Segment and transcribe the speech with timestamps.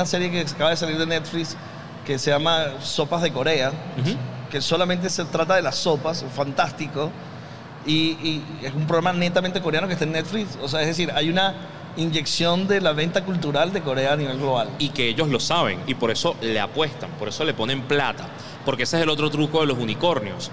[0.00, 1.56] una serie que acaba de salir de Netflix
[2.06, 3.70] que se llama Sopas de Corea,
[4.50, 7.10] que solamente se trata de las sopas, fantástico.
[7.84, 10.58] Y, y es un programa netamente coreano que está en Netflix.
[10.62, 11.54] O sea, es decir, hay una
[11.98, 14.70] inyección de la venta cultural de Corea a nivel global.
[14.78, 18.26] y que ellos lo saben y por eso le apuestan, por eso le ponen plata,
[18.64, 20.50] porque ese es el otro truco de los unicornios.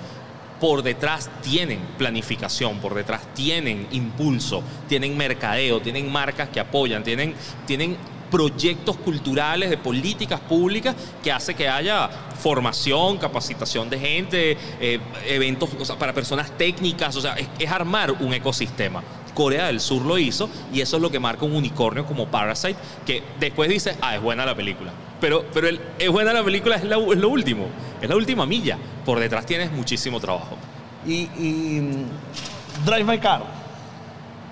[0.59, 7.36] Por detrás tienen planificación, por detrás tienen impulso, tienen mercadeo, tienen marcas que apoyan, tienen,
[7.66, 7.95] tienen
[8.32, 15.69] proyectos culturales, de políticas públicas que hace que haya formación, capacitación de gente, eh, eventos
[15.79, 19.02] o sea, para personas técnicas, o sea, es, es armar un ecosistema.
[19.33, 22.75] Corea del Sur lo hizo y eso es lo que marca un unicornio como Parasite,
[23.05, 24.91] que después dice, ah, es buena la película.
[25.21, 27.68] Pero, pero el, es buena la película es, la- es lo último,
[28.02, 28.78] es la última milla.
[29.05, 30.57] Por detrás tienes muchísimo trabajo.
[31.05, 33.44] Y, y, mm, Drive My Car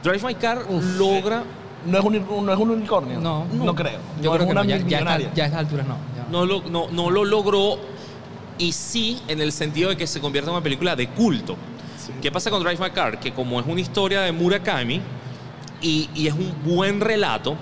[0.03, 1.43] Drive My Car Uf, logra,
[1.85, 3.19] no es un, no es un unicornio.
[3.19, 3.99] No, no, creo.
[4.21, 5.97] Yo No creo es que una no, ya, ya, está- ya a estas alturas no.
[6.15, 6.25] ya.
[6.31, 7.77] no lo, no, no lo logró
[8.57, 11.55] y sí en el sentido de que se convierte en una película de culto.
[12.21, 13.19] ¿Qué pasa con Drive My Car?
[13.19, 15.01] Que como es una historia de Murakami
[15.81, 17.55] y, y es un buen relato,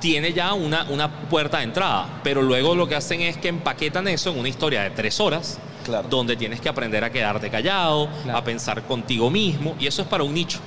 [0.00, 2.20] tiene ya una, una puerta de entrada.
[2.24, 5.58] Pero luego lo que hacen es que empaquetan eso en una historia de tres horas,
[5.84, 6.08] Claro.
[6.08, 8.38] donde tienes que aprender a quedarte callado, Claro.
[8.38, 10.58] a pensar contigo mismo, y eso es para un nicho.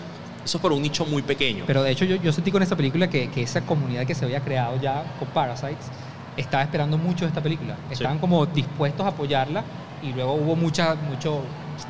[0.44, 1.64] Eso es para un nicho muy pequeño.
[1.66, 4.26] Pero de hecho yo, yo sentí con esta película que, que esa comunidad que se
[4.26, 5.88] había creado ya con Parasites
[6.38, 7.78] estaba esperando mucho de esta película.
[7.90, 9.64] Estaban como dispuestos a apoyarla
[10.02, 11.42] y luego hubo mucha, mucho,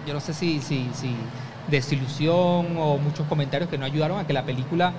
[0.06, 1.16] yo no sé si, si, si
[1.68, 4.94] desilusión o muchos comentarios que no ayudaron a que la película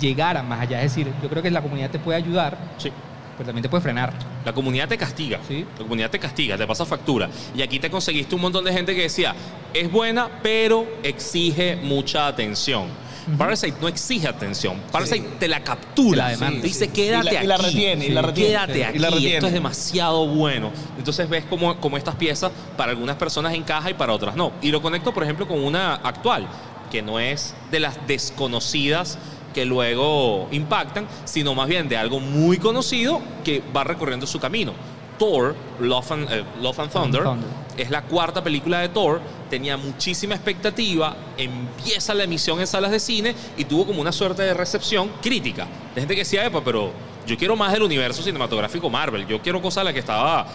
[0.00, 0.82] llegara más allá.
[0.82, 2.92] Es decir, yo creo que la comunidad te puede ayudar, Sí.
[3.36, 4.12] Pero también te puede frenar.
[4.44, 5.40] La comunidad te castiga.
[5.46, 5.64] Sí.
[5.76, 7.28] La comunidad te castiga, te pasa factura.
[7.56, 9.34] Y aquí te conseguiste un montón de gente que decía,
[9.72, 13.04] es buena, pero exige mucha atención.
[13.38, 14.78] Parasite no exige atención.
[14.92, 16.28] Parasite te la captura.
[16.28, 16.88] Te la dice, Sí, sí.
[16.88, 17.44] quédate Y la- aquí.
[17.44, 18.48] y la retiene, y la retiene.
[18.50, 18.82] Quédate Sí.
[18.82, 18.96] aquí.
[18.96, 19.34] Y la retiene.
[19.36, 20.70] Esto es demasiado bueno.
[20.98, 24.52] Entonces ves cómo, cómo estas piezas para algunas personas encaja y para otras no.
[24.60, 26.46] Y lo conecto, por ejemplo, con una actual,
[26.92, 29.18] que no es de las desconocidas
[29.54, 34.72] que luego impactan, sino más bien de algo muy conocido que va recorriendo su camino.
[35.18, 37.48] Thor, Love and, eh, Love and Thunder, Thunder.
[37.76, 42.98] es la cuarta película de Thor, tenía muchísima expectativa, empieza la emisión en salas de
[42.98, 45.66] cine y tuvo como una suerte de recepción crítica.
[45.94, 46.90] De gente que decía, Epa, pero
[47.26, 50.46] yo quiero más del universo cinematográfico Marvel, yo quiero cosas a las que estaba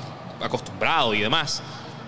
[0.42, 1.64] acostumbrado y demás.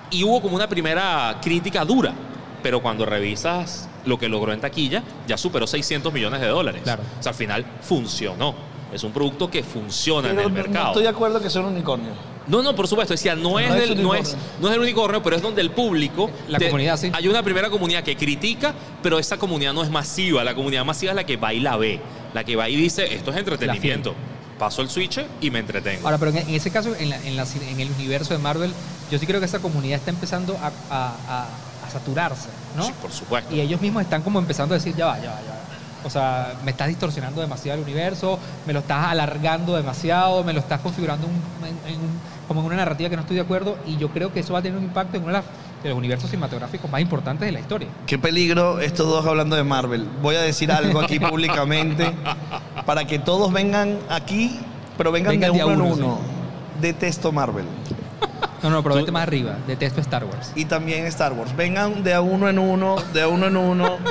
[0.10, 2.14] Y hubo como una primera crítica dura,
[2.62, 6.82] pero cuando revisas lo que logró en taquilla, ya superó 600 millones de dólares.
[6.84, 7.04] Claro.
[7.20, 8.54] O sea, al final funcionó.
[8.94, 10.84] Es un producto que funciona Pero en el no- mercado.
[10.86, 12.12] No estoy de acuerdo que sea un unicornio.
[12.48, 13.14] No, no, por supuesto.
[13.14, 14.58] Decía, no es, No es del, no, es, unicornio.
[14.60, 16.30] no es del unicornio, pero es donde el público.
[16.50, 17.10] La comunidad, sí.
[17.14, 20.44] Hay una primera comunidad que critica, pero esa comunidad no es masiva.
[20.44, 22.02] La comunidad masiva es la que va y la ve.
[22.34, 24.14] La que va y dice, esto es entretenimiento.
[24.60, 26.06] Paso el switch y me entretengo.
[26.06, 28.74] Ahora, pero en, en ese caso, en, la- en la en el universo de Marvel,
[29.10, 31.48] yo sí creo que esa comunidad está empezando a, a- a- a
[31.92, 32.84] saturarse, ¿no?
[32.84, 33.54] Sí, por supuesto.
[33.54, 35.58] Y ellos mismos están como empezando a decir, ya va, ya va, ya va.
[36.04, 40.60] O sea, me estás distorsionando demasiado el universo, me lo estás alargando demasiado, me lo
[40.60, 43.78] estás configurando un- en- en un- como en una narrativa que no estoy de acuerdo
[43.86, 45.46] y yo creo que eso va a tener un impacto en uno de, las-
[45.84, 47.88] de los universos cinematográficos más importantes de la historia.
[48.08, 50.08] Qué peligro estos dos hablando de Marvel.
[50.24, 52.12] Voy a decir algo aquí públicamente
[52.86, 54.60] para que todos vengan aquí,
[54.98, 56.20] pero vengan Vengan de uno en uno, uno.
[56.82, 57.66] Detesto Marvel.
[58.64, 60.52] No, no, pero Tú- vete más arriba, detesto Star Wars.
[60.56, 61.56] Y también Star Wars.
[61.56, 63.98] Vengan de a uno en uno, de a uno en uno.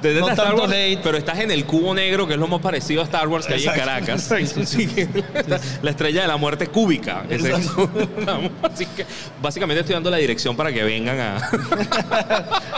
[0.00, 1.00] Desde no Star tanto Wars, hate.
[1.02, 3.52] pero estás en el cubo negro, que es lo más parecido a Star Wars que
[3.52, 4.30] hay en Caracas.
[4.32, 4.64] exacto.
[4.64, 4.88] Sí,
[5.82, 7.24] la estrella de la muerte cúbica.
[7.28, 7.90] es eso.
[8.62, 9.04] Así que
[9.42, 11.50] básicamente estoy dando la dirección para que vengan a,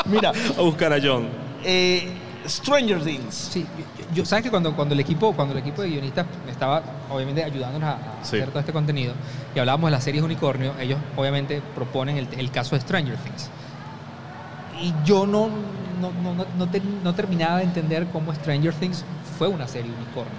[0.06, 1.28] Mira, a buscar a John.
[1.64, 2.08] eh,
[2.48, 3.50] Stranger Things.
[3.52, 3.64] Sí,
[4.12, 7.88] yo, sabes que cuando, cuando el equipo cuando el equipo de guionistas estaba obviamente ayudándonos
[7.88, 8.36] a, a Sí.
[8.36, 9.14] hacer todo este contenido
[9.54, 13.50] y hablábamos de las series unicornio, ellos obviamente proponen el, el caso de Stranger Things.
[14.80, 15.48] Y yo no,
[16.00, 19.04] no, no, no, no te- no terminaba de entender cómo Stranger Things
[19.38, 20.32] fue una serie unicornio.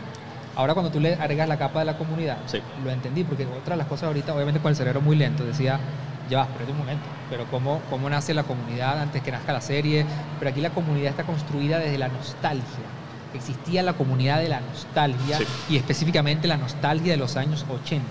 [0.55, 2.59] Ahora cuando tú le agregas la capa de la comunidad, Sí.
[2.84, 5.79] lo entendí, porque otra de las cosas ahorita, obviamente con el cerebro muy lento, decía,
[6.29, 9.61] ya va, espérate un momento, pero cómo, cómo nace la comunidad antes que nazca la
[9.61, 10.05] serie,
[10.40, 12.64] pero aquí la comunidad está construida desde la nostalgia.
[13.34, 15.46] Existía la comunidad de la nostalgia Sí.
[15.70, 18.03] y específicamente la nostalgia de los años 80.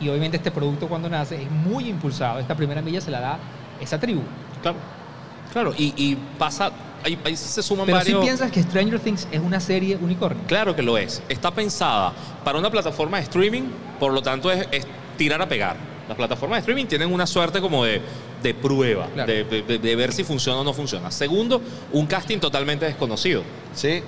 [0.00, 2.38] Y obviamente este producto cuando nace es muy impulsado.
[2.38, 3.38] Esta primera milla se la da
[3.80, 4.22] esa tribu.
[4.62, 4.76] Claro.
[5.52, 6.70] Claro, y, y pasa,
[7.02, 8.24] ahí, ahí se suman Pero si varios...
[8.24, 10.42] piensas que Stranger Things es una serie unicornio.
[10.46, 11.22] Claro que lo es.
[11.30, 12.12] Está pensada
[12.44, 13.62] para una plataforma de streaming,
[13.98, 14.86] por lo tanto es, es
[15.16, 15.76] tirar a pegar.
[16.08, 18.02] Las plataformas de streaming tienen una suerte como de,
[18.42, 19.32] de prueba, Claro.
[19.32, 21.10] de, de- de ver si funciona o no funciona.
[21.10, 21.62] Segundo,
[21.92, 23.42] un casting totalmente desconocido.
[23.74, 24.02] Sí.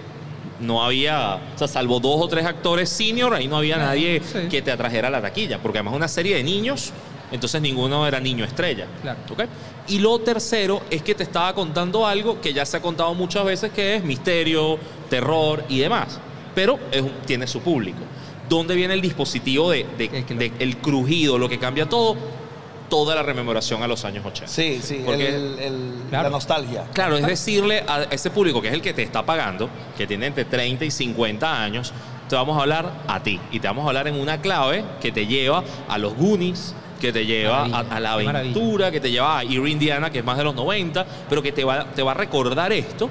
[0.60, 4.48] No había, o sea, salvo dos o tres actores senior, ahí no había nadie sí.
[4.50, 6.92] que te atrajera a la taquilla, porque además es una serie de niños,
[7.30, 8.86] entonces ninguno era niño estrella.
[9.02, 9.18] Claro.
[9.86, 13.44] Y lo tercero es que te estaba contando algo que ya se ha contado muchas
[13.44, 14.78] veces, que es misterio,
[15.08, 16.18] terror y demás,
[16.54, 17.98] pero es tiene su público.
[18.48, 19.86] ¿Dónde viene el dispositivo de-
[20.58, 22.16] el crujido, lo que cambia todo?
[22.88, 24.46] Toda la rememoración a los años 80.
[24.52, 26.24] Sí, sí, Porque- el- el- Claro.
[26.24, 26.84] la nostalgia.
[26.94, 30.26] Claro, es decirle a ese público que es el que te está pagando, que tiene
[30.26, 31.92] entre 30 y 50 años,
[32.28, 33.38] te vamos a hablar a ti.
[33.52, 37.12] Y te vamos a hablar en una clave que te lleva a los Goonies, que
[37.12, 40.44] te lleva a, la aventura, que te lleva a Erie Indiana, que es más de
[40.44, 43.08] los 90, pero que te va, te va a recordar esto.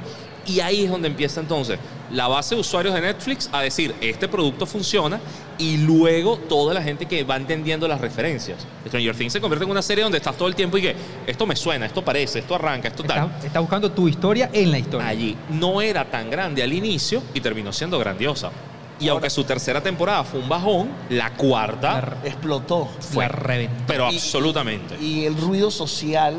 [0.47, 1.77] Y ahí es donde empieza entonces
[2.11, 5.19] la base de usuarios de Netflix a decir, este producto funciona,
[5.57, 8.59] y luego toda la gente que va entendiendo las referencias.
[8.87, 10.95] Stranger Things se convierte en una serie donde estás todo el tiempo y que
[11.25, 14.71] esto me suena, esto parece, esto arranca, esto tal Estás está buscando tu historia en
[14.71, 15.07] la historia.
[15.07, 15.35] allí.
[15.49, 18.51] No era tan grande al inicio y terminó siendo grandiosa.
[18.99, 22.87] Y aunque su tercera temporada fue un bajón, la cuarta, La, Explotó.
[22.99, 23.25] fue.
[23.25, 23.83] la reventó.
[23.85, 24.95] pero Y- absolutamente.
[25.01, 26.35] Y el ruido social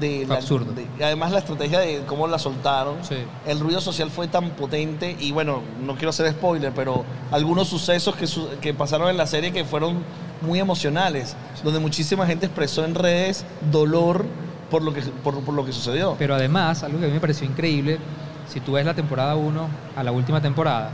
[0.00, 0.72] de absurdo.
[0.72, 2.96] de- y además la estrategia de cómo la soltaron.
[3.04, 3.16] Sí.
[3.46, 8.16] El ruido social fue tan potente y bueno, no quiero hacer spoiler, pero algunos sucesos
[8.16, 9.98] que, su- que pasaron en la serie que fueron
[10.40, 14.24] muy emocionales, donde muchísima gente expresó en redes dolor
[14.70, 16.16] por lo que, por, por lo que sucedió.
[16.18, 17.98] Pero además, algo que a mí me pareció increíble,
[18.48, 20.90] si tú ves la temporada 1 a la última temporada,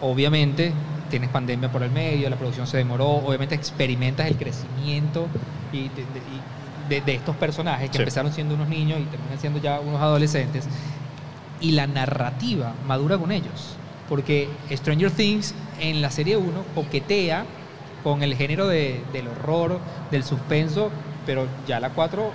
[0.00, 0.72] obviamente
[1.10, 5.26] tienes pandemia por el medio, la producción se demoró, obviamente experimentas el crecimiento
[5.72, 5.90] y y
[6.88, 8.02] de- de estos personajes que Sí.
[8.02, 10.66] empezaron siendo unos niños y terminan siendo ya unos adolescentes.
[11.60, 13.76] Y la narrativa madura con ellos.
[14.08, 17.44] Porque Stranger Things en la serie 1 coquetea
[18.02, 19.78] con el género de- del horror,
[20.10, 20.90] del suspenso,
[21.26, 22.32] pero ya la 4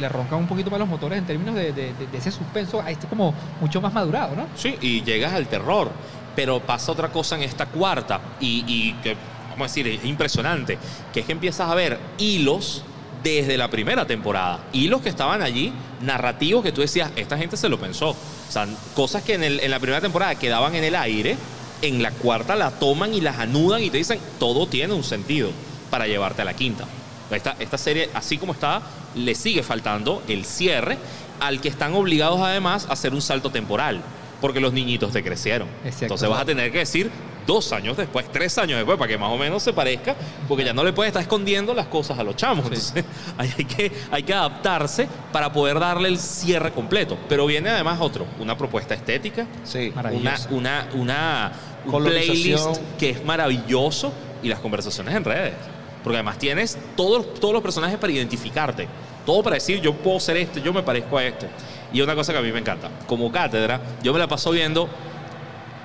[0.00, 2.80] le roncan un poquito más los motores en términos de, de- de- de ese suspenso,
[2.82, 4.46] a este como mucho más madurado, ¿no?
[4.56, 5.90] Sí, y llegas al terror.
[6.34, 9.16] Pero pasa otra cosa en esta cuarta y, y que,
[9.50, 10.78] vamos a decir, es impresionante,
[11.12, 12.84] que es que empiezas a ver hilos
[13.24, 14.60] desde la primera temporada.
[14.72, 15.72] Hilos que estaban allí,
[16.02, 18.10] narrativos que tú decías, esta gente se lo pensó.
[18.10, 18.16] O
[18.52, 21.36] sea, cosas que en, el- en la primera temporada quedaban en el aire,
[21.82, 25.50] en la cuarta la toman y las anudan y te dicen, todo tiene un sentido
[25.90, 26.84] para llevarte a la quinta.
[27.30, 28.82] Esta, esta serie, así como está,
[29.16, 30.98] le sigue faltando el cierre
[31.40, 34.00] al que están obligados además a hacer un salto temporal,
[34.40, 35.66] porque los niñitos te crecieron.
[35.84, 36.04] Exacto.
[36.04, 37.10] Entonces vas a tener que decir
[37.46, 40.14] dos años después, tres años después, para que más o menos se parezca,
[40.48, 42.64] porque ya no le puedes estar escondiendo las cosas a los chamos.
[42.66, 43.04] Entonces
[43.38, 47.16] hay que, hay que adaptarse para poder darle el cierre completo.
[47.28, 49.92] Pero viene además otro, una propuesta estética, sí.
[50.12, 51.52] una, una, una,
[51.86, 54.12] un playlist que es maravilloso
[54.42, 55.54] y las conversaciones en redes.
[56.02, 58.86] Porque además tienes todos, todos los personajes para identificarte.
[59.24, 61.48] Todo para decir, yo puedo ser este, yo me parezco a este.
[61.94, 62.90] Y una cosa que a mí me encanta.
[63.06, 64.86] Como cátedra, yo me la paso viendo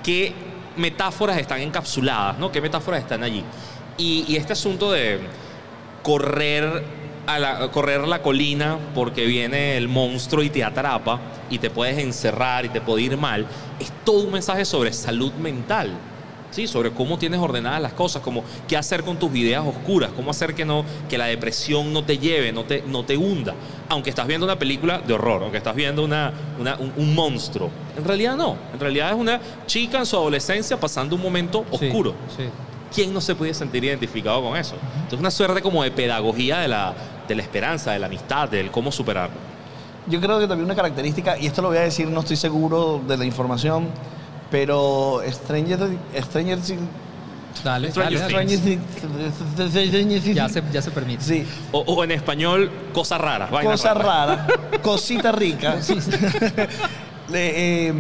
[0.04, 0.34] qué
[0.76, 2.52] metáforas están encapsuladas, ¿no?
[2.52, 3.44] ¿Qué metáforas están allí?
[3.98, 5.20] Y, este asunto de
[6.04, 6.84] correr,
[7.28, 11.20] a la, correr la colina porque viene el monstruo y te atrapa
[11.50, 13.46] y te puedes encerrar y te puede ir mal,
[13.80, 15.92] es todo un mensaje sobre salud mental.
[16.52, 20.32] Sí, sobre cómo tienes ordenadas las cosas, como qué hacer con tus ideas oscuras, cómo
[20.32, 23.54] hacer que no que la depresión no te lleve, no te, no te hunda.
[23.88, 27.70] Aunque estás viendo una película de horror, aunque estás viendo una, una- un, un monstruo.
[27.98, 28.56] En realidad no.
[28.74, 32.16] En realidad es una chica en su adolescencia pasando un momento Sí, oscuro.
[32.36, 32.44] Sí.
[32.94, 34.74] ¿Quién no se puede sentir identificado con eso?
[34.96, 36.96] Entonces, una suerte como de pedagogía de la,
[37.28, 39.36] de la esperanza, de la amistad, del cómo superarlo.
[40.08, 43.00] Yo creo que también una característica, y esto lo voy a decir, no estoy seguro
[43.08, 43.90] de la información,
[44.52, 45.80] pero Stranger,
[46.24, 46.80] Stranger Things-
[47.64, 48.46] Dale, Stranger dale, dale.
[48.60, 48.82] Things.
[49.90, 51.24] Stranger Things- Ya se, ya se permite.
[51.24, 53.52] Sí, O, o en español, cosas raras.
[53.52, 54.48] vainas cosa raras.
[54.48, 55.76] rara, cosita rica.
[57.32, 57.94] Eh,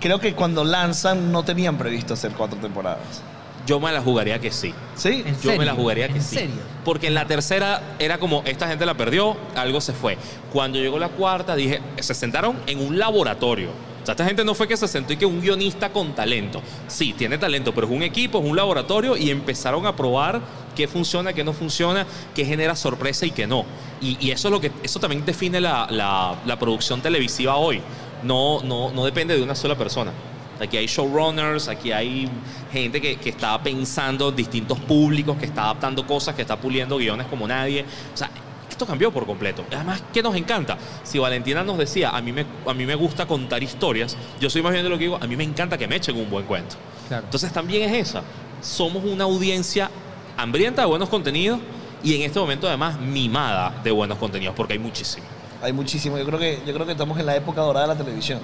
[0.00, 3.22] creo que cuando lanzan no tenían previsto hacer cuatro temporadas.
[3.66, 4.72] Yo me la jugaría que sí.
[4.94, 5.22] ¿Sí?
[5.26, 6.36] ¿En Yo me la jugaría que ¿En sí.
[6.36, 6.54] serio?
[6.84, 10.16] Porque en la tercera era como, esta gente la perdió, algo se fue.
[10.52, 13.70] Cuando llegó la cuarta, dije, se sentaron en un laboratorio.
[14.02, 16.62] O sea, esta gente no fue que se sentó y que un guionista con talento.
[16.86, 20.40] Sí, tiene talento, pero es un equipo, es un laboratorio y empezaron a probar
[20.76, 23.64] qué funciona, qué no funciona, qué genera sorpresa y qué no.
[24.00, 27.80] Y, y eso es lo que, eso también define la, la- la producción televisiva hoy.
[28.22, 30.12] No, no, no depende de una sola persona.
[30.60, 32.28] Aquí hay showrunners, aquí hay
[32.72, 36.96] gente que, que está pensando en distintos públicos, que está adaptando cosas, que está puliendo
[36.96, 37.84] guiones como nadie.
[38.14, 38.30] O sea,
[38.76, 39.64] esto cambió por completo.
[39.72, 40.76] Además, ¿qué nos encanta?
[41.02, 44.60] Si Valentina nos decía, a mí, me, a mí me gusta contar historias, yo soy
[44.60, 46.44] más bien de lo que digo, a mí me encanta que me echen un buen
[46.44, 46.76] cuento.
[47.08, 47.24] Claro.
[47.24, 48.22] Entonces también es esa.
[48.60, 49.90] Somos una audiencia
[50.36, 51.58] hambrienta de buenos contenidos
[52.02, 55.24] y en este momento además mimada de buenos contenidos, porque hay muchísimo.
[55.62, 56.18] Hay muchísimo.
[56.18, 58.40] Yo creo que, yo creo que estamos en la época dorada de la televisión.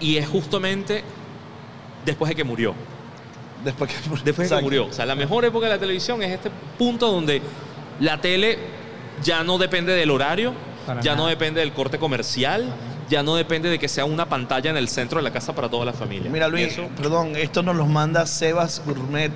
[0.00, 1.02] Y es justamente
[2.04, 2.74] después de que murió.
[3.64, 4.86] Después que, Después de que murió.
[4.86, 7.40] O sea, la mejor época de la televisión es este punto donde
[8.00, 8.58] la tele
[9.22, 10.52] ya no depende del horario,
[10.86, 12.72] Para ya no depende del corte comercial,
[13.08, 15.68] ya no depende de que sea una pantalla en el centro de la casa para
[15.68, 16.30] toda la familia.
[16.30, 19.32] Mira, Luis, eso- perdón, esto nos los manda Sebas Gourmet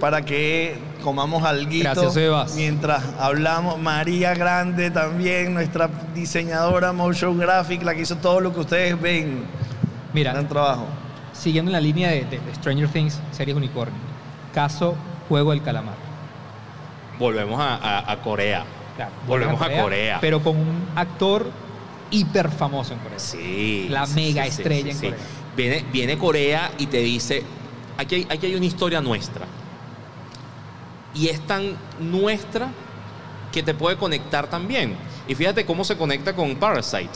[0.00, 2.54] para que comamos algo Gracias, Sebas.
[2.56, 3.78] mientras hablamos.
[3.78, 9.44] María Grande también, nuestra diseñadora motion graphic, la que hizo todo lo que ustedes ven.
[10.16, 10.86] Mira, Gran trabajo.
[11.32, 14.00] siguiendo en la línea de, de- de Stranger Things, series unicornio.
[14.54, 14.96] Caso
[15.28, 15.94] Juego del Calamar.
[17.18, 18.64] volvemos a, a- a Corea.
[18.96, 20.18] Claro, Volvemos a Corea.
[20.22, 21.50] Pero con un actor
[22.10, 23.18] hiper famoso en Corea.
[23.18, 23.86] Sí.
[23.90, 25.06] La sí, mega sí, estrella sí, en sí.
[25.08, 25.20] Corea.
[25.56, 27.42] Viene, viene Corea y te dice,
[27.98, 29.44] aquí hay, aquí hay una historia nuestra.
[31.14, 32.68] Y es tan nuestra
[33.52, 34.94] que te puede conectar también.
[35.28, 37.10] Y fíjate cómo se conecta con Parasite.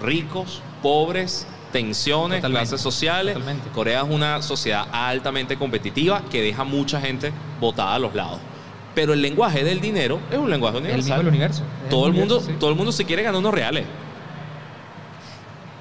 [0.00, 3.34] Ricos, pobres, tensiones, Totalmente, clases sociales.
[3.34, 3.68] totalmente.
[3.70, 8.38] Corea es una sociedad altamente competitiva que deja mucha gente botada a los lados.
[8.94, 11.18] Pero el lenguaje del dinero es un lenguaje El universal.
[11.18, 11.62] del universo.
[11.84, 12.56] Es Todo el, mundo, universo, sí.
[12.60, 13.84] todo el mundo se quiere ganar unos reales.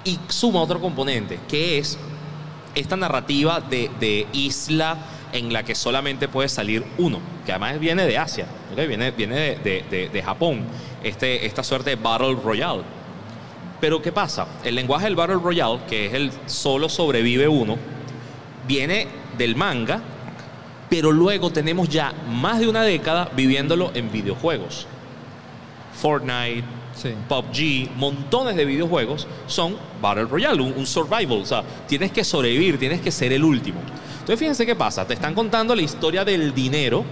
[0.03, 1.97] Y suma otro componente, que es
[2.75, 4.97] esta narrativa de, de isla
[5.33, 8.87] en la que solamente puede salir uno, que además viene de Asia, ¿ok?
[8.87, 10.61] viene, viene de, de- de- de Japón,
[11.03, 12.81] este, esta suerte de Battle Royale.
[13.79, 14.47] Pero ¿qué pasa?
[14.63, 17.77] El lenguaje del Battle Royale, que es el solo sobrevive uno,
[18.67, 19.07] viene
[19.37, 20.01] del manga,
[20.89, 24.87] pero luego tenemos ya más de una década viviéndolo en videojuegos.
[25.93, 26.63] Fortnite,
[26.95, 27.13] Sí.
[27.29, 31.39] PUBG, montones de videojuegos son Battle Royale, un, un survival.
[31.41, 33.79] O sea, tienes que sobrevivir, tienes que ser el último.
[34.11, 35.07] Entonces, fíjense qué pasa.
[35.07, 37.05] Te están contando la historia del dinero,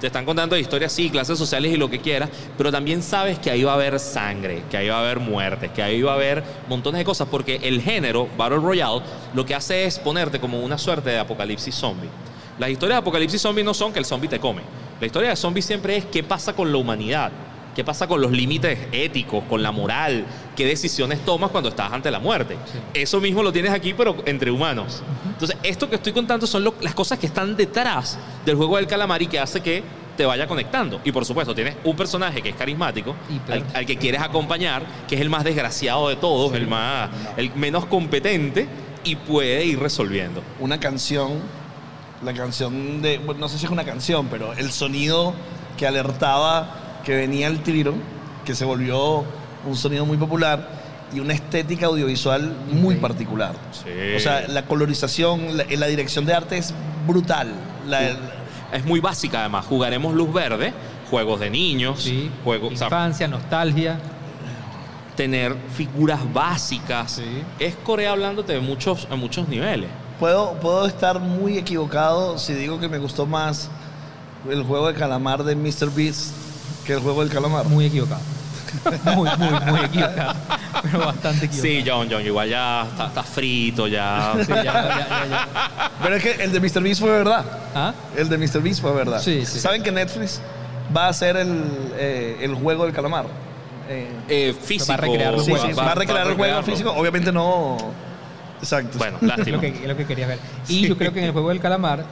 [0.00, 3.38] te están contando la historia, sí, clases sociales y lo que quieras, pero también sabes
[3.38, 6.12] que ahí va a haber sangre, que ahí va a haber muertes, que ahí va
[6.12, 9.02] a haber montones de cosas, porque el género Battle Royale
[9.34, 12.10] lo que hace es ponerte como una suerte de apocalipsis zombie.
[12.58, 14.62] Las historias de apocalipsis zombie no son que el zombie te come.
[15.00, 17.30] La historia de zombie siempre es qué pasa con la humanidad.
[17.76, 20.24] ¿Qué pasa con los límites éticos, con la moral?
[20.56, 22.56] ¿Qué decisiones tomas cuando estás ante la muerte?
[22.72, 22.78] Sí.
[22.94, 25.02] Eso mismo lo tienes aquí, pero entre humanos.
[25.26, 28.86] Entonces, esto que estoy contando son lo- las cosas que están detrás del juego del
[28.86, 29.82] calamar y que hace que
[30.16, 31.02] te vaya conectando.
[31.04, 33.14] Y por supuesto, tienes un personaje que es carismático,
[33.50, 37.54] al, al que quieres acompañar, que es el más desgraciado de todos, el, más, el
[37.54, 38.66] menos competente
[39.04, 40.42] y puede ir resolviendo.
[40.60, 41.40] Una canción,
[42.24, 45.34] la canción de, bueno, no sé si es una canción, pero el sonido
[45.76, 47.94] que alertaba que venía el tiro,
[48.44, 49.24] que se volvió
[49.66, 50.68] un sonido muy popular
[51.14, 53.52] y una estética audiovisual muy particular.
[53.72, 54.14] Sí.
[54.16, 56.74] O sea, la colorización, la, la dirección de arte es
[57.06, 57.48] brutal.
[57.88, 58.10] La-
[58.72, 59.64] Es muy básica además.
[59.66, 60.72] Jugaremos luz verde,
[61.08, 62.28] juegos de niños, Sí.
[62.42, 64.00] juegos, o sea, Infancia, nostalgia.
[65.14, 67.12] tener figuras básicas.
[67.12, 67.42] Sí.
[67.58, 69.88] Es Corea hablándote de muchos, a muchos niveles.
[70.18, 73.70] Puedo, puedo estar muy equivocado si digo que me gustó más
[74.50, 75.90] el juego de calamar de Mr.
[75.94, 76.32] Beast
[76.86, 77.66] que el juego del calamar.
[77.66, 78.20] Muy equivocado.
[79.14, 80.34] Muy, muy, muy equivocado.
[80.82, 81.62] Pero bastante equivocado.
[81.62, 84.34] Sí, John, John, igual ya está, está frito, ya.
[84.40, 85.90] Sí, ya, ya, ya, ya.
[86.02, 86.82] Pero es que el de Mr.
[86.82, 87.44] Beast fue verdad.
[87.74, 87.94] ¿Ah?
[88.16, 88.60] El de Mr.
[88.62, 89.20] Beast fue verdad.
[89.20, 89.58] Sí, sí.
[89.60, 90.40] ¿Saben que Netflix
[90.94, 91.62] va a hacer el,
[91.96, 93.26] eh, el juego del calamar?
[93.88, 94.88] Eh, Eh, físico.
[94.88, 95.68] Va a recrear sí, juegos.
[95.68, 96.92] sí, va, a recrear el juego físico.
[96.92, 97.76] Obviamente no.
[98.60, 98.98] Exacto.
[98.98, 99.56] Bueno, Es lástima.
[99.56, 100.38] lo, que, es lo que quería ver.
[100.68, 102.04] Y yo creo que en el juego del calamar, eh,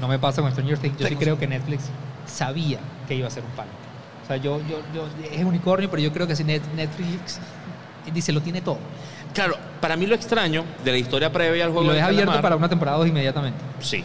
[0.00, 1.84] no me pasa con Stranger Things, yo sí creo que Netflix
[2.26, 2.78] sabía
[3.10, 3.70] que iba a ser un palo.
[4.22, 7.40] O sea, yo, yo, yo, es unicornio, pero yo creo que si Net- Netflix
[8.14, 8.78] dice, lo tiene todo.
[9.34, 12.54] Claro, para mí lo extraño de la historia previa al juego lo deja abierto para
[12.56, 13.58] una temporada dos inmediatamente.
[13.80, 14.04] Sí,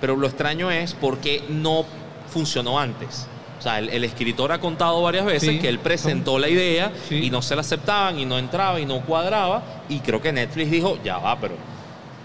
[0.00, 1.84] pero lo extraño es porque no
[2.32, 3.26] funcionó antes.
[3.58, 5.58] O sea, el, el escritor ha contado varias veces Sí.
[5.58, 7.16] que él presentó la idea Sí.
[7.26, 10.70] y no se la aceptaban y no entraba y no cuadraba y creo que Netflix
[10.70, 11.54] dijo, ya va, pero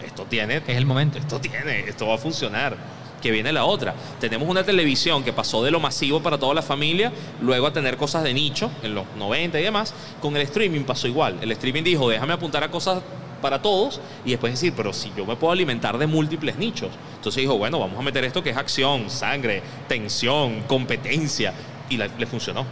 [0.05, 1.17] esto tiene, Es el momento.
[1.17, 2.75] esto tiene, esto va a funcionar.
[3.21, 3.93] Que viene la otra.
[4.19, 7.11] Tenemos una televisión que pasó de lo masivo para toda la familia,
[7.41, 9.93] luego a tener cosas de nicho en los 90 y demás.
[10.21, 11.37] Con el streaming pasó igual.
[11.41, 13.01] El streaming dijo, déjame apuntar a cosas
[13.41, 16.89] para todos y después decir, pero si yo me puedo alimentar de múltiples nichos.
[17.15, 21.53] Entonces dijo, bueno, vamos a meter esto que es acción, sangre, tensión, competencia.
[21.89, 22.65] Y le funcionó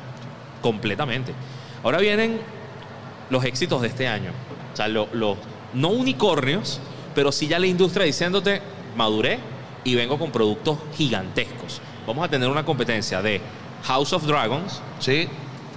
[0.62, 1.34] completamente.
[1.84, 2.40] Ahora vienen
[3.30, 4.32] los éxitos de este año.
[4.74, 5.38] O sea, lo- los
[5.74, 6.80] no unicornios,
[7.16, 8.62] pero sí ya la industria diciéndote,
[8.96, 9.40] maduré
[9.84, 11.82] y vengo con productos gigantescos.
[12.08, 13.42] Vamos a tener una competencia de
[13.84, 15.28] House of Dragons, Sí.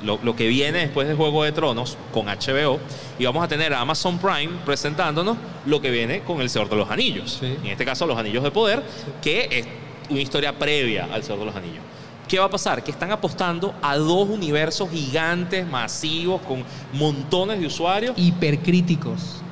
[0.02, 2.80] lo, lo que viene después de Juego de Tronos con HBO,
[3.18, 6.76] y vamos a tener a Amazon Prime presentándonos lo que viene con El Señor de
[6.76, 7.38] los Anillos.
[7.40, 7.46] Sí.
[7.62, 8.82] En este caso, Los Anillos de Poder,
[9.22, 9.66] que es
[10.10, 11.82] una historia previa al Señor de los Anillos.
[12.28, 12.82] ¿Qué va a pasar?
[12.82, 18.14] Que están apostando a dos universos gigantes, masivos, con montones de usuarios.
[18.16, 19.42] Hipercríticos.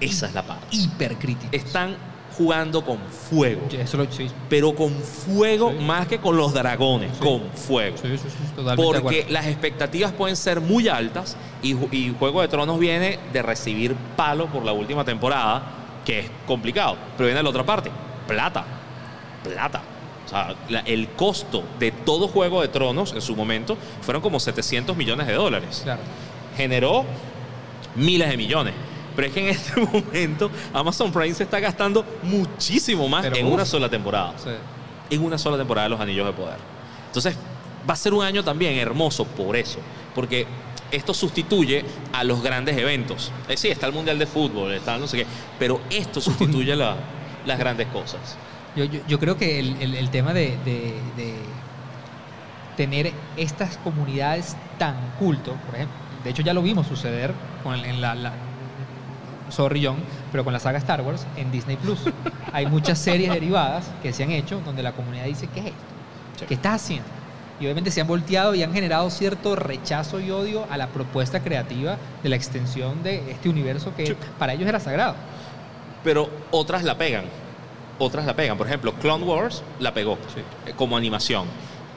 [0.00, 0.66] Esa es la parte.
[0.74, 1.52] Hipercríticos.
[1.52, 1.96] Están
[2.36, 2.98] jugando con
[3.30, 3.62] fuego.
[3.72, 4.28] Eso lo sí.
[4.48, 5.84] Pero con fuego Sí.
[5.84, 7.18] más que con los dragones, Sí.
[7.24, 7.96] con fuego.
[8.76, 13.42] Porque las expectativas pueden ser muy altas y, Ju- y Juego de Tronos viene de
[13.42, 15.62] recibir palo por la última temporada,
[16.04, 16.96] que es complicado.
[17.16, 17.90] Pero viene la otra parte,
[18.26, 18.64] plata,
[19.44, 19.82] plata.
[20.24, 24.40] O sea, la- el costo de todo Juego de Tronos en su momento fueron como
[24.40, 25.80] 700 millones de dólares.
[25.84, 26.00] Claro.
[26.56, 27.04] Generó
[27.96, 28.74] miles de millones.
[29.14, 33.46] Pero es que en este momento Amazon Prime se está gastando muchísimo más Pero en
[33.46, 33.52] uf.
[33.54, 34.50] una sola temporada Sí.
[35.10, 36.56] en una sola temporada de Los Anillos de Poder.
[37.06, 37.36] Entonces,
[37.88, 39.78] va a ser un año también hermoso por eso,
[40.14, 40.46] porque
[40.90, 43.32] esto sustituye a los grandes eventos.
[43.48, 45.26] Eh, sí, está el Mundial de Fútbol, está no sé qué,
[45.58, 46.96] pero esto sustituye la-
[47.46, 48.36] las grandes cosas.
[48.76, 51.34] Yo, yo, yo creo que el, el- el tema de, de- de
[52.76, 57.84] tener estas comunidades tan culto, por ejemplo, de hecho ya lo vimos suceder con el-
[57.84, 58.32] en la, la-
[59.52, 59.96] sorry John,
[60.30, 62.00] pero con la saga Star Wars en Disney Plus.
[62.52, 65.78] Hay muchas series derivadas que se han hecho donde la comunidad dice, ¿qué es esto?
[66.40, 66.44] Sí.
[66.46, 67.06] ¿Qué estás haciendo?
[67.60, 71.40] Y obviamente se han volteado y han generado cierto rechazo y odio a la propuesta
[71.40, 74.16] creativa de la extensión de este universo que Sí.
[74.38, 75.14] para ellos era sagrado.
[76.02, 77.26] Pero otras la pegan,
[78.00, 78.58] otras la pegan.
[78.58, 80.40] Por ejemplo, Clone Wars la pegó Sí.
[80.66, 81.46] eh, como animación.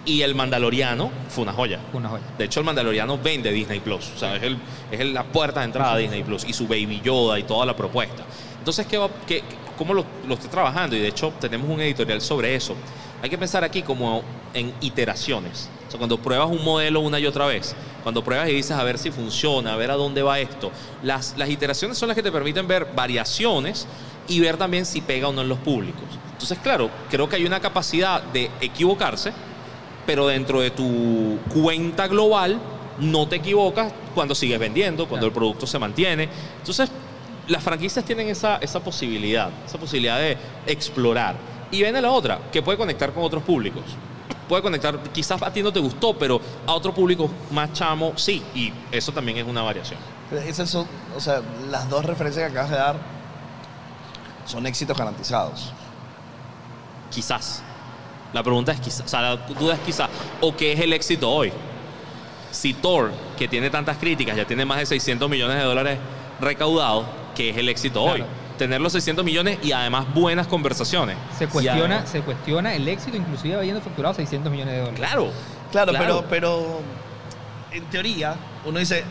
[0.05, 1.79] Y El Mandaloriano fue una joya.
[1.93, 2.23] Una joya.
[2.37, 4.11] De hecho, el Mandaloriano vende Disney Plus.
[4.15, 4.57] O sea, es, el,
[4.91, 7.75] es la puerta de entrada a Disney Plus y su Baby Yoda y toda la
[7.75, 8.23] propuesta.
[8.59, 9.43] Entonces, ¿qué va, qué-
[9.77, 10.95] ¿cómo lo, lo estoy trabajando?
[10.95, 12.75] Y de hecho, tenemos un editorial sobre eso.
[13.23, 14.21] Hay que pensar aquí como
[14.53, 15.69] en iteraciones.
[15.87, 18.83] O sea, cuando pruebas un modelo una y otra vez, cuando pruebas y dices a
[18.83, 20.71] ver si funciona, a ver a dónde va esto,
[21.01, 23.87] las, las iteraciones son las que te permiten ver variaciones
[24.27, 26.03] y ver también si pega o no en los públicos.
[26.33, 29.31] Entonces, claro, creo que hay una capacidad de equivocarse,
[30.05, 32.59] pero dentro de tu cuenta global
[32.99, 35.27] no te equivocas cuando sigues vendiendo, cuando Claro.
[35.27, 36.29] el producto se mantiene.
[36.59, 36.89] Entonces,
[37.47, 41.35] las franquicias tienen esa, esa posibilidad, esa posibilidad de explorar.
[41.71, 43.83] Y viene la otra, que puede conectar con otros públicos.
[44.47, 48.41] Puede conectar, quizás a ti no te gustó, pero a otro público más chamo sí.
[48.53, 49.99] Y eso también es una variación.
[50.47, 52.95] Esas son, o sea, las dos referencias que acabas de dar
[54.45, 55.71] son éxitos garantizados.
[57.11, 57.61] Quizás.
[58.35, 60.09] La pregunta es quizás, o sea, la duda es quizás.
[60.41, 61.53] ¿O qué es el éxito hoy?
[62.51, 65.99] Si Thor, que tiene tantas críticas, ya tiene más de 600 millones de dólares
[66.41, 68.23] recaudados, ¿qué es el éxito hoy?
[68.57, 71.15] Tener los 600 millones y además buenas conversaciones.
[71.37, 74.99] Se cuestiona, además- se cuestiona el éxito, inclusive habiendo facturado 600 millones de dólares.
[74.99, 75.27] Claro.
[75.71, 76.25] Claro, Claro.
[76.29, 76.79] Pero, pero
[77.71, 79.03] en teoría, uno dice,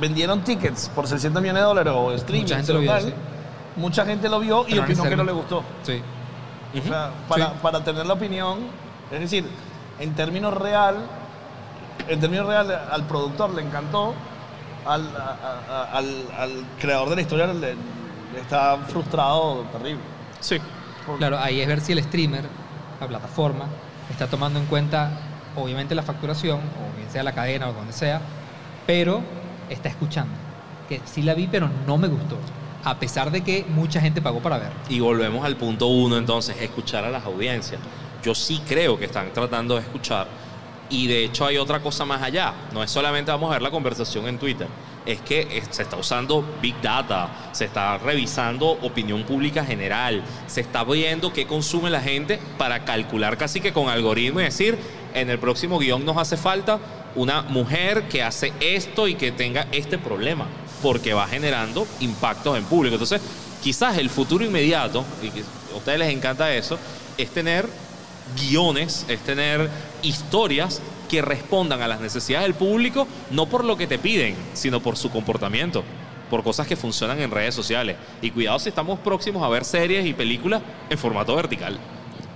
[0.00, 2.42] vendieron tickets por 600 millones de dólares o streaming.
[2.44, 3.14] Mucha gente lo vio, sí.
[3.76, 5.64] Mucha gente lo vio y opinó que no le gustó.
[5.82, 6.00] Sí.
[6.78, 7.52] O sea, para, Sí.
[7.62, 8.58] para tener la opinión,
[9.10, 9.44] es decir,
[9.98, 10.96] en términos real,
[12.08, 14.14] en términos real, al productor le encantó,
[14.86, 15.36] al, a-
[15.68, 20.02] a- al, al creador de la historia le, le está frustrado terrible.
[20.40, 20.58] Sí.
[21.18, 22.44] Claro, ahí es ver si el streamer,
[23.00, 23.66] la plataforma,
[24.10, 25.10] está tomando en cuenta,
[25.56, 28.20] obviamente, la facturación, o bien sea la cadena o donde sea,
[28.86, 29.20] pero
[29.68, 30.32] está escuchando.
[30.88, 32.36] Que sí la vi, pero no me gustó.
[32.84, 34.72] A pesar de que mucha gente pagó para ver.
[34.88, 37.80] Y volvemos al punto uno, entonces, escuchar a las audiencias.
[38.22, 40.28] Yo sí creo que están tratando de escuchar.
[40.90, 42.52] Y de hecho hay otra cosa más allá.
[42.72, 44.66] No es solamente vamos a ver la conversación en Twitter.
[45.06, 50.60] Es que eh, se está usando Big Data, se está revisando opinión pública general, se
[50.60, 54.78] está viendo qué consume la gente para calcular casi que con algoritmo y decir,
[55.14, 56.78] en el próximo guion nos hace falta
[57.14, 60.46] una mujer que hace esto y que tenga este problema,
[60.82, 62.94] porque va generando impactos en público.
[62.94, 63.20] Entonces,
[63.62, 65.28] quizás el futuro inmediato, y
[65.72, 66.78] a ustedes les encanta eso,
[67.18, 67.68] es tener
[68.36, 69.68] guiones, es tener
[70.02, 74.80] historias que respondan a las necesidades del público, no por lo que te piden, sino
[74.80, 75.82] por su comportamiento,
[76.30, 77.96] por cosas que funcionan en redes sociales.
[78.22, 81.78] Y cuidado si estamos próximos a ver series y películas en formato vertical.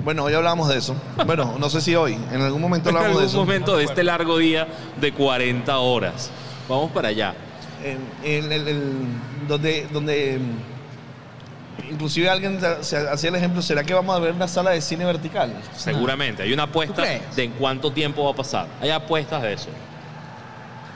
[0.02, 0.96] Bueno, hoy hablamos de eso.
[1.24, 3.38] Bueno, no sé si hoy, en algún momento En hablamos de algún eso.
[3.38, 4.66] momento de este largo día
[5.00, 6.30] de 40 horas.
[6.68, 7.34] Vamos para allá.
[7.84, 14.32] En- en donde, donde mm, inclusive alguien hacía el ejemplo, ¿será que vamos a ver
[14.32, 15.54] una sala de cine vertical?
[15.76, 16.42] Seguramente.
[16.42, 18.66] Hay una apuesta de en cuánto tiempo va a pasar.
[18.80, 19.68] Hay apuestas de eso.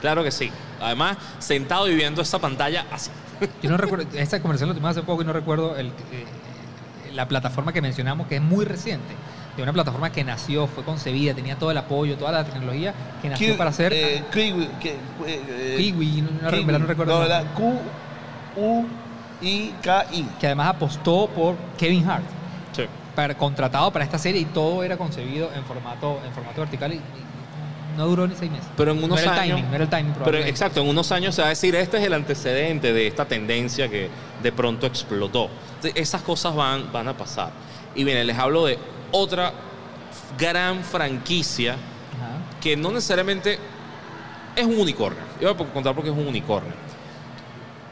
[0.01, 0.51] Claro que sí.
[0.81, 3.11] Además, sentado y viendo esa pantalla así.
[3.63, 5.93] Yo no recuerdo, esta conversación la tuvimos hace poco y no recuerdo el, eh,
[7.13, 9.15] la plataforma que mencionamos, que es muy reciente.
[9.59, 13.29] De una plataforma que nació, fue concebida, tenía todo el apoyo, toda la tecnología que
[13.29, 14.95] nació Q- para hacer eh, Kiwi, que-
[15.27, 16.65] eh, Kiwi, no, no, Kiwi.
[16.65, 17.15] no recuerdo.
[17.19, 17.29] No, el.
[17.29, 17.45] ¿verdad?
[17.57, 17.73] Q,
[18.57, 18.87] U,
[19.43, 20.29] I, K, I.
[20.39, 22.23] que además apostó por Kevin Hart,
[22.73, 22.85] Sí.
[23.17, 26.97] para, contratado para esta serie y todo era concebido en formato, en formato vertical y,
[26.99, 27.01] y
[27.97, 28.69] no duró ni seis meses.
[28.77, 29.57] Pero en no unos era el años.
[29.57, 31.97] timing, no era el timing Pero exacto, en unos años se va a decir, este
[31.99, 34.09] es el antecedente de esta tendencia que
[34.41, 35.49] de pronto explotó.
[35.75, 37.51] Entonces, esas cosas van, van a pasar.
[37.97, 38.79] Y bien, les hablo de
[39.13, 39.53] otra
[40.39, 42.59] gran franquicia Ajá.
[42.61, 43.59] que no necesariamente
[44.57, 45.23] es un unicornio.
[45.41, 46.73] Yo voy a contar porque es un unicornio.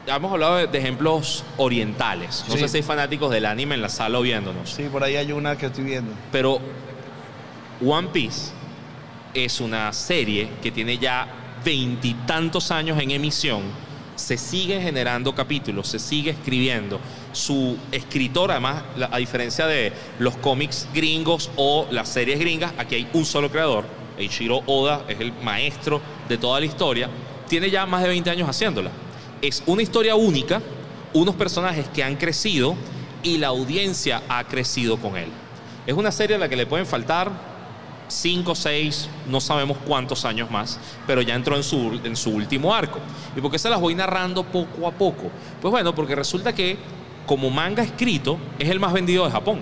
[0.05, 2.45] Ya Hemos hablado de, de ejemplos orientales.
[2.47, 2.59] No Sí.
[2.61, 4.69] sé si hay fanáticos del anime en la sala o viéndonos.
[4.69, 6.13] Sí, por ahí hay una que estoy viendo.
[6.31, 6.59] Pero
[7.85, 8.51] One Piece
[9.33, 11.27] es una serie que tiene ya
[11.63, 13.61] veintitantos años en emisión.
[14.17, 16.99] Se sigue generando capítulos, se sigue escribiendo.
[17.31, 23.07] Su escritor, además, a diferencia de los cómics gringos o las series gringas, aquí hay
[23.13, 23.85] un solo creador.
[24.17, 27.09] Eiichiro Oda es el maestro de toda la historia.
[27.47, 28.91] Tiene ya más de 20 años haciéndola.
[29.41, 30.61] Es una historia única,
[31.13, 32.75] unos personajes que han crecido
[33.23, 35.29] y la audiencia ha crecido con él.
[35.85, 37.56] Es una serie a la que le pueden faltar
[38.07, 42.73] 5, 6, no sabemos cuántos años más, pero ya entró en su, en su último
[42.73, 42.99] arco.
[43.35, 45.29] ¿Y por qué se las voy narrando poco a poco?
[45.61, 46.77] Pues bueno, porque resulta que
[47.25, 49.61] como manga escrito es el más vendido de Japón.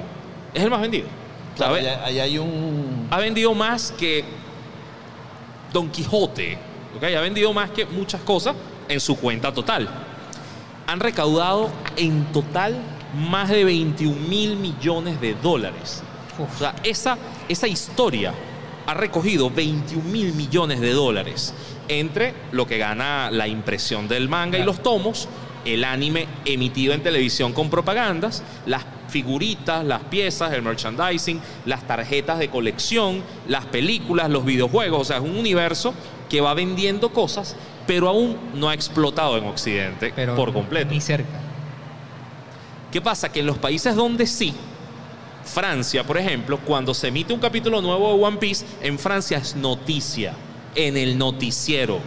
[0.54, 1.08] Es el más vendido.
[1.56, 1.90] Claro, ¿Sabe?
[1.90, 3.08] allá, allá hay un...
[3.10, 4.24] Ha vendido más que
[5.74, 6.58] Don Quijote.
[6.96, 7.04] ¿ok?
[7.04, 8.56] Ha vendido más que muchas cosas
[8.88, 9.90] en su cuenta total.
[10.88, 12.76] Han recaudado en total
[13.30, 16.04] más de 21 mil millones de dólares.
[16.40, 17.18] O sea, esa,
[17.48, 18.34] esa historia
[18.86, 21.54] ha recogido 21 mil millones de dólares
[21.88, 25.28] entre lo que gana la impresión del manga y los tomos,
[25.66, 32.40] el anime emitido en televisión con propagandas, las figuritas, las piezas, el merchandising, las tarjetas
[32.40, 35.02] de colección, las películas, los videojuegos.
[35.02, 35.94] O sea, es un universo
[36.30, 37.56] que va vendiendo cosas,
[37.88, 40.92] pero aún no ha explotado en Occidente Pero por completo.
[40.92, 41.40] Ni cerca.
[42.92, 43.32] ¿Qué pasa?
[43.32, 44.54] Que en los países donde sí,
[45.46, 49.56] Francia, por ejemplo, cuando se emite un capítulo nuevo de One Piece, en Francia es
[49.56, 50.34] noticia,
[50.76, 52.00] en el noticiero.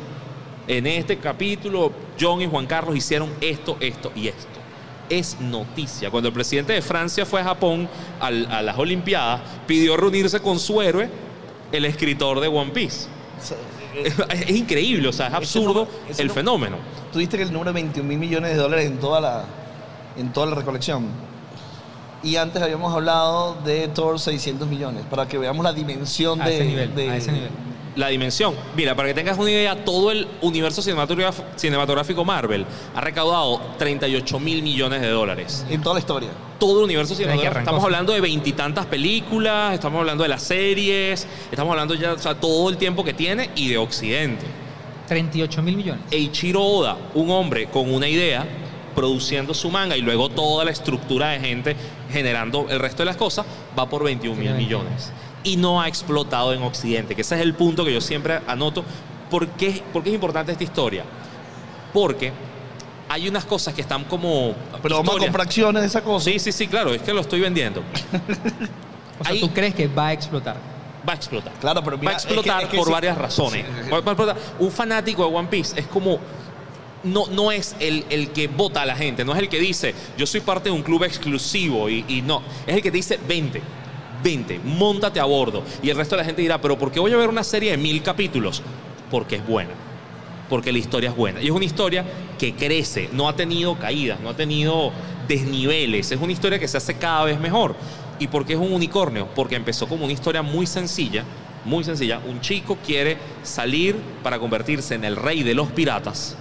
[0.66, 4.58] En este capítulo, John y Juan Carlos hicieron esto, esto y esto.
[5.08, 6.10] Es noticia.
[6.10, 7.88] Cuando el presidente de Francia fue a Japón
[8.20, 11.08] al- a las Olimpiadas, pidió reunirse con su héroe,
[11.72, 13.06] el escritor de One Piece.
[14.04, 16.76] Es, es increíble, o sea, es absurdo ese el no- fenómeno.
[17.12, 19.44] Tú diste que el número de 21 mil millones de dólares en toda la,
[20.18, 21.06] en toda la recolección.
[22.22, 26.54] Y antes habíamos hablado de Thor 600 millones, para que veamos la dimensión A de,
[26.56, 27.50] ese nivel, de- a ese nivel.
[27.94, 28.54] la dimensión.
[28.76, 30.82] Mira, para que tengas una idea, todo el universo
[31.56, 35.64] cinematográfico, Marvel ha recaudado 38 mil millones de dólares.
[35.70, 36.28] en toda la historia.
[36.58, 37.60] Todo el universo cinematográfico.
[37.60, 42.34] Estamos hablando de veintitantas películas, estamos hablando de las series, estamos hablando ya, o sea,
[42.34, 44.44] todo el tiempo que tiene y de Occidente.
[45.06, 46.02] 38 mil millones.
[46.10, 48.44] Eiichiro Oda, un hombre con una idea,
[48.94, 51.76] produciendo su manga y luego toda la estructura de gente
[52.10, 53.44] generando el resto de las cosas,
[53.78, 55.12] va por 21 mil millones.
[55.44, 58.84] Y no ha explotado en Occidente, que ese es el punto que yo siempre anoto.
[59.30, 61.04] ¿Por qué, por qué es importante esta historia?
[61.92, 62.32] Porque
[63.08, 64.54] hay unas cosas que están como...
[64.82, 66.24] Pero vamos a comprar acciones de esa cosa.
[66.24, 67.82] Sí, sí, sí, claro, es que lo estoy vendiendo.
[69.20, 70.56] O sea, Ahí- ¿tú crees que va a explotar?
[71.08, 71.52] Va a explotar.
[71.54, 72.92] Claro, pero mira, va a explotar es que- es que por sí.
[72.92, 73.66] varias razones.
[73.84, 73.90] Sí.
[73.90, 74.36] Va a explotar.
[74.60, 76.20] Un fanático de One Piece es como.
[77.04, 79.94] No, no es el, el que vota a la gente, no es el que dice,
[80.16, 82.42] yo soy parte de un club exclusivo y, y no.
[82.66, 83.62] Es el que te dice, vente,
[84.22, 85.62] vente, montate a bordo.
[85.82, 87.70] Y el resto de la gente dirá, pero ¿por qué voy a ver una serie
[87.70, 88.62] de mil capítulos?
[89.10, 89.70] Porque es buena.
[90.48, 91.40] Porque la historia es buena.
[91.42, 92.04] Y es una historia
[92.38, 94.92] que crece, no ha tenido caídas, no ha tenido
[95.26, 96.10] desniveles.
[96.10, 97.76] Es una historia que se hace cada vez mejor.
[98.18, 99.28] ¿Y por qué es un unicornio?
[99.34, 101.24] Porque empezó como una historia muy sencilla,
[101.64, 102.20] muy sencilla.
[102.26, 106.36] Un chico quiere salir para convertirse en el rey de los piratas.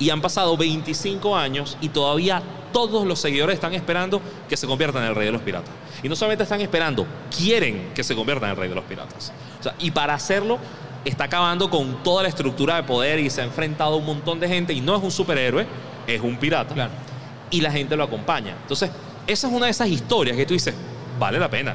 [0.00, 4.98] Y han pasado 25 años y todavía todos los seguidores están esperando que se convierta
[4.98, 5.70] en el rey de los piratas.
[6.02, 9.32] Y no solamente están esperando, quieren que se convierta en el rey de los piratas.
[9.60, 10.58] O sea, y para hacerlo
[11.04, 14.40] está acabando con toda la estructura de poder y se ha enfrentado a un montón
[14.40, 15.66] de gente y no es un superhéroe,
[16.06, 16.74] es un pirata.
[16.74, 16.92] Claro.
[17.50, 18.56] Y la gente lo acompaña.
[18.62, 18.90] Entonces,
[19.26, 20.74] esa es una de esas historias que tú dices,
[21.18, 21.74] vale la pena.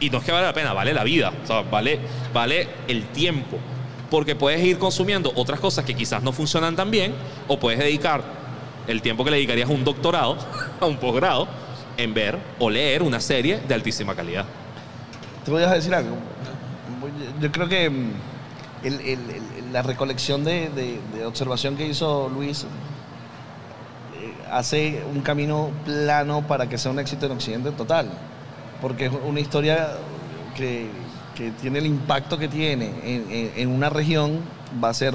[0.00, 1.32] Y no es que vale la pena, vale la vida.
[1.42, 2.00] O sea, vale,
[2.32, 3.58] vale el tiempo.
[4.12, 7.14] Porque puedes ir consumiendo otras cosas que quizás no funcionan tan bien,
[7.48, 8.22] o puedes dedicar
[8.86, 10.36] el tiempo que le dedicarías a un doctorado,
[10.80, 11.48] a un posgrado,
[11.96, 14.44] en ver o leer una serie de altísima calidad.
[15.46, 16.16] Te voy a decir algo.
[17.40, 22.66] Yo creo que mm, la recolección de observación que hizo Luis
[24.22, 28.10] eh, hace un camino plano para que sea un éxito en Occidente total.
[28.82, 29.88] Porque es una historia
[30.54, 30.90] que,
[31.42, 34.38] que tiene el impacto que tiene en, en- en una región,
[34.82, 35.12] va a ser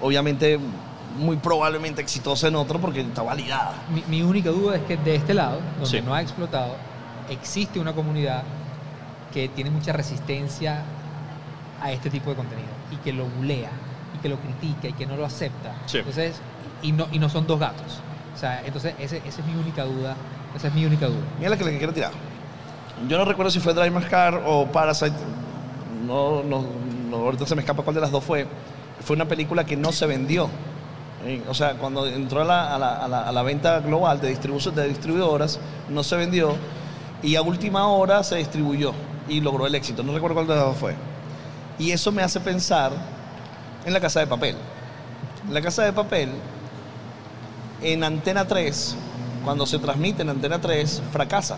[0.00, 0.60] obviamente
[1.18, 3.72] muy probablemente exitosa en otro porque está validada.
[3.92, 6.00] Mi, mi única duda es que de este lado, donde Sí.
[6.06, 6.76] no ha explotado,
[7.28, 8.44] existe una comunidad
[9.32, 10.82] que tiene mucha resistencia
[11.82, 13.70] a este tipo de contenido y que lo bulea
[14.16, 15.74] y que lo critica y que no lo acepta.
[15.86, 15.98] Sí.
[15.98, 16.36] Entonces,
[16.82, 18.00] y no, y no son dos gatos.
[18.36, 20.14] O sea, entonces ese- esa es mi única duda.
[20.54, 21.24] Esa es mi única duda.
[21.38, 22.12] Mira la que le quiero tirar.
[23.08, 25.16] Yo no recuerdo si fue Drive My Car o Parasite.
[26.06, 26.64] No, no,
[27.10, 28.46] no, ahorita se me escapa cuál de las dos fue.
[29.04, 30.48] Fue una película que no se vendió.
[31.24, 34.20] Eh, O sea, cuando entró a la, a la- a la- a la venta global
[34.20, 35.58] de, de distribuidoras,
[35.88, 36.54] no se vendió.
[37.22, 38.92] Y a última hora se distribuyó
[39.28, 40.02] y logró el éxito.
[40.02, 40.94] No recuerdo cuál de las dos fue.
[41.78, 42.92] Y eso me hace pensar
[43.84, 44.56] en la casa de papel.
[45.50, 46.30] La casa de papel,
[47.82, 48.96] en Antena 3,
[49.44, 51.56] cuando se transmite en Antena 3, fracasa.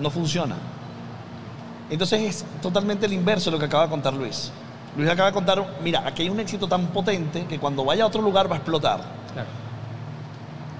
[0.00, 0.56] No funciona.
[1.90, 4.50] Entonces es totalmente el inverso de lo que acaba de contar Luis.
[4.96, 8.06] Luis acaba de contar, mira, aquí hay un éxito tan potente que cuando vaya a
[8.06, 9.00] otro lugar va a explotar.
[9.32, 9.48] Claro.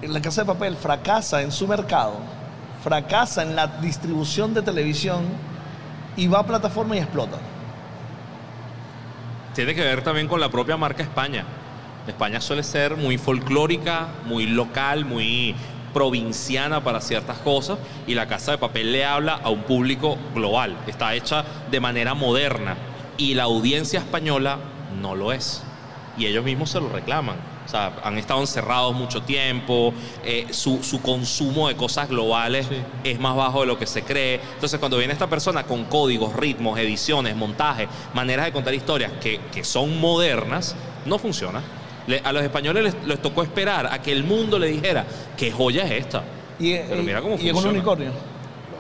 [0.03, 2.15] En la casa de papel fracasa en su mercado,
[2.83, 5.25] fracasa en la distribución de televisión
[6.17, 7.37] y va a plataforma y explota.
[9.55, 11.45] Tiene que ver también con la propia marca España.
[12.07, 15.55] España suele ser muy folclórica, muy local, muy
[15.93, 20.77] provinciana para ciertas cosas y la Casa de Papel le habla a un público global.
[20.87, 22.77] Está hecha de manera moderna
[23.17, 24.59] y la audiencia española
[25.01, 25.63] no lo es.
[26.19, 27.37] Y ellos mismos se lo reclaman.
[27.65, 32.77] O sea, han estado encerrados mucho tiempo, eh, su, su consumo de cosas globales Sí.
[33.05, 34.41] es más bajo de lo que se cree.
[34.55, 39.41] Entonces, cuando viene esta persona con códigos, ritmos, ediciones, montajes, maneras de contar historias que,
[39.53, 40.75] que son modernas,
[41.07, 41.63] no funciona.
[42.11, 45.05] Le- a los españoles les, les tocó esperar a que el mundo le dijera
[45.37, 46.23] qué joya es esta.
[46.59, 47.71] Y, Pero y- mira cómo y es un funciona.
[47.79, 48.11] unicornio.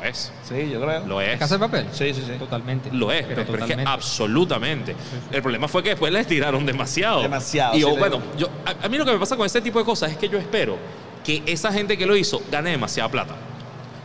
[0.00, 0.32] Lo es.
[0.48, 1.06] Sí, yo creo.
[1.06, 1.38] Lo es.
[1.38, 1.86] ¿Casa de papel?
[1.92, 2.32] Sí, sí, sí.
[2.38, 2.90] Totalmente.
[2.92, 4.94] Lo es, pero pero, es que absolutamente.
[5.30, 7.22] El problema fue que después les tiraron demasiado.
[7.22, 9.78] Demasiado, Y yo, bueno, yo, a, a mí lo que me pasa con este tipo
[9.78, 10.76] de cosas es que yo espero
[11.24, 13.34] que esa gente que lo hizo gane demasiada plata.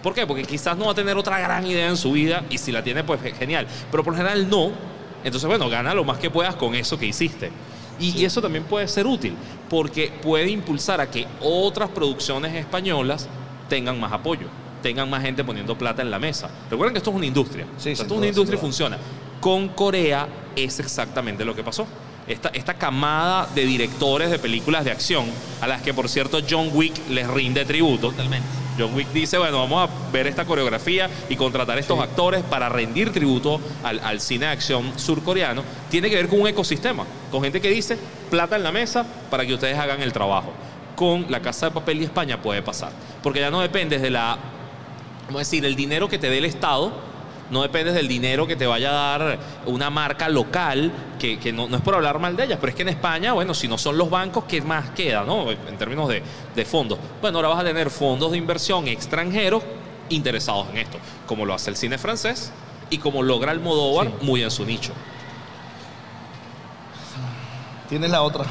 [0.03, 0.27] ¿Por qué?
[0.27, 2.83] Porque quizás no va a tener otra gran idea en su vida y si la
[2.83, 3.65] tiene, pues genial.
[3.89, 4.71] Pero por lo general no.
[5.23, 7.49] Entonces, bueno, gana lo más que puedas con eso que hiciste.
[7.99, 9.36] Y, y eso también puede ser útil
[9.69, 13.27] porque puede impulsar a que otras producciones españolas
[13.69, 14.47] tengan más apoyo,
[14.81, 16.49] tengan más gente poniendo plata en la mesa.
[16.69, 17.65] Recuerden que esto es una industria.
[17.77, 18.97] Sí, O sea, sin esto es una industria y funciona.
[19.39, 21.88] Con Corea es exactamente lo que pasó.
[22.27, 25.25] Esta, esta camada de directores de películas de acción,
[25.62, 28.10] a las que por cierto John Wick les rinde tributo.
[28.10, 28.64] Totalmente.
[28.77, 33.11] John Wick dice, bueno, vamos a ver esta coreografía y contratar estos actores para rendir
[33.11, 35.63] tributo al, al cine de acción surcoreano.
[35.89, 37.97] Tiene que ver con un ecosistema, con gente que dice,
[38.29, 40.51] plata en la mesa para que ustedes hagan el trabajo.
[40.95, 44.38] Con la Casa de Papel y España puede pasar, porque ya no dependes de la,
[45.25, 47.14] vamos a decir, el dinero que te dé el Estado,
[47.51, 51.67] no dependes del dinero que te vaya a dar una marca local, que, que no,
[51.67, 53.77] no es por hablar mal de ellas, pero es que en España, bueno, si no
[53.77, 55.51] son los bancos, ¿qué más queda, no?
[55.51, 56.23] En términos de,
[56.55, 56.97] de fondos.
[57.21, 59.63] Bueno, ahora vas a tener fondos de inversión extranjeros
[60.10, 62.51] interesados en esto, como lo hace el cine francés
[62.89, 64.13] y como logra Almodóvar Sí.
[64.21, 64.93] muy en su nicho.
[67.89, 68.45] Tienes la otra.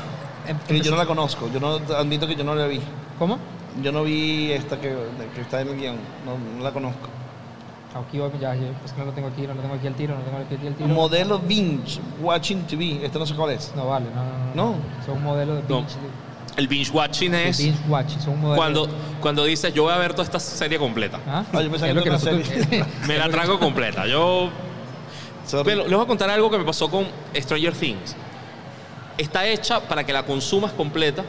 [0.47, 1.51] Em- Que yo no la conozco.
[1.53, 2.81] Yo no admito que yo no la vi.
[3.19, 3.39] ¿Cómo?
[3.83, 4.95] Yo no vi esta que,
[5.35, 5.97] que está en el guion.
[6.25, 7.09] No, no la conozco.
[7.95, 9.95] Aquí voy, ya, ya, es que no lo tengo aquí, no lo tengo aquí al
[9.95, 10.89] tiro, no lo tengo aquí al tiro.
[10.89, 13.05] Modelo binge, watching TV.
[13.05, 13.73] Este no sé cuál es.
[13.77, 14.73] No vale, no, no, no.
[14.73, 15.05] No.
[15.07, 15.79] Son un modelo de No.
[15.79, 15.95] binge.
[16.57, 18.57] El binge watching es binge watching, son un modelo.
[18.57, 18.89] cuando,
[19.21, 21.21] cuando dices, yo voy a ver toda esta serie completa.
[21.27, 21.45] ¿Ah?
[21.53, 24.07] Ah, yo pensaba que Me la trago completa.
[24.07, 24.51] Yo
[25.47, 25.65] Sorry.
[25.65, 28.17] Bueno, les voy a contar algo que me pasó con Stranger Things.
[29.19, 31.23] Está hecha para que la consumas completa,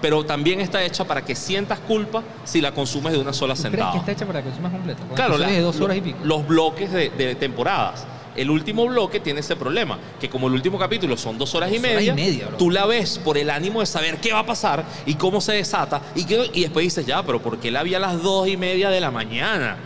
[0.00, 3.60] pero también está hecha para que sientas culpa si la consumes de una sola ¿Tú
[3.62, 3.92] crees sentada.
[3.92, 5.02] que está hecha para que consumas completa?
[5.14, 6.18] Claro, la- de dos horas y pico.
[6.24, 8.06] los bloques de, de temporadas.
[8.36, 11.78] El último bloque tiene ese problema, que como el último capítulo son dos horas y
[11.78, 12.56] horas media, y media, bro.
[12.58, 15.52] tú la ves por el ánimo de saber qué va a pasar y cómo se
[15.54, 18.46] desata, y, qué- y después dices, ya, pero ¿por qué la vi a las dos
[18.46, 19.76] y media de la mañana?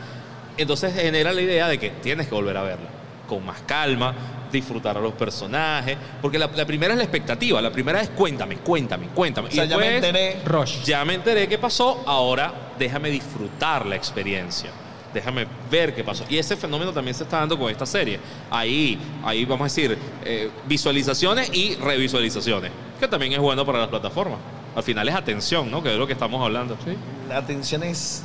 [0.58, 2.88] Entonces genera la idea de que tienes que volver a verla,
[3.26, 4.14] con más calma,
[4.54, 8.56] disfrutar a los personajes, porque la, la primera es la expectativa, la primera es cuéntame,
[8.56, 9.48] cuéntame, cuéntame.
[9.48, 10.36] O sea, y ya me enteré.
[10.44, 10.82] Rush.
[10.84, 14.70] ya me enteré qué pasó, ahora déjame disfrutar la experiencia.
[15.12, 16.24] Déjame ver qué pasó.
[16.28, 18.18] Y ese fenómeno también se está dando con esta serie.
[18.50, 23.88] Ahí, ahí vamos a decir, eh, visualizaciones y revisualizaciones, que también es bueno para las
[23.88, 24.40] plataformas.
[24.74, 25.84] Al final es atención, ¿no?
[25.84, 26.76] Que es lo que estamos hablando.
[26.84, 26.96] Sí.
[27.28, 28.24] La atención es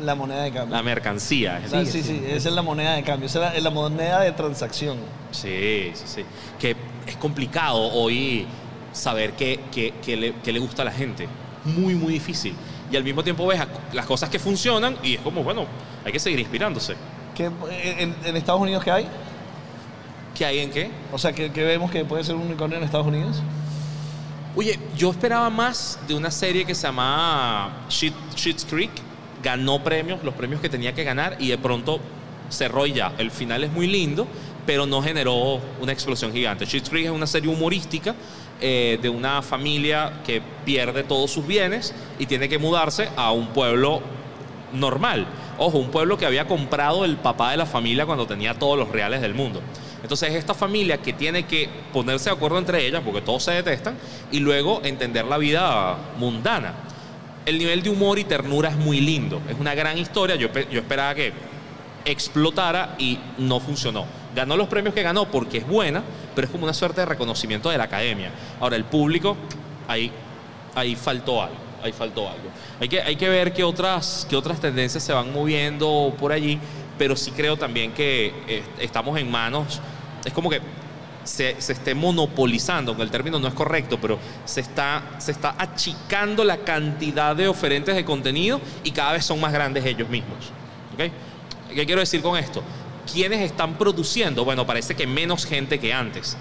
[0.00, 0.76] la moneda de cambio.
[0.76, 1.60] La mercancía.
[1.64, 2.22] es sea, Sí, sí, sí.
[2.26, 3.26] esa es la moneda de cambio.
[3.26, 4.98] Esa es la, la moneda de transacción.
[5.30, 6.24] Sí, sí, sí.
[6.58, 6.76] Que
[7.06, 8.46] es complicado hoy
[8.92, 11.28] saber qué, qué- qué le, qué le gusta a la gente.
[11.64, 12.54] Muy, muy difícil.
[12.90, 13.60] Y al mismo tiempo ves
[13.92, 15.66] las cosas que funcionan y es como, bueno,
[16.04, 16.94] hay que seguir inspirándose.
[17.34, 19.08] ¿Qué, en, en Estados Unidos qué hay?
[20.36, 20.90] ¿Qué hay en qué?
[21.12, 23.42] O sea, que, que vemos que puede ser un unicornio en Estados Unidos.
[24.56, 28.90] Oye, yo esperaba más de una serie que se llamaba Shit, Schitt's Creek.
[29.44, 32.00] Ganó premios, los premios que tenía que ganar y de pronto
[32.48, 33.12] cerró y ya.
[33.18, 34.26] El final es muy lindo,
[34.66, 36.66] pero no generó una explosión gigante.
[36.66, 38.14] Schitt's Creek es una serie humorística
[38.60, 43.48] eh, de una familia que pierde todos sus bienes y tiene que mudarse a un
[43.48, 44.00] pueblo
[44.72, 45.26] normal.
[45.58, 48.88] Ojo, un pueblo que había comprado el papá de la familia cuando tenía todos los
[48.88, 49.60] reales del mundo.
[50.02, 53.96] Entonces esta familia que tiene que ponerse de acuerdo entre ellas, porque todos se detestan,
[54.30, 56.74] y luego entender la vida mundana.
[57.46, 59.40] El nivel de humor y ternura es muy lindo.
[59.48, 60.36] Es una gran historia.
[60.36, 61.32] Yo, yo esperaba que
[62.04, 64.06] explotara y no funcionó.
[64.34, 66.02] Ganó los premios que ganó porque es buena,
[66.34, 68.30] pero es como una suerte de reconocimiento de la academia.
[68.60, 69.36] Ahora, el público,
[69.88, 70.10] ahí,
[70.74, 71.56] ahí faltó algo.
[71.82, 72.48] Ahí faltó algo.
[72.80, 76.58] Hay que, hay que ver qué otras, qué otras tendencias se van moviendo por allí,
[76.96, 79.80] pero sí creo también que eh, estamos en manos.
[80.24, 80.60] Es como que
[81.24, 85.54] se, se esté monopolizando, aunque el término no es correcto, pero se está, se está
[85.58, 90.52] achicando la cantidad de oferentes de contenido y cada vez son más grandes ellos mismos.
[90.94, 91.10] ¿ok?
[91.74, 92.62] ¿Qué quiero decir con esto?
[93.12, 94.44] ¿Quiénes están produciendo?
[94.44, 96.36] Bueno, parece que menos gente que antes.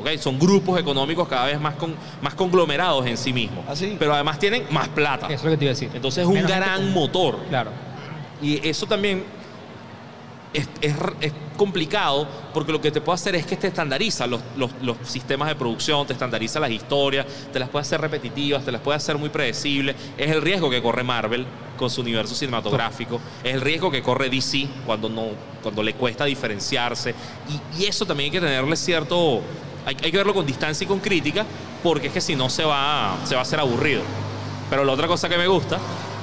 [0.00, 0.16] ¿ok?
[0.18, 3.64] Son grupos económicos cada vez más, con, más conglomerados en sí mismos.
[3.68, 3.96] ¿Ah, sí?
[3.98, 5.26] Pero además tienen más plata.
[5.26, 5.90] Eso es lo que te iba a decir.
[5.92, 7.38] Entonces es un Menos gran con- motor.
[7.48, 7.70] Claro.
[8.40, 9.24] Y eso también
[10.54, 14.40] es, es- es complicado porque lo que te puede hacer es que te estandariza los,
[14.56, 14.70] los-
[15.04, 18.96] sistemas de producción, te estandariza las historias, te las puede hacer repetitivas, te las puede
[18.96, 19.94] hacer muy predecibles.
[20.16, 21.44] Es el riesgo que corre Marvel
[21.76, 25.26] con su universo cinematográfico, es el riesgo que corre DC cuando, no,
[25.62, 27.14] cuando le cuesta diferenciarse.
[27.76, 29.42] Y, y eso también hay que tenerle cierto...
[29.86, 31.44] Hay, hay que verlo con distancia y con crítica
[31.82, 34.02] porque es que si no se va, se va a hacer aburrido.
[34.70, 35.78] Pero la otra cosa que me gusta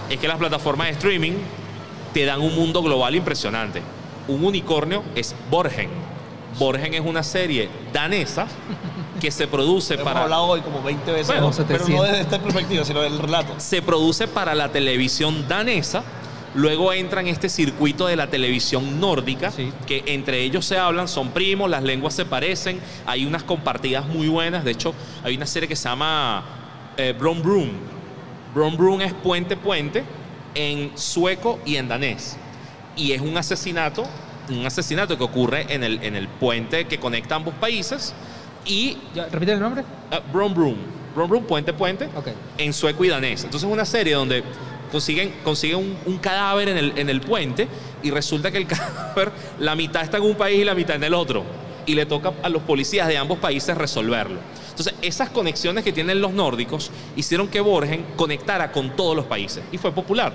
[0.09, 1.33] es que las plataformas de streaming
[2.13, 3.81] te dan un mundo global impresionante.
[4.27, 5.89] Un unicornio es Borgen.
[6.57, 8.47] Borgen es una serie danesa
[9.19, 11.51] que se produce Hemos para hablado hoy como 20 veces, Bueno, ¿no?
[11.67, 12.07] pero no 700.
[12.07, 13.53] desde esta perspectiva, sino del relato.
[13.57, 16.03] se produce para la televisión danesa,
[16.53, 19.71] luego entra en este circuito de la televisión nórdica, Sí.
[19.85, 24.27] que entre ellos se hablan, son primos, las lenguas se parecen, hay unas compartidas muy
[24.29, 26.43] buenas, de hecho hay una serie que se llama
[26.97, 27.69] eh, Brom Broom.
[28.53, 30.03] Brom Broom es puente puente
[30.55, 32.37] en sueco y en danés.
[32.95, 34.05] Y es un asesinato,
[34.49, 38.13] un asesinato que ocurre en el, en el puente que conecta ambos países
[38.65, 39.83] y Ya, ¿Repite el nombre?
[40.11, 40.75] eh, Brom Broom,
[41.15, 42.29] Brom Broom, puente puente, Ok.
[42.57, 43.43] en sueco y danés.
[43.43, 44.43] Entonces es una serie donde
[44.91, 47.67] consiguen, consiguen un, un cadáver en el, en el puente
[48.01, 51.03] y resulta que el cadáver, la mitad está en un país y la mitad en
[51.03, 51.43] el otro.
[51.87, 54.39] Y le toca a los policías de ambos países resolverlo.
[54.69, 59.63] Entonces esas conexiones que tienen los nórdicos hicieron que Borgen conectara con todos los países
[59.71, 60.33] y fue popular.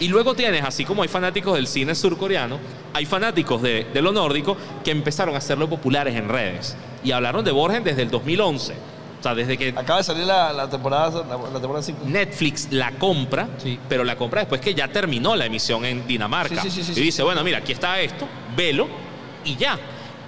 [0.00, 2.58] Y luego tienes, así como hay fanáticos del cine surcoreano,
[2.94, 6.76] hay fanáticos de, de lo nórdico que empezaron a hacerlo populares en redes.
[7.02, 8.74] Y hablaron de Borgen desde el 2011.
[9.18, 12.02] O sea, desde que Acaba de salir la, la temporada la, la temporada 5.
[12.06, 13.76] Netflix la compra, Sí.
[13.88, 16.62] pero la compra después que ya terminó la emisión en Dinamarca.
[16.62, 18.86] Sí, sí, sí, sí, y dice, bueno, mira, aquí está esto, velo
[19.44, 19.76] y ya.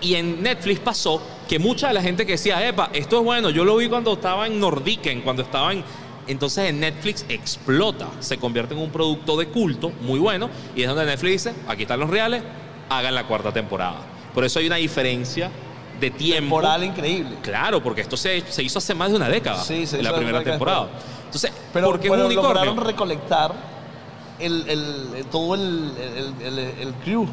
[0.01, 3.51] Y en Netflix pasó que mucha de la gente que decía, epa, esto es bueno,
[3.51, 5.85] yo lo vi cuando estaba en Nordiken, cuando estaba en...
[6.31, 10.89] Entonces en Netflix explota, se convierte en un producto de culto muy bueno y es
[10.89, 12.43] donde Netflix dice, aquí están los reales,
[12.89, 13.97] hagan la cuarta temporada.
[14.35, 15.51] Por eso hay una diferencia
[16.01, 16.57] de tiempo.
[16.57, 17.37] Temporal increíble.
[17.43, 20.11] Claro, porque esto se, se hizo hace más de una década, Sí, se en la
[20.11, 20.83] hizo hace primera temporada.
[20.85, 21.05] después.
[21.27, 22.53] Entonces, Pero, ¿por qué es un unicornio?
[22.55, 23.53] lograron recolectar
[24.39, 25.93] el, el- todo el,
[26.41, 27.27] el, el- el crew.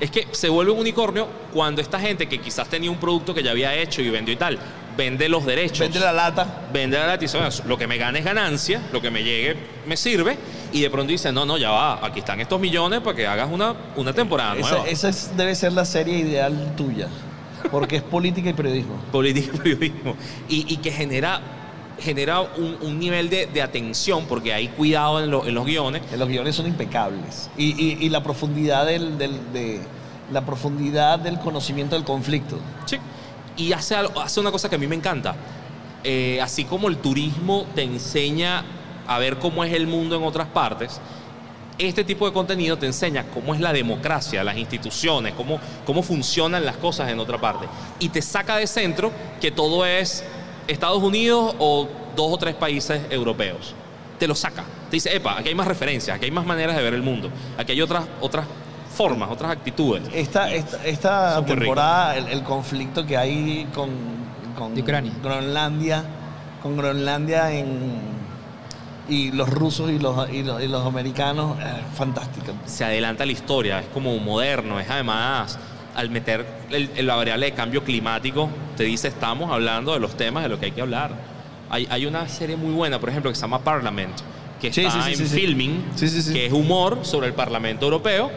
[0.00, 3.42] Es que se vuelve un unicornio cuando esta gente que quizás tenía un producto que
[3.44, 4.58] ya había hecho y vendió y tal,
[4.96, 5.80] vende los derechos.
[5.80, 6.46] Vende la lata.
[6.72, 9.22] Vende la lata y dice, "Bueno, lo que me gane es ganancia, lo que me
[9.22, 10.36] llegue me sirve.
[10.72, 13.48] Y de pronto dice, no, no, ya va, aquí están estos millones para que hagas
[13.50, 14.68] una, una temporada nueva.
[14.86, 17.08] Esa, esa es- debe ser la serie ideal tuya.
[17.70, 18.94] Porque es política y periodismo.
[19.12, 20.16] política y periodismo.
[20.48, 21.40] Y, y que genera,
[22.00, 26.02] genera un, un nivel de, de atención, porque hay cuidado en, lo- en los guiones.
[26.16, 27.50] Los guiones son impecables.
[27.56, 29.80] Y, y- y la profundidad del, del- de,
[30.32, 32.58] la profundidad del conocimiento del conflicto.
[32.86, 32.96] Sí.
[33.56, 35.34] Y hace, hace una cosa que a mí me encanta.
[36.02, 38.64] Eh, así como el turismo te enseña
[39.06, 41.00] a ver cómo es el mundo en otras partes,
[41.78, 46.64] este tipo de contenido te enseña cómo es la democracia, las instituciones, cómo, cómo funcionan
[46.64, 47.66] las cosas en otra parte.
[47.98, 50.24] Y te saca de centro que todo es
[50.68, 53.74] Estados Unidos o dos o tres países europeos.
[54.18, 54.62] Te lo saca.
[54.88, 57.30] Te dice, epa, aquí hay más referencias, aquí hay más maneras de ver el mundo,
[57.58, 58.46] aquí hay otras, otras
[58.94, 60.02] formas, otras actitudes.
[60.12, 63.90] Esta, esta, esta temporada, el, el conflicto que hay con,
[64.56, 64.74] con.
[65.22, 66.04] Groenlandia,
[66.62, 68.14] con Groenlandia en,
[69.08, 71.64] y los rusos y los, y los, y los americanos, eh,
[71.94, 72.52] fantástica.
[72.64, 75.58] se adelanta la historia, es como moderno, es además,
[75.94, 80.16] al meter el- el- la variable de cambio climático, te dice, estamos hablando de los
[80.16, 81.10] temas de lo que hay que hablar.
[81.70, 84.12] Hay, hay una serie muy buena, por ejemplo, que se llama Parliament,
[84.60, 86.32] que Sí, está sí, sí, en filming, Sí, sí, sí.
[86.32, 88.30] que es humor sobre el Parlamento Europeo,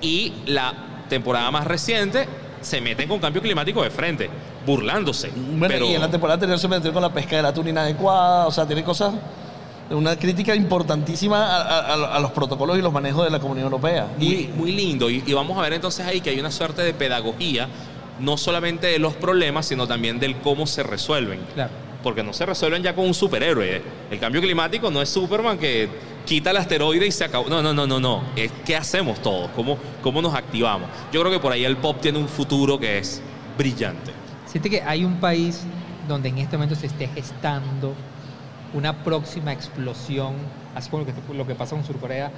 [0.00, 0.72] y la
[1.08, 2.26] temporada más reciente
[2.60, 4.28] se meten con cambio climático de frente,
[4.66, 5.30] burlándose.
[5.34, 8.46] Bueno, pero y en la temporada anterior se metió con la pesca del atún inadecuada,
[8.46, 9.14] o sea, tiene cosas,
[9.90, 14.06] una crítica importantísima a, a- a los protocolos y los manejos de la Comunidad Europea.
[14.18, 15.10] muy, Y muy lindo.
[15.10, 17.66] Y, y vamos a ver entonces ahí que hay una suerte de pedagogía,
[18.20, 21.40] no solamente de los problemas, sino también del cómo se resuelven.
[21.54, 21.70] Claro.
[22.02, 23.82] Porque no se resuelven ya con un superhéroe.
[24.10, 25.88] El cambio climático no es Superman que
[26.26, 27.48] quita el asteroide y se acabó.
[27.48, 28.22] No, no, no, no, no.
[28.36, 30.88] Es qué hacemos todos, cómo, cómo nos activamos.
[31.12, 33.22] Yo creo que por ahí el pop tiene un futuro que es
[33.58, 34.12] brillante.
[34.46, 35.62] Siente que hay un país
[36.08, 37.94] donde en este momento se esté gestando
[38.72, 40.34] una próxima explosión,
[40.74, 42.30] así como lo que, lo que pasa con Surcorea.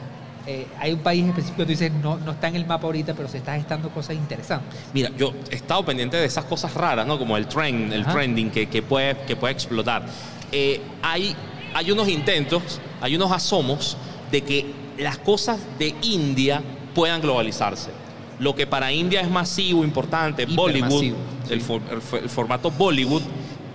[0.46, 3.14] Eh, hay un país específico que tú dices, no, no está en el mapa ahorita,
[3.14, 4.80] pero se está gestando cosas interesantes.
[4.92, 7.16] Mira, yo he estado pendiente de esas cosas raras, ¿no?
[7.18, 8.12] Como el trend, el Ajá.
[8.12, 10.04] trending que, que puede, que puede explotar.
[10.50, 11.36] Eh, hay,
[11.74, 13.96] hay unos intentos, hay unos asomos
[14.30, 14.66] de que
[14.98, 16.62] las cosas de India
[16.94, 17.90] puedan globalizarse.
[18.38, 21.12] Lo que para India es masivo, importante, Bollywood,
[21.50, 23.22] el, for- el for- el formato Bollywood,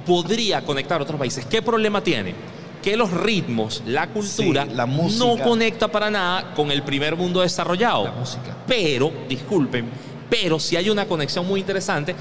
[0.06, 1.46] podría conectar a otros países.
[1.46, 2.34] ¿Qué problema tiene?
[2.82, 5.26] Que los ritmos, la cultura, Sí, la música.
[5.26, 8.06] no conecta para nada con el primer mundo desarrollado.
[8.06, 8.56] La música.
[8.66, 9.86] Pero, disculpen,
[10.30, 12.16] pero sí hay una conexión muy interesante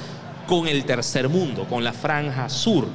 [0.46, 2.86] con el tercer mundo, con la franja sur.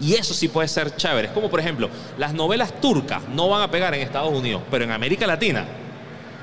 [0.00, 1.28] Y eso sí puede ser chévere.
[1.28, 1.88] Es como, por ejemplo,
[2.18, 5.64] las novelas turcas no van a pegar en Estados Unidos, pero en América Latina.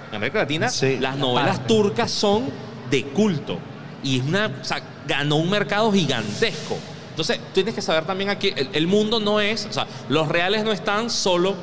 [0.10, 0.98] En América Latina, Sí.
[1.00, 2.50] las novelas turcas son
[2.90, 3.58] de culto.
[4.04, 6.78] Y es una, o sea, ganó un mercado gigantesco.
[7.10, 10.64] Entonces, tienes que saber también aquí, el, el mundo no es, o sea, los reales
[10.64, 11.56] no están solo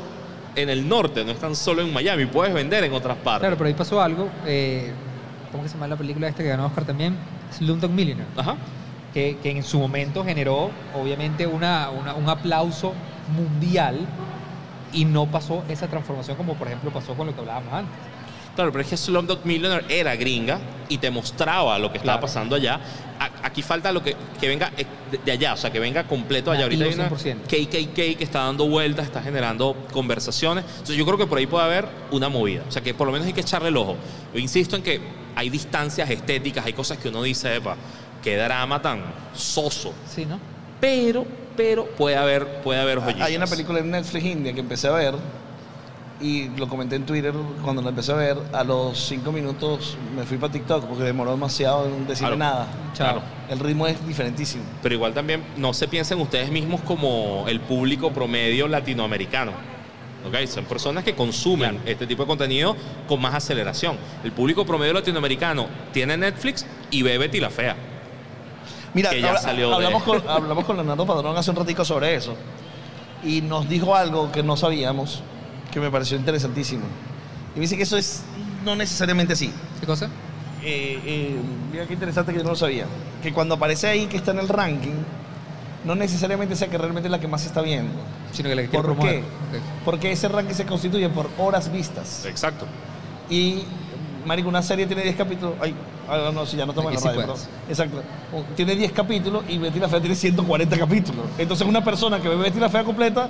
[0.55, 3.41] en el norte, no están solo en Miami, puedes vender en otras partes.
[3.41, 4.29] Claro, pero ahí pasó algo.
[4.47, 4.93] eh,
[5.51, 7.17] ¿Cómo que se llama la película esta que ganó Oscar también?
[7.57, 8.31] Slumdog Millionaire.
[8.37, 8.57] Ajá.
[9.19, 12.93] Que, que en su momento generó obviamente una, una- un aplauso
[13.37, 13.99] mundial
[14.93, 17.95] y no pasó esa transformación como por ejemplo pasó con lo que hablábamos antes.
[18.55, 20.59] Claro, pero es que Slumdog Millionaire era gringa
[20.89, 22.27] y te mostraba lo que estaba Claro.
[22.27, 22.81] pasando allá.
[23.21, 26.05] A- Aquí falta lo que, que venga eh, de- de allá, o sea, que venga
[26.05, 26.65] completo allá.
[26.65, 27.43] Ahorita hay una 100%.
[27.47, 30.65] KKK que está dando vueltas, está generando conversaciones.
[30.71, 32.63] Entonces yo creo que por ahí puede haber una movida.
[32.69, 33.97] O sea, que por lo menos hay que echarle el ojo.
[34.35, 35.01] Yo insisto en que
[35.37, 37.77] hay distancias estéticas, hay cosas que uno dice, epa,
[38.23, 39.01] qué drama tan
[39.35, 39.93] soso.
[40.09, 40.39] Sí, ¿no?
[40.81, 41.25] Pero,
[41.57, 43.23] pero puede haber, puede haber joyitas.
[43.27, 45.15] hay una película en Netflix India que empecé a ver
[46.21, 48.37] y lo comenté en Twitter cuando la empecé a ver.
[48.53, 52.37] A los cinco minutos me fui para TikTok porque demoró demasiado en decirme Claro.
[52.37, 52.67] nada.
[52.97, 53.23] Claro.
[53.49, 54.65] El ritmo es diferentísimo.
[54.83, 59.53] Pero igual también no se piensen ustedes mismos como el público promedio latinoamericano.
[60.27, 60.47] ¿ok?
[60.49, 63.97] Son personas que consumen este tipo de contenido con más aceleración.
[64.25, 67.77] El público promedio latinoamericano tiene Netflix y ve Betty la Fea.
[68.95, 71.85] Mira, Que ya habla- salió de- hablamos, con, hablamos con Leonardo Padrón hace un ratico
[71.85, 72.35] sobre eso.
[73.25, 75.23] Y nos dijo algo que no sabíamos,
[75.73, 76.85] que me pareció interesantísimo.
[77.55, 78.23] Y me dice que eso es
[78.65, 79.53] no necesariamente así.
[79.81, 80.07] ¿Qué cosa?
[80.63, 81.37] Eh, eh,
[81.73, 82.87] mira qué interesante que yo no lo sabía.
[83.23, 84.95] Que cuando aparece ahí que está en el ranking,
[85.85, 87.93] no necesariamente sea que realmente es la que más se está viendo.
[88.33, 89.17] Sino que la que ¿Por promover.
[89.17, 89.19] qué?
[89.59, 89.63] Ok.
[89.85, 92.25] Porque ese ranking se constituye por horas vistas.
[92.27, 92.67] Exacto.
[93.31, 93.63] Y,
[94.25, 95.55] marico, una serie tiene 10 capítulos.
[95.61, 95.75] Ay,
[96.09, 97.35] ah, no, sí, ya no estamos en la radio, pero-
[97.69, 98.03] Exacto.
[98.57, 101.25] Tiene 10 capítulos y Betty la Fea tiene 140 capítulos.
[101.39, 103.29] Entonces, una persona que ve Betty la Fea completa,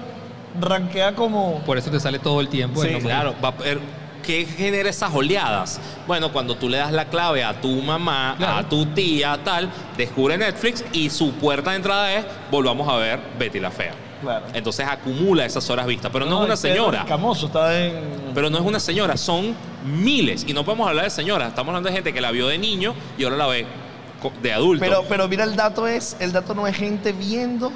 [0.61, 1.61] rankea como.
[1.67, 2.83] Por eso te sale todo el tiempo.
[2.83, 2.89] Sí.
[3.01, 3.81] Claro, va a haber-
[4.23, 5.81] ¿qué genera esas oleadas?
[6.07, 8.57] Bueno, cuando tú le das la clave a tu mamá, Claro.
[8.59, 13.21] a tu tía, tal, descubre Netflix y su puerta de entrada es volvamos a ver
[13.39, 13.93] Betty la Fea.
[14.21, 14.47] Claro.
[14.53, 17.05] Entonces acumula esas horas vistas, pero no, es una Pedro señora.
[17.07, 17.95] Camoso está en.
[18.35, 19.55] Pero no es una señora, son
[19.85, 20.45] miles.
[20.47, 22.95] Y no podemos hablar de señoras, estamos hablando de gente que la vio de niño
[23.17, 23.67] y ahora la ve
[24.43, 24.85] de adulto.
[24.85, 27.73] Pero, pero mira, el dato es, el dato no es gente viendo,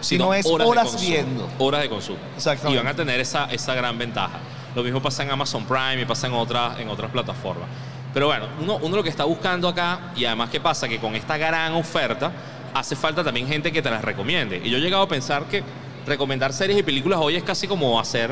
[0.00, 1.48] sino, es horas, consumo, viendo.
[1.58, 2.18] Horas de consumo.
[2.36, 2.80] Exactamente.
[2.80, 4.38] Y van a tener esa, esa gran ventaja.
[4.74, 7.68] Lo mismo pasa en Amazon Prime y pasa en otras, en otras plataformas.
[8.12, 11.14] Pero bueno, uno, uno lo que está buscando acá, y además que pasa que con
[11.14, 12.32] esta gran oferta,
[12.74, 14.60] hace falta también gente que te las recomiende.
[14.62, 15.62] Y yo he llegado a pensar que
[16.06, 18.30] recomendar series y películas hoy es casi como hacer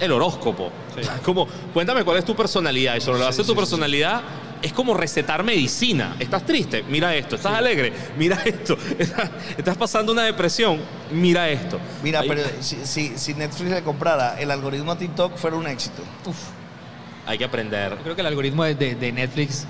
[0.00, 0.70] el horóscopo.
[1.24, 2.96] Como, cuéntame cuál es tu personalidad.
[2.96, 3.56] Y sobre lo que Sí, hace tu sí, sí.
[3.56, 4.22] personalidad,
[4.62, 6.16] es como recetar medicina.
[6.18, 6.82] ¿Estás triste?
[6.88, 7.36] Mira esto.
[7.36, 7.92] ¿Estás alegre?
[8.16, 8.76] Mira esto.
[9.58, 10.80] ¿Estás, pasando una depresión?
[11.12, 11.78] Mira esto.
[12.02, 16.02] Mira, pero si, si, si Netflix le comprara el algoritmo a TikTok, fuera un éxito.
[16.26, 16.36] Uf,
[17.26, 17.90] Hay que aprender.
[17.96, 19.66] yo creo que el algoritmo de, de- de Netflix,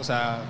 [0.00, 0.40] o sea,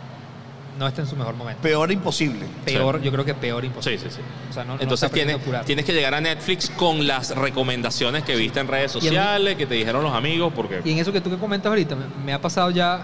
[0.79, 1.63] no está en su mejor momento.
[1.63, 2.47] Peor imposible.
[2.65, 3.99] Peor, yo creo que peor imposible.
[3.99, 4.21] Sí, sí, sí.
[4.51, 8.23] O sea, no, no Entonces aprendiendo tienes, tienes que llegar a Netflix con las recomendaciones
[8.25, 10.81] que viste en redes sociales, que te dijeron los amigos, porque...
[10.85, 13.01] Y en eso que tú que comentas ahorita, me, me ha pasado ya,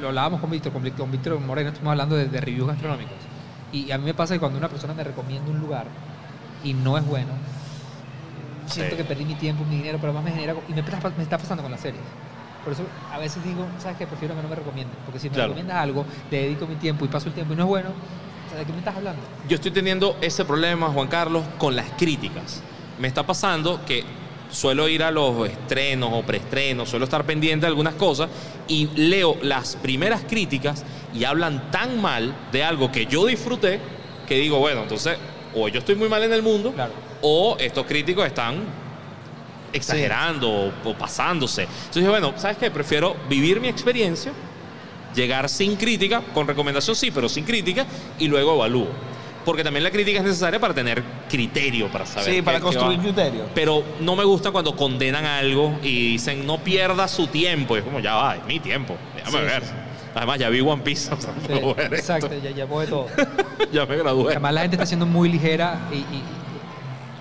[0.00, 3.14] lo hablábamos con Víctor, con, Víctor- con Víctor Moreno, estuvimos hablando de, de reviews gastronómicos.
[3.72, 5.86] Y a mí me pasa que cuando una persona me recomienda un lugar
[6.64, 7.30] y no es bueno,
[8.66, 9.02] siento Sí.
[9.02, 10.54] que perdí mi tiempo, mi dinero, pero además me genera...
[10.68, 12.02] Y me, está- me está pasando con las series.
[12.64, 12.82] Por eso
[13.12, 14.06] a veces digo, ¿sabes qué?
[14.06, 14.96] Prefiero que no me recomienden.
[15.04, 15.48] Porque si me Claro.
[15.50, 17.90] recomiendas algo, le dedico mi tiempo y paso el tiempo y no es bueno,
[18.56, 19.22] ¿de qué me estás hablando?
[19.48, 22.62] Yo estoy teniendo ese problema, Juan Carlos, con las críticas.
[22.98, 24.04] Me está pasando que
[24.50, 28.28] suelo ir a los estrenos o preestrenos, suelo estar pendiente de algunas cosas
[28.66, 30.84] y leo las primeras críticas
[31.14, 33.78] y hablan tan mal de algo que yo disfruté
[34.26, 35.16] que digo, bueno, entonces
[35.54, 36.92] o yo estoy muy mal en el mundo Claro.
[37.22, 38.56] o estos críticos están
[39.72, 41.62] exagerando o, o pasándose.
[41.62, 42.70] Entonces, bueno, ¿sabes qué?
[42.70, 44.32] Prefiero vivir mi experiencia,
[45.14, 47.86] llegar sin crítica, con recomendación sí, pero sin crítica,
[48.18, 48.88] y luego evalúo.
[49.44, 52.24] Porque también la crítica es necesaria para tener criterio, para saber.
[52.28, 53.46] Sí, qué- para construir criterio.
[53.54, 57.74] Pero no me gusta cuando condenan algo y dicen no pierda su tiempo.
[57.74, 58.94] Y es como, ya va, es mi tiempo.
[59.16, 59.62] Déjame Sí, ver.
[59.64, 59.70] sí.
[60.14, 61.10] Además, ya vi One Piece.
[61.14, 63.06] O sea, no exacto, ya, ya voy de todo.
[63.72, 64.32] Ya me gradué.
[64.32, 66.22] Además la gente está siendo muy ligera y, y-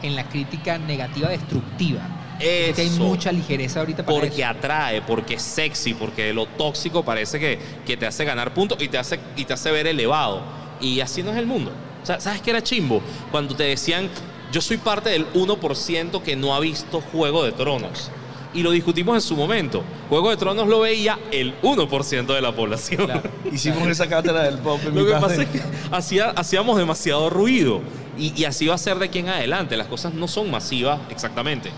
[0.03, 2.01] en la crítica negativa destructiva.
[2.39, 3.03] Creo Que hay Eso.
[3.03, 4.47] mucha ligereza ahorita para Porque eso.
[4.49, 8.87] atrae, porque es sexy, porque lo tóxico parece que, que te hace ganar puntos y
[8.87, 10.41] te hace, y te hace ver elevado.
[10.79, 11.71] Y así no es el mundo.
[12.03, 13.01] O sea, ¿Sabes qué era chimbo?
[13.31, 14.09] Cuando te decían,
[14.51, 18.11] yo soy parte del 1% que no ha visto Juego de Tronos.
[18.53, 19.83] Y lo discutimos en su momento.
[20.09, 23.05] Juego de Tronos lo veía el 1% de la población.
[23.05, 23.29] Claro.
[23.51, 25.61] Hicimos esa cátedra del pop en Lo que mitad pasa de- es que
[25.91, 27.81] hacía- hacíamos demasiado ruido.
[28.17, 29.75] Y, y así va a ser de aquí en adelante.
[29.77, 31.71] Las cosas no son masivas exactamente.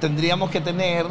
[0.00, 1.06] Tendríamos que tener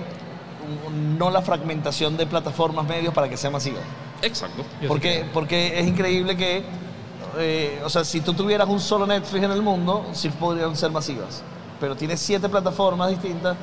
[1.17, 3.79] no la fragmentación de plataformas medios para que sea masiva.
[4.21, 4.63] Exacto.
[4.87, 6.63] Porque, porque es increíble que,
[7.37, 10.91] eh, o sea, si tú tuvieras un solo Netflix en el mundo, sí podrían ser
[10.91, 11.43] masivas.
[11.79, 13.55] Pero tienes siete plataformas distintas,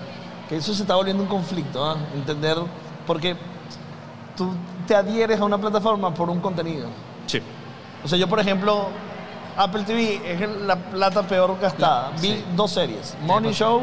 [0.49, 1.97] que eso se está volviendo un conflicto, ¿ah?
[2.15, 2.57] Entender,
[3.07, 3.37] porque
[4.37, 4.51] tú
[4.87, 6.87] te adhieres a una plataforma por un contenido.
[7.27, 7.41] Sí.
[8.05, 8.87] O sea, yo, por ejemplo,
[9.57, 12.11] Apple TV es la plata peor gastada.
[12.13, 12.45] La- Vi sí.
[12.55, 13.53] dos series, Money.
[13.53, 13.83] Show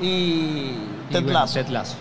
[0.00, 0.72] Y
[1.10, 1.54] Ted bueno, Lasso.
[1.54, 1.96] Ted Lasso.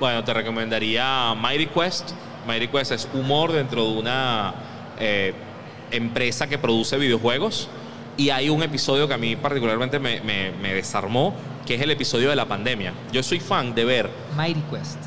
[0.00, 2.10] Bueno, te recomendaría Mighty Quest.
[2.46, 4.54] Mighty Quest es humor dentro de una
[4.98, 5.32] eh,
[5.90, 7.68] empresa que produce videojuegos.
[8.16, 11.34] Y hay un episodio que a mí particularmente me, me- me desarmó,
[11.66, 12.92] que es el episodio de la pandemia.
[13.12, 14.98] Yo soy fan de ver Mighty Quest.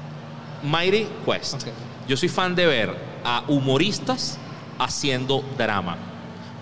[0.63, 1.67] Mighty Quest.
[2.07, 4.37] Yo soy fan de ver a humoristas
[4.79, 5.97] haciendo drama.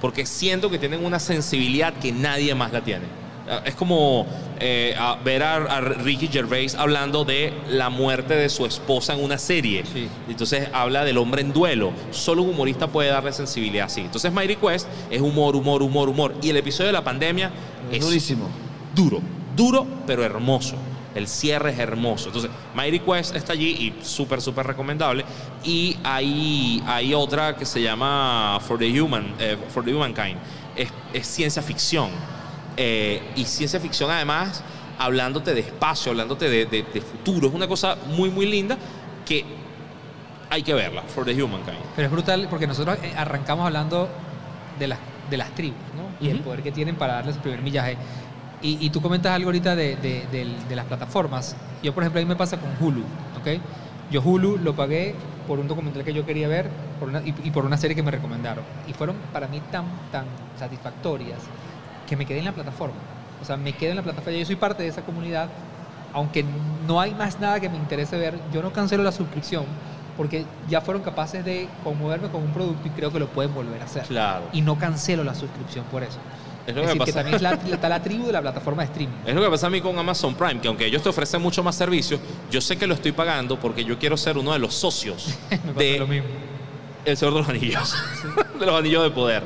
[0.02, 3.06] Porque siento que tienen una sensibilidad que nadie más la tiene.
[3.66, 4.26] Es como
[4.66, 9.22] eh, a ver a, a Ricky Gervais hablando de la muerte de su esposa en
[9.22, 9.84] una serie.
[9.92, 10.08] Sí.
[10.30, 11.92] Entonces habla del hombre en duelo.
[12.12, 14.00] Solo un humorista puede darle sensibilidad así.
[14.02, 16.34] Entonces Mighty Quest es humor, humor, humor, humor.
[16.42, 17.52] Y el episodio de la pandemia
[17.92, 18.48] Es es durísimo.
[18.96, 19.20] duro,
[19.56, 20.78] duro pero hermoso.
[21.14, 22.30] El cierre es hermoso.
[22.30, 25.24] Entonces, Mighty Quest está allí y súper, súper recomendable.
[25.64, 30.38] Y hay, hay otra que se llama For the, Human, eh, For the Humankind.
[30.76, 32.10] Es, es ciencia ficción.
[32.78, 34.64] Eh, y ciencia ficción además
[34.98, 37.48] hablándote de espacio, hablándote de, de- de futuro.
[37.48, 38.78] Es una cosa muy, muy linda
[39.26, 39.44] que
[40.50, 41.02] hay que verla.
[41.04, 41.78] For the Humankind.
[41.96, 44.08] Pero es brutal porque nosotros eh, arrancamos hablando
[44.80, 45.00] de las,
[45.30, 46.26] de las tribus, ¿no?
[46.26, 46.46] Y el Ujú.
[46.46, 47.98] poder que tienen para darles el primer millaje.
[48.62, 51.56] Y, y tú comentas algo ahorita de, de- del- de las plataformas.
[51.82, 53.02] Yo, por ejemplo, a mí me pasa con Hulu,
[53.40, 53.60] ¿ok?
[54.12, 55.16] Yo Hulu lo pagué
[55.48, 56.70] por un documental que yo quería ver
[57.00, 58.64] por una- y, y por una serie que me recomendaron.
[58.88, 60.26] Y fueron para mí tan, tan
[60.58, 61.40] satisfactorias
[62.14, 62.96] que me quedé en la plataforma.
[63.42, 64.38] O sea, me quedé en la plataforma.
[64.38, 65.50] Yo soy parte de esa comunidad.
[66.14, 66.46] Aunque
[66.88, 69.66] no hay más nada que me interese ver, yo no cancelo la suscripción
[70.16, 73.82] porque ya fueron capaces de conmoverme con un producto y creo que lo pueden volver
[73.82, 74.04] a hacer.
[74.04, 74.44] Claro.
[74.54, 76.20] Y no cancelo la suscripción por eso.
[76.68, 77.14] Es lo Es que decir, que pasa.
[77.20, 79.16] también es la, está la tribu de la plataforma de streaming.
[79.26, 81.64] Es lo que pasa a mí con Amazon Prime, que aunque ellos te ofrecen mucho
[81.64, 82.20] más servicios,
[82.52, 85.34] yo sé que lo estoy pagando porque yo quiero ser uno de los socios
[85.78, 86.28] de lo mismo.
[87.06, 87.96] El Señor de los Anillos,
[88.60, 89.44] de los Anillos de Poder.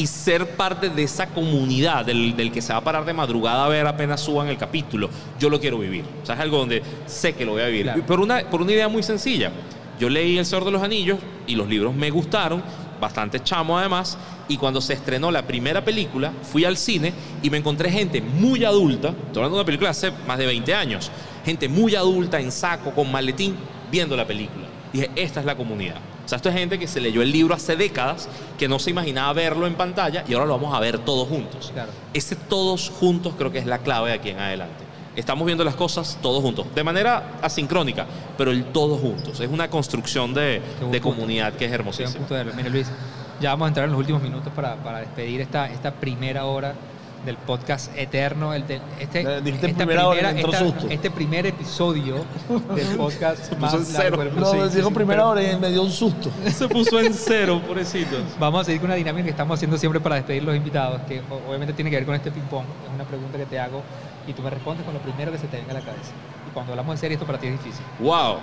[0.00, 3.66] Y ser parte de esa comunidad del, del que se va a parar de madrugada
[3.66, 6.06] a ver apenas suban el capítulo, yo lo quiero vivir.
[6.22, 7.82] O sea, es algo donde sé que lo voy a vivir.
[7.82, 8.06] Claro.
[8.06, 9.52] Por, una, por una idea muy sencilla.
[9.98, 12.62] Yo leí El Señor de los Anillos y los libros me gustaron,
[12.98, 14.16] bastante chamo además,
[14.48, 18.64] y cuando se estrenó la primera película, fui al cine y me encontré gente muy
[18.64, 21.10] adulta, estoy hablando de una película hace más de 20 años,
[21.44, 23.54] gente muy adulta en saco, con maletín,
[23.92, 24.64] viendo la película.
[24.94, 26.00] Dije, esta es la comunidad.
[26.30, 28.90] O sea, esto es gente que se leyó el libro hace décadas, que no se
[28.90, 31.72] imaginaba verlo en pantalla y ahora lo vamos a ver todos juntos.
[31.72, 31.90] Claro.
[32.14, 34.84] Ese todos juntos creo que es la clave de aquí en adelante.
[35.16, 38.06] Estamos viendo las cosas todos juntos, de manera asincrónica,
[38.38, 39.40] pero el todos juntos.
[39.40, 40.62] Es una construcción de,
[41.02, 42.24] comunidad que es hermosísima.
[42.54, 42.86] Mire, Luis,
[43.40, 46.76] ya vamos a entrar en los últimos minutos para, para despedir esta, esta primera hora
[47.24, 48.54] del podcast eterno.
[48.54, 50.86] El de- este, Eh, dijiste esta primera hora entró esta- susto.
[50.88, 52.24] este primer episodio
[52.74, 54.16] del podcast más en cero.
[54.16, 56.30] largo No, sí, dijo sí, primera hora y me dio un susto.
[56.50, 58.22] Se puso en cero, pobrecitos.
[58.38, 61.20] Vamos a seguir con una dinámica que estamos haciendo siempre para despedir los invitados, que
[61.46, 62.64] obviamente tiene que ver con este ping-pong.
[62.88, 63.82] Es una pregunta que te hago
[64.26, 66.12] y tú me respondes con lo primero que se te venga a la cabeza.
[66.48, 67.84] Y cuando hablamos en serio, esto para ti es difícil.
[68.00, 68.36] Wow.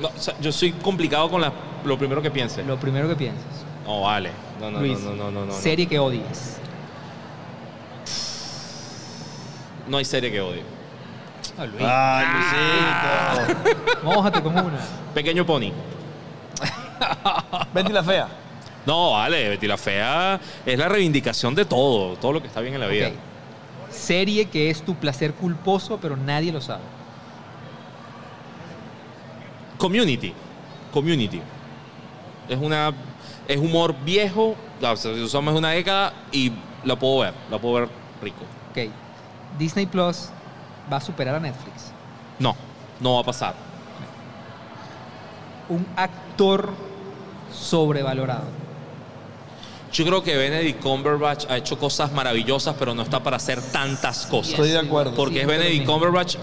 [0.00, 1.52] No, o sea, yo soy complicado con la-
[1.84, 2.62] lo primero que piense.
[2.62, 3.44] Lo primero que piensas.
[3.84, 4.30] No, vale.
[4.60, 5.52] No, no, Luis, no, no, no, no, no.
[5.52, 6.58] serie que odies.
[9.86, 10.62] No hay serie que odie.
[11.58, 11.82] Ah, Luis.
[11.84, 12.26] Ay,
[13.46, 14.04] Luisito.
[14.04, 14.78] Mójate con una.
[15.14, 15.72] Pequeño Pony.
[17.74, 18.28] Betty la fea.
[18.86, 22.74] No, vale, Betty la Fea es la reivindicación de todo, todo lo que está bien
[22.74, 23.08] en la vida.
[23.08, 23.14] Ok.
[23.90, 26.82] Serie que es tu placer culposo, pero nadie lo sabe.
[29.78, 30.32] Community.
[30.92, 31.40] Community.
[32.48, 32.92] Es una.
[33.46, 34.56] Es humor viejo.
[34.80, 36.52] o sea, Usamos una década y
[36.84, 37.34] la puedo ver.
[37.50, 37.88] La puedo ver
[38.22, 38.42] rico.
[38.70, 38.90] Ok.
[39.58, 40.28] Disney Plus
[40.92, 41.92] va a superar a Netflix.
[42.38, 42.56] No,
[43.00, 43.54] no va a pasar.
[45.68, 46.70] Un actor
[47.52, 48.44] sobrevalorado.
[49.92, 54.26] Yo creo que Benedict Cumberbatch ha hecho cosas maravillosas, pero no está para hacer tantas
[54.26, 54.52] cosas.
[54.52, 55.14] Estoy de acuerdo.
[55.14, 55.86] Porque es Benedict.
[55.86, 56.36] Cumberbatch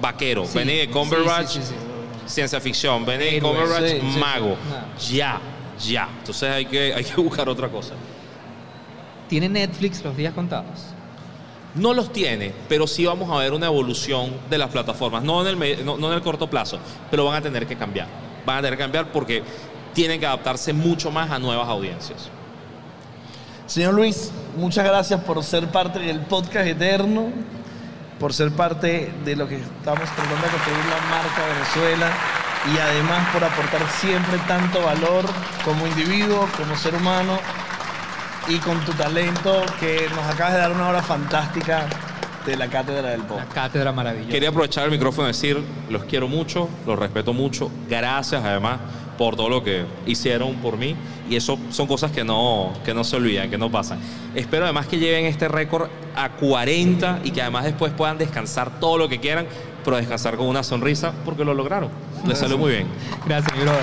[0.00, 0.46] vaquero.
[0.46, 1.74] Sí, Benedict Cumberbatch sí, sí, sí.
[2.26, 3.04] ciencia ficción.
[3.04, 3.50] Benedict Héroe.
[3.52, 4.18] Cumberbatch Sí, sí, sí.
[4.18, 4.48] mago.
[4.48, 4.98] No.
[5.10, 5.40] Ya,
[5.86, 6.08] ya.
[6.18, 7.92] Entonces hay que, hay que buscar otra cosa.
[9.28, 10.93] Tiene Netflix los días contados.
[11.74, 15.24] No los tiene, pero sí vamos a ver una evolución de las plataformas.
[15.24, 16.78] No en el, no, no en el corto plazo,
[17.10, 18.06] pero van a tener que cambiar.
[18.46, 19.42] Van a tener que cambiar porque
[19.92, 22.28] tienen que adaptarse mucho más a nuevas audiencias.
[23.66, 27.30] Señor Luis, muchas gracias por ser parte del podcast eterno,
[28.20, 32.12] por ser parte de lo que estamos tratando de construir la marca Venezuela
[32.72, 35.24] y además por aportar siempre tanto valor
[35.64, 37.38] como individuo, como ser humano
[38.48, 41.86] y con tu talento que nos acabas de dar una hora fantástica
[42.44, 43.52] de la cátedra del La podcast.
[43.52, 44.30] cátedra maravillosa.
[44.30, 48.80] Quería aprovechar el micrófono y decir, los quiero mucho, los respeto mucho, gracias además
[49.16, 50.94] por todo lo que hicieron por mí
[51.30, 53.98] y eso son cosas que no, que no se olvidan, que no pasan.
[54.34, 58.98] Espero además que lleven este récord a 40 y que además después puedan descansar todo
[58.98, 59.46] lo que quieran,
[59.84, 61.88] pero descansar con una sonrisa porque lo lograron.
[62.26, 62.88] Les salió muy bien.
[63.24, 63.80] Gracias, mi brother.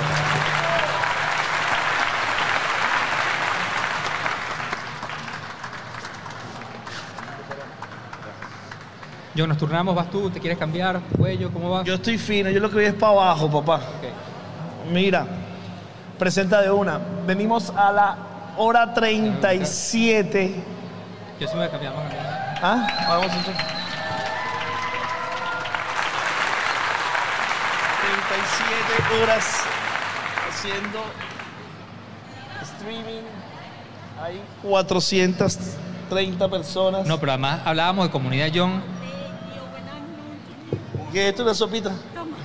[9.34, 11.00] Yo nos turnamos, vas tú, ¿te quieres cambiar?
[11.18, 11.52] ¿Cuello?
[11.52, 11.86] ¿Cómo vas?
[11.86, 13.76] Yo estoy fino, yo lo que voy es para abajo, papá.
[13.76, 14.92] Ok.
[14.92, 15.26] Mira,
[16.20, 17.00] presenta de una.
[17.26, 18.18] Venimos a la
[18.58, 20.64] hora 37.
[21.40, 21.94] Yo sí me voy a cambiar.
[21.94, 22.60] vamos a cambiar.
[22.62, 22.88] ¿Ah?
[23.08, 23.56] Vamos a hacer.
[28.22, 29.64] 37 horas
[30.50, 31.00] haciendo
[32.62, 33.24] streaming.
[34.22, 37.08] Hay 430 personas.
[37.08, 39.01] No, pero además hablábamos de comunidad John.
[41.12, 41.44] ¿Qué es esto?
[41.44, 41.92] ¿Una sopita?
[42.14, 42.38] Toma,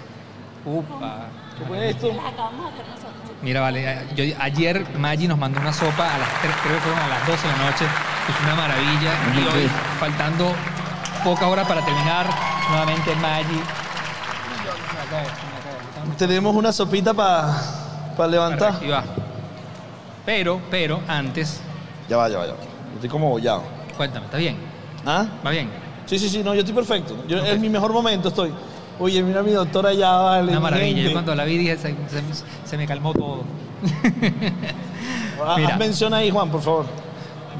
[0.65, 1.17] Upa.
[1.59, 2.09] ¿Qué pones esto?
[2.09, 3.13] las acabamos de hacer nosotros.
[3.43, 7.01] Mira, vale, yo, ayer Maggi nos mandó una sopa a las 3, creo que fueron
[7.01, 7.85] a las 12 de la noche.
[7.85, 9.13] Es una maravilla.
[9.35, 10.53] Y hoy, faltando
[11.23, 12.27] poca hora para terminar,
[12.71, 13.61] nuevamente Maggi.
[16.19, 18.75] Tenemos una sopita para levantar.
[18.77, 19.05] Aquí va.
[20.25, 21.61] Pero, pero, antes,
[22.09, 22.59] Ya va, ya va, ya va.
[22.95, 23.63] Estoy como bollado.
[23.97, 24.57] cuéntame, ¿está bien?
[25.05, 25.27] ¿Ah?
[25.47, 25.71] ¿Va bien?
[26.07, 27.17] Sí, sí, sí, no, yo estoy perfecto.
[27.29, 28.51] Yo, Es mi mejor momento, estoy.
[28.99, 30.51] Oye, mira mi doctora allá, vale.
[30.53, 31.03] Una maravilla.
[31.03, 33.43] Yo cuando la vi dije, se, se- se me calmó todo.
[35.45, 35.75] Ah, Mira.
[35.75, 36.87] Haz mención ahí, Juan, por favor.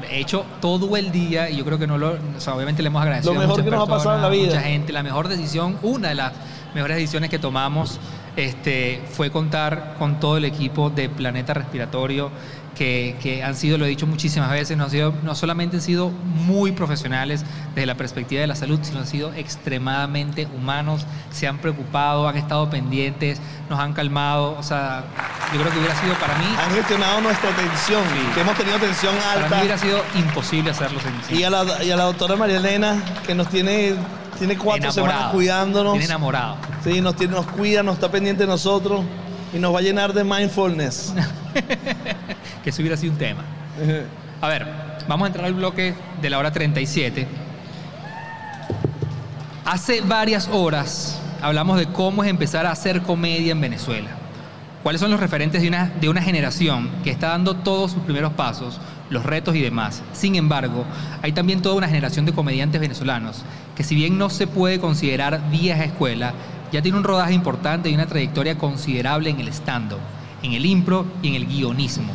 [0.09, 2.11] He hecho todo el día y yo creo que no lo.
[2.13, 4.47] O sea, obviamente le hemos agradecido Lo mejor que nos ha pasado en la vida.
[4.47, 4.93] Mucha gente.
[4.93, 6.33] La mejor decisión, una de las
[6.73, 7.99] mejores decisiones que tomamos
[8.35, 12.29] este, fue contar con todo el equipo de Planeta Respiratorio.
[12.77, 15.81] Que, que han sido, lo he dicho muchísimas veces, no, han sido, no solamente han
[15.81, 21.47] sido muy profesionales desde la perspectiva de la salud, sino han sido extremadamente humanos, se
[21.47, 24.55] han preocupado, han estado pendientes, nos han calmado.
[24.59, 25.03] O sea,
[25.53, 28.33] yo creo que hubiera sido para mí, Han gestionado nuestra tensión, Sí.
[28.35, 29.57] que hemos tenido tensión para mí alta.
[29.59, 30.99] hubiera sido imposible hacerlo
[31.29, 33.95] sin Y a, la, y a la doctora María Elena, que nos tiene,
[34.37, 35.93] tiene cuatro semanas cuidándonos.
[35.93, 36.57] Tiene enamorado.
[36.83, 39.01] Sí, nos, tiene, nos cuida, nos está pendiente de nosotros
[39.53, 41.13] y nos va a llenar de mindfulness.
[42.63, 43.43] que eso hubiera sido un tema.
[44.41, 44.67] A ver,
[45.07, 47.27] vamos a entrar al bloque de la hora 37.
[49.65, 54.09] Hace varias horas hablamos de cómo es empezar a hacer comedia en Venezuela.
[54.83, 58.33] ¿Cuáles son los referentes de una, de una generación que está dando todos sus primeros
[58.33, 58.79] pasos,
[59.09, 60.01] los retos y demás?
[60.13, 60.85] Sin embargo,
[61.21, 63.43] hay también toda una generación de comediantes venezolanos
[63.75, 66.33] que si bien no se puede considerar vieja escuela,
[66.71, 69.99] ya tiene un rodaje importante y una trayectoria considerable en el stand-up,
[70.43, 72.13] en el impro y en el guionismo.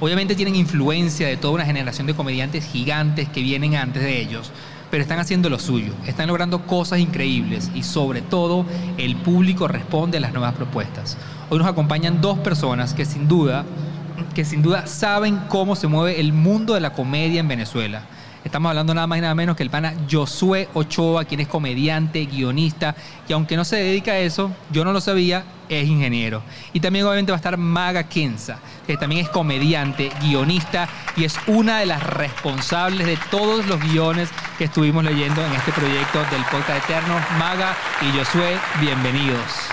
[0.00, 4.50] Obviamente tienen influencia de toda una generación de comediantes gigantes que vienen antes de ellos,
[4.90, 8.64] pero están haciendo lo suyo, están logrando cosas increíbles y sobre todo
[8.96, 11.18] el público responde a las nuevas propuestas.
[11.50, 13.64] Hoy nos acompañan dos personas que sin duda,
[14.34, 18.02] que sin duda saben cómo se mueve el mundo de la comedia en Venezuela.
[18.44, 22.24] Estamos hablando nada más y nada menos que el pana Josué Ochoa, quien es comediante,
[22.24, 22.96] guionista,
[23.28, 26.42] y aunque no se dedica a eso, yo no lo sabía, es ingeniero.
[26.72, 31.38] Y también obviamente va a estar Maga Kenza, que también es comediante, guionista y es
[31.46, 36.42] una de las responsables de todos los guiones que estuvimos leyendo en este proyecto del
[36.50, 37.16] podcast Eterno.
[37.38, 39.70] Maga y Josué, bienvenidos.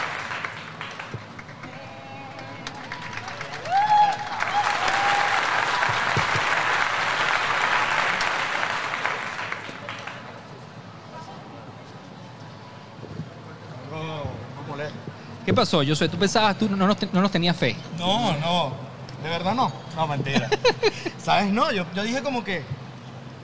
[15.46, 16.07] ¿Qué pasó, Josué?
[16.07, 17.75] ¿Tú pensabas, tú no nos, no nos tenías fe?
[17.99, 18.73] No, no.
[19.23, 19.71] De verdad no.
[19.95, 20.49] No, mentira.
[21.23, 21.51] ¿Sabes?
[21.51, 22.63] No, yo, yo dije como que.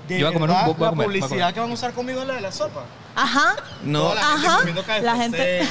[0.08, 1.54] De Yo voy a comer un- verdad, voy a la comer, publicidad comer.
[1.54, 2.84] que van a usar conmigo es la de la sopa.
[3.16, 3.56] Ajá.
[3.84, 4.58] No, Toda la gente Ajá.
[4.58, 5.02] comiendo KFC.
[5.04, 5.68] La gente-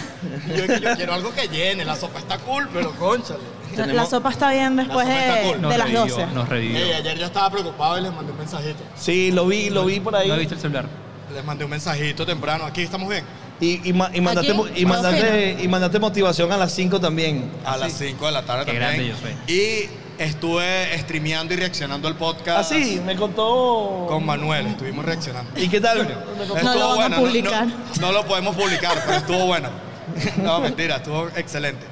[0.57, 1.85] Yo, yo quiero algo que llene.
[1.85, 3.41] La sopa está cool, pero conchale.
[3.77, 5.63] La sopa está bien después La sopa está de, cool.
[5.63, 6.27] De las revivió, 12.
[6.35, 6.79] Nos revivió.
[6.79, 8.83] Ey, ayer yo estaba preocupado y les mandé un mensajito.
[8.97, 10.29] Sí, lo vi, lo vi por ahí.
[10.29, 10.87] ¿No viste el celular?
[11.33, 12.65] Les mandé un mensajito temprano.
[12.65, 13.25] Aquí estamos bien.
[13.63, 17.49] Y, y, ma- y mandaste, y, mandaste, y mandaste motivación a las 5 también.
[17.65, 18.91] A las 5 de la tarde Qué también.
[18.91, 19.55] grande yo soy.
[19.55, 19.89] Y
[20.23, 22.73] estuve streameando y reaccionando al podcast.
[22.73, 24.07] Ah, sí, me contó.
[24.09, 25.51] Con Manuel, estuvimos reaccionando.
[25.59, 26.01] ¿Y qué tal?
[26.01, 27.67] Estuvo No lo van a no- publicar.
[27.67, 29.69] No, no lo podemos publicar, pero estuvo bueno.
[30.43, 31.87] No, mentira, estuvo excelente.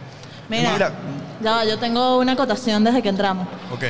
[0.49, 0.93] Mira, Mira.
[1.41, 3.47] ya yo tengo una acotación desde que entramos.
[3.73, 3.85] Ok.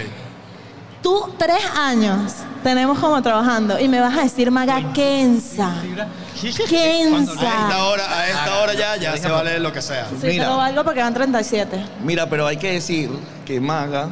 [1.02, 2.32] Tú, tres años
[2.62, 5.72] tenemos como trabajando y me vas a decir Maga Kenza.
[5.72, 7.84] A esta Kenza.
[7.86, 10.06] hora, a esta hora ya, ya se vale lo que sea.
[10.20, 10.44] Sí, Mira.
[10.44, 11.84] pero valgo porque van 37.
[12.04, 13.10] Mira, pero hay que decir
[13.46, 14.08] que Maga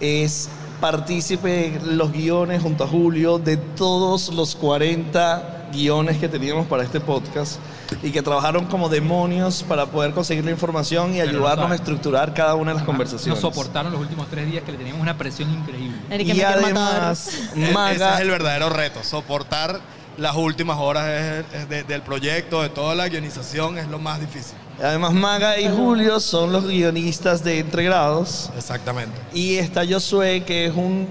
[0.00, 0.48] es
[0.80, 6.82] partícipe en los guiones junto a Julio de todos los 40 guiones que teníamos para
[6.84, 7.56] este podcast
[8.02, 11.76] y que trabajaron como demonios para poder conseguir la información y Pero ayudarnos no a
[11.76, 13.40] estructurar cada una de las Nos conversaciones.
[13.40, 15.96] soportaron los últimos tres días que le teníamos una presión increíble.
[16.22, 19.02] Y además, E- Ese Maga es el verdadero reto.
[19.02, 19.80] Soportar
[20.16, 24.20] las últimas horas es- es de- del proyecto, de toda la guionización, es lo más
[24.20, 24.54] difícil.
[24.82, 28.50] Además, Maga y Julio son los guionistas de Entregrados.
[28.56, 29.18] Exactamente.
[29.34, 31.06] Y está Josué, que es un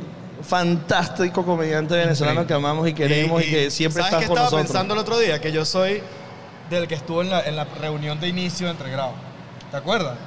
[0.47, 4.45] fantástico comediante venezolano que amamos y queremos y, que siempre ¿sabes está qué con estaba
[4.45, 4.67] nosotros.
[4.67, 5.41] pensando el otro día?
[5.41, 6.01] Que yo soy
[6.69, 9.13] del que estuvo en la, en la reunión de inicio de entregrado.
[9.71, 10.17] ¿Te acuerdas?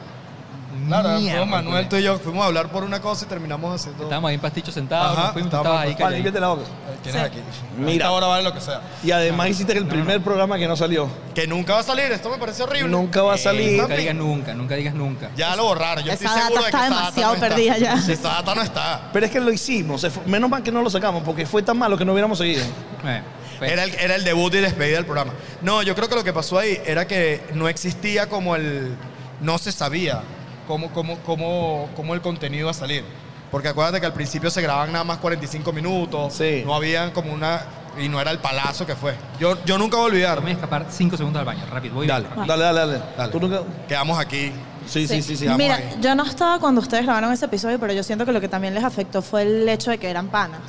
[0.86, 3.74] Claro, Mierda, fuimos Manuel, tú y yo fuimos a hablar por una cosa y terminamos
[3.74, 4.04] haciendo...
[4.04, 6.14] Estábamos ahí en pasticho sentados, Ajá, nos fuimos, estábamos- estabas ahí Juan, callado.
[6.14, 6.62] límpiate la boca.
[7.02, 7.26] Tienes Sí.
[7.26, 7.38] aquí.
[7.78, 8.06] Mira.
[8.06, 8.80] Ahora vale lo que sea.
[9.04, 11.08] Y además hiciste el primer programa que no salió.
[11.34, 12.88] Que nunca va a salir, esto me parece horrible.
[12.90, 13.80] Nunca va a Eh, salir.
[13.80, 15.30] Nunca digas nunca, nunca digas nunca.
[15.36, 17.34] Ya lo borraron, yo Esa estoy seguro data de que está esa data demasiado no
[17.34, 17.48] está.
[17.48, 17.94] perdida ya.
[18.12, 19.00] Esa data no está.
[19.12, 20.06] Pero es que lo hicimos.
[20.26, 22.64] menos mal que no lo sacamos porque fue tan malo que no hubiéramos seguido.
[23.04, 23.22] Eh,
[23.60, 25.32] Era el, era el debut y despedida del programa.
[25.62, 28.94] No, yo creo que lo que pasó ahí era que no existía como el...
[29.40, 30.22] No se sabía
[30.68, 33.02] cómo, cómo, cómo, cómo el contenido iba a salir.
[33.50, 36.34] Porque acuérdate que al principio se grababan nada más 45 minutos.
[36.34, 36.62] Sí.
[36.64, 37.62] No habían como una...
[37.98, 39.16] Y no era el palazo que fue.
[39.40, 40.40] Yo, yo nunca voy a olvidar.
[40.40, 41.94] Voy a escapar cinco segundos al baño, rápido.
[41.96, 42.28] Voy Dale.
[42.28, 42.46] rápido.
[42.46, 43.00] Dale, dale, dale.
[43.16, 43.32] Dale.
[43.32, 44.52] ¿Tú nunca- Quedamos aquí.
[44.86, 45.46] Sí, sí, sí, sí.
[45.46, 45.96] Vamos Mira, ahí.
[46.00, 48.74] yo no estaba cuando ustedes grabaron ese episodio, pero yo siento que lo que también
[48.74, 50.60] les afectó fue el hecho de que eran panas.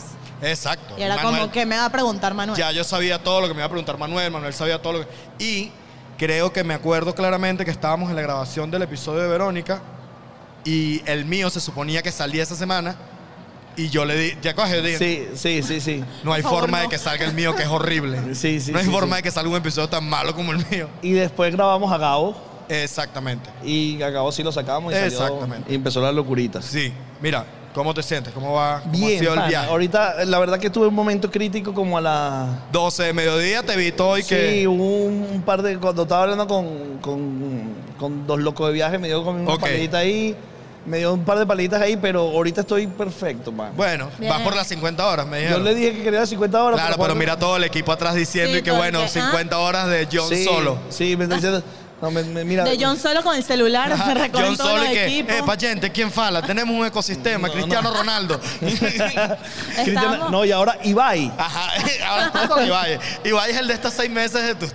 [0.41, 0.95] Exacto.
[0.97, 2.57] Y era Manuel- como que me va a preguntar Manuel.
[2.57, 4.99] Ya yo sabía todo lo que me iba a preguntar Manuel, Manuel sabía todo lo
[5.01, 5.07] que...
[5.43, 5.71] Y
[6.19, 9.81] creo que me acuerdo claramente que estábamos en la grabación del episodio de Verónica
[10.65, 12.95] y el mío se suponía que salía esa semana
[13.77, 16.03] y yo le di, ya coge, dije, Sí, sí, sí, sí.
[16.23, 18.19] no hay favor, forma de que salga el mío que es horrible.
[18.35, 19.19] Sí, sí, no hay sí, forma sí.
[19.21, 20.89] de que salga un episodio tan malo como el mío.
[21.01, 22.35] Y después grabamos a Gabo
[22.67, 23.49] Exactamente.
[23.63, 25.71] y a Gabo sí lo sacamos y, salió- Exactamente.
[25.71, 26.61] y empezó la locurita.
[26.61, 26.91] Sí,
[27.21, 27.45] mira,
[27.79, 28.33] ¿cómo te sientes?
[28.33, 28.81] ¿Cómo va?
[28.81, 29.49] ¿Cómo ha Bien, sido el pana.
[29.49, 29.69] viaje?
[29.69, 33.75] ahorita la verdad que tuve un momento crítico como a la 12 de mediodía te
[33.75, 34.67] vi todo y Sí, que...
[34.67, 35.77] hubo un par de.
[35.77, 37.63] Cuando estaba hablando con, con,
[37.97, 39.61] con dos locos de viaje, me dio como una Ok.
[39.61, 40.35] palita ahí.
[40.85, 43.73] Me dio un par de palitas ahí, pero ahorita estoy perfecto, man.
[43.75, 44.31] Bueno, Bien.
[44.31, 45.63] vas por las 50 horas, me Yo dijeron.
[45.65, 46.79] le dije que quería 50 horas.
[46.79, 49.07] Claro, pero mira todo el equipo atrás diciendo Sí, y que bueno, ah.
[49.07, 50.79] 50 horas de John sí, Solo.
[50.89, 51.61] Sí, me está diciendo.
[52.01, 52.63] No, me, me- mira.
[52.63, 55.35] De John solo con el celular, se recorren John todos Solo los que, equipos.
[55.35, 56.41] eh, payente, ¿quién fala?
[56.41, 58.39] Tenemos un ecosistema, Cristiano Ronaldo.
[60.31, 61.31] No, y ahora Ibai.
[61.37, 61.71] Ajá,
[62.07, 62.99] ahora con Ibai.
[63.23, 64.65] Ibai es el de estos seis meses de tu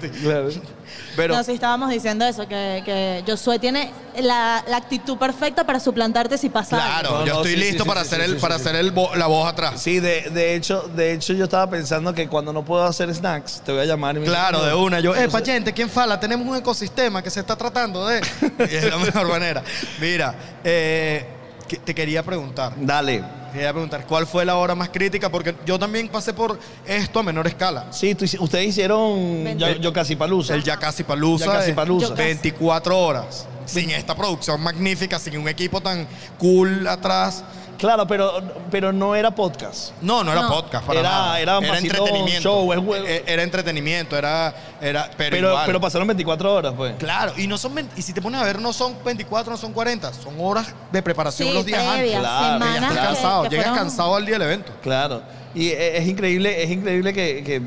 [1.16, 3.90] Pero, no, sí estábamos diciendo eso, que, que Josué tiene
[4.20, 7.20] la, la actitud perfecta para suplantarte si pasa claro, algo.
[7.20, 8.60] No, yo no, estoy sí, listo sí, para sí, hacer sí, el, sí, para sí.
[8.62, 9.80] hacer el vo- la voz atrás.
[9.80, 13.62] Sí, de, de hecho, de hecho yo estaba pensando que cuando no puedo hacer snacks,
[13.64, 15.00] te voy a llamar y me Claro, de una.
[15.00, 16.18] Yo, eh, payente, ¿quién fala?
[16.20, 18.20] Tenemos un ecosistema que se está tratando de.
[18.58, 19.62] Y es la mejor manera.
[20.00, 21.26] Mira, eh,
[21.68, 22.72] que- te quería preguntar.
[22.76, 23.22] Dale.
[23.52, 25.30] Quería preguntar, ¿cuál fue la hora más crítica?
[25.30, 27.86] Porque yo también pasé por esto a menor escala.
[27.92, 30.54] Sí, tú ustedes hicieron yo, yo casi palusa.
[30.54, 31.46] El Ya Casi Palusa.
[31.46, 32.08] Ya Casi eh, Palusa.
[32.08, 32.22] Yo Casi.
[32.24, 33.46] 24 horas.
[33.66, 36.06] Sin esta producción magnífica, sin un equipo tan
[36.38, 37.44] cool atrás.
[37.84, 39.90] ¿Qué Claro, pero, pero no era podcast.
[40.00, 40.48] No, no era No.
[40.48, 41.40] podcast para Era- nada.
[41.40, 42.40] era vacilón, entretenimiento.
[42.40, 45.66] show, es hue- E- Era entretenimiento, era, era pero, Pero, igual.
[45.66, 46.94] pero pasaron 24 horas, pues.
[46.96, 49.58] Claro, y no son 20 y si te pones a ver no son 24, no
[49.58, 52.10] son 40, son horas de preparación Sí, los días antes.
[52.18, 54.72] Claro, ya semanas estás que- cansado, que llegas fueron- cansado al día del evento.
[54.82, 55.22] Claro.
[55.54, 57.62] Y e- es increíble, es increíble que, que-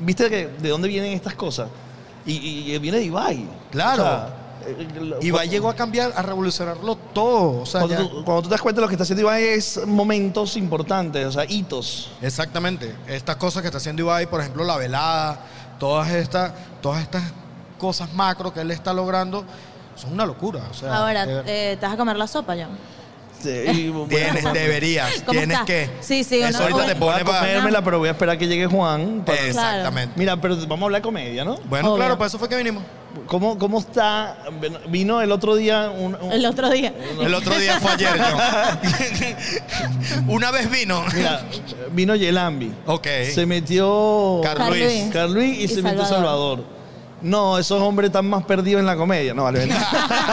[0.00, 1.68] ¿viste que de dónde vienen estas cosas?
[2.24, 3.46] Y, y- y viene de Ibai.
[3.70, 4.02] Claro.
[4.02, 4.28] O sea,
[4.70, 7.62] eh, Ibai llegó a cambiar, a revolucionarlo todo.
[7.62, 9.22] O sea, Cuando ya- tú, cuando tú te das cuenta de lo que está haciendo
[9.22, 12.10] Ibai es momentos importantes, o sea, hitos.
[12.22, 12.94] Exactamente.
[13.06, 15.40] Estas cosas que está haciendo Ibai, por ejemplo, la velada,
[15.78, 16.52] todas estas,
[16.82, 17.22] todas estas
[17.78, 19.44] cosas macro que él está logrando,
[19.96, 20.62] son una locura.
[20.70, 22.68] O sea, Ahora, eh, ¿te vas a comer la sopa, John?
[23.42, 25.64] Sí, bueno, tienes, deberías, ¿Cómo tienes está?
[25.64, 25.90] que.
[26.00, 27.38] Sí, sí, Eso ahorita te uno- voy a pone para.
[27.40, 29.22] comérmela, pero voy a esperar que llegue Juan.
[29.24, 30.14] para- Exactamente.
[30.16, 31.56] Mira, pero vamos a hablar de comedia, ¿no?
[31.68, 31.96] Bueno, Obvio.
[31.98, 32.82] claro, para eso fue que vinimos.
[33.26, 34.36] ¿Cómo, cómo está?
[34.88, 36.14] Vino el otro día un...
[36.20, 36.92] un- El otro día.
[37.20, 38.36] El otro día fue ayer, yo.
[40.28, 41.02] Una vez vino.
[41.14, 41.42] Mira,
[41.92, 42.72] vino Yelambi.
[42.86, 43.06] Ok.
[43.34, 44.40] Se metió...
[44.42, 44.82] Carl Carl Luis.
[44.84, 45.04] Luis.
[45.12, 46.62] Carl Luis y, Y se metió Salvador.
[47.20, 49.34] No, esos hombres están más perdidos en la comedia.
[49.34, 49.68] No, vale.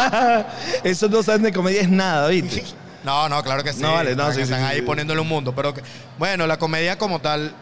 [0.83, 2.63] Esos no saben de comedia es nada, ¿viste?
[3.05, 3.81] No, no, claro que sí.
[3.81, 4.81] No, vale, no, Están- sí, Están sí, ahí sí.
[4.81, 5.53] poniéndole un mundo.
[5.55, 5.81] Pero, que-
[6.17, 7.53] bueno, la comedia como tal,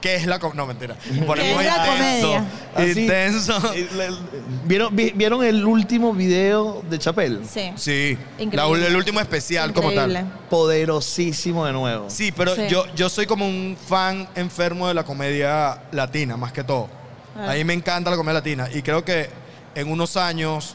[0.00, 0.56] ¿qué es la comedia?
[0.56, 0.96] No, mentira.
[1.26, 2.44] Ponemos es la intenso.
[2.74, 3.00] comedia?
[3.00, 3.60] Intenso.
[4.64, 7.42] ¿Vieron, vi- ¿Vieron el último video de Chapel?
[7.48, 7.72] Sí.
[7.76, 8.18] Sí.
[8.38, 8.80] Increíble.
[8.80, 9.96] La- el último especial Increíble.
[9.96, 10.32] como tal.
[10.50, 12.10] Poderosísimo de nuevo.
[12.10, 12.62] Sí, pero Sí.
[12.68, 16.88] Yo, yo soy como un fan enfermo de la comedia latina, más que todo.
[17.38, 17.52] Ah.
[17.52, 19.30] A mí me encanta la comedia latina y creo que
[19.74, 20.74] en unos años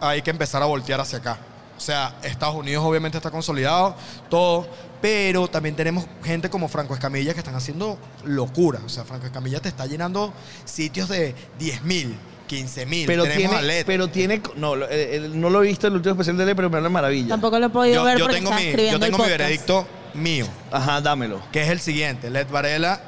[0.00, 1.38] hay que empezar a voltear hacia acá.
[1.76, 3.94] O sea, Estados Unidos obviamente está consolidado,
[4.30, 4.66] todo,
[5.02, 8.80] pero también tenemos gente como Franco Escamilla que están haciendo locura.
[8.86, 10.32] O sea, Franco Escamilla te está llenando
[10.64, 12.16] sitios de 10 mil,
[12.46, 13.06] 15 mil.
[13.06, 13.84] Pero tenemos tiene, a Led.
[13.86, 16.56] pero tiene, no, lo- eh, eh, no lo he visto el último especial de él,
[16.56, 17.28] pero me habla maravilla.
[17.30, 19.28] Tampoco lo he podido yo, ver yo porque tengo mi, yo tengo el mi podcast.
[19.30, 20.46] veredicto mío.
[20.70, 21.42] Ajá, dámelo.
[21.52, 22.30] que es el siguiente.
[22.30, 23.00] Led Varela,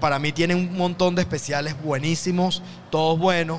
[0.00, 3.58] para mí tiene un montón de especiales buenísimos, todos buenos.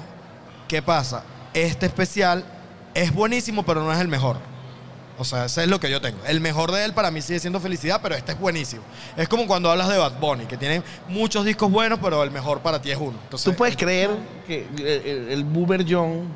[0.69, 1.23] ¿Qué pasa?
[1.53, 2.45] Este especial
[2.93, 4.37] es buenísimo, pero no es el mejor.
[5.17, 6.17] O sea, ese es lo que yo tengo.
[6.25, 8.83] El mejor de él para mí sigue siendo felicidad, pero este es buenísimo.
[9.17, 12.61] Es como cuando hablas de Bad Bunny, que tiene muchos discos buenos, pero el mejor
[12.61, 13.17] para ti es uno.
[13.23, 14.11] Entonces, ¿Tú puedes creer
[14.47, 16.29] que eh, el, el Boomer John,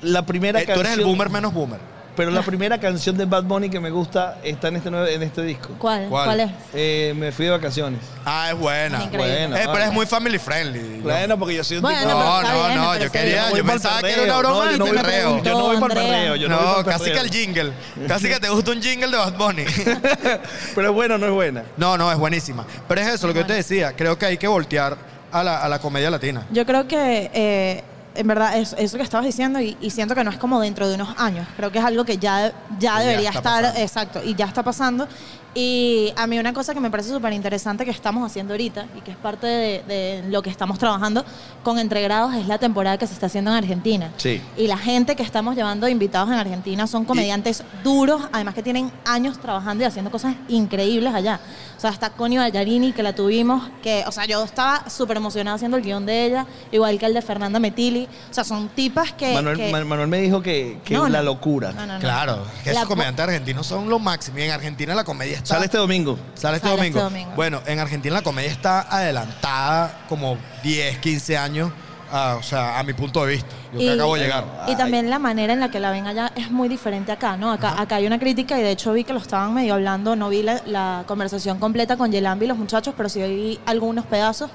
[0.00, 0.86] la primera eh, tú canción...
[0.86, 1.80] eres el boomer menos boomer.
[2.16, 5.22] Pero la primera canción de Bad Bunny que me gusta está en este, nuevo- en
[5.22, 5.70] este disco.
[5.78, 6.06] ¿Cuál?
[6.08, 6.24] ¿Cuál?
[6.26, 6.50] ¿Cuál, es?
[6.74, 8.00] Eh, me fui de vacaciones.
[8.26, 8.98] Ah, es buena.
[8.98, 9.38] Es increíble.
[9.38, 9.84] Bueno, Eh, pero vale.
[9.86, 11.00] es muy family friendly.
[11.00, 12.10] Bueno, porque yo soy un Bueno, tipo...
[12.18, 13.56] pero No, está no, bien, no, me yo parece quería, bien.
[13.56, 14.38] yo voy pensaba que era una perreo.
[14.40, 15.42] broma No, yo de no voy perreo.
[15.42, 16.18] Yo no voy para el Andrea.
[16.18, 16.36] perreo.
[16.36, 17.14] Yo no, voy No, pa'l casi perreo.
[17.14, 17.72] que el jingle.
[18.08, 19.64] Casi que te gusta un jingle de Bad Bunny.
[20.74, 21.62] Pero es bueno, no es buena.
[21.76, 22.66] No, no, es buenísima.
[22.88, 23.92] Pero es eso, lo que yo te decía.
[23.96, 24.96] Creo que hay que voltear
[25.32, 26.44] a la, a la comedia latina.
[26.50, 27.84] Yo creo que, eh,
[28.14, 30.88] en verdad, es- eso que estabas diciendo, y, y siento que no es como dentro
[30.88, 31.46] de unos años.
[31.56, 33.80] Creo que es algo que ya, ya debería estar, pasando.
[33.80, 35.06] exacto, y ya está pasando.
[35.52, 39.00] Y a mí una cosa que me parece súper interesante que estamos haciendo ahorita, y
[39.00, 41.24] que es parte de, de lo que estamos trabajando
[41.64, 44.12] con Entregrados, es la temporada que se está haciendo en Argentina.
[44.16, 44.40] Sí.
[44.56, 48.92] Y la gente que estamos llevando invitados en Argentina son comediantes duros, además que tienen
[49.04, 51.40] años trabajando y haciendo cosas increíbles allá.
[51.76, 55.56] O sea, está Connie Ballarini, que la tuvimos, que, o sea, yo estaba súper emocionada
[55.56, 58.06] haciendo el guion de ella, igual que el de Fernanda Metili.
[58.30, 59.34] O sea, son tipas que...
[59.34, 61.24] Manuel, que- Man- Manuel me dijo que, que No, la no.
[61.24, 61.72] locura.
[61.72, 61.98] No, no, no.
[61.98, 64.38] Claro, que La esos comediantes argentinos son lo máximo.
[64.38, 65.54] Y en Argentina la comedia está.
[65.54, 66.18] Sale este domingo.
[66.34, 66.98] Sale este Sale domingo.
[66.98, 67.32] este domingo.
[67.36, 71.70] Bueno, en Argentina la comedia está adelantada como 10, 15 años.
[72.12, 73.48] a- o sea, a mi punto de vista.
[73.72, 74.44] Yo que Y- acabo de llegar.
[74.66, 77.52] Y también la manera en la que la ven allá es muy diferente acá, ¿no?
[77.52, 80.28] Acá, acá hay una crítica y de hecho vi que lo estaban medio hablando, no
[80.28, 84.50] vi la, la conversación completa con Yelambi y los muchachos, pero sí vi algunos pedazos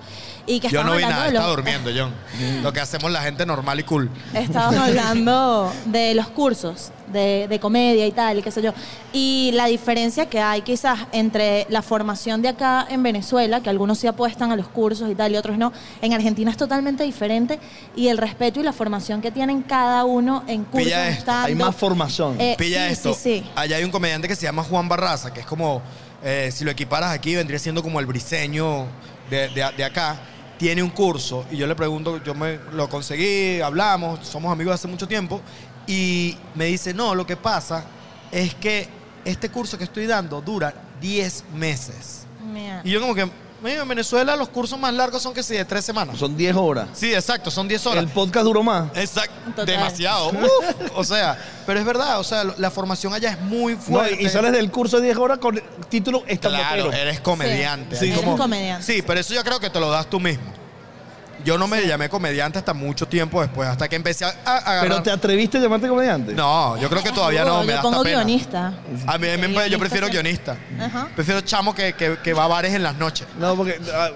[0.46, 2.12] y que Yo no vi nada, estaba los- durmiendo, John.
[2.62, 4.10] Lo que hacemos la gente normal y cool.
[4.34, 8.72] Estaban hablando de los cursos de, de comedia y tal, y qué sé yo.
[9.14, 13.98] Y la diferencia que hay quizás entre la formación de acá en Venezuela, que algunos
[13.98, 17.60] sí apuestan a los cursos y tal, y otros no, en Argentina es totalmente diferente,
[17.96, 20.84] y el respeto y la formación que tienen cada uno en cursos.
[20.84, 21.32] Pilla esto.
[21.32, 22.40] Hay más formación.
[22.40, 23.14] Eh, Pilla sí, esto.
[23.16, 23.50] Sí, sí.
[23.56, 25.82] Allá hay un comediante que se llama Juan Barraza, que es como,
[26.24, 28.86] eh, si lo equiparas aquí, vendría siendo como el briseño
[29.30, 30.20] de, de- de acá.
[30.58, 34.88] Tiene un curso y yo le pregunto, yo me lo conseguí, hablamos, somos amigos hace
[34.88, 35.42] mucho tiempo,
[35.88, 37.84] y me dice, no, lo que pasa
[38.32, 38.88] es que
[39.24, 42.26] este curso que estoy dando dura 10 meses.
[42.52, 42.82] Mira.
[42.84, 43.30] Y yo como que,
[43.64, 46.18] "Mira, en Venezuela los cursos más largos son que sí, de 3 semanas.
[46.18, 46.90] Son 10 horas.
[46.94, 48.04] Sí, exacto, son 10 horas.
[48.04, 48.90] El podcast duró más.
[48.96, 50.30] Exacto, demasiado.
[50.32, 54.22] Uf, o sea, pero es verdad, o sea, la formación allá es muy No, fuerte.
[54.22, 55.60] y sales del curso de 10 horas con
[55.90, 56.94] título Claro, estandopero.
[56.94, 57.96] eres comediante.
[57.96, 58.86] Sí, eres como- comediante.
[58.86, 60.54] Sí, pero eso yo creo que te lo das tú mismo.
[61.46, 64.82] Yo no me llamé comediante hasta mucho tiempo después, hasta que empecé a, a agarrar-
[64.82, 66.34] ¿Pero te atreviste a llamarte comediante?
[66.34, 68.24] No, yo creo que todavía no, me Yo da pongo hasta pena.
[68.24, 68.74] guionista.
[69.06, 70.58] A mí, a mí- yo prefiero guionista.
[70.82, 71.08] Ajá.
[71.16, 73.28] Prefiero chamo que, que, que va a bares en las noches.
[73.40, 74.10] No, porque ah,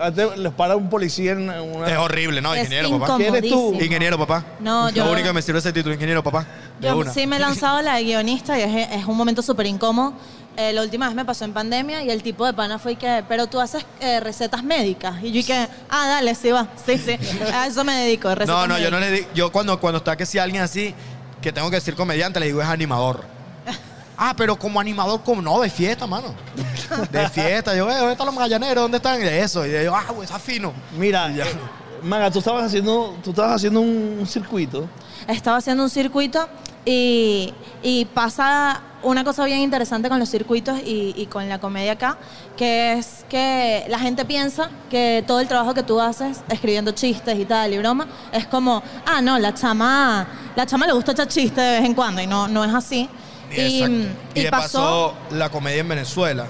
[0.00, 1.88] antes les para un policía en una...
[1.88, 2.52] Es horrible, ¿no?
[2.52, 3.16] Es Ingeniero, papá.
[3.16, 3.46] ¿Quién eres tú?
[3.46, 3.84] incomodísimo.
[3.84, 4.44] Ingeniero, papá.
[4.58, 6.44] No, yo- Lo único que me sirve ese título, ingeniero, papá.
[6.80, 7.12] De Yo una.
[7.12, 10.14] sí me he lanzado la de guionista y es, es un momento súper incómodo.
[10.56, 13.24] Eh, la última vez me pasó en pandemia y el tipo de pana fue que,
[13.26, 15.16] pero tú haces eh, recetas médicas.
[15.22, 16.68] Y yo dije, ah, dale, sí va.
[16.84, 17.18] Sí, sí.
[17.54, 19.28] A eso me dedico, recetas No, no, yo no le digo.
[19.34, 20.94] Yo cuando, cuando está que si alguien así,
[21.40, 23.24] que tengo que decir comediante, le digo es animador.
[24.24, 26.34] Ah, pero como animador, como no, de fiesta, mano.
[27.10, 27.74] De fiesta.
[27.74, 28.82] Yo, eh, ¿dónde están los magallaneros?
[28.84, 29.18] ¿Dónde están?
[29.18, 29.66] De eso.
[29.66, 30.72] Y yo, ah, güey, está fino.
[30.96, 31.46] Mira, Y ya.
[32.02, 34.88] Maga, tú estabas haciendo, tú estabas haciendo un circuito.
[35.28, 36.48] Estaba haciendo un circuito
[36.84, 41.92] y, y pasa una cosa bien interesante con los circuitos y, y con la comedia
[41.92, 42.18] acá,
[42.56, 47.38] que es que la gente piensa que todo el trabajo que tú haces escribiendo chistes
[47.38, 51.28] y tal y broma es como, ah, no, la chama, la chama le gusta echar
[51.28, 53.08] chistes de vez en cuando y no, no es así.
[53.50, 53.96] Y, Exacto.
[54.34, 56.46] y Y de pasó, paso, la comedia en Venezuela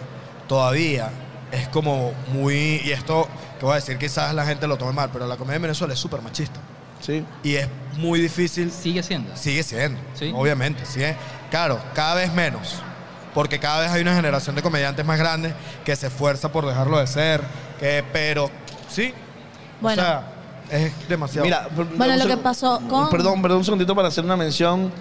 [0.46, 1.10] todavía
[1.52, 2.80] es como muy.
[2.84, 3.28] Y esto,
[3.58, 5.94] que voy a decir, quizás la gente lo tome mal, pero la comedia en Venezuela
[5.94, 6.58] es súper machista.
[7.00, 7.24] Sí.
[7.42, 8.70] Y es muy difícil.
[8.72, 9.36] Sigue siendo.
[9.36, 10.32] Sigue siendo, Sí.
[10.34, 10.84] obviamente.
[10.86, 11.16] Sigue,
[11.50, 12.76] claro, cada vez menos.
[13.34, 16.98] Porque cada vez hay una generación de comediantes más grandes que se esfuerza por dejarlo
[16.98, 17.40] de ser.
[17.80, 18.50] Que, pero,
[18.88, 19.12] sí.
[19.80, 20.02] Bueno.
[20.02, 20.22] O sea,
[20.70, 21.44] es demasiado.
[21.44, 24.92] Mira, Bueno, lo que pasó con- Perdón, perdón un segundito para hacer una mención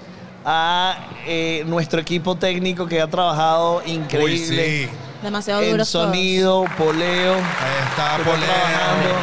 [0.45, 0.97] a
[1.27, 4.89] eh, nuestro equipo técnico que ha trabajado Uy, increíble sí.
[5.21, 6.05] Demasiado en duros todos.
[6.07, 7.41] sonido, poleo, Ahí
[7.89, 8.47] está Poleo.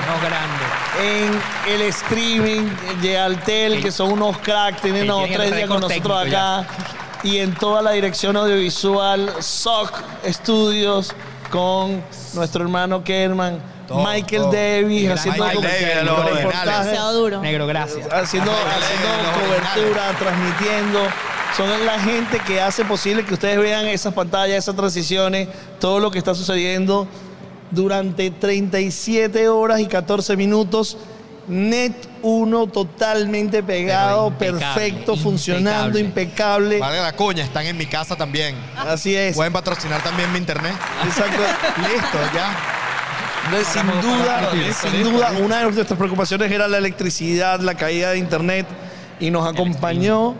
[0.07, 0.65] No grande.
[1.01, 2.69] en el streaming
[3.03, 6.65] de Altel, que son unos cracks, tienen Sí, tres días con nosotros acá.
[7.25, 9.93] Y en toda la dirección audiovisual, SOC
[10.29, 11.15] Studios,
[11.51, 12.03] con
[12.35, 14.53] nuestro hermano Kerman, Todo, Michael todo.
[14.53, 16.65] Davis, haciendo Michael Davis, los reportajes.
[16.67, 17.41] Demasiado duro.
[17.41, 18.07] Negro, gracias.
[18.13, 21.01] haciendo, cobertura, transmitiendo.
[21.57, 25.49] Son la gente que hace posible que ustedes vean esas pantallas, esas transiciones,
[25.81, 27.09] todo lo que está sucediendo
[27.71, 30.97] durante 37 horas y 14 minutos.
[31.49, 36.79] Net 1 totalmente pegado, impecable, perfecto, funcionando, impecable.
[36.79, 38.55] Vale la coña, están en mi casa también.
[38.77, 39.35] Así es.
[39.35, 40.75] Pueden patrocinar también mi internet.
[41.07, 41.41] Exacto.
[41.79, 42.55] Listo, ya.
[43.47, 48.11] Entonces, sin duda, sin listo, duda, una de nuestras preocupaciones era la electricidad, la caída
[48.11, 48.67] de internet
[49.21, 50.35] y nos acompañó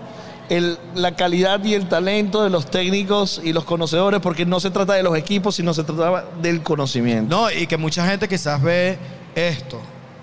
[0.49, 4.71] el- la calidad y el talento de los técnicos y los conocedores, porque no se
[4.71, 7.37] trata de los equipos, sino se trataba del conocimiento.
[7.37, 8.99] No, y que mucha gente quizás ve
[9.35, 9.81] esto,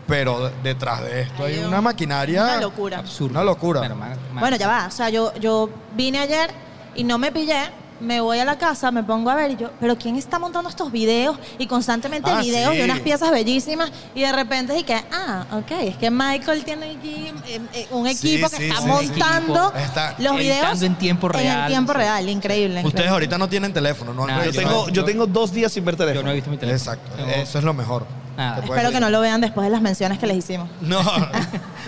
[0.07, 2.43] pero de- detrás de esto hay Hay una un- maquinaria.
[2.43, 3.03] Una locura.
[3.19, 3.81] Una locura.
[3.81, 3.95] Pero
[4.39, 4.87] Bueno, ya va.
[4.87, 6.49] O sea, yo, yo vine ayer
[6.95, 7.69] y no me pillé.
[8.01, 10.69] Me voy a la casa, me pongo a ver y yo, pero ¿quién está montando
[10.69, 11.37] estos videos?
[11.57, 12.77] Y constantemente Ah, videos sí.
[12.79, 16.91] de unas piezas bellísimas y de repente y que, ah, ok, es que Michael tiene
[16.97, 18.87] aquí eh, eh, un Sí, equipo que sí, está sí.
[18.87, 19.73] montando.
[19.75, 22.75] Está los videos en tiempo En real, el tiempo real, increíble.
[22.79, 23.09] Ustedes increíble.
[23.13, 24.27] ahorita no tienen teléfono, ¿no?
[24.27, 26.23] Nada, Yo yo tengo, no- yo tengo dos días sin ver Yo teléfono.
[26.25, 26.77] no he visto mi teléfono.
[26.93, 28.05] Exacto, eso es lo mejor.
[28.35, 28.61] Nada.
[28.61, 30.67] Espero que no lo vean después de las menciones que les hicimos.
[30.81, 31.01] No,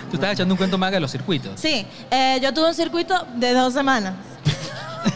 [0.09, 1.59] Tú estás echando un cuento más de los circuitos.
[1.59, 4.13] Sí, eh, yo tuve un circuito de dos semanas.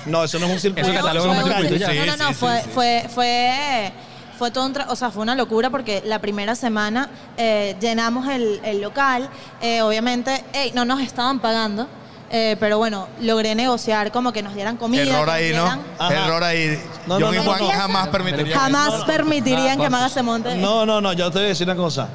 [0.06, 0.90] No, eso no es un circuito.
[0.90, 1.94] Eso cataloga Fue como un- circuito ya.
[1.94, 2.70] No, no, no, Sí, sí, fue, sí, sí.
[2.74, 3.92] fue, fue,
[4.38, 8.28] fue todo un tra- o sea, fue una locura porque la primera semana eh, llenamos
[8.28, 9.30] el, el local,
[9.62, 11.88] eh, obviamente, ey, no nos estaban pagando,
[12.32, 15.04] eh, pero bueno, logré negociar como que nos dieran comida.
[15.04, 15.64] error que nos ahí, ¿no?
[15.64, 16.26] dieran- Ajá.
[16.26, 16.80] Error ahí.
[17.08, 17.72] No, Yo no, y no, Juan no, no.
[17.74, 20.56] jamás permitiría Jamás permitirían Ah, que Maga se monte.
[20.56, 22.08] No, no, no, yo te voy a decir una cosa.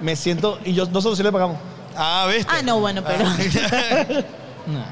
[0.00, 1.56] Me siento, y yo, nosotros sí le pagamos.
[1.96, 2.50] Ah, ¿viste?
[2.54, 3.24] Ah, no, bueno, pero...
[4.66, 4.84] No.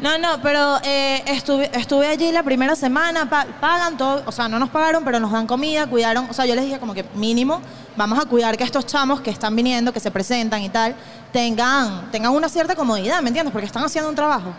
[0.00, 4.48] No, no, pero eh, estuve, estuve allí la primera semana, pa- pagan todo, o sea,
[4.48, 7.04] no nos pagaron, pero nos dan comida, cuidaron, o sea, yo les dije como que
[7.14, 7.60] mínimo,
[7.96, 10.94] vamos a cuidar que estos chamos que están viniendo, que se presentan y tal,
[11.32, 13.52] tengan, tengan una cierta comodidad, ¿me entiendes?
[13.52, 14.52] Porque están haciendo un trabajo.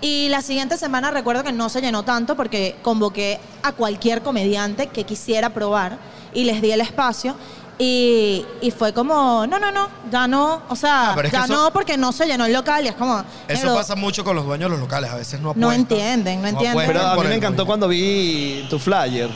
[0.00, 4.88] Y la siguiente semana recuerdo que no se llenó tanto porque convoqué a cualquier comediante
[4.88, 5.98] que quisiera probar
[6.34, 7.34] y les di el espacio.
[7.78, 11.38] Y, y fue como, no, no, no, ya no, o sea, Ah, pero es que
[11.38, 13.22] ya eso- no porque no se llenó el local y es como...
[13.48, 15.10] Eso pasa mucho con los dueños de los locales.
[15.10, 15.74] A veces no No apuestan.
[15.98, 16.86] entienden, no entienden.
[16.86, 17.66] Pero a mí me encantó dueño.
[17.66, 19.28] cuando vi tu flyer,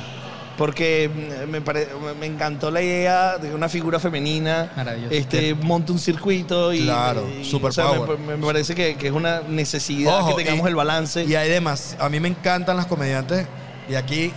[0.57, 1.11] porque
[1.49, 1.89] me, pare-
[2.19, 5.15] me encantó la idea de una figura femenina, Maravilloso.
[5.15, 8.19] este, monta un circuito y, Claro, y, super o sea, me, power.
[8.19, 11.25] me parece que, que es una necesidad Ojo, que tengamos y- el balance.
[11.25, 11.95] Y hay demás.
[12.01, 13.47] A mí me encantan las comediantes
[13.87, 14.33] y aquí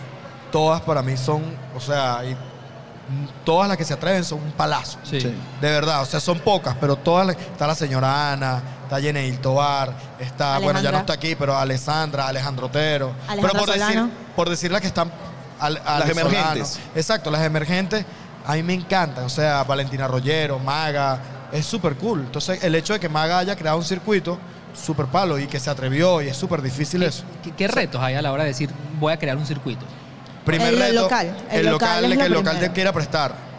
[0.51, 1.41] todas para mí son,
[1.73, 2.35] o sea, y,
[3.45, 4.97] todas las que se atreven son un palazo.
[5.03, 5.19] Sí.
[5.21, 5.27] Sí.
[5.61, 7.27] De verdad, o sea, son pocas, pero todas.
[7.27, 11.57] las- Está la señora Ana, está Yeneil Tobar, está, bueno, ya no está aquí, pero
[11.57, 13.13] Alessandra, Alejandro Otero.
[13.27, 14.09] Alejandra pero por decir, Solano.
[14.35, 15.11] por decir las que están.
[15.59, 16.19] al- Las Solano.
[16.29, 16.79] emergentes.
[16.95, 18.05] Exacto, las emergentes.
[18.45, 19.23] A mí me encantan.
[19.25, 21.19] O sea, Valentina Rollero, Maga.
[21.51, 22.21] Es súper cool.
[22.21, 24.37] Entonces, el hecho de que Maga haya creado un circuito
[24.73, 27.23] súper palo y que se atrevió y es súper difícil eso.
[27.43, 29.85] ¿Qué, qué retos hay a la hora de decir voy a crear un circuito?
[30.45, 32.91] Primer El reto, local, el el local local, es de que el local te quiera
[32.91, 33.53] prestar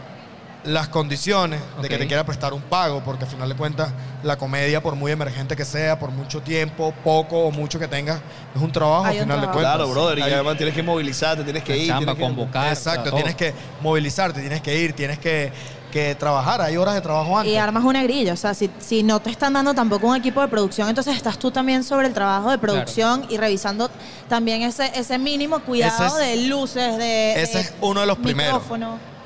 [0.64, 3.90] las condiciones de que te quiera prestar un pago, porque al final de cuentas
[4.22, 8.20] la comedia, por muy emergente que sea, por mucho tiempo, poco o mucho que tengas,
[8.56, 9.74] es un trabajo Hay al final de cuentas.
[9.74, 11.86] Claro, brother, y Hay- además tienes que movilizarte, tienes que La ir.
[11.88, 12.68] chamba, tienes que- convocar.
[12.68, 13.16] Exacto, todo.
[13.16, 15.52] tienes que movilizarte, tienes que ir, tienes que,
[15.94, 17.52] que trabajar, hay horas de trabajo antes.
[17.52, 20.40] Y armas una grilla, o sea, si, si no te están dando tampoco un equipo
[20.40, 23.88] de producción, entonces estás tú también sobre el trabajo de producción y revisando
[24.28, 28.06] también ese, ese mínimo cuidado Ese es- de luces, de ese de es uno de
[28.08, 28.60] los primeros.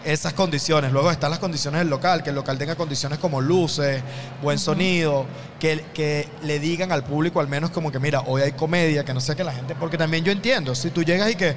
[0.04, 0.92] esas condiciones.
[0.92, 4.02] Luego están las condiciones del local, que el local tenga condiciones como luces,
[4.42, 5.24] buen sonido,
[5.58, 9.14] que, que le digan al público al menos como que, mira, hoy hay comedia, que
[9.14, 11.56] no sé que la gente, porque también yo entiendo, si tú llegas y que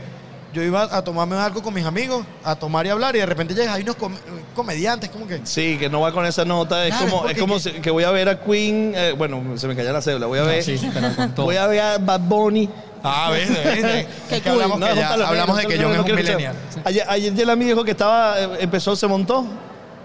[0.53, 3.53] yo iba a tomarme algo con mis amigos, a tomar y hablar, y de repente
[3.53, 4.15] llegas, hay unos com-
[4.55, 5.41] comediantes como que...
[5.45, 6.85] Sí, que no va con esa nota.
[6.85, 8.93] Es Claro, como, es como que- si- que voy a ver a Queen.
[8.95, 10.27] eh, bueno, se me cayó la cédula.
[10.27, 10.89] Voy a ver, Sí, sí,
[11.37, 12.69] voy a ver a Bad Bunny.
[13.03, 13.49] Ah, ¿ves?
[13.49, 14.07] ¿ves?
[14.29, 14.51] Qué Es que cool.
[14.61, 16.55] hablamos, No, que ya- hablamos de que John no es un millennial.
[16.83, 19.45] Ayer, ayer Yelami dijo que estaba, eh, empezó, se montó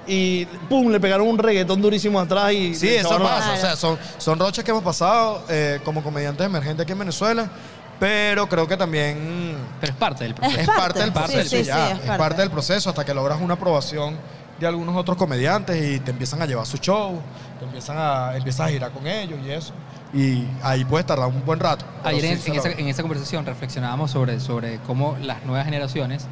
[0.07, 3.53] y pum, le pegaron un reggaetón durísimo atrás y Sí, eso pasa.
[3.53, 7.51] O sea, son, son roches que hemos pasado eh, como comediantes emergentes aquí en Venezuela,
[7.99, 10.61] pero creo que también Pero es parte del proceso.
[10.61, 11.87] Es parte, del proceso sí, ya.
[11.89, 12.41] sí, es, es parte.
[12.43, 14.17] del proceso hasta que logras una aprobación
[14.61, 17.21] de algunos otros comediantes y te empiezan a llevar su show,
[17.59, 19.73] te empiezan a, empiezas a girar con ellos y eso.
[20.15, 21.85] Y ahí puedes tardar un buen rato.
[22.05, 25.65] Ayer en, sí se en esa, en esa conversación reflexionábamos sobre, sobre cómo las nuevas
[25.67, 26.27] generaciones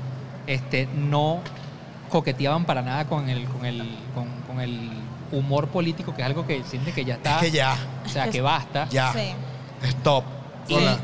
[0.46, 1.40] este, no
[2.08, 3.78] coqueteaban para nada con el, con, el,
[4.14, 4.90] con, con el
[5.32, 7.36] humor político, que es algo que siente que ya está.
[7.36, 8.86] Es que ya, O sea, que basta.
[8.90, 9.34] ya, Sí.
[9.82, 10.24] stop.
[10.68, 10.98] Y, Hola.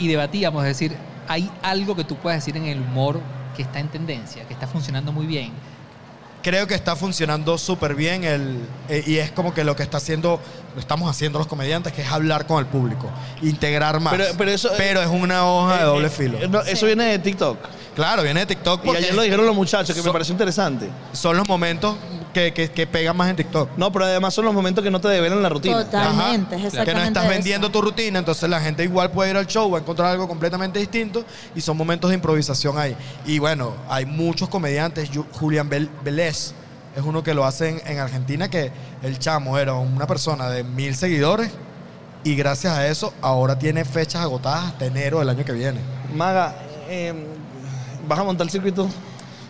[0.00, 0.96] Y- debatíamos, es decir,
[1.28, 3.20] hay algo que tú puedes decir en el humor
[3.56, 5.52] que está en tendencia, que está funcionando muy bien.
[6.42, 9.98] Creo que está funcionando súper bien el, eh, y es como que lo que está
[9.98, 10.40] haciendo,
[10.74, 13.10] lo estamos haciendo los comediantes, que es hablar con el público,
[13.42, 14.14] integrar más.
[14.14, 16.38] Pero- pero eso- Pero es una hoja de doble Eh, filo.
[16.38, 17.58] eh, no, Eso viene de TikTok.
[17.94, 20.32] Claro, viene de TikTok Y porque ayer lo dijeron los muchachos, que me So- pareció
[20.32, 20.88] interesante.
[21.12, 21.96] son los momentos
[22.32, 23.70] que, que- que pegan más en TikTok.
[23.76, 25.84] No, pero además son los momentos que no te develan la rutina.
[25.84, 26.66] Totalmente, es Ajá.
[26.68, 27.32] exactamente Que no estás eso.
[27.32, 30.28] vendiendo tu rutina, entonces la gente igual puede ir al show, va a encontrar algo
[30.28, 31.24] completamente distinto
[31.54, 32.96] y son momentos de improvisación ahí.
[33.26, 36.54] Y bueno, hay muchos comediantes, Ju- Julián Bel- Vélez
[36.96, 38.70] es uno que lo hace en, en Argentina, que
[39.02, 41.50] el chamo era una persona de mil seguidores
[42.22, 45.80] y gracias a eso ahora tiene fechas agotadas hasta enero del año que viene.
[46.14, 46.54] Maga,
[46.88, 47.14] eh,
[48.10, 48.88] ¿vas a montar el circuito?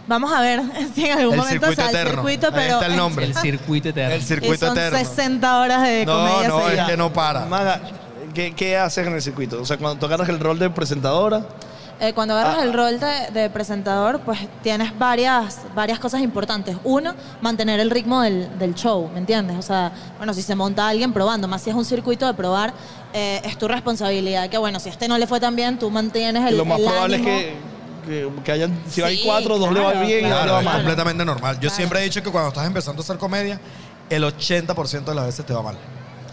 [0.06, 0.61] Vamos a ver
[0.94, 2.22] si en algún El momento circuito sale el eterno.
[2.22, 3.26] circuito, Ahí pero está el nombre.
[3.26, 4.14] El circuito eterno.
[4.14, 4.98] El y circuito son eterno.
[4.98, 6.86] 60 horas de No, comedia no, es seguida.
[6.86, 7.46] que no para.
[7.46, 7.80] Maga,
[8.34, 9.61] ¿qué, qué haces en el circuito?
[9.61, 11.42] O sea, cuando tú agarras el rol de presentadora,
[12.02, 12.62] Eh, cuando agarras Ah.
[12.64, 16.76] el rol de, de presentador, pues tienes varias, varias cosas importantes.
[16.82, 19.58] Uno, mantener el ritmo del, del show, ¿me entiendes?
[19.58, 22.72] O sea, bueno, si se monta alguien probando, más si es un circuito de probar,
[23.12, 24.48] eh, es tu responsabilidad.
[24.48, 26.84] Que bueno, si este no le fue tan bien, tú mantienes el lo más el
[26.86, 27.30] probable ánimo.
[27.30, 27.54] es que,
[28.11, 30.52] que, que hayan, si hay cuatro, dos le va claro, bien y dos le Claro,
[30.52, 30.76] va es mal.
[30.76, 31.54] completamente normal.
[31.56, 31.74] Yo Claro.
[31.76, 33.61] siempre he dicho que cuando estás empezando a hacer comedia,
[34.11, 35.76] el 80% de las veces te va mal.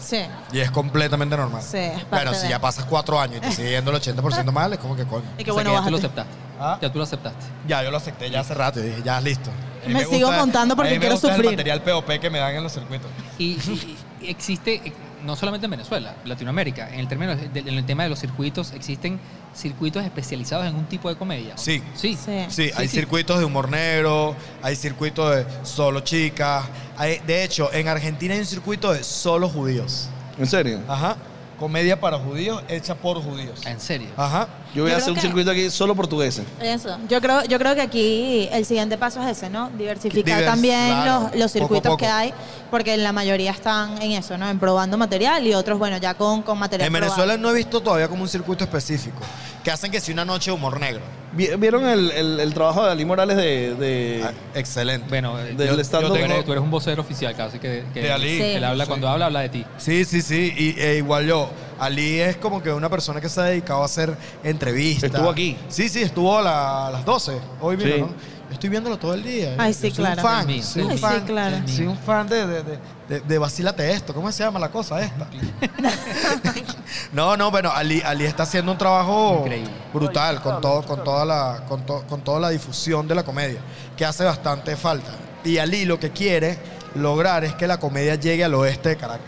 [0.00, 0.18] Sí.
[0.52, 1.62] Y es completamente normal.
[1.62, 3.96] Sí, es parte Bueno, si de- ya pasas cuatro años y te sigue yendo el
[3.96, 5.24] 80% mal, es como que coño.
[5.38, 6.06] Y que O sea, bueno, que ya tú lo bájate.
[6.20, 6.32] aceptaste.
[6.60, 6.78] ¿Ah?
[6.80, 7.44] Ya tú lo aceptaste.
[7.66, 9.50] Ya, yo lo acepté ya hace rato y dije, ya, listo.
[9.84, 11.46] A mí Me sigo montando porque a mí me quiero gusta sufrir.
[11.50, 13.08] el material POP que me dan en los circuitos.
[13.38, 14.92] Y, y- y existe,
[15.24, 18.72] no solamente en Venezuela, Latinoamérica, en el, término, de- en el tema de los circuitos,
[18.72, 19.18] existen
[19.54, 21.56] circuitos especializados en un tipo de comedia.
[21.56, 21.82] Sí.
[21.94, 22.16] Sí.
[22.22, 22.46] Sí.
[22.48, 22.96] Sí, hay sí.
[22.96, 26.64] circuitos de humor negro, hay circuitos de solo chicas.
[26.96, 30.08] hay- de hecho, en Argentina hay un circuito de solo judíos.
[30.38, 30.80] ¿En serio?
[30.88, 31.16] Ajá.
[31.58, 33.66] Comedia para judíos hecha por judíos.
[33.66, 34.08] En serio.
[34.16, 34.46] Ajá.
[34.74, 36.44] Yo voy Yo a hacer un que- circuito aquí solo portugueses.
[36.60, 36.96] Eso.
[37.08, 39.68] Yo creo, yo creo que aquí el siguiente paso es ese, ¿no?
[39.70, 41.96] Diversificar Divers- también claro, los, los poco a circuitos poco.
[41.96, 42.34] que hay,
[42.70, 44.48] porque la mayoría están en eso, ¿no?
[44.48, 47.12] En probando material y otros, bueno, ya con, con material En probado.
[47.16, 49.18] Venezuela no he visto todavía como un circuito específico.
[49.64, 51.02] Que hacen que si una noche de humor negro.
[51.32, 53.74] Vi- ¿Vieron el, el- el trabajo de Ali Morales de...
[53.74, 55.06] de- Ah, excelente.
[55.08, 58.12] Bueno, eh, Del yo- tú, eres, tú eres un vocero oficial casi que, que, De
[58.12, 58.36] Ali.
[58.38, 58.58] Sí.
[58.58, 58.88] le habla, Sí.
[58.88, 59.64] cuando habla, habla de ti.
[59.76, 60.54] Sí, sí, sí.
[60.56, 61.50] Y, e igual yo.
[61.78, 65.10] Ali es como que una persona que se ha dedicado a hacer entrevistas.
[65.10, 65.56] Estuvo aquí.
[65.68, 67.38] Sí, sí, estuvo a, la- a las 12.
[67.60, 68.00] Hoy vino, Sí.
[68.00, 68.06] ¿no?
[68.08, 69.54] Yo estoy viéndolo todo el día.
[69.58, 70.22] Ay, Yo sí, soy claro.
[70.22, 71.14] Un fan, soy un fan.
[71.20, 71.56] Sí, claro.
[71.68, 72.78] Soy un fan de, de, de,
[73.08, 74.12] de- de Vacílate esto.
[74.14, 75.26] ¿Cómo se llama la cosa esta?
[77.12, 79.70] no, no, bueno, Ali, Ali está haciendo un trabajo Increíble.
[79.92, 83.60] brutal con, todo, con, toda la, con, to- con toda la difusión de la comedia,
[83.96, 85.10] que hace bastante falta.
[85.44, 86.58] Y Ali lo que quiere
[86.94, 89.26] lograr es que la comedia llegue al oeste de Caracas.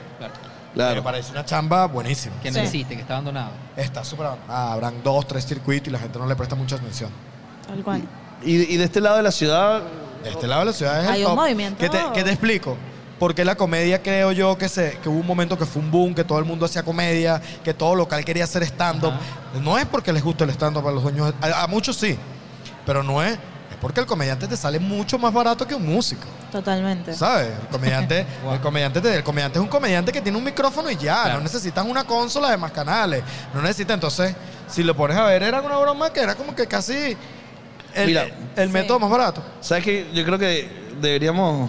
[0.74, 0.94] Claro.
[0.96, 2.36] Me parece una chamba buenísima.
[2.40, 2.64] Que no Sí.
[2.64, 3.50] existe, que está abandonado.
[3.76, 4.72] Está súper abandonada.
[4.72, 7.10] Habrán dos, tres circuitos y la gente no le presta mucha atención.
[7.66, 8.02] Tal cual.
[8.44, 9.82] Y, y de este lado de la ciudad,
[10.22, 11.36] De este lado de la ciudad es el Hay un top.
[11.36, 11.78] movimiento.
[11.80, 12.76] ¿Qué te, qué te explico?
[13.20, 16.14] Porque la comedia creo yo que, se, que hubo un momento que fue un boom,
[16.14, 19.12] que todo el mundo hacía comedia, que todo local quería hacer stand-up.
[19.62, 22.16] No es porque les gusta el stand-up a los dueños, a, a muchos sí,
[22.86, 26.24] pero no es, es porque el comediante te sale mucho más barato que un músico.
[26.50, 27.12] Totalmente.
[27.14, 27.48] ¿Sabes?
[27.60, 28.20] El comediante,
[28.52, 31.22] el comediante, te- el comediante es un comediante que tiene un micrófono y ya.
[31.24, 31.34] Claro.
[31.38, 33.22] No necesitas una consola de más canales.
[33.52, 33.94] No necesitas.
[33.94, 34.34] Entonces,
[34.66, 37.14] si lo pones a ver, era una broma que era como que casi
[37.94, 38.28] el, Mira.
[38.56, 38.72] el Sí.
[38.72, 39.42] método más barato.
[39.60, 40.08] ¿Sabes qué?
[40.14, 41.68] Yo creo que deberíamos.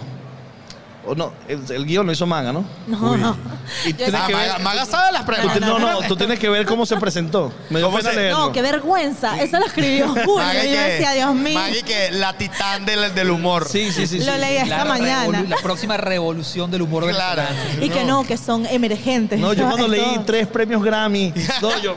[1.04, 2.64] O no, el, el guion lo hizo Maga, ¿no?
[2.86, 3.36] No, no.
[3.84, 4.46] Y Yo tienes Ah, que ver.
[4.52, 5.60] Maga, Maga sabe las tú preguntas.
[5.60, 7.52] no, no, tú tienes que ver cómo se presentó.
[7.70, 8.38] Me dio ¿Cómo pena se- leerlo.
[8.38, 9.36] No, qué vergüenza.
[9.42, 10.36] Eso lo escribió Julio.
[10.36, 11.58] Maga Y y yo que- decía, Dios mío.
[11.58, 13.66] Maga y que la titán del, del humor.
[13.68, 14.20] Sí, sí, sí.
[14.20, 14.38] Lo sí.
[14.38, 15.26] leí esta La mañana.
[15.26, 17.42] revolu- La próxima revolución del humor Claro.
[17.48, 17.84] venezolano.
[17.84, 19.40] Y que no, que son emergentes.
[19.40, 21.34] No, yo cuando Esto- leí tres premios Grammy.
[21.62, 21.96] No, yo.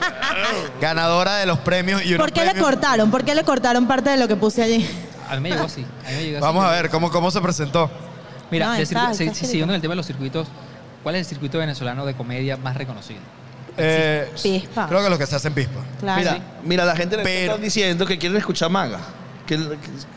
[0.82, 3.12] Ganadora de los premios y unos ¿Por qué le premios- cortaron?
[3.12, 4.88] ¿Por qué le cortaron parte de lo que puse allí?
[5.30, 5.86] A mí me llegó así.
[6.06, 6.42] A mí me llegó así.
[6.46, 7.90] Vamos a ver cómo, cómo se presentó.
[8.56, 10.48] Mira, No, está- está siguiendo en el tema de los circuitos,
[11.04, 13.20] ¿cuál es el circuito venezolano de comedia más reconocido?
[13.78, 14.88] Eh, Pispa.
[14.88, 15.82] Creo que los que se hacen pispa.
[16.00, 16.20] Claro.
[16.22, 19.00] Mira, mira, la gente le Pero- está diciendo que quieren escuchar Maga.
[19.46, 19.60] Que,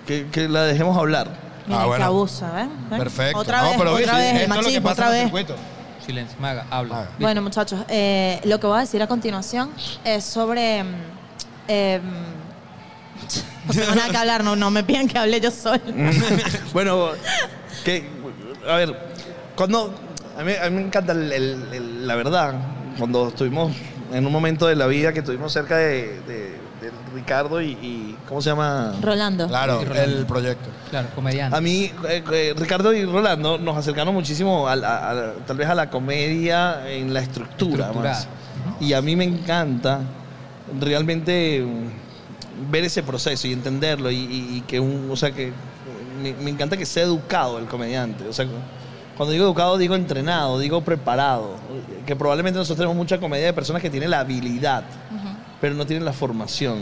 [0.06, 1.28] que, que la dejemos hablar.
[1.66, 2.04] Mira, Ah, que bueno.
[2.06, 2.68] abusa, ¿ves?
[2.90, 2.98] ¿Ves?
[2.98, 3.38] Perfecto.
[3.38, 5.06] Otra No, vez, pero otra viste, vez, el esto es lo que machismo, pasa otra
[5.08, 5.40] en el vez.
[5.46, 5.62] circuito.
[6.06, 6.94] Silencio, Maga, habla.
[6.94, 7.04] Maga.
[7.06, 7.16] Listo.
[7.22, 9.70] Bueno, muchachos, eh, lo que voy a decir a continuación
[10.04, 10.84] es sobre.
[11.66, 12.00] eh,
[13.66, 15.80] no tengo nada que hablar, no, no me pidan que hable yo sola.
[16.72, 17.08] bueno,
[17.84, 18.08] que,
[18.68, 18.96] a ver,
[19.56, 19.94] cuando.
[20.38, 22.54] A mí, a mí me encanta el- el- el- la verdad.
[22.98, 23.72] Cuando estuvimos
[24.12, 28.16] en un momento de la vida que estuvimos cerca de, de- de Ricardo y, y-
[28.28, 28.94] ¿Cómo se llama?
[29.02, 29.48] Rolando.
[29.48, 30.18] Claro, Rolando.
[30.18, 30.68] el proyecto.
[30.90, 31.56] Claro, comediante.
[31.56, 35.74] A mí, eh, eh, Ricardo y Rolando nos acercaron muchísimo a, a tal vez a
[35.74, 37.90] la comedia en la estructura.
[37.92, 38.28] Más.
[38.80, 40.00] Y a mí me encanta
[40.80, 41.64] realmente
[42.70, 45.52] ver ese proceso y entenderlo y, y- y que un, o sea que
[46.22, 48.26] me, me encanta que sea educado el comediante.
[48.28, 48.46] O sea,
[49.16, 51.56] cuando digo educado digo entrenado, digo preparado.
[52.06, 54.84] Que probablemente nosotros tenemos mucha comedia de personas que tienen la habilidad,
[55.60, 56.78] pero no tienen la formación.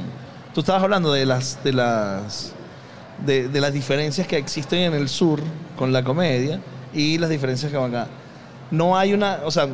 [0.54, 2.52] Tú estabas hablando de las de las
[3.24, 5.40] de, de las diferencias que existen en el sur
[5.78, 6.60] con la comedia
[6.92, 8.08] y las diferencias que van acá.
[8.70, 9.68] No hay una, o sea,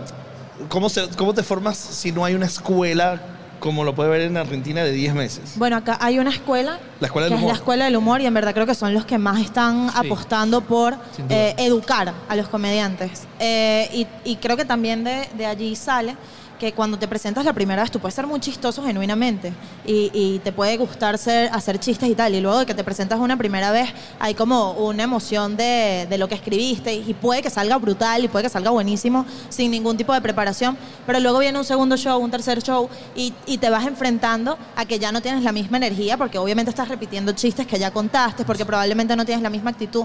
[0.68, 3.20] ¿cómo, se- cómo te formas si no hay una escuela
[3.62, 5.52] como lo puede ver en Argentina de 10 meses?
[5.55, 7.52] Bueno, acá hay una escuela, La escuela que del es humor.
[7.55, 9.94] la escuela del humor y en verdad creo que son los que más están Sí.
[9.98, 10.97] apostando por
[11.28, 13.22] eh, educar a los comediantes.
[13.39, 16.16] Eh, y, y creo que también de, de allí sale
[16.62, 19.52] que cuando te presentas la primera vez tú puedes ser muy chistoso genuinamente
[19.84, 22.36] y, y te puede gustar ser, hacer chistes y tal.
[22.36, 26.18] Y luego de que te presentas una primera vez hay como una emoción de, de
[26.18, 29.97] lo que escribiste y puede que salga brutal y puede que salga buenísimo sin ningún
[29.97, 30.78] tipo de preparación.
[31.05, 34.84] Pero luego viene un segundo show, un tercer show y, y te vas enfrentando a
[34.84, 38.44] que ya no tienes la misma energía porque obviamente estás repitiendo chistes que ya contaste
[38.44, 40.05] porque probablemente no tienes la misma actitud.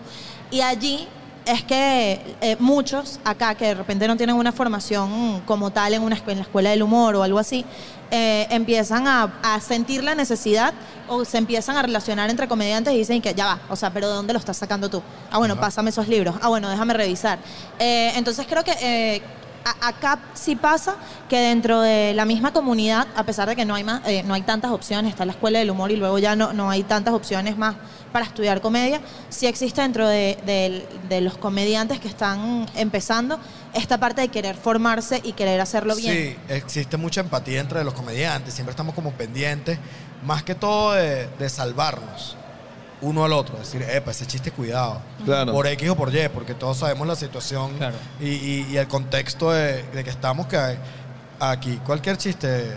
[0.49, 1.07] Y allí
[1.47, 6.01] es que eh, muchos acá que de repente no tienen una formación como tal en,
[6.03, 7.65] una, en la escuela del humor o algo así,
[8.11, 10.73] eh, empiezan a, a sentir la necesidad
[11.07, 14.07] o se empiezan a relacionar entre comediantes y dicen que ya va, o sea, pero
[14.09, 15.01] ¿de dónde lo estás sacando tú?
[15.31, 16.35] Ah, bueno, pásame esos libros.
[16.41, 17.39] Ah, bueno, déjame revisar.
[17.79, 18.71] Eh, entonces creo que...
[18.81, 19.21] eh,
[19.65, 20.95] a- acá sí pasa
[21.27, 24.41] que dentro de la misma comunidad, a pesar de que no hay, más, no hay
[24.43, 27.57] tantas opciones, está la escuela del humor y luego ya no, no hay tantas opciones
[27.57, 27.75] más
[28.17, 28.99] para estudiar comedia,
[29.29, 33.39] sí existe dentro de, de- de los comediantes que están empezando
[33.75, 36.15] esta parte de querer formarse y querer hacerlo bien.
[36.15, 39.77] Sí, existe mucha empatía entre los comediantes, siempre estamos como pendientes,
[40.23, 42.35] más que todo de, de salvarnos
[43.01, 45.53] uno al otro, decir, epa, ese chiste cuidado, Claro.
[45.53, 47.95] por X o por Y, porque todos sabemos la situación Claro.
[48.19, 50.79] y, y- y el contexto de, de que estamos, que hay-
[51.39, 52.71] aquí cualquier chiste,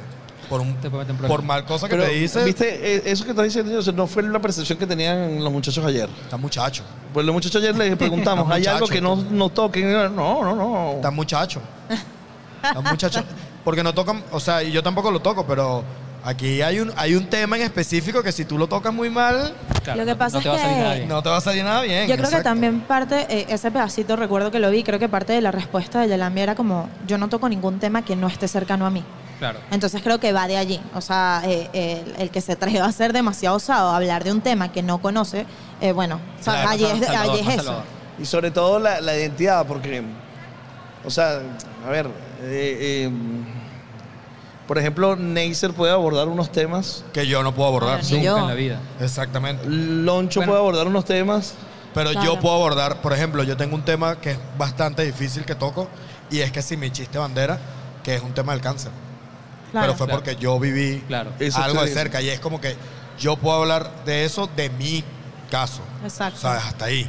[0.50, 2.96] por, un, Te puede meter en por mal cosa que Pero, te dice, ¿viste?
[2.96, 5.82] Eh, Eso que estás diciendo, o sea, no fue la percepción que tenían los muchachos
[5.86, 6.08] ayer.
[6.24, 6.82] está muchacho,
[7.14, 9.90] Pues los muchachos ayer les preguntamos, ¿hay algo que no, no toquen?
[9.92, 10.10] No,
[10.44, 10.92] no, no.
[10.96, 11.62] está muchacho,
[12.62, 13.22] está muchacho,
[13.64, 15.82] porque no tocan, o sea, y yo tampoco lo toco, pero
[16.24, 19.54] aquí hay un, hay un tema en específico que si tú lo tocas muy mal,
[19.82, 21.08] Claro, Lo que no- pasa no te es va a salir que- nada bien.
[21.08, 22.06] no te va a salir nada bien.
[22.08, 25.32] Yo creo que también parte, eh, ese pedacito recuerdo que lo vi, creo que parte
[25.32, 28.46] de la respuesta de Yelami era como, yo no toco ningún tema que no esté
[28.46, 29.02] cercano a mí.
[29.40, 29.58] Claro.
[29.72, 30.80] Entonces creo que va de allí.
[30.94, 34.30] O sea, eh, eh, el, que se atreva a ser demasiado osado, a hablar de
[34.30, 35.46] un tema que no conoce,
[35.80, 37.64] eh, bueno, o sea, Claro, allí es, Salvador, allí es más eso.
[37.64, 37.84] Salvador.
[38.20, 40.02] Y sobre todo la, la identidad, porque,
[41.04, 41.40] o sea,
[41.86, 42.06] a ver,
[42.42, 43.10] eh, eh,
[44.68, 48.02] por ejemplo, Neisser puede abordar unos temas, que yo no puedo abordar.
[48.02, 48.38] Bueno, Nunca yo.
[48.38, 48.80] en la vida.
[49.00, 49.64] Exactamente.
[49.66, 50.52] Loncho Bueno.
[50.52, 51.54] puede abordar unos temas.
[51.92, 52.24] Pero Claro.
[52.34, 55.88] yo puedo abordar, por ejemplo, yo tengo un tema que es bastante difícil que toco
[56.30, 57.58] y es que si mi chiste bandera,
[58.04, 58.92] que es un tema del cáncer.
[59.70, 59.86] Claro.
[59.86, 60.22] Pero fue Claro.
[60.22, 61.32] porque yo viví Claro.
[61.38, 62.76] Eso algo de cerca y es como que
[63.18, 65.04] yo puedo hablar de eso de mi
[65.50, 65.82] caso.
[66.04, 66.40] Exacto.
[66.40, 66.64] ¿Sabes?
[66.64, 67.08] Hasta ahí.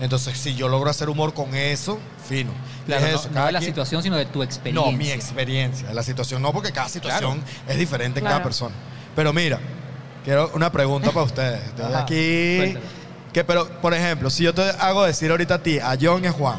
[0.00, 1.98] Entonces, si yo logro hacer humor con eso,
[2.28, 2.50] fino.
[2.86, 4.90] Claro, es no, eso, no cada de la quien- situación, sino de tu experiencia.
[4.90, 5.86] No, mi experiencia.
[5.88, 8.74] de La situación no, porque cada situación es diferente en cada persona.
[9.14, 9.60] Pero mira,
[10.24, 11.62] quiero una pregunta para ustedes.
[11.68, 12.56] Estoy Ajá, aquí.
[12.56, 12.84] cuéntame.
[13.32, 16.26] Que, pero, por ejemplo, si yo te hago decir ahorita a ti, a John y
[16.26, 16.58] a Juan,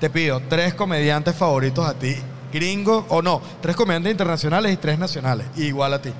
[0.00, 2.16] te pido tres comediantes favoritos a ti,
[2.54, 6.10] gringos o no, tres comediantes internacionales y tres nacionales, igual a ti.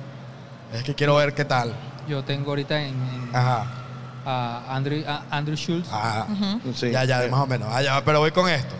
[0.73, 1.73] Es que quiero ver qué tal.
[2.07, 3.65] Yo tengo ahorita en, en- Ajá.
[4.25, 5.87] a Andrew, a Andrew Schultz.
[5.91, 6.27] Ajá.
[6.75, 6.91] Sí.
[6.91, 7.67] Ya, ya, más o menos.
[7.71, 8.75] Ah, ya, pero voy con esto.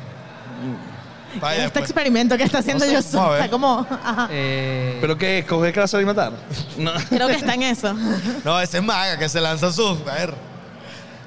[1.41, 1.83] Vaya, este después.
[1.85, 3.85] experimento que está haciendo No sé, yo está como.
[4.03, 4.27] ajá.
[4.31, 5.39] Eh, ¿Pero qué?
[5.39, 6.31] ¿Escoger casa y matar?
[6.77, 6.91] No.
[7.09, 7.93] Creo que está en eso.
[8.45, 9.99] No, ese es Maga que se lanza sus.
[10.07, 10.33] A ver.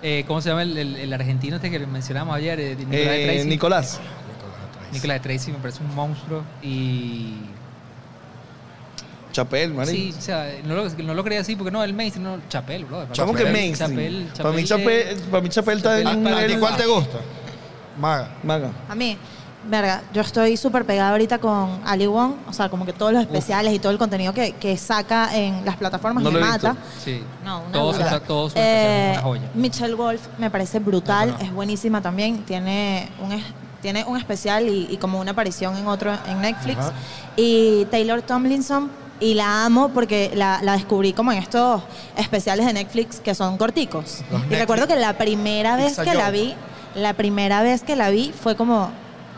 [0.02, 2.58] eh, ¿Cómo se llama el, el- el argentino este que mencionamos ayer?
[2.60, 4.17] Eh, Nicolás Eh.
[4.92, 5.20] Nicolás.
[5.22, 7.34] Tracy me parece un monstruo y...
[9.32, 9.94] Chapel, marico.
[9.96, 12.84] Sí, o sea, no lo, no lo creía así porque no, el mainstream, no, Chapel,
[12.86, 13.06] bro.
[13.16, 13.52] ¿Cómo que Chapel.
[13.52, 13.90] mainstream?
[13.92, 16.56] Chapel, para mí Chapel Chapel, es- para mí Chapel está en Chapel un ¿A ti
[16.58, 17.18] cuál te gusta?
[18.00, 18.28] Maga.
[18.42, 18.70] Maga.
[18.88, 19.16] A mí,
[19.68, 23.20] verga, yo estoy súper pegada ahorita con Ali Wong, o sea, como que todos los
[23.22, 26.50] especiales y todo el contenido que, que saca en las plataformas No me lo he
[26.50, 26.68] visto.
[26.68, 26.80] mata.
[27.04, 27.22] Sí.
[27.44, 28.10] No, una todo dura.
[28.10, 29.42] su, todo su Eh, una joya.
[29.54, 31.44] Michelle Wolf me parece brutal, No, no, no.
[31.44, 33.40] es buenísima también, tiene un,
[33.80, 36.78] tiene un especial y, y como una aparición en otro en Netflix.
[36.78, 36.92] Ajá.
[37.36, 38.90] Y Taylor Tomlinson,
[39.20, 41.82] y la amo porque la, la descubrí como en estos
[42.16, 44.20] especiales de Netflix que son corticos.
[44.30, 44.58] Los y Netflix.
[44.60, 46.54] recuerdo que la primera vez Pizza que la vi,
[46.94, 48.90] la primera vez que la vi fue como,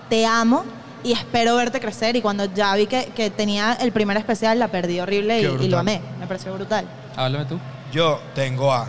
[0.09, 0.65] te amo.
[1.03, 2.15] Y espero verte crecer.
[2.17, 5.79] Y cuando ya vi que, que tenía el primer especial, la perdí horrible y, lo
[5.79, 6.03] amé.
[6.19, 6.85] Me pareció brutal.
[7.17, 7.59] Háblame tú.
[7.91, 8.87] Yo tengo a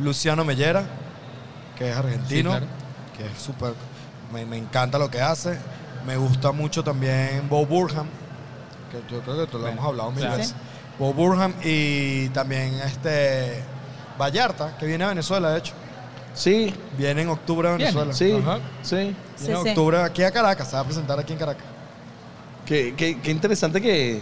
[0.00, 0.82] Luciano Mellera,
[1.78, 2.66] que es argentino, Sí, claro.
[3.16, 3.74] que es súper.
[4.34, 5.58] Me, me encanta lo que hace.
[6.06, 8.06] Me gusta mucho también Bo Burham,
[8.90, 10.54] que yo creo que te lo hemos hablado mil veces.
[10.98, 13.62] Bo Burham y también este
[14.20, 15.72] Vallarta, que viene a Venezuela, de hecho.
[16.34, 17.72] Sí, Viene en octubre a.
[17.76, 18.12] Venezuela.
[18.12, 18.58] sí, Ajá.
[18.82, 18.96] sí.
[18.96, 19.68] Viene Sí, en sí.
[19.70, 21.64] octubre aquí a Caracas, se va a presentar aquí en Caracas.
[22.66, 24.20] Qué, qué- qué interesante que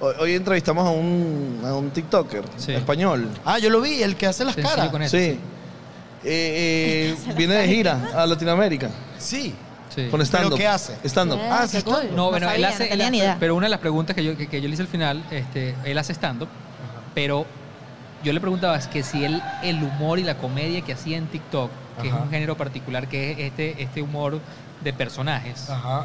[0.00, 2.72] hoy, hoy entrevistamos a un, a un TikToker Sí.
[2.72, 3.28] español.
[3.44, 5.10] Ah, yo lo vi, el que hace las Sencillo caras.
[5.10, 5.38] Sí.
[6.28, 9.54] Eh, eh, viene de gira a Latinoamérica Sí.
[9.94, 10.08] Sí.
[10.10, 10.58] con stand-up.
[10.58, 10.98] qué hace?
[11.08, 11.38] Stand-up.
[11.38, 12.10] Eh, Ah, sí, cool.
[12.14, 12.84] No, bueno, él hace.
[12.84, 13.36] no tenía él- ni idea.
[13.40, 15.74] Pero una de las preguntas que yo, que, que yo le hice al final, este,
[15.84, 16.48] él hace stand-up,
[17.14, 17.46] pero
[18.24, 21.26] yo le preguntaba es que si él, el humor y la comedia que hacía en
[21.28, 21.70] TikTok,
[22.02, 22.18] que Ajá.
[22.18, 24.40] es un género particular, que es este, este humor
[24.82, 26.04] de personajes, Ajá.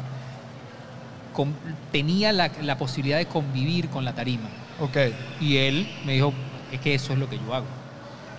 [1.34, 1.54] con-
[1.90, 4.48] tenía la, la posibilidad de convivir con la tarima.
[4.80, 4.96] Ok.
[5.40, 6.32] Y él me dijo,
[6.70, 7.66] es que eso es lo que yo hago.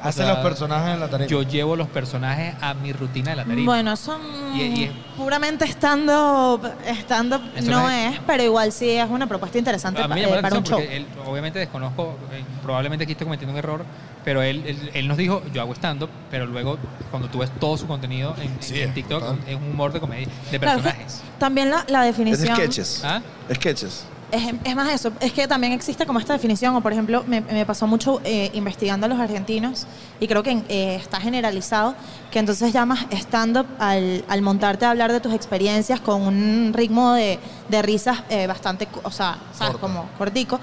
[0.03, 1.27] O Hace sea, los personajes en la tarima.
[1.30, 3.65] Yo llevo los personajes a mi rutina de la tarima.
[3.71, 4.19] Bueno, eso
[4.53, 9.27] Y- y es- puramente estando estando Eso no no es, pero igual sí es una
[9.27, 10.80] propuesta interesante A mí me eh, para un show.
[10.80, 13.85] él, obviamente desconozco, eh, probablemente aquí estoy cometiendo un error,
[14.25, 16.77] pero él, él, él nos dijo, yo hago stand-up, pero luego
[17.09, 19.99] cuando tú ves todo su contenido en, Sí, en es TikTok, es un humor de
[20.01, 21.21] comedia, de Claro, personajes.
[21.39, 23.01] También la, la Es definición sketches.
[23.05, 23.21] ¿Ah?
[23.53, 24.05] Sketches.
[24.34, 27.41] Es, es más eso, es que también existe como esta definición, o por ejemplo, me,
[27.41, 29.85] me pasó mucho eh, investigando a los argentinos,
[30.19, 31.93] y creo que eh, está generalizado,
[32.31, 37.14] que entonces llamas stand-up al, al montarte a hablar de tus experiencias con un ritmo
[37.14, 37.38] de,
[37.69, 39.73] de risas eh, bastante, o sea, ¿sabes?
[39.73, 39.80] Corto.
[39.81, 40.60] Como cortico.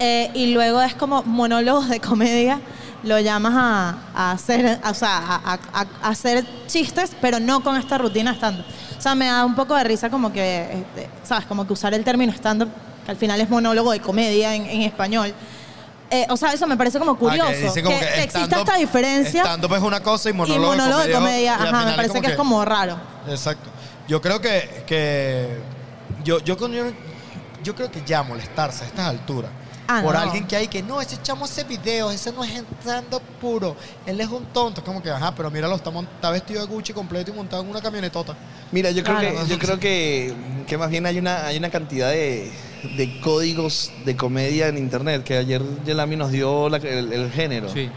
[0.00, 2.60] Eh, y luego es como monólogos de comedia,
[3.04, 7.76] lo llamas a, a hacer, o sea, a, a- a hacer chistes, pero no con
[7.76, 8.64] esta rutina stand-up.
[8.98, 10.64] O sea, me da un poco de risa como que,
[10.94, 11.46] este, ¿sabes?
[11.46, 12.68] Como que usar el término stand-up,
[13.04, 15.34] que al final es monólogo de comedia en, en español.
[16.10, 17.48] Eh, o sea, eso me parece como curioso.
[17.48, 20.66] Ah, que dicen como que exista esta diferencia Stand-up es una cosa y y monólogo,
[20.68, 21.54] monólogo de comedia.
[21.54, 22.96] Ajá, me parece que es como raro.
[23.28, 23.70] Exacto.
[24.06, 25.58] Yo creo que, que
[26.22, 26.84] yo, yo, yo,
[27.62, 29.50] yo creo que ya molestarse a estas alturas
[29.86, 30.20] Ah, por no.
[30.20, 34.18] alguien que hay que no, ese chamo hace videos, ese no es entrando puro, él
[34.20, 37.30] es un tonto, es como que, ajá, pero míralo, está, está vestido de Gucci completo
[37.30, 38.34] y montado en una camionetota.
[38.72, 39.42] Mira, yo creo, Claro.
[39.44, 40.34] que, yo creo que,
[40.66, 42.50] que más bien hay una, hay una cantidad de,
[42.96, 47.68] de códigos de comedia en internet que ayer Yelami nos dio la- el, el género,
[47.68, 47.90] Sí.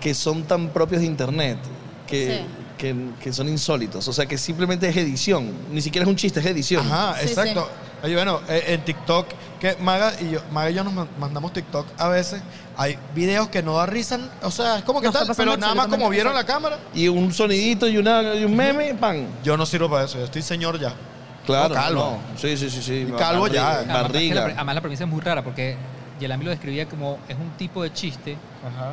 [0.00, 1.58] que son tan propios de internet,
[2.06, 2.46] que, Sí.
[2.78, 4.08] que, que son insólitos.
[4.08, 5.52] O sea, que simplemente es edición.
[5.70, 6.86] Ni siquiera es un chiste, es edición.
[6.86, 7.68] Ajá, Sí, exacto.
[8.02, 9.26] Oye, bueno, eh, en TikTok,
[9.60, 12.40] que Maga y yo, Maga y yo nos man- mandamos TikTok a veces,
[12.76, 15.56] hay videos que no da risa, o sea, es como que No está tal, pero
[15.56, 16.78] nada más como vieron la cámara.
[16.94, 19.26] Y un sonidito y, una, y un meme, pan.
[19.44, 20.94] Yo no sirvo para eso, yo estoy señor ya.
[21.44, 21.74] Claro.
[21.74, 22.18] No, calvo.
[22.32, 22.38] no.
[22.38, 22.82] Sí, sí, sí.
[22.82, 23.06] sí.
[23.08, 23.82] Y calvo ya.
[23.86, 25.76] Barriga, Además, es que la, además premisa es muy rara porque
[26.20, 28.92] Yelami lo describía como es un tipo de chiste Ajá.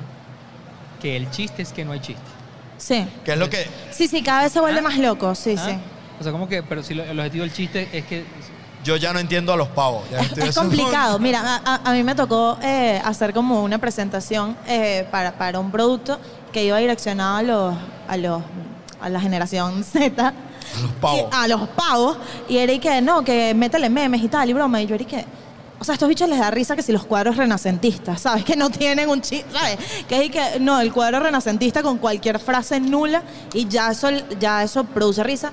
[1.01, 2.21] que el chiste es que no hay chiste.
[2.77, 3.05] Sí.
[3.23, 4.83] Que es lo que, Sí, sí, cada vez se vuelve ¿Ah?
[4.83, 5.65] más loco, sí, ¿Ah?
[5.65, 5.77] sí.
[6.19, 8.23] O sea, como que, pero si lo- el objetivo del chiste es que
[8.87, 10.03] yo ya no entiendo a los pavos.
[10.37, 11.19] Es, complicado.
[11.19, 15.59] Mira, a, a- a mí me tocó eh, hacer como una presentación eh, para, para
[15.59, 16.17] un producto
[16.53, 17.75] que iba direccionado a los,
[18.07, 18.41] a los,
[19.01, 20.33] a la generación Z.
[20.81, 21.19] Los pavos.
[21.19, 22.17] Y- a los pavos.
[22.47, 24.81] Y era y que, no, que métele memes y tal, y broma.
[24.81, 25.25] Y yo era y que,
[25.79, 28.45] o sea, a estos bichos les da risa que si los cuadros renacentistas, ¿sabes?
[28.45, 29.77] Que no tienen un chiste, ¿sabes?
[30.07, 33.21] Que es y que, no, el cuadro renacentista con cualquier frase nula
[33.53, 34.07] y ya eso,
[34.39, 35.51] ya eso produce risa.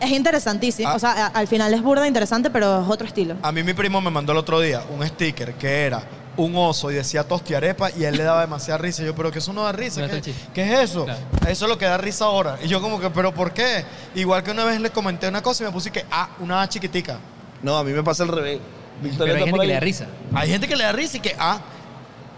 [0.00, 0.88] Es interesantísimo.
[0.88, 0.94] Ah.
[0.94, 3.36] O sea, a- al final es burda interesante, pero es otro estilo.
[3.42, 6.02] A mí mi primo me mandó el otro día un sticker que era
[6.36, 9.02] un oso y decía tostiarepa y él le daba demasiada risa.
[9.02, 10.00] Y yo, pero que eso no da risa.
[10.02, 10.48] ¿Dónde ¿Qué, el chiste?
[10.54, 11.04] qué es eso?
[11.04, 11.20] Claro.
[11.48, 12.58] Eso es lo que da risa ahora.
[12.62, 13.84] Y yo como que, pero ¿por qué?
[14.14, 16.68] Igual que una vez le comenté una cosa y me puse que, ah, una A
[16.68, 17.18] chiquitica.
[17.62, 18.60] No, a mí me pasa al revés.
[19.02, 19.80] Victoria Pero hay está gente por que le ahí.
[19.80, 20.06] da risa.
[20.34, 21.58] Hay gente que le da risa y que, ah,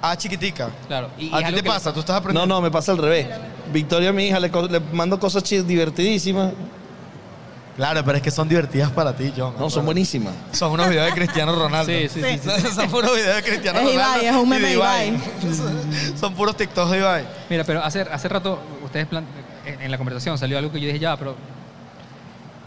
[0.03, 0.71] A chiquitica.
[0.89, 1.11] Claro.
[1.19, 1.93] Y, y ¿A es ti algo te que- pasa?
[1.93, 2.55] ¿Tú estás No, aprendiendo?
[2.55, 3.27] no, me pasa al revés.
[3.71, 6.55] Victoria, mi hija, le, co- le mando cosas chi- divertidísimas.
[7.81, 9.55] Claro, pero es que son divertidas para ti, John.
[9.59, 10.35] No, son buenísimas.
[10.53, 11.91] Son unos videos de Cristiano Ronaldo.
[11.91, 12.39] Sí, sí, sí.
[12.39, 12.61] sí.
[12.61, 14.27] Son, son puros videos de Cristiano Es Ibai, Ronaldo.
[14.29, 15.21] es un meme de Ibai.
[16.21, 17.25] son, puros TikToks de Ibai.
[17.49, 19.25] Mira, pero hace, hace rato ustedes plan-
[19.65, 21.35] en la conversación salió algo que yo dije ya, pero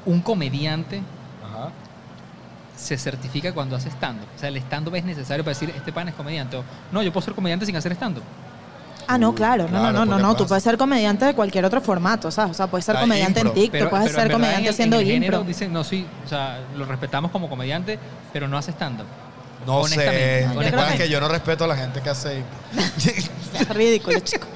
[0.07, 1.03] un comediante
[2.75, 4.27] se certifica cuando hace stand-up.
[4.35, 6.57] O sea, el stand-up es necesario para decir, este pan es comediante.
[6.57, 8.23] O, no, yo puedo ser comediante sin hacer stand-up.
[9.07, 9.63] Ah, no, claro.
[9.63, 10.35] No, Claro, no, no, no, porque no.
[10.35, 12.51] Tú puedes- ser comediante de cualquier otro formato, ¿sabes?
[12.51, 13.53] O sea, puedes ser La comediante impro.
[13.55, 15.47] en TikTok, puedes ser comediante en el- haciendo en el género impro.
[15.47, 17.99] dicen, no, sí, o sea, lo respetamos como comediante,
[18.31, 19.05] pero no hace stand-up.
[19.65, 20.47] No sé.
[20.53, 22.57] Lo que pasa es que yo no respeto a la gente que hace impro.
[23.59, 24.47] Es ridículo, chico.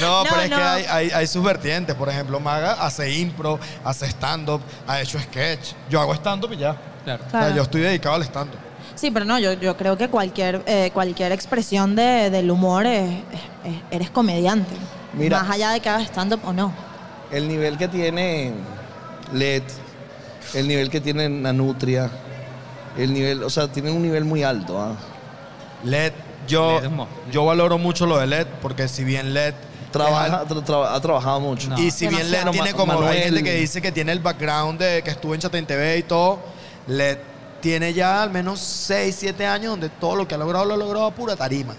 [0.00, 0.56] No, No, pero es no.
[0.56, 1.94] que hay, hay, hay sus vertientes.
[1.94, 5.72] Por ejemplo, Maga hace impro, hace stand-up, ha hecho sketch.
[5.88, 6.76] Yo hago stand-up y ya.
[7.04, 7.22] Claro.
[7.26, 7.56] O sea, Claro.
[7.56, 8.58] yo estoy dedicado al stand-up.
[9.00, 13.08] Sí, pero no, yo, yo creo que cualquier, eh, cualquier expresión de- del humor es,
[13.10, 14.74] es- es- eres comediante.
[15.14, 15.40] Mira.
[15.42, 16.72] Más allá de que hagas stand-up o no.
[17.30, 18.52] El nivel que tiene
[19.32, 19.62] LED,
[20.54, 22.10] el nivel que tiene Nanutria,
[22.98, 24.78] el nivel, o sea, tienen un nivel muy alto.
[24.78, 24.96] ¿ah?
[25.84, 26.12] LED,
[26.46, 26.90] yo, LED
[27.32, 29.54] yo valoro mucho lo de LED porque si bien LED
[29.90, 31.68] Trabaja, tra- tra- ha trabajado mucho.
[31.70, 31.80] No.
[31.80, 33.22] Y si bien LED tiene como hay Manuel.
[33.22, 36.38] gente que dice que tiene el background de que estuvo en Chatein TV y todo,
[36.86, 37.18] LED
[37.60, 40.76] tiene ya al menos 6, 7 años donde todo lo que ha logrado lo ha
[40.76, 41.74] logrado a pura tarima.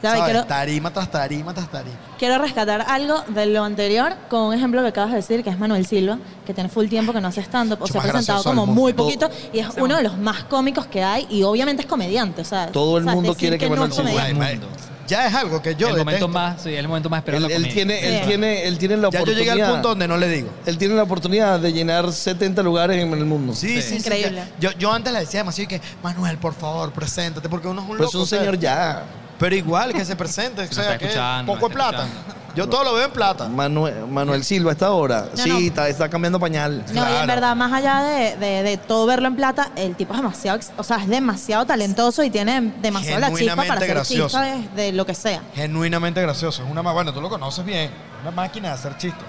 [0.00, 0.22] ¿Sabes?
[0.22, 1.96] quiero, Tarima tras tarima tras tarima.
[2.18, 5.58] quiero rescatar algo de lo anterior con un ejemplo que acabas de decir, que es
[5.58, 8.64] Manuel Silva, que tiene full tiempo que no hace stand-up, o se ha presentado como
[8.64, 12.42] muy poquito, y es uno de los más cómicos que hay, y obviamente es comediante,
[12.42, 12.68] o sea...
[12.68, 14.97] Todo el mundo quiere que no Manuel es Silva-.
[15.08, 16.28] Ya es algo que yo el momento detesto.
[16.28, 17.74] más, sí, el momento más esperado Él, de la él comedia.
[17.98, 18.28] tiene, él, Sí.
[18.28, 19.52] tiene, él tiene la Ya yo oportunidad.
[19.54, 20.50] llegué al punto donde no le digo.
[20.66, 23.54] Él tiene la oportunidad de llenar 70 lugares en el mundo.
[23.54, 23.96] Sí, sí, sí.
[23.96, 24.42] Increíble.
[24.60, 24.70] ya.
[24.70, 27.86] Yo, yo antes le decía demasiado y que, Manuel, por favor, preséntate, porque uno es
[27.88, 28.10] un Pero loco.
[28.10, 29.02] es un o sea, señor ya.
[29.38, 31.08] Pero igual que se presente, o sea, que
[31.46, 32.04] poco de plata.
[32.04, 32.38] escuchando.
[32.56, 33.48] Yo todo lo veo en plata.
[33.48, 35.28] Manuel, Manuel Silva, a esta hora.
[35.36, 35.58] No, sí, no.
[35.58, 36.84] Está, está cambiando pañal.
[36.92, 40.12] No, y en verdad, más allá de, de- de todo verlo en plata, el tipo
[40.12, 44.40] es demasiado, o sea, es demasiado talentoso y tiene demasiado la chispa para hacer gracioso.
[44.42, 45.40] chistes de, de lo que sea.
[45.54, 46.64] Genuinamente gracioso.
[46.64, 47.92] Es una ma- bueno, tú lo conoces bien.
[48.22, 49.22] Una máquina de hacer chistes.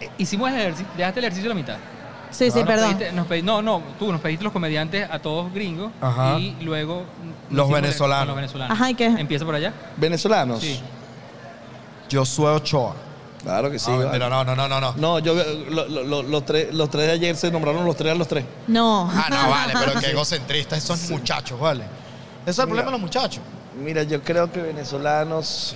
[0.00, 1.76] Eh, Hicimos el ejercicio, dejaste el ejercicio a la mitad.
[2.32, 2.98] Sí, sí, perdón.
[2.98, 6.38] pediste- nos pedí- no, no, tú nos pediste los comediantes a todos gringos Ajá.
[6.38, 7.04] y luego
[7.50, 8.20] Los hicimos venezolanos.
[8.20, 8.74] con Los venezolanos.
[8.76, 9.04] Ajá, ¿y qué?
[9.06, 9.72] Empieza por allá.
[9.96, 10.60] ¿Venezolanos?
[10.60, 10.80] Sí.
[12.10, 12.94] Josué Ochoa.
[13.42, 13.86] Claro que sí.
[13.88, 14.04] Ah, vale.
[14.04, 14.94] mentira, no, no, no, no, no.
[14.96, 18.12] No, yo lo- lo- lo- los, tres, los tres de ayer se nombraron los tres
[18.12, 18.44] a los tres.
[18.68, 19.10] No.
[19.12, 21.84] Ah, no, vale, pero qué egocentristas esos muchachos, vale.
[22.42, 23.42] Ese es el problema de los muchachos.
[23.82, 25.74] Mira, yo creo que venezolanos.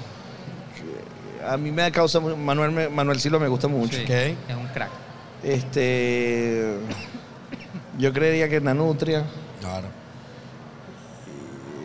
[0.77, 2.21] que A mí me causa.
[2.21, 3.97] mu- Manuel, me- Manuel Silva me gusta mucho.
[3.97, 4.11] Sí, Ok.
[4.11, 4.91] Es un crack.
[5.47, 6.77] Este.
[7.99, 9.25] Yo creería que Nanutria.
[9.61, 9.87] Claro.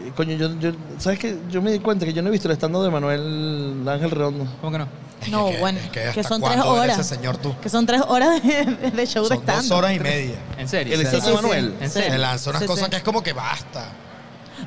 [0.08, 1.38] Y, Coño, yo, yo- ¿Sabes qué?
[1.50, 4.46] Yo me di cuenta que yo no he visto el estando de Manuel Ángel Redondo.
[4.60, 4.88] ¿Cómo que no?
[5.30, 6.98] No, Es que- bueno, es que que, son tres horas.
[7.00, 7.56] ese señor tú.
[7.62, 10.36] Que son tres horas de, de show de Son dos stand horas y media.
[10.58, 10.94] En serio.
[10.96, 11.76] El de lanza- Manuel.
[11.80, 11.94] ¿En Sí.
[11.94, 12.12] serio?
[12.14, 12.90] Se lanza unas Sí, cosas sí.
[12.90, 13.86] que es como que basta.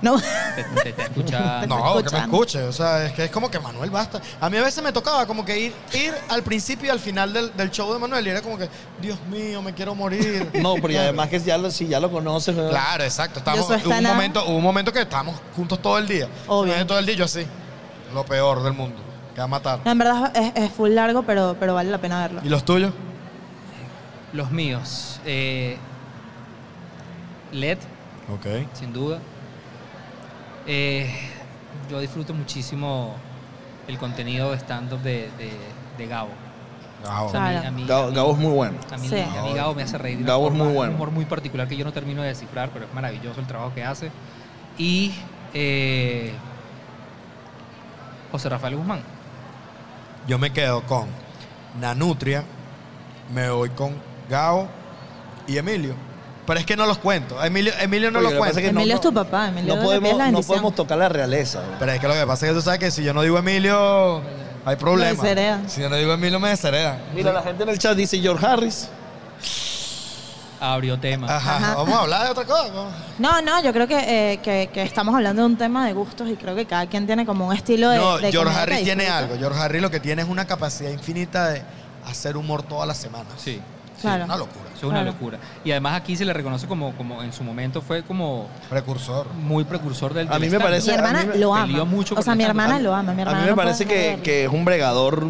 [0.05, 0.21] No.
[0.21, 1.67] Te, te, te escucha.
[1.67, 2.63] No, que me escuche.
[2.65, 4.21] O sea, es que es como que Manuel basta.
[4.39, 7.33] A mí a veces me tocaba como que ir, ir al principio y al final
[7.33, 8.69] del, del show de Manuel y era como que,
[9.01, 10.51] Dios mío, me quiero morir.
[10.65, 12.55] No, pero y además que ya lo, si ya lo conoces.
[12.55, 12.71] ¿verdad?
[12.71, 13.39] Claro, exacto.
[13.39, 16.29] Estamos, soy hubo, un momento, hubo un momento que estábamos juntos todo el día.
[16.47, 16.67] Obvio.
[16.67, 17.47] Imagínate Todo el día yo así.
[18.13, 18.97] Lo peor del mundo.
[19.35, 19.81] Que va a matar.
[19.85, 22.41] En verdad es, es full largo, pero, pero vale la pena verlo.
[22.45, 22.93] ¿Y los tuyos?
[24.33, 25.21] Los míos.
[25.25, 25.79] Eh,
[27.53, 27.79] LED,
[28.33, 28.47] Ok.
[28.75, 29.19] sin duda.
[30.67, 31.13] Eh,
[31.91, 33.15] yo disfruto muchísimo
[33.89, 35.51] el contenido de stand-up de, de,
[35.99, 36.31] de Gabo.
[37.07, 37.69] O sea, a mí- Claro.
[37.69, 38.79] a mí- Gabo, a mí- Gabo es muy bueno.
[38.91, 39.21] A mí, Sí.
[39.21, 40.25] a mí Gabo me hace reír.
[40.25, 40.91] Gabo es muy bueno.
[40.93, 43.75] Un humor muy particular que yo no termino de descifrar, pero es maravilloso el trabajo
[43.75, 44.11] que hace.
[44.79, 45.13] Y
[45.53, 46.33] eh,
[48.33, 49.01] José Rafael Guzmán.
[50.27, 51.07] Yo me quedo con
[51.79, 52.43] Nanutria,
[53.35, 53.95] me voy con
[54.31, 54.69] Gao
[55.47, 55.95] y Emilio.
[56.47, 57.43] Pero es que no los cuento.
[57.43, 58.59] Emilio, Emilio no Oye, los lo que pasa cuento.
[58.61, 60.47] es que no- Emilio no- es tu papá, Emilio No podemos, pides la no bendición.
[60.57, 61.63] podemos tocar la realeza.
[61.79, 63.39] Pero es que lo que pasa es que tú sabes que si yo no digo
[63.39, 64.21] Emilio,
[64.67, 65.23] Hay problema.
[65.23, 65.69] Desheredan.
[65.69, 66.99] Si yo no digo Emilio, me desheredan.
[67.15, 68.89] Mira, la gente en el chat dice George Harris.
[70.61, 71.27] Abrió tema.
[71.35, 71.57] Ajá.
[71.57, 71.75] Ajá.
[71.75, 72.69] Vamos a hablar de otra cosa.
[72.73, 72.87] ¿no?
[73.19, 76.29] No, no, yo creo que, eh, que, que estamos hablando de un tema de gustos
[76.31, 77.99] y creo que cada quien tiene como un estilo de.
[77.99, 79.25] No, de George comedia Harris que tiene disfruta.
[79.25, 79.37] algo.
[79.39, 81.63] George Harris lo que tiene es una capacidad infinita de
[82.07, 83.33] hacer humor todas las semanas.
[83.37, 83.61] Sí.
[84.01, 84.25] Claro.
[84.25, 84.64] Una locura.
[84.77, 85.13] Eso es una Claro.
[85.13, 85.39] locura.
[85.65, 89.33] Y además aquí se le reconoce como, como en su momento fue como Precursor.
[89.35, 91.85] muy precursor del A mí me parece- Mi hermana me- lo ama.
[91.85, 93.13] mucho o sea, mi hermana lo ama.
[93.15, 95.27] Mi A mí me no parece que, que es un bregador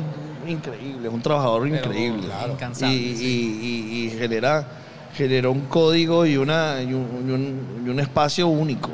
[0.47, 2.27] increíble, es un trabajador Pero increíble.
[2.27, 2.49] claro.
[2.49, 3.59] Y, incansable, y- sí.
[3.63, 4.67] y- y genera,
[5.15, 8.89] genera un código y, una, y, un, y un- y un espacio único.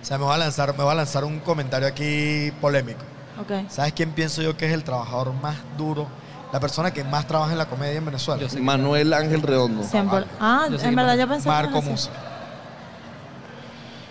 [0.00, 3.00] O sea, me voy a lanzar, me voy a lanzar un comentario aquí polémico.
[3.40, 3.68] Ok.
[3.70, 6.06] ¿Sabes quién pienso yo que es el trabajador más duro?
[6.52, 8.40] La persona que más trabaja en la comedia en Venezuela.
[8.42, 9.82] Yo sé que- Manuel Ángel Redondo.
[9.84, 10.24] Siempre.
[10.38, 12.10] Ah, Yo sé en que verdad yo pensé que Marco Musa.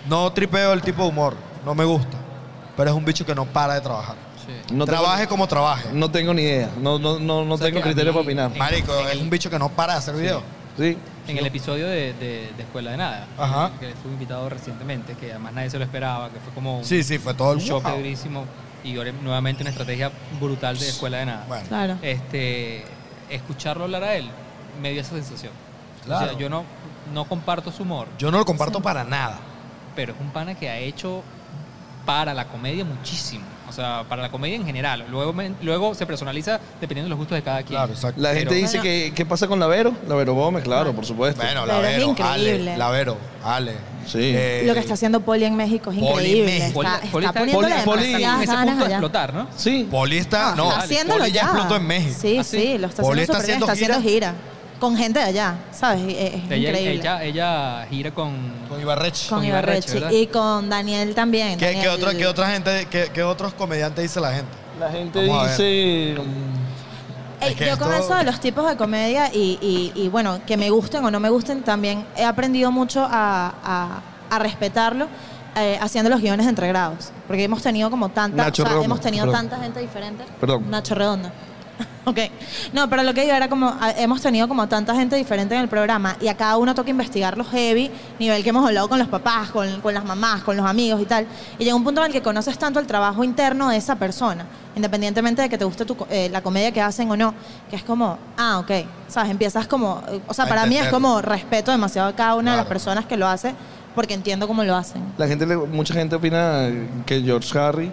[0.10, 1.36] No tripeo el tipo de humor,
[1.66, 2.18] no me gusta.
[2.76, 4.16] Pero es un bicho que no para de trabajar.
[4.46, 4.74] Sí.
[4.74, 5.90] No tengo- Trabaje como trabaje.
[5.94, 8.18] No tengo ni idea, no, no, no, no O sea, tengo que a criterio mí-
[8.18, 8.52] para opinar.
[8.52, 10.42] en- Marico, en es el- un bicho que no para de hacer videos.
[10.78, 10.98] Sí.
[11.28, 13.72] En el episodio de, de- de Escuela de Nada, Ajá.
[13.80, 17.04] que estuvo invitado recientemente, que además nadie se lo esperaba, que fue como un, Sí,
[17.04, 17.98] sí, fue todo el un choque wow.
[17.98, 18.46] durísimo
[18.84, 21.45] y ahora nuevamente una estrategia brutal de Escuela de Nada.
[21.48, 21.98] Bueno, Claro.
[22.02, 22.84] Este,
[23.30, 24.30] escucharlo hablar a él
[24.82, 25.52] me dio esa sensación.
[26.02, 26.30] O Claro.
[26.30, 26.64] sea, yo no,
[27.14, 28.84] no comparto su humor, yo no lo comparto Sí.
[28.84, 29.40] para nada.
[29.95, 31.22] pero es un pana que ha hecho
[32.06, 33.44] para la comedia muchísimo.
[33.72, 35.06] O sea, para la comedia en general.
[35.10, 37.77] Luego, me- luego se personaliza dependiendo de los gustos de cada quien.
[37.77, 38.19] Claro, exacto.
[38.22, 38.84] La gente Pero- dice Bueno.
[38.84, 39.93] que ¿qué pasa con Lavero?
[40.07, 41.41] Lavero Gómez, claro, por supuesto.
[41.41, 42.52] Bueno, Pero Lavero, increíble.
[42.72, 43.76] Ale, Lavero, Ale.
[44.06, 44.19] Sí.
[44.22, 46.72] Eh, Lo que está haciendo Poli en México es Poli increíble.
[46.73, 49.48] Poli- está Poli está- poniéndole Poli- en ese punto de explotar, ¿no?
[49.56, 49.88] Sí.
[49.89, 51.48] Poli está, no, está haciéndolo Poli ya ya.
[51.48, 52.15] explotó en México.
[52.22, 52.57] Sí, ¿Ah, sí?
[52.57, 53.41] sí, lo está Poli haciendo está bien.
[53.41, 54.34] haciendo Está haciendo gira.
[54.82, 56.02] Con gente de allá, ¿sabes?
[56.02, 56.91] Es, Ella, increíble.
[56.95, 58.34] ella, ella gira con...
[58.68, 59.30] Con Ibarreche.
[59.30, 59.94] con con Ibarreche, Ibarreche.
[59.94, 60.12] ¿verdad?
[60.12, 61.58] Y con Daniel también.
[61.60, 64.52] ¿Qué, Daniel- qué otra, qué otra gente, qué, qué otros comediantes dice la gente?
[64.80, 66.16] La gente Vamos dice...
[67.41, 70.40] Ey, que yo con esto- eso de los tipos de comedia y, y- y, bueno,
[70.45, 75.08] que me gusten o no me gusten, también he aprendido mucho a, a- a respetarlo
[75.58, 77.12] eh, haciendo los guiones de entre grados.
[77.28, 79.49] Porque hemos tenido como tanta, o sea, hemos tenido perdón.
[79.49, 80.24] tanta gente diferente.
[80.40, 80.70] Perdón.
[80.70, 81.30] Nacho Redondo.
[82.06, 82.20] ok.
[82.74, 85.62] No, pero lo que digo era como, a- hemos tenido como tanta gente diferente en
[85.62, 88.99] el programa y a cada uno toca investigar los heavy, nivel que hemos hablado con
[88.99, 91.26] los papás, con, con las mamás, con los amigos y tal.
[91.60, 94.45] Y llega un punto en el que conoces tanto el trabajo interno de esa persona,
[94.76, 97.34] independientemente de que te guste tu eh, la comedia que hacen o no,
[97.70, 98.72] que es como, ah, ok,
[99.08, 99.32] ¿sabes?
[99.32, 102.52] Empiezas como, eh, o sea, A para mí es como respeto demasiado a cada una
[102.52, 102.70] de las Claro.
[102.70, 103.53] personas que lo hace
[103.95, 105.03] porque entiendo cómo lo hacen.
[105.18, 106.70] La gente, mucha gente opina
[107.06, 107.91] que George Harry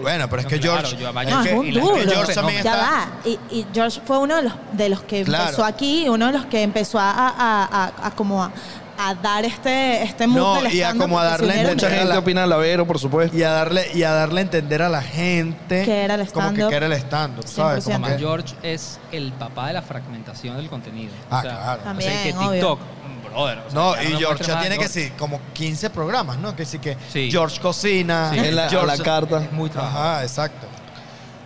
[0.00, 0.96] Bueno, pero es que claro, George.
[0.96, 1.94] yo- es No, que- es la- duro.
[1.96, 2.82] que George también Ya está.
[2.90, 3.08] va.
[3.24, 5.44] Y, y George fue uno de los, de los que Claro.
[5.44, 8.50] empezó aquí, uno de los que empezó a, a- a- a como a,
[8.98, 12.46] a dar este, este No, del y a como a darle Mucha gente la- opina
[12.46, 13.36] Lavero, por supuesto.
[13.36, 16.52] Y a darle, y a darle a entender a la gente Que era el como
[16.52, 17.84] que, que era el stand-up, ¿sabes?
[17.86, 17.94] 100%.
[17.94, 21.12] Como que- George es el papá de la fragmentación del contenido.
[21.30, 21.58] Ah, claro.
[21.58, 22.50] o sea, También, que obvio.
[22.50, 23.01] TikTok, mm,
[23.32, 23.58] brother.
[23.66, 26.54] o sea, No, y George ya tiene que sí, como 15 programas, ¿no?
[26.54, 27.30] Que sí que Sí.
[27.30, 28.38] George cocina, Sí.
[28.38, 28.96] En la, a George...
[28.98, 29.42] la carta.
[29.44, 29.70] Es muy.
[29.74, 30.66] Ajá, exacto.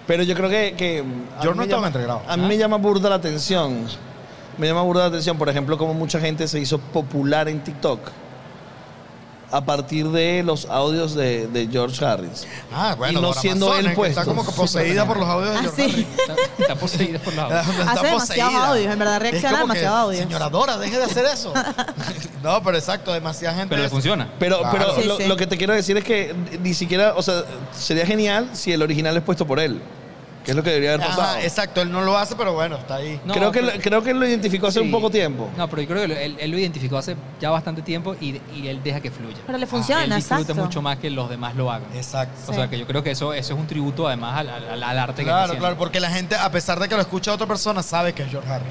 [0.06, 0.74] Pero yo creo que...
[0.76, 0.98] que
[1.38, 2.22] a Yo mí no me estaba llama- entregado.
[2.28, 3.86] A mí me llama burda la atención.
[4.58, 8.00] Me llama burda la atención, por ejemplo, como mucha gente se hizo popular en TikTok
[9.52, 12.46] a partir de los audios de, de George Harris.
[12.74, 14.24] Ah, bueno, Y no siendo él que Está puesto.
[14.24, 16.06] como que poseída por los audios de Ah, George sí.
[16.18, 17.72] Está, está poseído por la Está Hace
[18.06, 18.66] demasiados poseída.
[18.68, 20.18] audios, en verdad, reacciona como que, demasiado audio.
[20.18, 21.52] Señora Dora, deje de hacer eso.
[22.42, 23.68] no, pero exacto, demasiada gente.
[23.70, 24.28] Pero le funciona.
[24.38, 24.78] Pero, Claro.
[24.78, 25.26] pero Sí, lo, sí.
[25.26, 28.82] lo que te quiero decir es que ni siquiera, o sea, sería genial si el
[28.82, 29.80] original es puesto por él,
[30.46, 31.22] que es lo que debería haber pasado.
[31.22, 33.20] Ajá, exacto, él no lo hace, pero bueno, está ahí.
[33.26, 34.84] No, creo, que, pero- lo- creo que él lo identificó hace Sí.
[34.86, 35.50] un poco tiempo.
[35.58, 38.40] No, pero yo creo que lo- él, él lo identificó hace ya bastante tiempo y,
[38.54, 39.36] y él deja que fluya.
[39.44, 40.54] Pero le él funciona, disfruta exacto.
[40.64, 41.88] mucho más que los demás lo hagan.
[41.94, 42.34] Exacto.
[42.46, 42.54] O Sí.
[42.54, 45.16] sea, que yo creo que eso, eso es un tributo además al, al- al arte
[45.16, 45.60] que está Claro, haciendo.
[45.60, 48.30] claro, porque la gente, a pesar de que lo escucha otra persona, sabe que es
[48.30, 48.68] George Harris.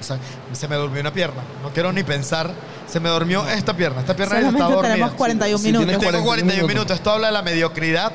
[0.00, 0.18] O sea,
[0.52, 1.42] se me durmió una pierna.
[1.62, 2.50] No quiero ni pensar.
[2.88, 4.00] Se me durmió esta pierna.
[4.00, 4.82] Esta pierna está dormida.
[4.82, 5.86] tenemos 41 si minutos.
[5.86, 6.74] tienes Tengo 41 41 minutos.
[6.74, 6.96] minutos.
[6.96, 8.12] Esto habla de la mediocridad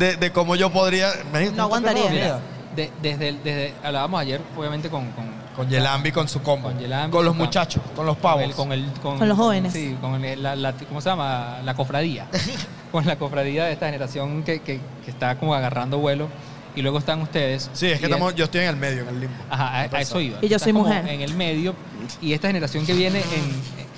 [0.00, 1.12] de, de cómo yo podría.
[1.54, 2.40] No aguantaría.
[2.74, 5.24] De- desde, desde, hablábamos ayer, obviamente, con, con,
[5.56, 6.68] Con Yelambi, con su combo.
[6.68, 8.42] Con Yelambi, Con los muchachos, con los con, pavos.
[8.44, 9.72] el- con, el- con- Con los jóvenes.
[9.72, 11.58] Sí, con el- la, la- ¿cómo se llama?
[11.64, 12.26] La cofradía.
[12.92, 16.28] con la cofradía de esta generación que, que- que está como agarrando vuelo.
[16.76, 17.68] Y luego están ustedes.
[17.72, 19.34] Sí, es que estamos, yo estoy en el medio, en el limbo.
[19.50, 20.38] Ajá, a, a eso iba.
[20.40, 21.06] Y yo Estás soy mujer.
[21.08, 21.74] En el medio.
[22.22, 23.18] Y esta generación que viene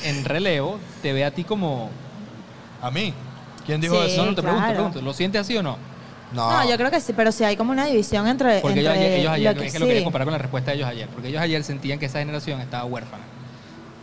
[0.02, 1.90] en, en relevo te ve a ti como.
[2.80, 3.12] ¿A mí?
[3.66, 4.12] ¿Quién dijo Sí.
[4.12, 4.22] eso?
[4.24, 4.84] No, no te pregunto, te claro.
[4.88, 5.02] pregunto.
[5.02, 5.76] ¿Lo sientes así o no?
[6.34, 9.06] No, yo creo que sí, pero sí hay como una división entre, Porque ellos, entre
[9.06, 10.88] ayer, ellos ayer, lo que es que lo quería comparar con la respuesta de ellos
[10.88, 13.24] ayer, porque ellos ayer sentían que esa generación estaba huérfana.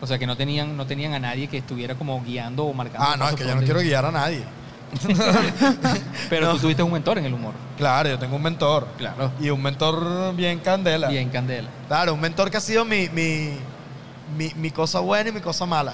[0.01, 3.05] O sea, que no tenían, no tenían a nadie que estuviera como guiando o marcando.
[3.07, 4.43] Ah, no, es que yo no quiero guiar a nadie.
[6.29, 7.53] Pero tú tuviste un mentor en el humor.
[7.77, 8.87] Claro, yo tengo un mentor.
[8.97, 9.31] Claro.
[9.39, 11.09] Y un mentor bien candela.
[11.09, 11.69] Bien, Candela.
[11.87, 13.51] Claro, un mentor que ha sido mi, mi,
[14.37, 15.93] mi, mi cosa buena y mi cosa mala.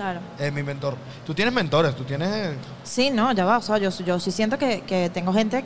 [0.00, 0.20] Claro.
[0.38, 0.96] Es mi mentor.
[1.26, 2.28] Tú tienes mentores, tú tienes...
[2.30, 2.54] eh,
[2.84, 3.58] Sí, no, ya va.
[3.58, 5.62] O sea, yo, yo sí siento que, que tengo gente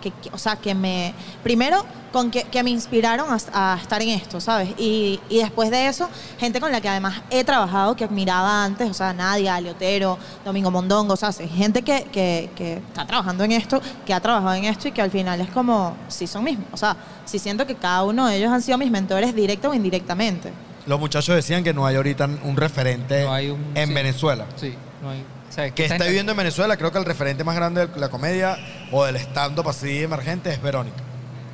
[0.00, 1.12] que, que- o sea, que me.
[1.42, 4.70] Primero, con que, que me inspiraron a, a estar en esto, ¿sabes?
[4.78, 6.08] Y, y después de eso,
[6.38, 10.16] gente con la que además he trabajado, que admiraba antes, o sea, Nadia, Leotero,
[10.46, 14.54] Domingo Mondongo, o sea, gente que, que, que está trabajando en esto, que ha trabajado
[14.54, 16.68] en esto y que al final es como, sí son mismos.
[16.72, 16.96] O sea,
[17.26, 20.52] sí siento que cada uno de ellos han sido mis mentores directa o indirectamente.
[20.86, 23.94] Los muchachos decían que no hay ahorita un referente No hay un- en sí.
[23.94, 24.46] Venezuela.
[24.56, 25.20] Sí, no hay.
[25.48, 28.00] o sea, Que está gente- viviendo en Venezuela, creo que el referente más grande de
[28.00, 28.58] la comedia
[28.92, 30.96] o del stand-up así emergente es Verónica.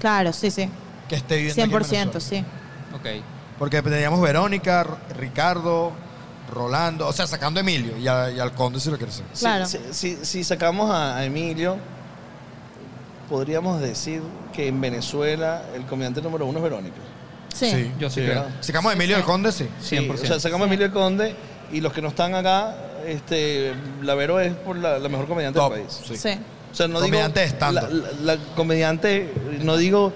[0.00, 0.68] Claro, sí, sí.
[1.08, 2.44] Que esté viviendo aquí en 100%, Venezuela.
[2.90, 2.96] sí.
[2.96, 3.22] Ok.
[3.58, 4.86] Porque teníamos Verónica,
[5.18, 5.92] Ricardo,
[6.50, 9.22] Rolando, o sea, sacando a Emilio y, a- y al Conde si lo quieres.
[9.34, 9.66] Si- Claro.
[9.66, 11.76] Si, si- si sacamos a, a Emilio,
[13.28, 16.96] podríamos decir que en Venezuela el comediante número uno es Verónica.
[17.54, 17.70] Sí.
[17.70, 17.92] Sí.
[17.98, 18.46] Yo sí, Sí, creo.
[18.60, 19.68] Sacamos a Emilio Sí, del Conde, sí.
[19.80, 20.12] Sí, 100%.
[20.14, 21.34] o sea, sacamos a Emilio Conde
[21.72, 22.74] y los que no están acá,
[23.06, 23.72] este,
[24.02, 26.00] la Vero es por la, la mejor comediante Top, del país.
[26.06, 26.16] sí.
[26.16, 26.38] Sí.
[26.72, 27.88] O sea, no Comediante digo stand-up.
[27.90, 29.32] la, la- la comediante,
[29.62, 30.12] no digo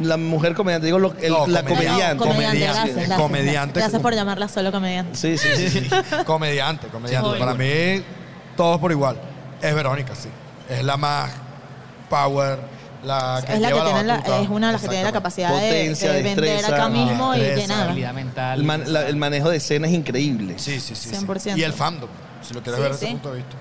[0.00, 1.64] la mujer comediante, digo lo- el- No, la comediante.
[1.64, 2.14] comediante.
[2.14, 2.58] No, comediante, Comediante.
[2.66, 3.18] gracias, gracias.
[3.20, 3.80] Comediante.
[3.80, 5.16] Gracias por llamarla solo comediante.
[5.18, 5.68] Sí, sí, sí.
[5.68, 5.88] sí.
[6.26, 7.30] comediante, comediante.
[7.32, 7.38] Sí.
[7.40, 8.02] Para mí,
[8.56, 9.16] todos por igual.
[9.60, 10.28] Es Verónica, sí.
[10.68, 11.30] Es la más
[12.08, 12.58] power,
[13.06, 15.48] la que es la que tiene la- es una de las que tiene la capacidad
[15.50, 17.94] de, Potencia, de vender destreza, acá mismo y llenar.
[18.14, 18.58] Mental.
[18.58, 20.54] El, man- la- el manejo de escena es increíble.
[20.58, 21.10] Sí, sí, sí.
[21.10, 21.24] sí.
[21.26, 21.56] 100%.
[21.56, 22.08] Y el fandom,
[22.42, 23.04] si lo quieres Sí, ver desde sí.
[23.06, 23.56] ese punto de vista.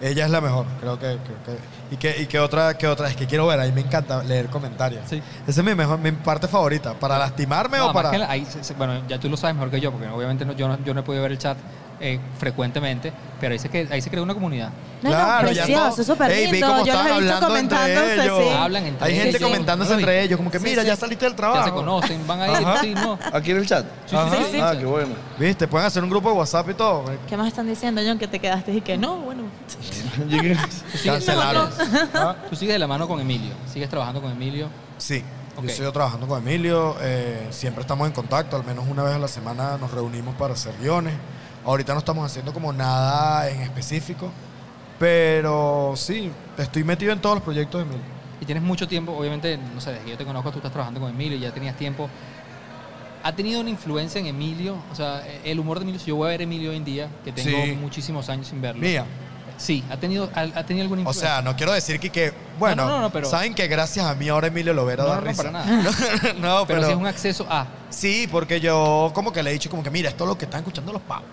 [0.00, 1.06] Ella es la mejor, creo que.
[1.06, 3.80] creo que- y, que, y que otra, que otra, es que quiero ver, ahí me
[3.82, 5.02] encanta leer comentarios.
[5.08, 5.22] Sí.
[5.46, 6.94] Esa es mi, mejor, mi parte favorita.
[6.94, 8.10] ¿Para lastimarme No, o para.?
[8.10, 10.92] que bueno, ya tú lo sabes mejor que yo, porque obviamente no- yo, no, yo
[10.94, 11.56] no he podido ver el chat
[12.00, 14.70] eh, frecuentemente, pero ahí se, que, ahí se creó una comunidad.
[15.02, 15.16] No, no,
[15.52, 16.66] ya precioso, todo- súper lindo.
[16.66, 18.38] cómo Yo los estaban he visto hablando entre comentándose, ellos.
[18.42, 18.48] sí.
[18.58, 19.22] Hablan entre Hay ellos.
[19.24, 19.50] gente Sí, sí.
[19.50, 20.02] comentándose No vi.
[20.02, 20.88] entre ellos, como que Sí, mira, sí.
[20.88, 21.64] ya saliste del Ya trabajo.
[21.64, 23.18] se conocen, van a ir, sí, no.
[23.32, 23.84] Aquí en el chat.
[24.06, 24.34] Sí, Ajá.
[24.36, 24.60] sí, sí.
[24.60, 25.14] Ah, qué bueno.
[25.38, 27.04] Viste, pueden hacer un grupo de WhatsApp y todo.
[27.28, 28.18] ¿Qué más están diciendo, John?
[28.18, 29.42] Que te quedaste y que no, bueno.
[30.28, 31.68] Llegué- Tú sigues, Cancelaron.
[32.14, 34.68] Ah, tú sigues de la mano con Emilio, sigues trabajando con Emilio.
[34.96, 35.22] Sí,
[35.56, 35.64] Ok.
[35.66, 39.18] yo sigo trabajando con Emilio, eh, siempre estamos en contacto, al menos una vez a
[39.18, 41.14] la semana nos reunimos para hacer guiones.
[41.64, 44.30] Ahorita no estamos haciendo como nada en específico,
[44.98, 48.04] pero sí, estoy metido en todos los proyectos de Emilio.
[48.40, 51.00] Y tienes mucho tiempo, obviamente, no sé, desde que yo te conozco, tú estás trabajando
[51.00, 52.08] con Emilio, ya tenías tiempo.
[53.22, 54.76] ¿Ha tenido una influencia en Emilio?
[54.92, 56.84] O sea, el humor de Emilio, si yo voy a ver a Emilio hoy en
[56.84, 57.72] día, que tengo Sí.
[57.72, 58.82] muchos años sin verlo.
[58.82, 59.06] Mía.
[59.56, 61.28] Sí, ¿ha tenido, ha, ha tenido alguna O influencia?
[61.36, 64.14] sea, no quiero decir que, que bueno, No, no, no, pero- saben que gracias a
[64.14, 65.42] mí ahora Emilio Lovera no, da no, no, risa.
[65.44, 65.66] para nada.
[66.40, 67.66] no, pero, pero, si es un acceso a...
[67.88, 70.46] sí, porque yo como que le he dicho como que mira, esto es lo que
[70.46, 71.28] están escuchando los pavos.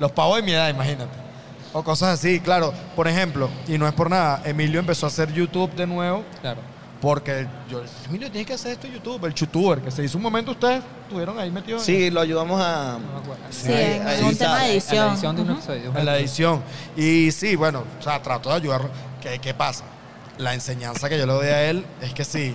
[0.00, 1.12] Los pavos de mi edad, imagínate.
[1.72, 2.72] O cosas así, claro.
[2.94, 6.60] Por ejemplo, y no es por nada, Emilio empezó a hacer YouTube de nuevo Claro.
[7.00, 10.22] Porque yo, Emilio, tienes que hacer esto en YouTube, el youtuber, que se hizo un
[10.22, 12.92] momento ustedes estuvieron ahí metidos en- Sí, lo ayudamos a.
[12.98, 13.42] No me acuerdo.
[13.50, 15.08] Sí, es un tema de A la edición.
[15.12, 16.62] edición de en la edición.
[16.96, 18.88] Y sí, bueno, o sea, trato de ayudarlo.
[19.20, 19.84] ¿Qué, ¿Qué pasa?
[20.38, 22.54] La enseñanza que yo le doy a él es que sí,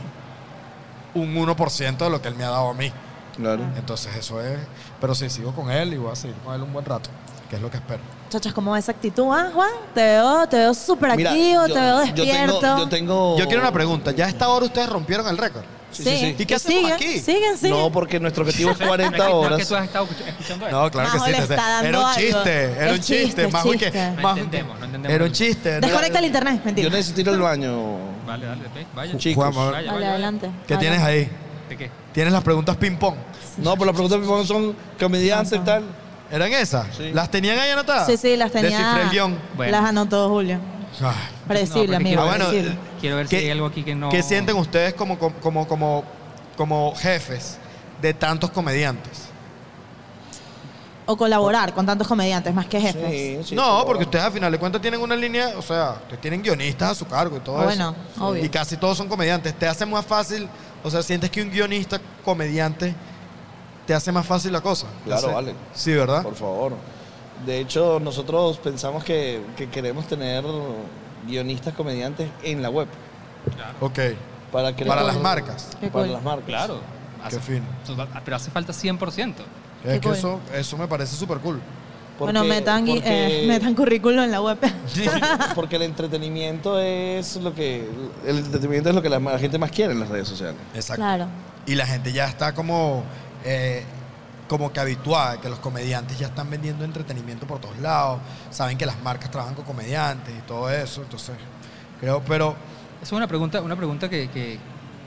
[1.13, 2.91] un 1% de lo que él me ha dado a mí.
[3.35, 3.63] Claro.
[3.77, 4.57] Entonces eso es...
[4.99, 7.09] Pero sí, sigo con él y voy a seguir con él un buen rato,
[7.49, 7.99] que es lo que espero.
[8.29, 9.71] Chachas, ¿cómo esa actitud, ah, Juan?
[9.95, 12.77] Te veo, te veo súper activo, te veo yo tengo- despierto.
[12.77, 13.37] Yo tengo.
[13.39, 14.11] Yo quiero una pregunta.
[14.11, 15.63] ¿Ya a esta hora ustedes rompieron el récord?
[15.91, 16.35] Sí, sí, sí.
[16.37, 17.19] ¿Y qué hacemos siguen, aquí?
[17.19, 17.71] Siguen, siguen.
[17.75, 19.67] No, porque nuestro objetivo es No es 40 que- no es que horas.
[19.67, 20.81] tú has estado escuch- escuchando esto.
[20.83, 21.37] No, claro Majo que sí.
[21.37, 22.19] le está dando era un algo.
[22.19, 23.25] chiste, era Es un chiste.
[23.25, 24.11] chiste, chiste.
[24.15, 25.15] No más- entendemos, no entendemos.
[25.15, 25.79] Era un chiste.
[25.81, 26.87] Desconecta el internet, mentira.
[26.89, 27.97] Yo necesito ir al baño.
[28.27, 29.17] Vale, dale, ve, vaya.
[29.17, 29.43] Chicos.
[29.43, 29.71] Juan, vamos.
[29.71, 30.51] Vaya, Vale, vaya, adelante.
[30.67, 31.27] ¿Qué tienes ahí?
[31.67, 31.89] ¿De qué?
[32.13, 33.15] Tienes las preguntas ping-pong.
[33.57, 35.83] No, pero las preguntas me ponen son comediantes y tal.
[36.31, 36.87] ¿Eran esas?
[36.95, 37.11] Sí.
[37.11, 38.05] ¿Las tenían ahí anotadas?
[38.07, 38.69] Sí, sí, las tenía.
[38.77, 39.39] Descifré el guion.
[39.55, 39.71] Bueno.
[39.71, 40.59] Las anotó Julio.
[41.01, 41.13] Ah.
[41.47, 42.21] Predecible, No, amigo.
[42.21, 42.77] Ah, bueno, predecible.
[42.99, 44.09] Quiero ver ¿Qué- si hay algo aquí que no...
[44.09, 46.03] ¿Qué sienten ustedes como, como, como,
[46.57, 47.57] como jefes
[48.01, 49.23] de tantos comediantes?
[51.05, 53.09] O colaborar con tantos comediantes, más que jefes.
[53.09, 55.95] Sí, sí, no, por porque ustedes al final de cuentas tienen una línea, o sea,
[56.03, 57.65] ustedes tienen guionistas a su cargo y todo Ah, eso.
[57.67, 58.45] bueno, obvio.
[58.45, 59.55] Y casi todos son comediantes.
[59.57, 60.47] ¿Te hace más fácil,
[60.83, 62.93] o sea, sientes que un guionista comediante
[63.89, 64.85] te hace más fácil la cosa?
[65.03, 65.55] ¿Te Claro, hace- vale.
[65.73, 66.21] Sí, ¿verdad?
[66.21, 66.73] Por favor.
[67.43, 70.43] De hecho, nosotros pensamos que, que queremos tener
[71.25, 72.87] guionistas comediantes en la web.
[73.81, 73.97] Ok.
[74.51, 75.69] Para, que Para las marcas.
[75.81, 76.13] Qué Para cool.
[76.13, 76.45] las marcas.
[76.45, 76.75] Claro.
[77.21, 77.65] Qué Hace- fino.
[78.23, 79.33] Pero hace falta 100%.
[79.83, 80.15] Es Qué que cool.
[80.17, 81.59] eso, eso me parece súper cool.
[82.19, 83.01] bueno, metan, porque-
[83.43, 84.59] eh, metan currículum en la web.
[85.55, 87.89] Porque el entretenimiento es lo que
[88.23, 90.57] el entretenimiento es lo que la, la gente más quiere en las redes sociales.
[90.75, 91.01] Exacto.
[91.01, 91.25] claro.
[91.65, 93.03] Y la gente ya está como
[93.45, 93.83] eh,
[94.47, 98.85] como que habituada, que los comediantes ya están vendiendo entretenimiento por todos lados, saben que
[98.85, 101.35] las marcas trabajan con comediantes y todo eso, entonces
[101.99, 102.55] creo, pero
[103.01, 104.57] Es una pregunta, una pregunta que, que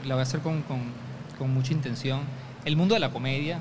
[0.05, 0.91] la voy a hacer con, con-
[1.37, 2.21] con mucha intención.
[2.65, 3.59] El mundo de la comedia,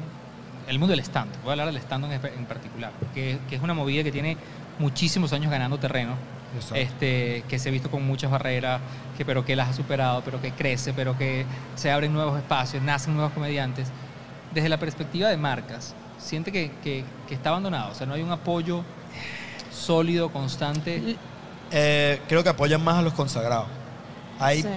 [0.69, 3.63] el mundo del stand, voy a hablar del stand en, en particular, que, que es
[3.63, 4.37] una movida que tiene
[4.79, 6.13] muchísimos años ganando terreno,
[6.55, 6.77] Exacto.
[6.77, 8.81] este, que se ha visto con muchas barreras,
[9.19, 11.45] que, pero que las ha superado, pero que crece, pero que
[11.75, 13.89] se abren nuevos espacios, nacen nuevos comediantes.
[14.55, 18.23] Desde la perspectiva de marcas, siente que, que- que está abandonado, o sea, no hay
[18.23, 18.83] un apoyo
[19.71, 21.17] sólido, constante.
[21.71, 23.67] eh, creo que apoyan más a los consagrados.
[24.39, 24.69] Hay Sí.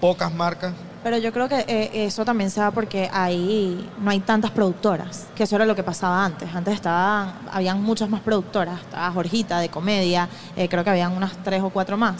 [0.00, 4.20] pocas marcas Pero yo creo que eh, eso también se da porque ahí no hay
[4.20, 6.48] tantas productoras, que eso era lo que pasaba antes.
[6.54, 8.80] Antes estaban, habían muchas más productoras.
[8.80, 12.16] Estaba Jorgita de comedia, eh, creo que habían unas tres o cuatro más.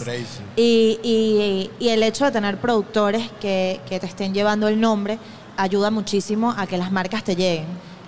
[0.56, 5.18] Y, y- y el hecho de tener productores que, que te estén llevando el nombre
[5.56, 7.66] ayuda muchísimo a que las marcas te lleguen.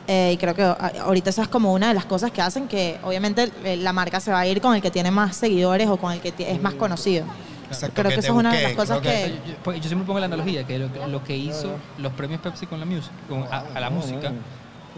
[0.09, 2.69] Eh, y creo que a- ahorita esa es como una de las cosas que hacen
[2.69, 5.89] que obviamente eh, la marca se va a ir con el que tiene más seguidores
[5.89, 7.25] o con el que es más conocido.
[7.69, 9.89] Exacto, Creo que te eso es una de las cosas sea, que- yo, pues, yo
[9.89, 13.11] siempre pongo la analogía que lo, lo que hizo los premios Pepsi con la, music,
[13.29, 14.33] con, a, a la música,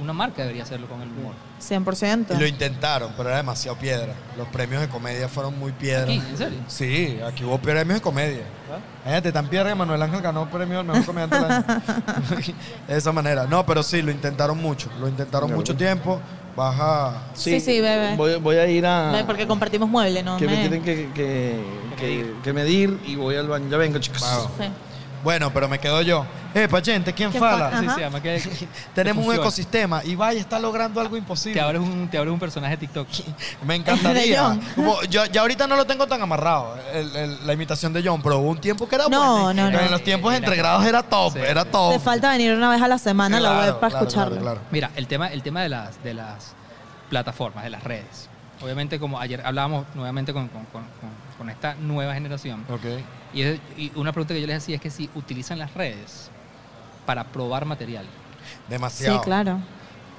[0.00, 1.34] una marca debería hacerlo con el humor.
[1.60, 2.36] 100%.
[2.36, 4.12] Y lo intentaron, pero era demasiado piedra.
[4.36, 6.04] Los premios de comedia fueron muy piedra.
[6.04, 6.58] Aquí, ¿en serio?
[6.68, 8.42] Sí, aquí hubo premios de comedia.
[9.04, 11.64] Fíjate, tan piedra que Manuel Ángel ganó premio al mejor comediante del año.
[12.88, 13.46] de esa manera.
[13.46, 14.90] No, pero sí, lo intentaron mucho.
[15.00, 16.20] Lo intentaron mucho tiempo.
[16.54, 17.22] Baja.
[17.34, 18.16] Sí, sí, bebé.
[18.16, 19.12] Voy, voy a ir a...
[19.12, 20.36] No, porque compartimos mueble, ¿no?
[20.38, 21.60] que me me- tienen que, que,
[21.96, 23.68] que- que medir y voy al baño.
[23.70, 24.20] Ya vengo, chicos.
[24.22, 24.50] Wow.
[24.58, 24.64] Sí.
[25.22, 26.26] Bueno, pero me quedo yo.
[26.59, 27.78] Eh, Pachente, ¿quién, ¿Quién fala?
[27.80, 28.43] Sí, que,
[28.94, 29.43] Tenemos un funciona.
[29.47, 31.60] ecosistema y vaya, está logrando algo Te imposible.
[31.60, 33.06] abres un, te abres un personaje de TikTok.
[33.66, 34.43] Me De encantaría.
[34.43, 34.60] John.
[34.74, 38.20] Como yo, ya ahorita no lo tengo tan amarrado, el- el- la imitación de John,
[38.22, 39.64] pero hubo un tiempo que era No, bueno.
[39.64, 39.78] no, no.
[39.80, 41.68] En los tiempos entre grados era top, Sí, era sí.
[41.70, 41.93] top.
[41.93, 44.36] Te falta venir una vez a la semana a la Claro, web para claro, escucharlo.
[44.36, 44.60] claro, claro.
[44.70, 46.55] Mira, el tema, el tema de, las, de las
[47.10, 48.28] plataformas, de las redes.
[48.60, 52.80] Obviamente, como ayer hablábamos nuevamente con, con- con- con- con esta nueva generación, Ok.
[53.32, 56.30] y, es- y una pregunta que yo les hacía es que si utilizan las redes
[57.09, 58.05] para probar material.
[58.68, 59.16] Demasiado.
[59.18, 59.60] Sí, claro.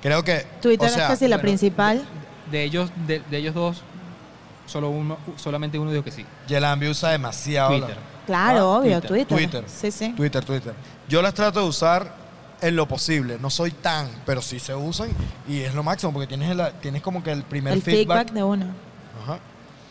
[0.02, 0.48] Creo que.
[0.60, 2.04] Twitter o sea, es sí, la bueno, principal.
[2.50, 3.84] De ellos, de, de ellos dos,
[4.66, 6.26] solo uno, solamente uno dijo que sí.
[6.48, 7.70] Yelambi usa demasiado.
[7.70, 7.90] Twitter.
[7.96, 9.28] la- Claro, Ah, obvio, Twitter.
[9.28, 9.38] Twitter.
[9.62, 9.64] Twitter.
[9.68, 10.14] Sí, sí.
[10.18, 10.74] Twitter, Twitter.
[11.08, 12.12] Yo las trato de usar
[12.62, 13.38] en lo posible.
[13.40, 15.10] No soy tan, pero sí se usan
[15.48, 18.42] y es lo máximo porque tienes, el- tienes como que el primer El feedback de
[18.44, 18.66] uno.
[19.24, 19.38] Ajá.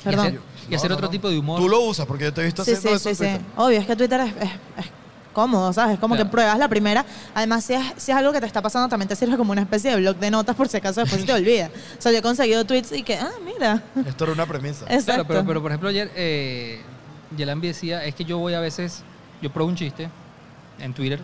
[0.00, 0.26] Y Perdón.
[0.26, 1.10] hacer, y hacer no, otro no.
[1.10, 1.60] tipo de humor.
[1.60, 3.38] Tú lo usas porque yo te he visto Sí, haciendo sí, eso sí, en sí.
[3.44, 3.52] Twitter.
[3.64, 4.50] Obvio, es que Twitter es, es-
[4.84, 4.86] es
[5.38, 5.98] cómodo, ¿sabes?
[6.00, 6.28] Como Claro.
[6.28, 7.04] que pruebas la primera.
[7.34, 9.60] Además, si es, si es algo que te está pasando, también te sirve como una
[9.62, 11.70] especie de blog de notas por si acaso después se te olvida.
[11.98, 13.82] O sea, yo he conseguido tweets y que, ah, mira.
[14.06, 14.84] Esto era una premisa.
[14.86, 15.04] Exacto.
[15.04, 16.82] Claro, pero, pero por ejemplo ayer eh,
[17.36, 19.04] Yelambi decía, es que yo voy a veces,
[19.40, 20.08] yo pruebo un chiste
[20.80, 21.20] en Twitter,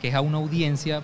[0.00, 1.02] que es a una audiencia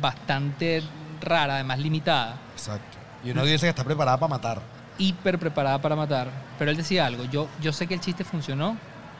[0.00, 0.82] bastante
[1.20, 2.96] rara, además limitada, Exacto.
[3.24, 4.60] Y uno dice que está preparada para matar.
[4.98, 8.76] hiper preparada para matar, pero él decía algo, yo, yo sé que el chiste funcionó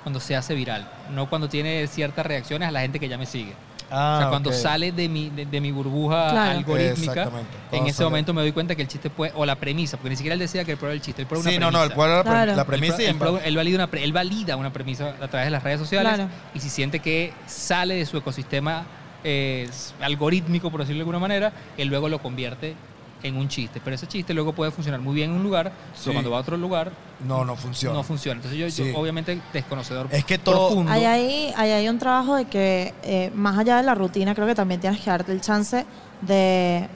[0.06, 3.26] cuando se hace viral, no cuando tiene ciertas reacciones a la gente que ya me
[3.26, 3.54] sigue.
[3.90, 4.54] Ah, o sea, cuando ok.
[4.56, 6.58] sale de mi, de, de mi burbuja Claro.
[6.58, 7.30] algorítmica, en
[7.70, 8.10] Cuando ese sale.
[8.10, 10.38] momento me doy cuenta que el chiste puede, o la premisa, porque ni siquiera él
[10.38, 11.94] decía que él prueba el chiste, él prueba Sí, una no, no, el premisa.
[11.96, 12.54] pueblo la, pre- Claro.
[12.54, 13.16] la Él premisa él,
[13.46, 16.30] él valida una, él valida una premisa a través de las redes sociales Claro.
[16.54, 18.84] y si siente que sale de su ecosistema
[19.24, 19.68] eh,
[20.00, 22.76] algorítmico, por decirlo de alguna manera, él luego lo convierte
[23.22, 23.80] en un chiste.
[23.82, 26.02] Pero ese chiste luego puede funcionar muy bien en un lugar, Sí.
[26.04, 26.92] pero cuando va a otro lugar
[27.26, 27.94] no, no funciona.
[27.96, 28.36] no funciona.
[28.36, 28.92] Entonces yo, yo, Sí.
[28.96, 30.92] obviamente desconocedor Es que todo- profundo.
[30.92, 34.46] Hay ahí, hay ahí un trabajo de que, eh, más allá de la rutina, creo
[34.46, 35.84] que también tienes que darte el chance
[36.22, 36.88] de,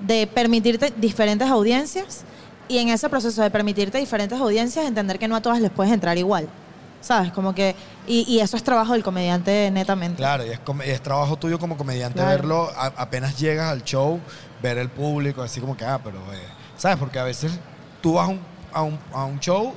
[0.00, 2.24] de permitirte diferentes audiencias
[2.68, 5.92] y en ese proceso de permitirte diferentes audiencias, entender que no a todas les puedes
[5.92, 6.48] entrar igual.
[7.02, 7.32] ¿Sabes?
[7.32, 7.74] Como que.
[8.06, 10.18] Y, y eso es trabajo del comediante netamente.
[10.18, 12.30] Claro, y es, es trabajo tuyo como comediante Claro.
[12.36, 14.20] verlo a- apenas llegas al show,
[14.62, 16.98] ver el público, así como que, ah, pero, eh, ¿sabes?
[16.98, 17.52] Porque a veces
[18.00, 18.40] tú vas a un,
[18.72, 19.74] a un, a un show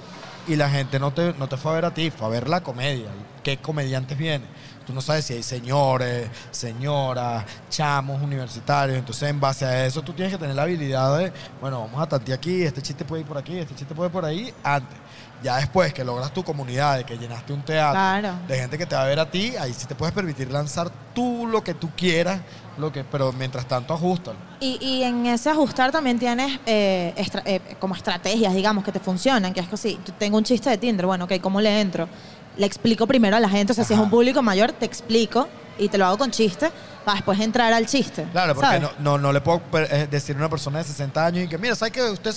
[0.48, 2.50] y la gente no te, no te fue a ver a ti, fue a ver
[2.50, 3.10] la comedia.
[3.44, 4.48] ¿Qué comediantes vienen?
[4.86, 8.98] Tú no sabes si hay señores, señoras, chamos universitarios.
[8.98, 11.32] Entonces, en base a eso, tú tienes que tener la habilidad de,
[11.62, 14.14] bueno, vamos a tantear aquí, este chiste puede ir por aquí, este chiste puede ir
[14.14, 14.98] por ahí, antes.
[15.44, 18.34] Ya después que logras tu comunidad, de que llenaste un teatro, Claro.
[18.48, 20.90] de gente que te va a ver a ti, ahí sí te puedes permitir lanzar
[21.14, 22.40] tú lo que tú quieras,
[22.78, 24.38] lo que, pero mientras tanto ajustalo.
[24.62, 29.00] Y, y en ese ajustar también tienes eh, estra- eh, como estrategias, digamos, que te
[29.02, 32.08] funcionan, que es que yo tengo un chiste de Tinder, bueno, ok, ¿cómo le entro?
[32.56, 35.50] Le explico primero a la gente, o sea, si es un público mayor, te explico
[35.78, 36.72] y te lo hago con chiste,
[37.04, 38.26] para después entrar al chiste.
[38.32, 41.44] Claro, porque no, no, no le puedo eh, decir a una persona de 60 años
[41.46, 42.34] y que, mira, ¿sabes que usted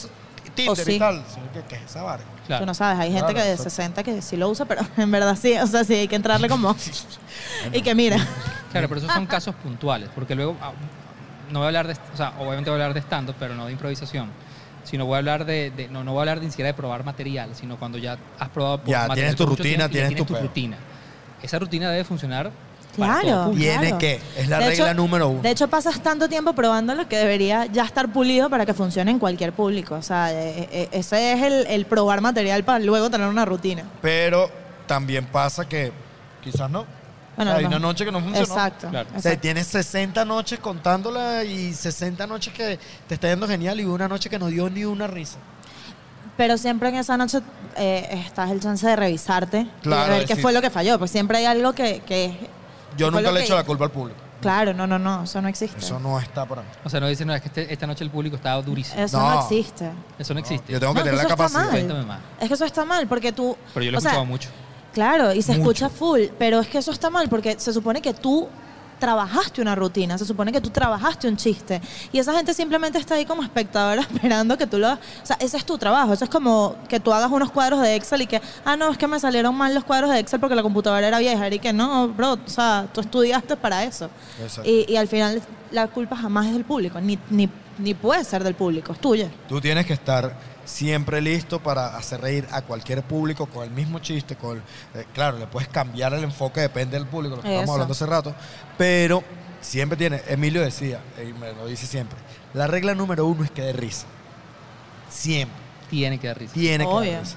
[0.56, 0.92] Tinder sí.
[0.92, 1.22] y tal?
[1.52, 2.24] Que, ¿Qué es esa barra?
[2.46, 2.62] Claro.
[2.62, 3.70] Tú no sabes, hay gente Claro, que de exacto.
[3.70, 6.48] 60 que sí lo usa, pero en verdad sí, o sea, sí hay que entrarle
[6.48, 6.74] como...
[7.72, 8.16] y que mira,
[8.72, 10.72] Claro, pero esos son casos puntuales, porque luego, ah,
[11.50, 13.66] no voy a hablar de, o sea, obviamente voy a hablar de stand pero no
[13.66, 14.28] de improvisación,
[14.84, 17.04] sino voy a hablar de, de- no, no voy a hablar ni siquiera de probar
[17.04, 20.34] material, sino cuando ya has probado Ya, material tienes tu rutina, tiempo ya tienes tu
[20.34, 20.76] tu rutina.
[21.42, 22.50] Esa rutina debe funcionar
[22.96, 23.52] Claro.
[23.56, 23.98] Tiene claro.
[23.98, 25.42] que, es la De regla hecho- número uno.
[25.42, 29.18] De hecho, pasas tanto tiempo probándolo que debería ya estar pulido para que funcione en
[29.18, 29.94] cualquier público.
[29.94, 33.84] O sea, eh, eh, ese es el, el probar material para luego tener una rutina.
[34.02, 34.50] Pero
[34.86, 35.92] también pasa que
[36.42, 36.86] quizás no.
[37.36, 37.68] Bueno, hay no.
[37.68, 38.46] una noche que no funcionó.
[38.46, 38.88] Exacto.
[38.88, 39.08] Claro.
[39.14, 43.84] O sea, tienes 60 noches contándola y 60 noches que te está yendo genial y
[43.84, 45.36] una noche que no dio ni una risa.
[46.38, 47.40] Pero siempre en esa noche
[47.76, 50.98] eh, estás el chance de revisarte Claro, y de ver qué fue lo que falló.
[50.98, 52.00] Porque siempre hay algo que...
[52.06, 52.55] que
[52.96, 54.20] Yo nunca le que- echo la culpa al público.
[54.40, 55.24] Claro, no, no, no.
[55.24, 55.78] Eso no existe.
[55.78, 56.68] Eso no está para mí.
[56.84, 59.00] O sea, no dicen, no, es que este- esta noche el público estaba durísimo.
[59.02, 59.40] Eso no, No.
[59.40, 59.90] existe.
[60.18, 60.72] Eso no existe.
[60.72, 61.62] Yo tengo que No, tener la eso está capacidad.
[61.62, 61.70] mal.
[61.70, 62.20] Cuéntame más.
[62.40, 63.56] Es que eso está mal porque tú...
[63.74, 64.50] Pero yo lo he o sea, escuchado mucho.
[64.92, 65.62] Claro, y se Mucho.
[65.62, 68.48] escucha full, pero es que eso está mal porque se supone que tú
[68.98, 71.80] trabajaste una rutina, se supone que tú trabajaste un chiste
[72.12, 75.00] y esa gente simplemente está ahí como espectadora esperando que tú lo hagas.
[75.22, 77.94] O sea, ese es tu trabajo, eso es como que tú hagas unos cuadros de
[77.94, 80.54] Excel y que, ah, no, es que me salieron mal los cuadros de Excel porque
[80.54, 84.10] la computadora era vieja y que no, bro, o sea, tú estudiaste para eso.
[84.64, 87.48] Y, y al final la culpa jamás es del público, ni, ni,
[87.78, 89.28] ni puede ser del público, es tuya.
[89.48, 90.34] Tú tienes que estar
[90.66, 94.36] siempre listo para hacer reír a cualquier público con el mismo chiste.
[94.36, 97.54] Con el- eh, claro, le puedes cambiar el enfoque, depende del público, lo que Eso.
[97.60, 98.34] estábamos hablando hace rato.
[98.76, 99.24] Pero
[99.62, 102.18] siempre tiene, Emilio decía, y me lo dice siempre,
[102.52, 104.06] la regla número uno es que dé risa.
[105.08, 105.56] Siempre.
[105.90, 106.52] Tiene que dar risa.
[106.52, 107.12] Tiene que Obvio.
[107.12, 107.36] dar risa.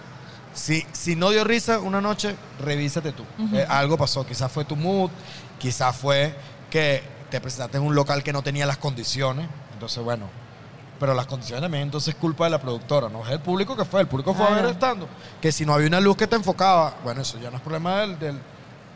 [0.53, 3.23] Si, si no dio risa una noche, revísate tú.
[3.53, 4.25] Eh, algo pasó.
[4.25, 5.11] Quizás fue tu mood,
[5.59, 6.33] quizás fue
[6.71, 9.47] que te presentaste en un local que no tenía las condiciones.
[9.73, 10.25] Entonces, bueno.
[10.99, 13.85] Pero las condiciones también entonces es culpa de la productora, no es el público que
[13.85, 14.01] fue.
[14.01, 15.07] El público fue a ver estando.
[15.41, 18.01] Que si no había una luz que te enfocaba, bueno, eso ya no es problema
[18.01, 18.39] del, del,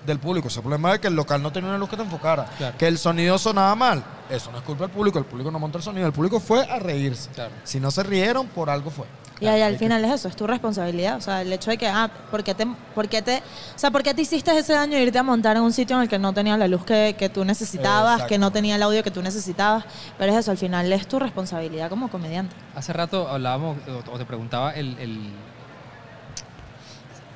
[0.05, 0.47] del público.
[0.47, 2.45] Eso es problema de que el local no tenía una luz que te enfocara.
[2.57, 2.77] Claro.
[2.77, 4.03] Que el sonido sonaba mal.
[4.29, 5.19] Eso no es culpa del público.
[5.19, 6.05] El público no monta el sonido.
[6.07, 7.29] El público fue a reírse.
[7.31, 7.51] Claro.
[7.63, 9.05] Si no se rieron, por algo fue.
[9.39, 11.17] Y ahí al final es eso, es tu responsabilidad.
[11.17, 12.65] O sea, el hecho de que, ah, ¿por qué te,
[12.95, 15.57] por qué te, o sea, ¿por qué te hiciste ese daño de irte a montar
[15.57, 18.29] en un sitio en el que no tenía la luz que, que tú necesitabas, Exacto.
[18.29, 19.83] que no tenía el audio que tú necesitabas?
[20.17, 22.55] Pero es eso, al final es tu responsabilidad como comediante.
[22.75, 23.77] Hace rato hablábamos,
[24.07, 25.33] o o te preguntaba el, el-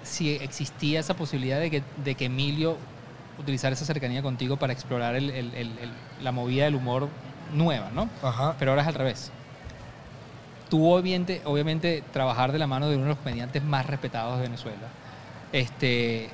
[0.08, 2.78] si existía esa posibilidad de que, de que Emilio
[3.40, 5.92] utilizara esa cercanía contigo para explorar el- el- el- el-
[6.24, 7.10] la movida del humor
[7.54, 8.10] nueva, ¿no?
[8.24, 8.56] Ajá.
[8.58, 9.32] Pero ahora es al revés.
[10.70, 14.44] Tú obviamente, obviamente trabajar de la mano de uno de los comediantes más respetados de
[14.44, 14.88] Venezuela.
[15.54, 16.30] Este,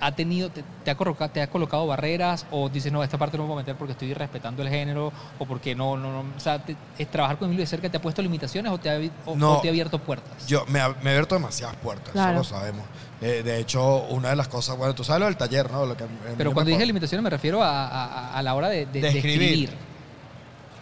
[0.00, 3.36] ha tenido, te, te ha colocado, te ha colocado barreras o dices, no, esta parte
[3.36, 6.34] no me voy a meter porque estoy respetando el género o porque no, no, no.
[6.36, 8.90] O sea, te- es trabajar con Emilio de cerca te ha puesto limitaciones o te
[8.90, 9.54] ha, o- No.
[9.54, 10.46] o te ha abierto puertas.
[10.46, 12.40] Yo me, ha- me he abierto demasiadas puertas, Claro.
[12.40, 12.84] eso lo sabemos.
[13.22, 15.86] Eh, de hecho, una de las cosas, bueno, tú sabes lo del taller, ¿no?
[15.86, 16.04] Lo que
[16.36, 19.08] Pero cuando dije limitaciones me refiero a, a- a la hora de, de- De de
[19.08, 19.42] escribir.
[19.42, 19.70] escribir.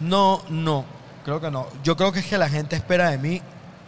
[0.01, 0.83] No, no,
[1.23, 1.67] creo que no.
[1.83, 3.41] Yo creo que es que la gente espera de mí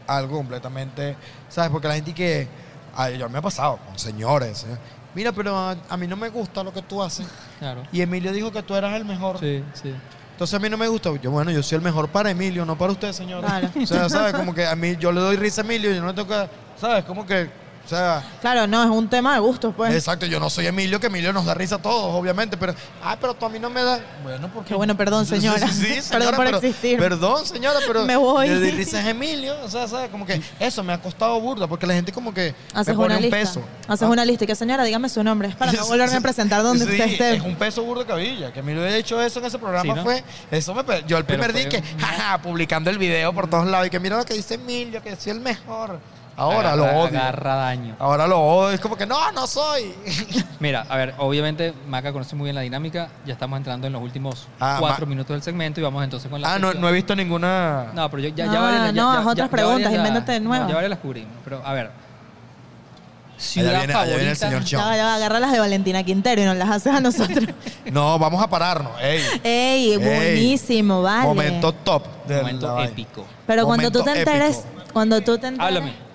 [0.08, 1.18] algo completamente,
[1.50, 1.70] ¿sabes?
[1.70, 2.48] Porque la gente que,
[2.96, 4.78] ay, yo me ha pasado con señores, ¿eh?
[5.18, 7.28] Mira, pero a, a mí no me gusta lo que tú haces.
[7.58, 7.82] Claro.
[7.92, 9.40] Y Emilio dijo que tú eras el mejor.
[9.40, 9.92] Sí, sí.
[10.34, 11.10] Entonces a mí no me gusta.
[11.20, 13.44] Yo, bueno, yo soy el mejor para Emilio, no para usted, señor.
[13.44, 13.68] Claro.
[13.82, 14.36] O sea, ¿sabes?
[14.36, 16.28] Como que a mí yo le doy risa a Emilio y yo no le tengo
[16.28, 16.48] que,
[16.80, 17.04] ¿sabes?
[17.06, 17.50] Como que,
[17.88, 19.94] o sea, Claro, no, es un tema de gustos, pues.
[19.96, 23.16] Exacto, yo no soy Emilio, que Emilio nos da risa a todos, obviamente, pero, ah,
[23.20, 24.02] pero tú a mí no me das.
[24.24, 24.70] Bueno, porque.
[24.70, 25.68] Qué bueno, perdón, Sí, sí, señora.
[25.70, 27.00] Sí, Perdón señora, por pero- existir.
[27.00, 28.04] Perdón, señora, pero.
[28.06, 28.50] Me voy.
[28.50, 30.10] Le a Emilio, o sea, ¿sabes?
[30.10, 32.54] Como que eso me ha costado burda, porque la gente como que.
[32.74, 33.38] Haces me pone una un lista.
[33.38, 33.62] peso.
[33.88, 34.12] Haces Ah.
[34.12, 35.50] una lista y que señora, dígame su nombre.
[35.58, 37.36] Para no volverme a presentar donde Sí, usted esté.
[37.38, 38.52] Es un peso burdo de cabilla.
[38.52, 40.04] Que Emilio haya hecho eso en ese programa Sí, ¿no?
[40.04, 40.24] fue.
[40.52, 40.84] Eso me.
[41.08, 41.78] Yo el Pero primer día que.
[41.78, 45.02] un- jaja, publicando el video por todos lados y que mira lo que dice Emilio,
[45.02, 46.00] que soy el mejor.
[46.40, 47.20] Ahora Agarra- lo odio.
[47.20, 47.96] Agarra daño.
[47.98, 48.70] Ahora lo odio.
[48.76, 49.92] Es como que no, no soy.
[50.60, 53.10] Mira, a ver, obviamente Maca conoce muy bien la dinámica.
[53.26, 56.30] Ya estamos entrando en los últimos Ah, cuatro Ma- minutos del segmento y vamos entonces
[56.30, 56.54] con la.
[56.54, 57.88] Ah, no, no he visto ninguna.
[57.96, 58.86] No, pero yo ya, No, ya varias.
[58.86, 60.68] ya- no, ya- otras ya preguntas, invéntate nuevas.
[60.70, 61.32] Ya varias las cubrimos.
[61.44, 61.86] Pero, a ver.
[61.88, 64.16] Allá Ciudad viene- allá favorita.
[64.18, 64.80] viene el señor Chon.
[64.96, 67.46] Ya, va, las de Valentina Quintero y nos las haces a nosotros.
[67.92, 68.92] No, vamos a pararnos.
[69.02, 69.22] Ey.
[69.44, 69.98] Ey, Ey.
[69.98, 71.24] buenísimo, vale.
[71.26, 72.04] Momento top.
[72.28, 73.26] de Momento épico.
[73.46, 74.94] Pero cuando tú te enteres, épico.
[74.94, 75.66] cuando tú te enteres.
[75.68, 76.07] Háblame.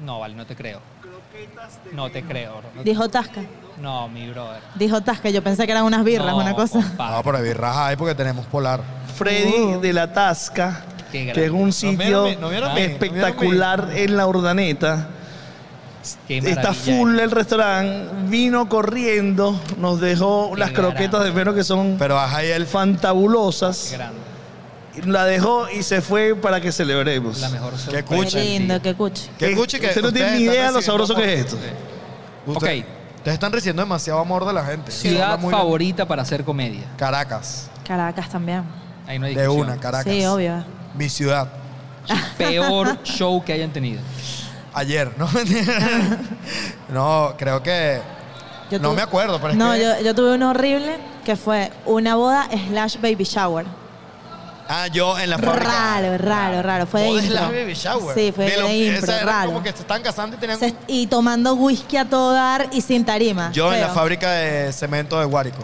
[0.00, 0.80] No, vale, no te creo.
[1.92, 2.60] No te creo.
[2.74, 2.82] bro.
[2.82, 3.42] Dijo Tasca.
[3.80, 4.60] no, mi brother.
[4.74, 6.80] Dijo Tasca, yo pensé que eran unas birras, No, una cosa.
[6.82, 7.16] compadre.
[7.16, 8.80] No, pero hay birras ahí porque tenemos polar.
[9.16, 9.80] Freddy Uh.
[9.80, 11.32] de la Tasca, Qué grande.
[11.40, 15.08] que es un ¿No sitio vieron mi- no vieron mi- no espectacular en la Urdaneta.
[16.26, 17.22] Qué Está maravilla, full eh.
[17.24, 22.38] el restaurante, vino corriendo, nos dejó Qué las croquetas de pelo que son Pero baja
[22.38, 22.64] ahí el.
[22.64, 23.90] Qué fantabulosas.
[23.92, 24.18] grande.
[25.06, 27.38] La dejó y se fue para que celebremos.
[27.40, 28.30] La mejor Qué sorpresa cuchi.
[28.32, 28.82] Qué lindo, día.
[28.82, 29.28] qué cuchi.
[29.38, 29.86] Que escuche que.
[29.88, 31.56] Usted no tiene ni idea de lo sabroso que es esto.
[32.46, 32.86] Usted- Ok,
[33.18, 34.90] Ustedes están recibiendo demasiado amor de la gente.
[34.90, 36.84] Ciudad muy- favorita para hacer comedia.
[36.96, 37.70] Caracas.
[37.86, 38.64] Caracas también.
[39.06, 39.68] Ahí no hay De discusión.
[39.68, 40.12] una, Caracas.
[40.12, 40.64] Sí, obvio.
[40.94, 41.48] Mi ciudad.
[42.38, 44.00] Peor show que hayan tenido.
[44.72, 45.28] Ayer, ¿no?
[46.92, 48.00] no, creo que.
[48.70, 49.80] Yo no tuve- me acuerdo, pero es No, que.
[49.82, 53.66] yo, yo tuve uno horrible que fue una boda slash baby shower.
[54.72, 55.64] Ah, yo en la fábrica.
[55.68, 56.86] Raro, raro, raro.
[56.86, 57.26] Fue de impro.
[57.26, 58.14] slash baby shower.
[58.16, 59.48] Sí, fue De lo- de impro, esa era raro.
[59.48, 60.58] como que se están casando y tenían.
[60.60, 63.50] Se- y tomando whisky a todo dar y sin tarima.
[63.52, 63.94] Yo en la Feo.
[63.96, 65.58] fábrica de cemento de Guárico.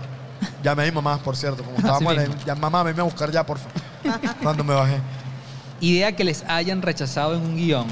[0.62, 1.62] Llamé a mi mamá, por cierto.
[1.62, 2.34] Como estábamos en mismo.
[2.44, 4.20] ya, mamá, venme a buscar ya, por favor.
[4.42, 4.98] Cuando me bajé.
[5.80, 7.86] Idea que les hayan rechazado en un guion,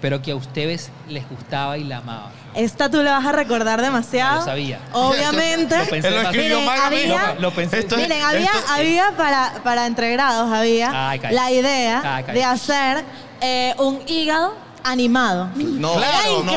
[0.00, 2.30] pero que a ustedes les gustaba y la amaban.
[2.54, 4.38] Esta tú la vas a recordar demasiado.
[4.40, 4.78] Lo sabía.
[4.92, 5.76] Obviamente.
[5.78, 7.78] Lo pensé lo escribió Miren, mal había- Lo, lo pensé.
[7.80, 13.04] Esto- Miren, había, esto- había para, para entregrados, había Ay, la idea Ay, de hacer
[13.40, 14.56] eh, un hígado
[14.92, 15.48] animado.
[15.56, 16.52] No, Claro, no,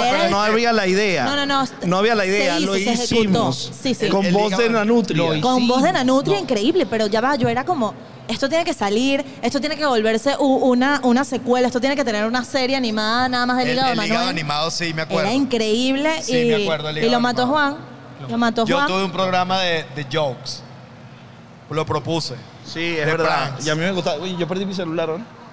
[0.00, 1.24] pero no había la idea.
[1.24, 1.64] No, no, no.
[1.86, 3.14] No había la Se idea, hizo, lo se ejecutó.
[3.20, 3.72] hicimos.
[3.82, 4.08] Sí, sí.
[4.08, 5.40] Con El- el voz de Nanutria.
[5.40, 6.42] Con voz de Nanutria, No.
[6.42, 7.94] increíble, pero ya va, yo era como,
[8.28, 12.24] esto tiene que salir, esto tiene que volverse una, una secuela, esto tiene que tener
[12.26, 14.12] una serie animada nada más del El, hígado el Manuel.
[14.12, 15.22] hígado animado, sí, me acuerdo.
[15.28, 17.72] Era increíble Sí, y, me acuerdo del y lo mató animado.
[17.72, 18.30] Juan.
[18.30, 18.86] Lo mató Yo Juan.
[18.88, 20.62] tuve un programa de, de jokes.
[21.70, 22.34] Lo propuse.
[22.64, 23.48] Sí, es De verdad.
[23.50, 23.66] pranks.
[23.66, 24.18] Y a mí me gustaba.
[24.22, 25.43] Uy, yo perdí mi celular, ¿no?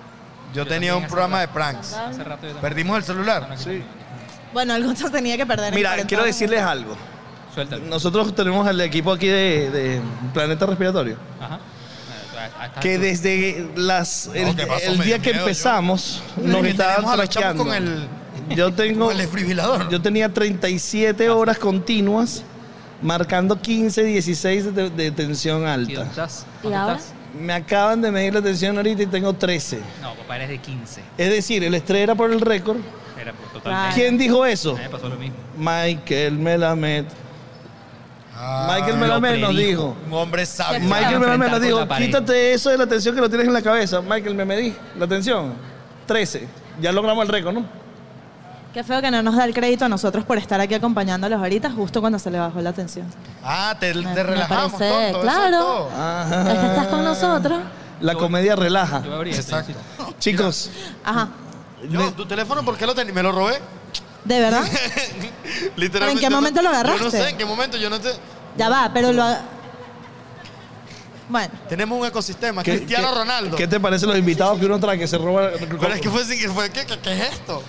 [0.54, 1.94] Yo, Yo tenía un programa de pranks.
[1.94, 2.62] Hace rato yo también.
[2.62, 3.48] ¿Perdimos el celular?
[3.58, 3.82] Sí.
[4.54, 5.74] Bueno, algo se tenía que perder.
[5.74, 6.96] Mira, 40 quiero decirles algo.
[7.54, 7.86] Suéltalo.
[7.86, 10.02] Nosotros tenemos el equipo aquí de, de
[10.34, 11.18] Planeta Respiratorio.
[11.40, 11.60] Ajá.
[12.82, 14.92] Que desde las, el, No, ¿qué pasó?
[14.92, 16.44] el Me día que miedo, empezamos yo.
[16.48, 17.64] nos estaban traqueando.
[17.66, 18.08] con el-
[18.56, 19.90] Yo tengo, Con el desfibrilador.
[19.90, 22.44] yo tenía 37 horas continuas
[23.02, 25.94] marcando 15, 16 de, de tensión ¿Y alta.
[25.94, 26.46] dónde estás?
[26.60, 26.96] ¿Y ¿Dónde ahora?
[26.98, 27.14] estás?
[27.40, 29.80] Me acaban de medir la tensión ahorita y tengo 13.
[30.02, 31.02] No, papá, eres de 15.
[31.18, 32.78] Es decir, el estrés era por el récord.
[33.20, 33.96] Era por totalmente.
[33.96, 34.76] ¿Quién dijo eso?
[34.76, 35.38] Me pasó lo mismo.
[35.58, 37.06] Michael Melamed.
[38.36, 39.96] Ah, Michael Melamed nos dijo.
[40.08, 40.80] Un hombre sabio.
[40.82, 44.02] Michael Melamed nos dijo, quítate eso de la tensión que lo tienes en la cabeza.
[44.02, 45.54] Michael, me medí la tensión.
[46.08, 46.48] 13.
[46.82, 47.81] Ya logramos el récord, ¿no?
[48.74, 51.70] Qué feo que no nos da el crédito a nosotros por estar aquí acompañándolos ahorita,
[51.72, 53.06] justo cuando se le bajó la tensión.
[53.44, 55.18] Ah, te, Me- te relajamos, parece- tonto.
[55.18, 55.58] eso claro.
[55.60, 55.90] todo.
[56.54, 57.60] Es que estás con nosotros.
[58.00, 59.04] La comedia relaja.
[59.26, 59.74] Exacto.
[60.20, 60.70] Chicos,
[61.04, 61.30] Ajá.
[61.90, 63.14] Yo, ¿tu teléfono por qué lo tenía?
[63.14, 63.60] ¿Me lo robé?
[64.24, 64.64] ¿De verdad?
[65.76, 65.90] Literalmente.
[65.92, 67.12] ¿Pero en qué momento lo Yo no agarraste?
[67.12, 68.14] sé en qué momento, yo no sé.
[68.56, 69.24] Ya va, pero lo...
[69.24, 69.42] ha-
[71.28, 72.64] Bueno, Tenemos un ecosistema.
[72.64, 73.58] ¿qué, Cristiano qué- Ronaldo.
[73.58, 75.50] ¿qué te parecen los invitados que uno trae que se roba?
[75.60, 77.62] Pero es que fue, fue ¿qué, qué, qué es esto?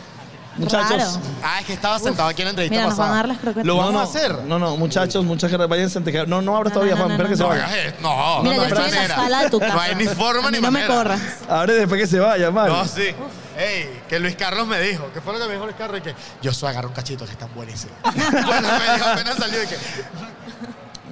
[0.56, 0.90] Muchachos.
[0.90, 1.10] raro.
[1.42, 3.16] Ah, es que estaba sentado aquí en la entrevista Mira, nos van a pasada.
[3.16, 3.66] dar las croquetas.
[3.66, 4.44] Lo No, vamos no, a hacer.
[4.44, 5.68] No, no, muchachos, muchas gracias.
[5.68, 7.08] Váyanse antes que- No, no abras No, todavía, no, Juan.
[7.08, 7.48] no, espera que no, se no.
[7.48, 7.94] vaya.
[8.00, 9.14] No, Mira, no, yo no estoy hay en la manera.
[9.16, 9.74] sala de tu casa.
[9.74, 10.94] No hay ni forma A mí ni no me manera.
[10.94, 11.20] corras.
[11.48, 12.68] Abre después que se vaya, man.
[12.68, 13.08] No, sí.
[13.58, 15.08] Ey, que Luis Carlos me dijo.
[15.12, 15.98] ¿Qué fue lo que me dijo Luis Carlos?
[16.00, 17.96] Y que yo soy agarro un cachito que están buenísimos.
[18.04, 19.76] bueno, me dijo apenas salió y que...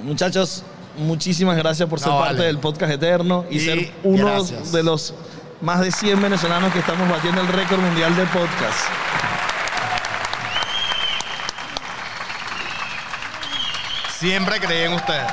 [0.02, 0.62] Muchachos,
[0.96, 2.46] muchísimas gracias por ser No, parte vale.
[2.46, 4.72] del podcast eterno y, Y ser uno gracias.
[4.72, 5.14] de los
[5.60, 8.78] más de 100 venezolanos que estamos batiendo el récord mundial de podcast.
[14.18, 15.24] Siempre creí en ustedes.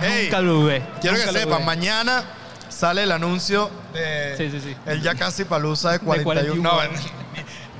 [0.00, 0.82] Ey, Nunca lo dudé.
[1.00, 2.24] quiero Nunca que sepan, mañana
[2.68, 4.76] sale el anuncio de Sí, sí, sí.
[4.86, 6.62] el ya casi palusa de 41.
[6.62, 6.82] 41 no,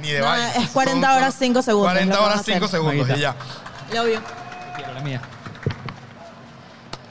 [0.01, 2.49] ni, ni de No, es 40 Son- horas, 5 segundos, 40 lo que horas vamos
[2.49, 2.79] a 5 hacer.
[2.81, 3.35] segundos y ya.
[3.93, 4.21] Lo vio.
[4.77, 5.21] Quiero la mía.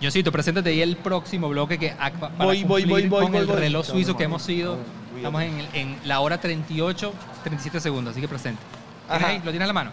[0.02, 3.42] Yosito, preséntate ahí el próximo bloque que para Voy, voy, cumplir voy, voy, con voy,
[3.42, 3.56] el voy.
[3.56, 4.78] reloj suizo que hemos sido.
[5.16, 7.14] Estamos en, el- en la hora 38,
[7.44, 8.62] 37 segundos, así que presente.
[9.08, 9.32] ¿Tienes Ajá.
[9.34, 9.38] ahí?
[9.38, 9.92] ¿Lo tienes en la mano?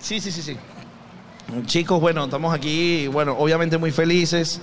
[0.00, 0.56] Sí, sí, sí, sí.
[1.66, 4.60] Chicos, bueno, estamos aquí, bueno, obviamente muy felices,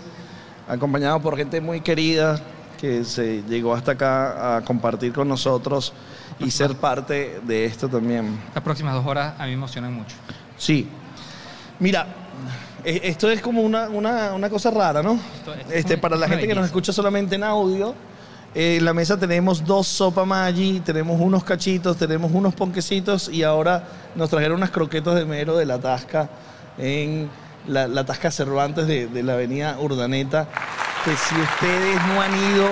[0.67, 2.41] acompañados por gente muy querida
[2.79, 5.93] que se llegó hasta acá a compartir con nosotros
[6.39, 8.37] y ser parte de esto también.
[8.53, 10.15] Las próximas dos horas a mí me emocionan mucho.
[10.57, 10.89] Sí.
[11.79, 12.05] Mira,
[12.85, 15.13] esto es como una, una- una cosa rara, ¿no?
[15.13, 17.95] Esto- esto es Este, para la gente que nos escucha solamente en audio,
[18.55, 23.43] eh, en la mesa tenemos dos sopa Maggi, tenemos unos cachitos, tenemos unos ponquecitos y
[23.43, 23.83] ahora
[24.15, 26.29] nos trajeron unas croquetas de mero de la Tasca
[26.77, 27.29] en
[27.67, 30.47] la, la Tasca Cervantes de, de la avenida Urdaneta,
[31.05, 32.67] que si ustedes no han ido,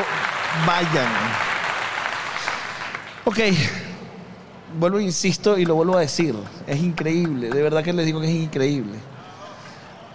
[0.68, 1.08] vayan.
[3.24, 3.38] Ok,
[4.80, 6.36] vuelvo, insisto y lo vuelvo a decir,
[6.68, 8.98] es increíble, de verdad que les digo que es increíble.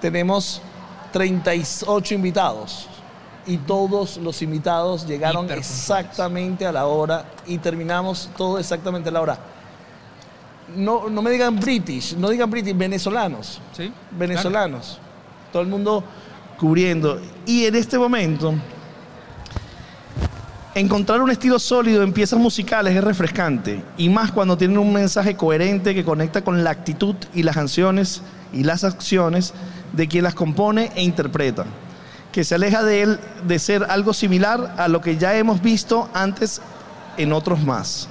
[0.06, 0.62] Tenemos
[1.10, 2.86] 38 invitados
[3.44, 9.20] y todos los invitados llegaron exactamente a la hora y terminamos todo exactamente a la
[9.20, 9.38] hora.
[10.76, 13.92] No, no me digan British, no digan British, venezolanos ¿Sí?
[14.12, 15.00] venezolanos.
[15.50, 16.04] Todo el mundo
[16.56, 17.20] cubriendo.
[17.44, 18.54] Y en este momento
[20.76, 25.34] Encontrar un estilo sólido en piezas musicales es refrescante, y más cuando tienen un mensaje
[25.34, 28.20] coherente que conecta con la actitud y las canciones
[28.52, 29.54] y las acciones
[29.92, 31.64] de quien las compone e interpreta,
[32.32, 36.08] que se aleja de él de ser algo similar a lo que ya hemos visto
[36.14, 36.60] antes
[37.16, 38.08] en otros más.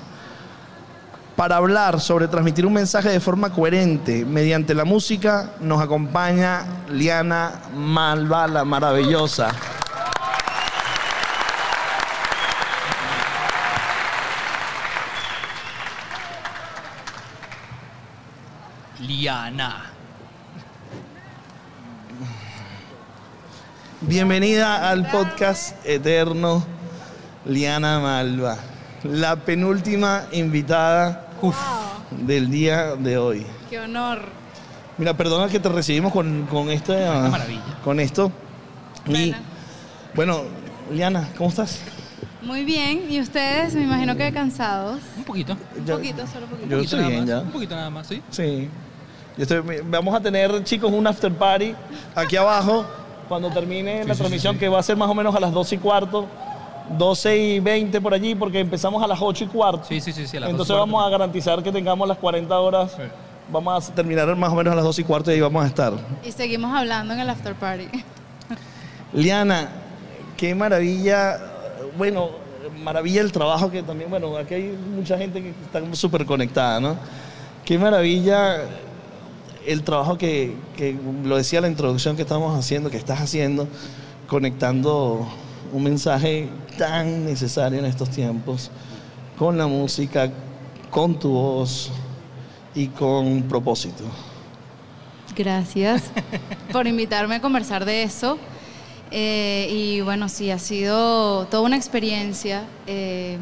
[1.36, 7.62] Para hablar sobre transmitir un mensaje de forma coherente mediante la música, nos acompaña Liana
[7.76, 9.54] Malva, la maravillosa.
[19.00, 19.95] Liana.
[24.08, 26.64] Bienvenida al podcast eterno
[27.46, 28.58] Liana Malva,
[29.04, 31.28] la penúltima invitada
[32.12, 33.46] del día de hoy.
[33.70, 34.20] Qué honor.
[34.98, 37.62] Mira, perdona que te recibimos con, con este, maravilla.
[37.84, 38.32] con esto.
[39.08, 39.38] Y Bueno.
[40.14, 40.42] bueno,
[40.92, 41.80] Liana, ¿cómo estás?
[42.42, 43.12] Muy bien.
[43.12, 43.74] ¿Y ustedes?
[43.74, 45.00] Me imagino que cansados.
[45.18, 45.58] Un poquito.
[45.78, 46.70] Un poquito, solo un poquito.
[46.70, 47.40] Yo Un poquito estoy nada bien más, ya.
[47.42, 48.22] Un poquito nada más, ¿sí?
[48.30, 48.70] Sí.
[49.38, 51.76] Yo estoy- vamos a tener, chicos, un after party
[52.16, 52.86] aquí abajo
[53.28, 54.60] cuando termine la sí, transmisión, sí.
[54.60, 56.26] que va a ser más o menos a las 12 y cuarto,
[56.98, 59.84] 12 y 20 por allí, porque empezamos a las 8 y cuarto.
[59.88, 60.92] Sí, sí, sí, sí, a las Entonces 12 y cuarto.
[60.92, 62.92] vamos a garantizar que tengamos las 40 horas.
[62.96, 63.04] Sí.
[63.52, 65.68] Vamos a terminar más o menos a las 12 y cuarto y ahí vamos a
[65.68, 65.94] estar.
[66.24, 67.88] Y seguimos hablando en el after party.
[69.14, 69.70] Liana,
[70.38, 71.40] qué maravilla,
[71.98, 72.30] bueno,
[72.84, 76.98] maravilla el trabajo que también, bueno, aquí hay mucha gente que está súper conectada, ¿no?
[77.64, 78.58] Qué maravilla
[79.68, 83.68] el trabajo que, que, lo decía la introducción que estamos haciendo, que estás haciendo,
[84.28, 85.28] conectando
[85.74, 88.72] un mensaje tan necesario en estos tiempos,
[89.38, 90.32] con la música,
[90.90, 91.92] con tu voz
[92.74, 94.04] y con propósito.
[95.36, 96.04] Gracias
[96.72, 98.38] por invitarme a conversar de eso.
[99.12, 102.64] Eh, y bueno, sí, ha sido toda una experiencia.
[102.88, 103.38] Eh,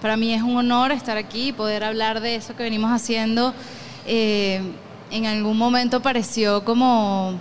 [0.00, 3.54] para mí es un honor estar aquí y poder hablar de eso que venimos haciendo.
[4.06, 4.60] Eh,
[5.14, 7.38] en algún momento pareció como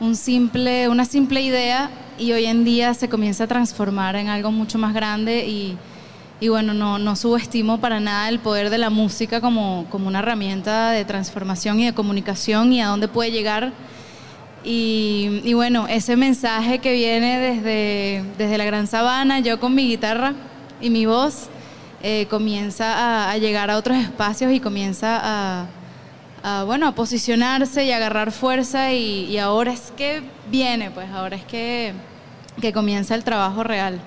[0.00, 4.50] un simple, una simple idea y hoy en día se comienza a transformar en algo
[4.50, 5.76] mucho más grande y,
[6.40, 10.92] y bueno, no, subestimo para nada el poder de la música como, como una herramienta
[10.92, 13.74] de transformación y de comunicación y a dónde puede llegar.
[14.64, 19.88] Y, y bueno, ese mensaje que viene desde, desde la Gran Sabana, yo con mi
[19.88, 20.32] guitarra
[20.80, 21.48] y mi voz,
[22.02, 25.66] eh, comienza a llegar a otros espacios y comienza a,
[26.42, 31.08] a, bueno, a posicionarse y a agarrar fuerza y, y ahora es que viene, pues
[31.10, 31.92] ahora es que,
[32.60, 34.00] que comienza el trabajo real.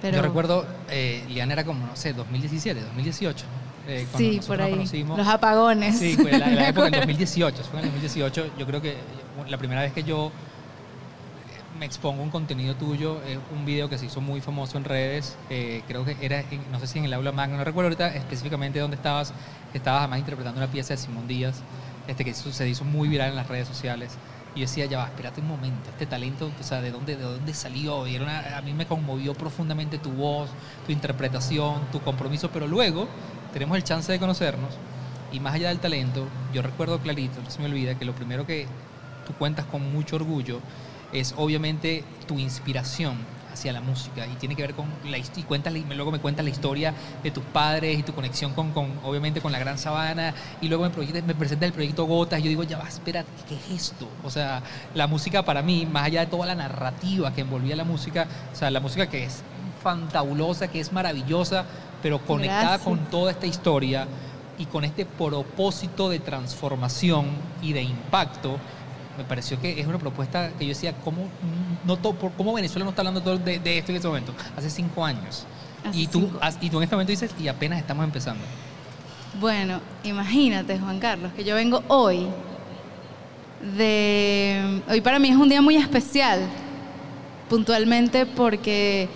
[0.00, 3.44] Pero, Yo recuerdo, eh, Liana era como, no sé, 2017, 2018.
[3.88, 4.84] eh, sí, por ahí,
[5.16, 5.98] los apagones.
[5.98, 7.00] Sí, fue la, la época en acuerdo.
[7.00, 7.62] 2018.
[7.70, 8.46] Fue en el 2018.
[8.58, 8.96] Yo creo que
[9.48, 10.32] la primera vez que yo
[11.78, 15.36] me expongo un contenido tuyo es un video que se hizo muy famoso en redes.
[15.50, 18.14] eh, creo que era, en- no sé si en el aula magna, no recuerdo ahorita
[18.14, 19.32] específicamente dónde estabas.
[19.74, 21.62] Estabas además interpretando una pieza de Simón Díaz,
[22.06, 24.16] este que se hizo muy viral en las redes sociales.
[24.54, 27.22] Y yo decía, ya va, espérate un momento, este talento, o sea, ¿de dónde, de
[27.22, 28.06] dónde salió?
[28.06, 30.50] Y a mí me conmovió profundamente tu voz,
[30.84, 33.08] tu interpretación, tu compromiso, pero luego
[33.52, 34.74] tenemos el chance de conocernos
[35.32, 38.46] y más allá del talento, yo recuerdo clarito, no se me olvida, que lo primero
[38.46, 38.66] que
[39.26, 40.60] tú cuentas con mucho orgullo
[41.12, 43.16] es obviamente tu inspiración
[43.52, 46.44] hacia la música y tiene que ver con la y cuentas, la- luego me cuentas
[46.44, 50.34] la historia de tus padres y tu conexión con, con, obviamente con la Gran Sabana
[50.60, 53.28] y luego me, proyectas- me presentas el proyecto Gotas y yo digo, ya va, espérate,
[53.48, 54.08] ¿qué es esto?
[54.24, 54.62] O sea,
[54.94, 58.56] la música para mí, más allá de toda la narrativa que envolvía la música, o
[58.56, 59.42] sea, la música que es
[59.82, 61.64] fantabulosa, que es maravillosa,
[62.02, 62.82] pero conectada Gracias.
[62.82, 64.06] con toda esta historia
[64.58, 67.26] y con este propósito de transformación
[67.62, 68.58] y de impacto,
[69.18, 71.28] me pareció que es una propuesta que yo decía, ¿cómo,
[71.84, 74.32] no to- por- cómo Venezuela no está hablando todo de, de esto en este momento?
[74.56, 75.44] Hace cinco años.
[75.84, 76.38] Hace y, tú, cinco.
[76.60, 78.42] y tú en este momento dices, y apenas estamos empezando.
[79.40, 82.26] Bueno, imagínate, Juan Carlos, que yo vengo hoy
[83.76, 84.82] de...
[84.88, 86.40] Hoy para mí es un día muy especial,
[87.48, 89.08] puntualmente porque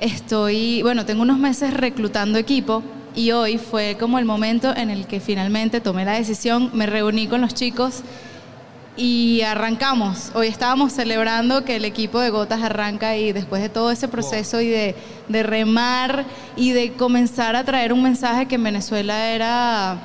[0.00, 2.82] estoy, bueno, tengo unos meses reclutando equipo
[3.14, 7.26] y hoy fue como el momento en el que finalmente tomé la decisión, me reuní
[7.26, 8.02] con los chicos
[8.96, 10.30] y arrancamos.
[10.34, 14.60] Hoy estábamos celebrando que el equipo de Gotas arranca y después de todo ese proceso
[14.60, 14.94] y de,
[15.28, 16.24] de remar
[16.56, 19.98] y de comenzar a traer un mensaje que en Venezuela era,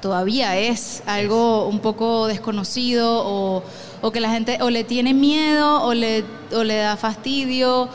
[0.00, 3.64] todavía es algo un poco desconocido o,
[4.02, 6.24] o que la gente o le tiene miedo o le,
[6.54, 7.88] o le da fastidio.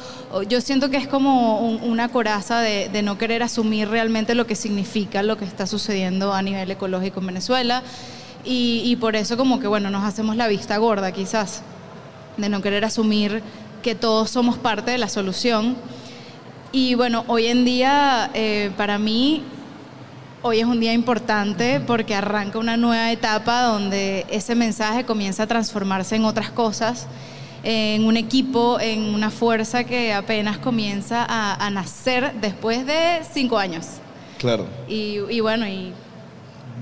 [0.49, 4.45] Yo siento que es como un- una coraza de, de no querer asumir realmente lo
[4.45, 7.81] que significa lo que está sucediendo a nivel ecológico en Venezuela.
[8.49, 11.63] Y, y por eso como que, bueno, nos hacemos la vista gorda quizás,
[12.37, 13.43] de no querer asumir
[13.83, 15.75] que todos somos parte de la solución.
[16.71, 19.43] Y bueno, hoy en día, eh, para mí,
[20.41, 25.47] hoy es un día importante porque arranca una nueva etapa donde ese mensaje comienza a
[25.47, 27.07] transformarse en otras cosas,
[27.63, 33.57] en un equipo, en una fuerza que apenas comienza a, a nacer después de cinco
[33.57, 33.87] años.
[34.37, 34.67] Claro.
[34.87, 35.91] Y, y bueno, y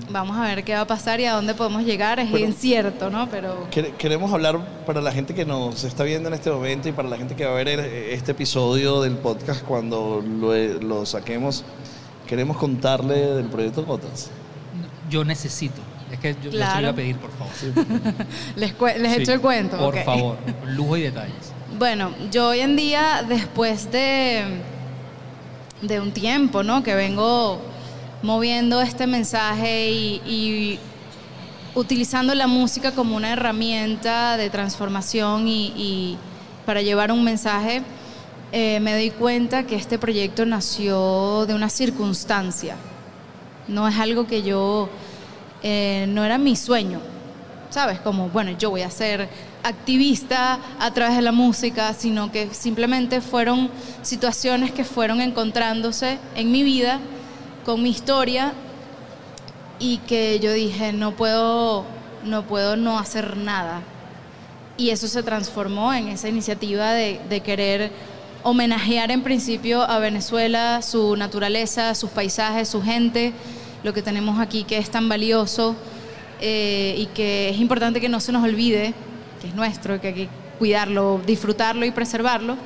[0.10, 2.20] vamos a ver qué va a pasar y a dónde podemos llegar.
[2.20, 3.30] Es Pero- incierto, ¿no?
[3.30, 6.92] Pero Quere- Queremos hablar para la gente que nos está viendo en este momento y
[6.92, 11.06] para la gente que va a ver el- este episodio del podcast cuando lo, lo
[11.06, 11.64] saquemos.
[12.28, 14.32] Queremos contarle del proyecto Gotas.
[15.10, 15.82] Yo necesito.
[16.12, 16.82] Es que yo, Claro.
[16.82, 17.54] iba a pedir, por favor.
[18.56, 19.78] les, cue- les Sí, echo el cuento.
[19.78, 20.04] Por ok.
[20.06, 21.52] favor, lujo y detalles.
[21.78, 24.44] Bueno, yo hoy en día, después de,
[25.82, 26.84] de un tiempo, ¿no?
[26.84, 27.60] Que vengo
[28.26, 30.80] moviendo este mensaje y, y
[31.76, 36.18] utilizando la música como una herramienta de transformación y, y
[36.66, 37.84] para llevar un mensaje,
[38.52, 42.76] eh, me doy cuenta que este proyecto nació de una circunstancia.
[43.68, 44.90] No es algo que yo,
[45.62, 47.02] eh, no era mi sueño,
[47.70, 48.00] ¿sabes?
[48.00, 49.30] Como, bueno, yo voy a ser
[49.62, 53.70] activista a través de la música, sino que simplemente fueron
[54.02, 57.00] situaciones que fueron encontrándose en mi vida,
[57.66, 58.54] con mi historia,
[59.80, 61.86] y que yo dije, no puedo,
[62.24, 63.82] no puedo no hacer nada.
[64.78, 67.92] Y eso se transformó en esa iniciativa de, querer
[68.44, 73.34] homenajear en principio a Venezuela, su naturaleza, sus paisajes, su gente,
[73.84, 75.76] lo que tenemos aquí que es tan valioso
[76.42, 78.94] eh, y que es importante que no se nos olvide,
[79.42, 80.30] que es nuestro, que hay que
[80.60, 82.58] cuidarlo, disfrutarlo y preservarlo.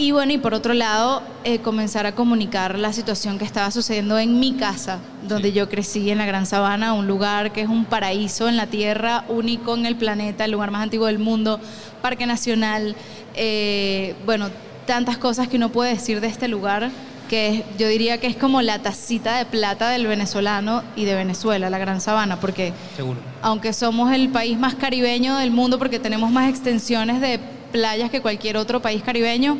[0.00, 4.16] Y bueno, y por otro lado, eh, comenzar a comunicar la situación que estaba sucediendo
[4.16, 7.84] en mi casa, donde yo crecí en la Gran Sabana, un lugar que es un
[7.84, 11.58] paraíso en la Tierra, único en el planeta, el lugar más antiguo del mundo,
[12.00, 12.94] Parque Nacional,
[13.34, 14.50] eh, bueno,
[14.86, 16.90] tantas cosas que uno puede decir de este lugar,
[17.28, 21.70] que yo diría que es como la tacita de plata del venezolano y de Venezuela,
[21.70, 23.18] la Gran Sabana, porque Seguro.
[23.42, 27.40] aunque somos el país más caribeño del mundo porque tenemos más extensiones de
[27.72, 29.58] playas que cualquier otro país caribeño,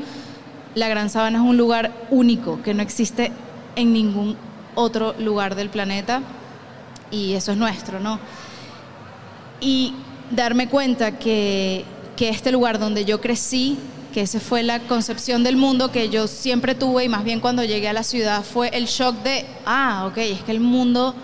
[0.78, 3.32] la Gran Sabana es un lugar único que no existe
[3.76, 4.36] en ningún
[4.74, 6.22] otro lugar del planeta
[7.10, 8.18] y eso es nuestro, ¿no?
[9.60, 9.94] Y
[10.30, 11.84] darme cuenta que,
[12.16, 13.78] que este lugar donde yo crecí,
[14.12, 17.64] que esa fue la concepción del mundo que yo siempre tuve y más bien cuando
[17.64, 21.14] llegué a la ciudad fue el shock de, ah, ok, es que el mundo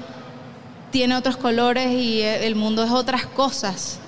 [0.90, 3.98] tiene otros colores y el mundo es otras cosas.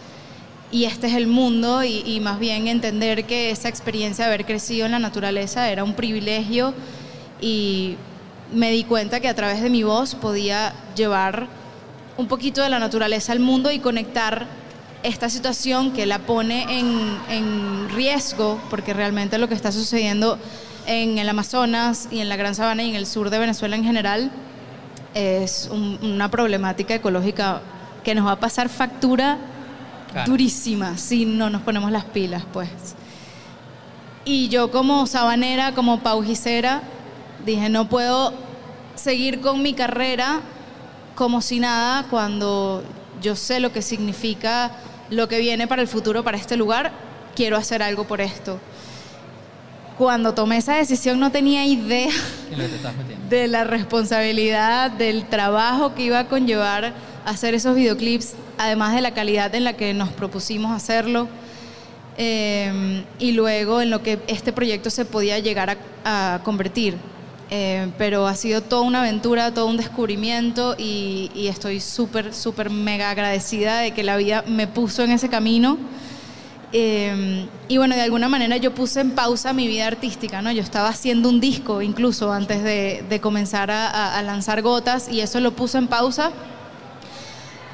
[0.73, 4.87] Y este es el mundo y, más bien entender que esa experiencia de haber crecido
[4.87, 6.75] en la naturaleza era un privilegio
[7.41, 7.97] y
[8.53, 11.47] me di cuenta que a través de mi voz podía llevar
[12.17, 14.47] un poquito de la naturaleza al mundo y conectar
[15.03, 20.39] esta situación que la pone en, riesgo, porque realmente lo que está sucediendo
[20.87, 23.85] en el Amazonas y en la Gran Sabana y en el sur de Venezuela en
[23.85, 24.31] general
[25.15, 27.63] es un- una problemática ecológica
[28.05, 29.39] que nos va a pasar factura
[30.17, 30.33] Claro.
[30.33, 32.71] durísima si no nos ponemos las pilas, pues.
[34.25, 36.81] Y yo como sabanera, como paujicera,
[37.45, 38.33] dije, no puedo
[38.95, 40.41] seguir con mi carrera
[41.15, 42.83] como si nada cuando
[43.21, 44.71] yo sé lo que significa
[45.11, 46.93] lo que viene para el futuro, para este lugar,
[47.35, 48.59] quiero hacer algo por esto.
[49.99, 52.13] Cuando tomé esa decisión no tenía idea
[53.29, 56.95] de la responsabilidad, del trabajo que iba a conllevar
[57.27, 61.29] hacer esos videoclips, además de la calidad en la que nos propusimos hacerlo,
[62.17, 66.97] eh, y luego en lo que este proyecto se podía llegar a, convertir.
[67.51, 73.11] Eh, pero ha sido toda una aventura, todo un descubrimiento y, estoy súper, súper mega
[73.11, 75.79] agradecida de que la vida me puso en ese camino.
[76.73, 80.51] Eh, y bueno, de alguna manera yo puse en pausa mi vida artística, ¿no?
[80.53, 85.41] Yo estaba haciendo un disco incluso antes de, comenzar a- a lanzar gotas y eso
[85.41, 86.33] lo puse en pausa.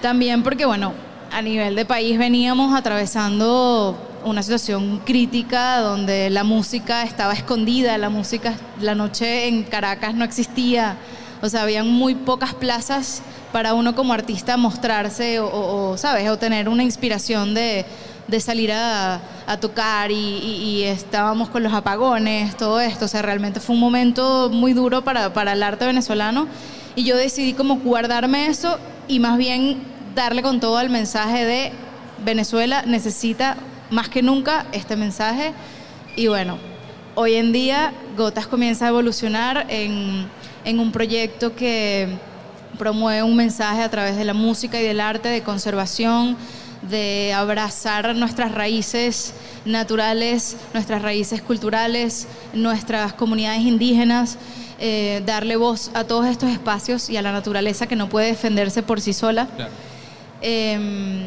[0.03, 0.93] También porque, bueno,
[1.33, 8.11] a nivel de país veníamos atravesando una situación crítica donde la música estaba escondida, la
[8.11, 10.97] música, la noche en Caracas no existía,
[11.41, 13.23] o sea, habían muy pocas plazas
[13.53, 16.29] para uno como artista mostrarse o, ¿sabes?
[16.31, 17.85] O tener una inspiración de,
[18.29, 19.21] de salir a,
[19.61, 24.51] tocar y- y estábamos con los apagones, todo esto, o sea, realmente fue un momento
[24.53, 26.47] muy duro para, para el arte venezolano.
[26.97, 29.83] Y yo decidí como guardarme eso y más bien
[30.15, 31.73] darle con todo al mensaje de
[32.25, 33.57] Venezuela necesita
[33.91, 35.53] más que nunca este mensaje
[36.17, 36.59] y bueno,
[37.15, 40.27] hoy en día Gotas comienza a evolucionar en,
[40.65, 42.09] en un proyecto que
[42.79, 46.37] promueve un mensaje a través de la música y del arte de conservación,
[46.83, 49.35] de abrazar nuestras raíces
[49.65, 54.37] naturales, nuestras raíces culturales, nuestras comunidades indígenas,
[54.79, 58.83] eh, darle voz a todos estos espacios y a la naturaleza que no puede defenderse
[58.83, 59.47] por sí sola.
[60.43, 61.27] Em,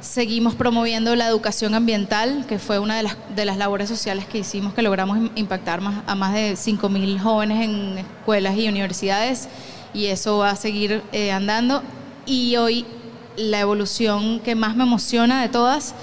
[0.00, 4.38] seguimos promoviendo la educación ambiental, que fue una de las, de las labores sociales que
[4.38, 9.48] hicimos, que logramos im- impactar más, a más de 5.000 jóvenes en escuelas y universidades,
[9.92, 11.82] y eso va a seguir eh, andando.
[12.24, 12.86] Y hoy
[13.36, 15.94] la evolución que más me emociona de todas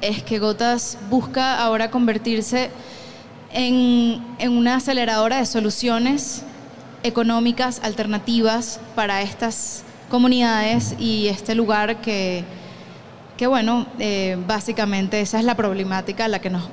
[0.00, 2.70] es que Gotas busca ahora convertirse
[3.52, 6.42] en, en una aceleradora de soluciones
[7.02, 12.44] económicas alternativas para estas comunidades y este lugar que,
[13.36, 16.68] que bueno, eh, básicamente esa es la problemática a la que nos,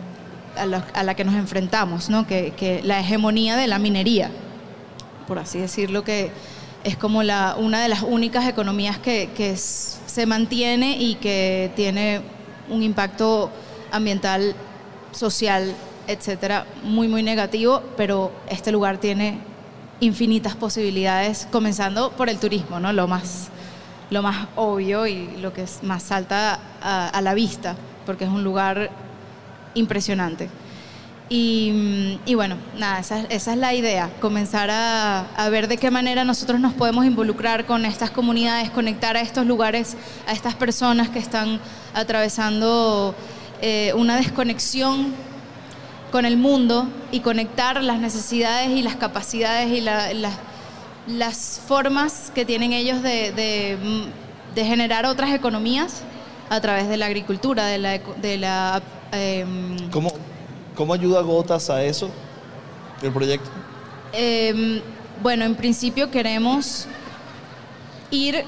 [0.57, 2.25] a la, a la que nos enfrentamos, ¿no?
[2.25, 4.31] que, que la hegemonía de la minería,
[5.27, 6.31] por así decirlo, que
[6.83, 11.71] es como la, una de las únicas economías que, que s- se mantiene y que
[11.75, 12.21] tiene
[12.69, 13.51] un impacto
[13.91, 14.55] ambiental,
[15.11, 15.73] social,
[16.07, 19.39] etcétera, muy, muy negativo, pero este lugar tiene
[20.05, 22.93] infinitas posibilidades, comenzando por el turismo, ¿no?
[22.93, 23.49] Lo más,
[24.09, 27.75] lo más obvio y lo que es más salta a, a la vista,
[28.05, 28.89] porque es un lugar
[29.73, 30.49] impresionante.
[31.27, 35.89] Y, y bueno, nada, esa, esa es la idea, comenzar a, a ver de qué
[35.89, 41.09] manera nosotros nos podemos involucrar con estas comunidades, conectar a estos lugares, a estas personas
[41.09, 41.59] que están
[41.95, 43.15] atravesando
[43.61, 45.15] eh, una desconexión
[46.15, 50.31] con el mundo y conectar las necesidades y las capacidades y la- la-
[51.07, 53.77] las formas que tienen ellos de, de,
[54.55, 56.03] de generar otras economías
[56.49, 57.99] a través de la agricultura, de la...
[58.21, 58.81] De la
[59.11, 60.09] em, ¿Cómo,
[60.73, 62.09] ¿Cómo ayuda Gotas a eso,
[63.03, 63.49] el proyecto?
[64.13, 64.79] Em,
[65.21, 66.87] bueno, en principio queremos
[68.09, 68.45] ir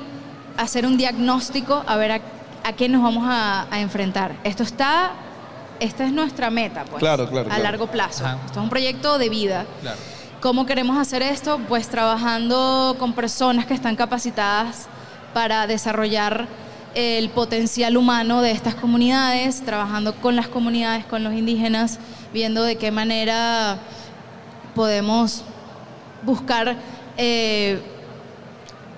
[0.56, 2.22] a hacer un diagnóstico a ver a,
[2.64, 4.38] a qué nos vamos a, a enfrentar.
[4.46, 5.12] Esto está,
[5.80, 7.64] esta es nuestra meta, pues, Claro, claro, a claro.
[7.64, 8.26] largo plazo.
[8.26, 8.38] Ajá.
[8.46, 9.66] Esto es un proyecto de vida.
[9.82, 9.98] Claro.
[10.42, 11.60] ¿Cómo queremos hacer esto?
[11.68, 14.88] Pues trabajando con personas que están capacitadas
[15.34, 16.48] para desarrollar
[16.94, 22.00] el potencial humano de estas comunidades, trabajando con las comunidades, con los indígenas,
[22.34, 23.78] viendo de qué manera
[24.76, 25.44] podemos
[26.24, 26.76] buscar
[27.18, 27.80] eh,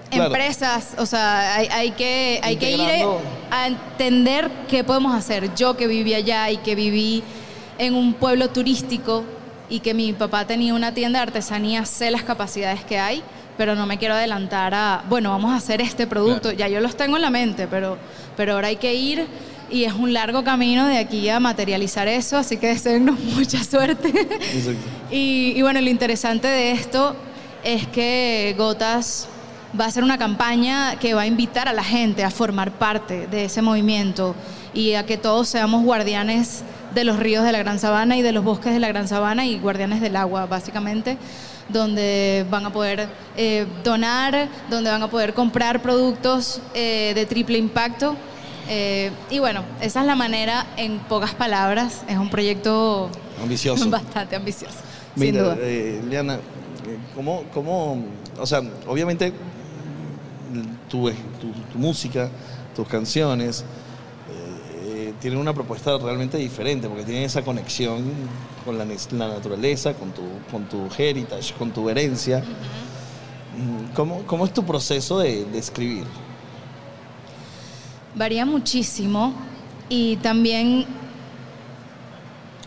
[0.10, 0.26] Claro.
[0.26, 3.06] empresas, o sea, hay, hay que, hay que ir
[3.52, 5.54] a entender qué podemos hacer.
[5.56, 7.24] Yo que viví allá y que viví
[7.78, 9.24] en un pueblo turístico
[9.70, 13.24] y que mi papá tenía una tienda de artesanía, sé las capacidades que hay,
[13.58, 16.96] pero no me quiero adelantar a, bueno, vamos a hacer este producto, ya yo los
[16.96, 17.98] tengo en la mente, pero,
[18.36, 19.28] pero ahora hay que ir
[19.70, 24.10] y es un largo camino de aquí a materializar eso, así que deseennos mucha suerte.
[24.10, 24.82] Exacto.
[25.12, 27.16] Y, y bueno, lo interesante de esto
[27.64, 29.28] es que Gotas
[29.80, 33.28] va a ser una campaña que va a invitar a la gente a formar parte
[33.28, 34.36] de ese movimiento
[34.74, 36.64] y a que todos seamos guardianes
[36.94, 39.46] de los ríos de la Gran Sabana y de los bosques de la Gran Sabana
[39.46, 41.18] y guardianes del agua, básicamente,
[41.70, 47.58] donde van a poder eh, donar, donde van a poder comprar productos eh, de triple
[47.60, 48.16] impacto.
[48.70, 53.10] Eh, y bueno, esa es la manera, en pocas palabras, es un proyecto
[53.42, 53.88] Ambicioso.
[53.90, 54.78] bastante ambicioso,
[55.16, 55.58] sin Mira, duda.
[55.60, 56.40] eh, Liana,
[57.16, 58.04] ¿cómo, ¿cómo,
[58.40, 59.32] o sea, obviamente
[60.90, 61.10] tu,
[61.40, 62.30] tu, tu música,
[62.76, 63.64] tus canciones,
[64.86, 68.04] eh, tienen una propuesta realmente diferente porque tienen esa conexión
[68.66, 70.22] con la, naturaleza, con tu,
[70.52, 72.44] con tu heritage, con tu herencia.
[73.96, 76.06] ¿Cómo, ¿Cómo es tu proceso de, de escribir?
[78.16, 79.34] Varía muchísimo
[79.90, 80.86] y también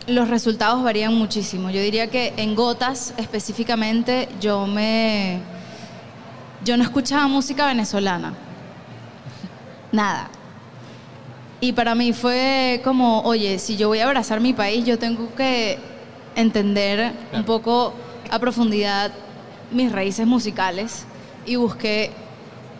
[0.07, 1.69] los resultados varían muchísimo.
[1.69, 5.39] Yo diría que en Gotas específicamente yo me
[6.63, 8.33] yo no escuchaba música venezolana.
[9.91, 10.29] Nada.
[11.61, 15.33] Y para mí fue como, oye, si yo voy a abrazar mi país, yo tengo
[15.35, 15.79] que
[16.35, 17.93] entender un poco
[18.29, 19.11] a profundidad
[19.71, 21.05] mis raíces musicales
[21.45, 22.11] y busqué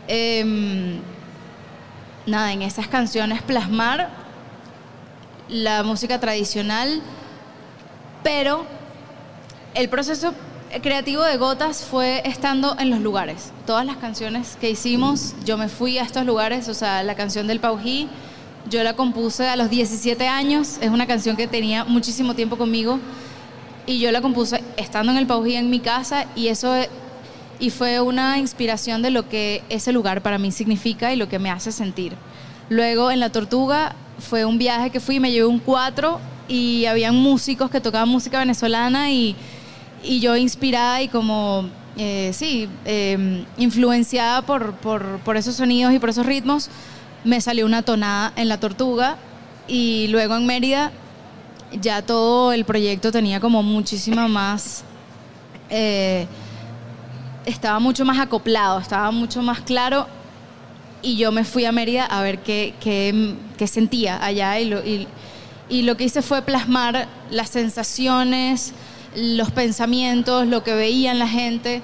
[0.08, 1.00] em,
[2.26, 4.10] nada, en esas canciones plasmar
[5.48, 7.02] la música tradicional,
[8.24, 8.66] pero
[9.76, 10.34] el proceso
[10.82, 13.52] creativo de Gotas fue estando en los lugares.
[13.66, 17.48] Todas las canciones que hicimos, yo me fui a estos lugares, o sea, la canción
[17.48, 18.08] del Paují,
[18.70, 23.00] yo la compuse a los 17 años, es una canción que tenía muchísimo tiempo conmigo
[23.86, 26.74] y yo la compuse estando en el Paují en mi casa y eso
[27.60, 31.40] y fue una inspiración de lo que ese lugar para mí significa y lo que
[31.40, 32.14] me hace sentir.
[32.70, 37.16] Luego en La Tortuga fue un viaje que fui, me llevé un cuatro y habían
[37.16, 39.36] músicos que tocaban música venezolana y,
[40.04, 46.00] y yo inspirada y como, eh, sí, eh, influenciada por, por, por esos sonidos y
[46.00, 46.70] por esos ritmos,
[47.24, 49.16] me salió una tonada en la tortuga
[49.68, 50.92] y luego en Mérida
[51.82, 54.84] ya todo el proyecto tenía como muchísima más...
[55.70, 56.28] eh,
[57.46, 60.08] estaba mucho más acoplado, estaba mucho más claro
[61.02, 64.80] y yo me fui a Mérida a ver qué, qué- qué sentía allá y lo,
[64.86, 65.08] y-
[65.70, 68.74] y lo que hice fue plasmar las sensaciones,
[69.16, 71.82] los pensamientos, lo que veían la gente.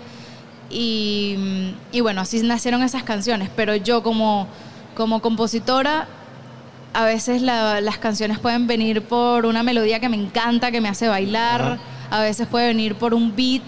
[0.70, 1.36] Y,
[1.92, 4.48] y bueno, así nacieron esas canciones, pero yo como,
[4.96, 6.08] como compositora
[6.94, 10.90] a veces la- las canciones pueden venir por una melodía que me encanta, que me
[10.90, 11.78] hace bailar,
[12.10, 13.62] a veces puede venir por un beat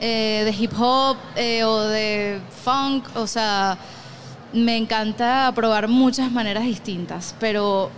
[0.00, 3.78] eh, de hip hop eh, o de funk, o sea,
[4.52, 7.90] me encanta probar muchas maneras distintas, pero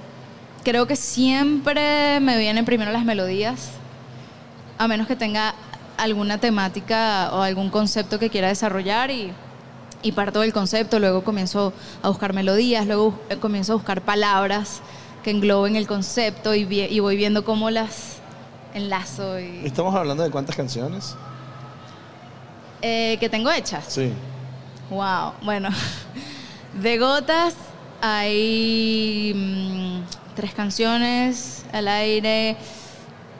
[0.64, 3.70] creo que siempre me vienen primero las melodías,
[4.78, 5.54] a menos que tenga
[5.96, 9.32] alguna temática o algún concepto que quiera desarrollar y,
[10.02, 11.72] y parto del concepto, luego comienzo
[12.02, 14.80] a buscar melodías, luego eh, comienzo a buscar palabras
[15.22, 18.16] que engloben el concepto y, vi- y voy viendo cómo las
[18.74, 21.14] enlazo y, Estamos hablando de cuántas canciones.
[22.82, 23.84] eh, que tengo hechas.
[23.88, 24.12] Sí.
[24.90, 25.70] Wow, bueno,
[26.82, 27.54] de gotas
[28.02, 32.56] hay mm, tres canciones al aire.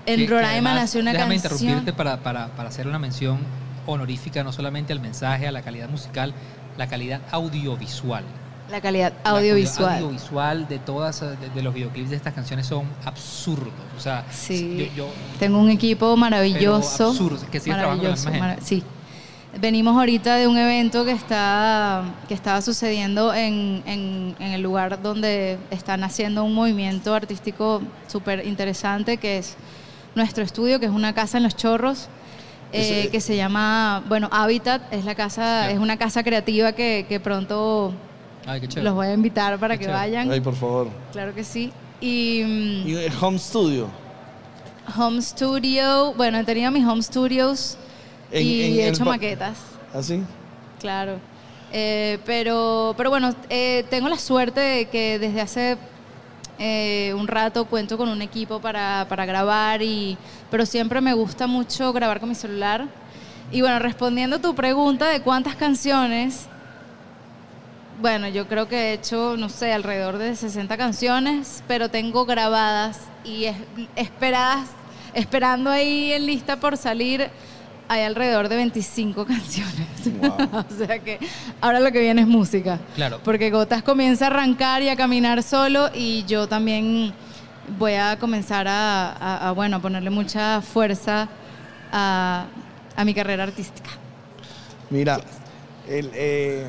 [0.06, 1.60] En Que- que Roraima además, nació una déjame canción.
[1.62, 3.38] interrumpirte para, para, para hacer una mención
[3.86, 6.34] honorífica no solamente al mensaje, a la calidad musical,
[6.76, 8.24] la calidad audiovisual.
[8.70, 9.88] La calidad La audiovisual.
[9.88, 13.72] calidad audiovisual de todas de, de los videoclips de estas canciones son absurdos.
[13.96, 14.90] O sea, Sí.
[14.96, 16.96] yo, yo- Tengo un equipo maravilloso.
[16.96, 18.82] Pero absurdo, que sigues trabajando con la maravilloso, Sí.
[19.60, 25.00] Venimos ahorita de un evento que está que estaba sucediendo en, en- en el lugar
[25.00, 29.54] donde están haciendo un movimiento artístico súper interesante que es
[30.14, 32.08] nuestro estudio, que es una casa en Los Chorros,
[32.72, 37.20] eh, que se llama, bueno, Habitat, es la casa, es una casa creativa que, que
[37.20, 37.92] pronto
[38.46, 38.84] ay, qué chévere.
[38.84, 39.98] los voy a invitar para Qué que chévere.
[40.00, 40.30] vayan.
[40.32, 40.88] Ay, por favor.
[41.12, 41.72] Claro que sí.
[42.00, 42.40] Y
[42.86, 43.88] Y el home studio.
[44.98, 47.78] Home studio, bueno, he tenido mis home studios
[48.30, 49.56] En- y en he hecho maquetas,
[49.94, 50.22] ¿Así?
[50.80, 51.18] claro.
[51.72, 55.76] Eh, pero, pero bueno, eh, tengo la suerte de que desde hace
[56.58, 60.16] eh, un rato cuento con un equipo para, para grabar, y,
[60.50, 62.86] pero siempre me gusta mucho grabar con mi celular.
[63.50, 66.46] Y bueno, respondiendo a tu pregunta de cuántas canciones,
[68.00, 73.00] bueno, yo creo que he hecho, no sé, alrededor de 60 canciones, pero tengo grabadas
[73.24, 73.56] y es-
[73.96, 74.68] esperadas,
[75.14, 77.30] esperando ahí en lista por salir,
[77.88, 79.88] hay alrededor de 25 canciones.
[80.70, 81.18] o sea que
[81.60, 82.78] ahora lo que viene es música.
[82.94, 83.20] Claro.
[83.24, 87.12] Porque Gotas comienza a arrancar y a caminar solo y yo también
[87.78, 91.28] voy a comenzar a, a- a, bueno, a ponerle mucha fuerza
[91.92, 92.46] a,
[92.96, 93.90] a mi carrera artística.
[94.90, 95.20] Mira,
[95.88, 96.66] el, eh,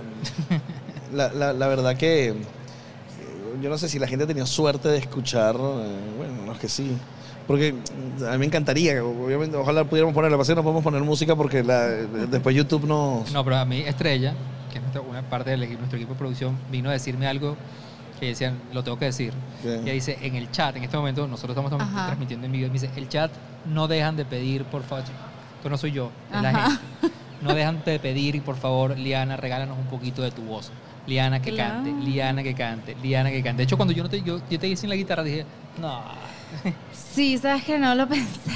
[1.14, 2.36] la, la- la verdad que eh,
[3.62, 6.60] yo no sé si la gente ha tenido suerte de escuchar, eh, bueno, no es
[6.60, 6.96] que sí,
[7.48, 7.76] porque
[8.28, 11.64] a mí me encantaría, obviamente, ojalá pudiéramos ponerla, pasa que no podemos poner música porque
[11.64, 13.32] la- después YouTube nos...
[13.32, 14.34] No, pero a mí Estrella,
[14.72, 17.56] que es nuestra- una parte del equipo, nuestro equipo de producción, vino a decirme algo
[18.20, 19.34] que decían, lo tengo que decir.
[19.62, 19.76] ¿Qué?
[19.76, 22.06] Ella dice, en el chat, en este momento, nosotros estamos Ajá.
[22.08, 23.30] transmitiendo en vivo, y me dice, el chat
[23.72, 25.04] no dejan de pedir, por favor,
[25.58, 26.82] esto no soy yo, es la gente.
[27.42, 30.72] No dejan de pedir y por favor, Liana, regálanos un poquito de tu voz.
[31.06, 31.84] Liana que Claro.
[31.84, 33.58] cante, Liana que cante, Liana que cante.
[33.58, 35.46] De hecho, cuando yo no te, yo, yo te hice en la guitarra, dije,
[35.80, 36.02] no.
[36.92, 38.52] Sí, sabes que no lo pensé.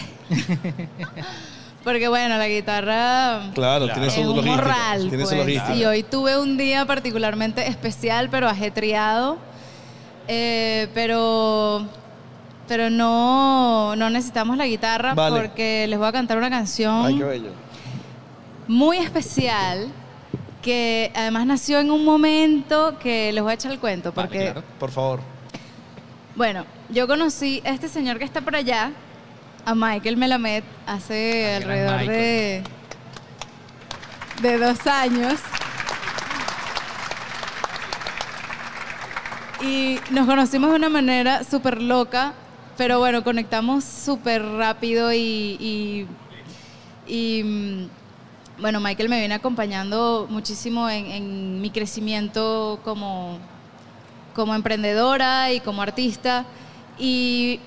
[1.83, 3.93] Porque bueno, la guitarra Claro, Claro.
[3.93, 4.55] tiene es su un logística.
[4.55, 5.09] morral.
[5.09, 5.39] tiene su pues.
[5.39, 5.75] logística.
[5.75, 9.37] Y hoy tuve un día particularmente especial, pero ajetreado.
[10.27, 11.85] Eh, pero
[12.67, 15.39] pero no, no necesitamos la guitarra Vale.
[15.41, 17.49] porque les voy a cantar una canción Ay, qué bello.
[18.67, 19.87] muy especial
[20.61, 24.43] que además nació en un momento que les voy a echar el cuento Vale, porque
[24.51, 24.63] claro.
[24.79, 25.19] Por favor.
[26.35, 28.91] bueno, yo conocí a este señor que está por allá,
[29.65, 32.63] a Michael Melamed, hace alrededor de,
[34.41, 35.39] de dos años.
[39.61, 42.33] Y nos conocimos de una manera súper loca,
[42.77, 45.17] pero bueno, conectamos súper rápido y,
[45.59, 46.07] y-
[47.07, 47.87] y, mm,
[48.61, 53.37] bueno, Michael me viene acompañando muchísimo en, en mi crecimiento como,
[54.33, 56.45] como emprendedora y como artista.
[56.99, 57.59] Y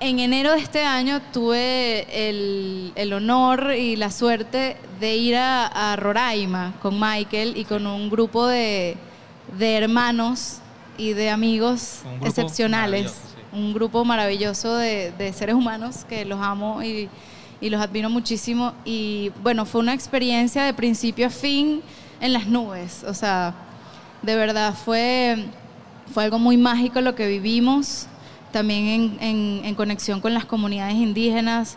[0.00, 5.66] en enero de este año tuve el, el honor y la suerte de ir a,
[5.92, 8.96] a Roraima con Michael y con un grupo de,
[9.58, 10.58] de hermanos
[10.98, 13.10] y de amigos Un excepcionales.
[13.12, 13.18] sí.
[13.52, 17.08] Un grupo maravilloso de, de seres humanos que los amo y,
[17.60, 18.74] y los admiro muchísimo.
[18.84, 21.80] Y bueno, fue una experiencia de principio a fin
[22.20, 23.02] en las nubes.
[23.06, 23.54] O sea,
[24.22, 25.46] de verdad fue
[26.12, 28.06] fue algo muy mágico lo que vivimos,
[28.58, 31.76] también en, en- en conexión con las comunidades indígenas.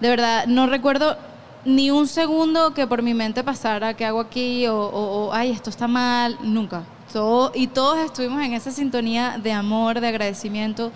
[0.00, 1.16] De verdad, no recuerdo
[1.64, 5.50] ni un segundo que por mi mente pasara qué hago aquí o, o- o, ay,
[5.50, 6.82] esto está mal, nunca.
[7.12, 10.92] Todo, y todos estuvimos en esa sintonía de amor, de agradecimiento,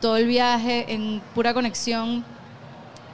[0.00, 2.24] todo el viaje en pura conexión.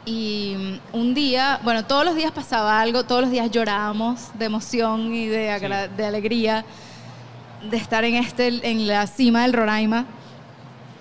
[0.05, 0.55] Y
[0.93, 5.15] mm, un día, bueno, todos los días pasaba algo, todos los días llorábamos de emoción
[5.15, 6.65] y de, agra- de alegría
[7.71, 10.05] de estar en, este, en la cima del Roraima.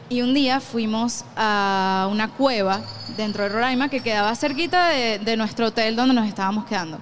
[0.09, 2.79] Y un día fuimos a una cueva
[3.17, 6.97] dentro de Roraima que quedaba cerquita de, de nuestro hotel donde nos estábamos quedando.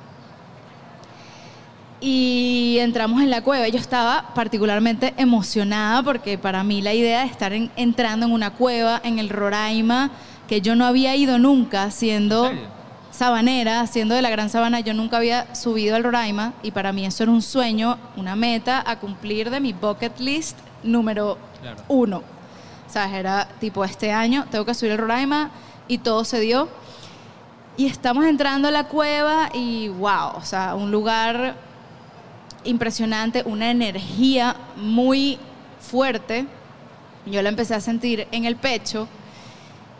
[2.01, 3.67] Y entramos en la cueva.
[3.67, 8.51] Yo estaba particularmente emocionada porque para mí la idea de estar en- entrando en una
[8.51, 10.09] cueva en el Roraima,
[10.47, 12.51] que yo no había ido nunca, siendo
[13.11, 17.05] sabanera, siendo de la Gran Sabana, yo nunca había subido al Roraima y para mí
[17.05, 21.77] eso era un sueño, una meta a cumplir de mi bucket list número Claro.
[21.87, 22.34] uno.
[22.95, 25.51] Sea, era tipo este año, tengo que subir al Roraima
[25.89, 26.69] y todo se dio.
[27.75, 31.57] Y estamos entrando a la cueva y wow, o sea, un lugar
[32.63, 35.37] impresionante, una energía muy
[35.81, 36.45] fuerte.
[37.25, 39.09] Yo la empecé a sentir en el pecho.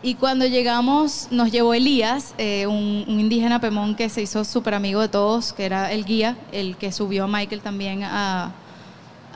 [0.02, 4.72] Y cuando llegamos, nos llevó Elías, eh, un, un indígena Pemón que se hizo súper
[4.72, 8.52] amigo de todos, que era el guía, el que subió a Michael también a,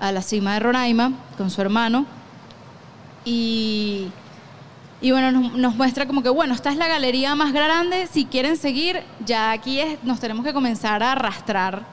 [0.01, 2.07] a la cima de Roraima con su hermano.
[3.25, 4.09] Y,
[5.01, 8.25] y bueno, nos, nos muestra como que, bueno, esta es la galería más grande, si
[8.25, 11.85] quieren seguir, ya aquí es, nos tenemos que comenzar a arrastrar.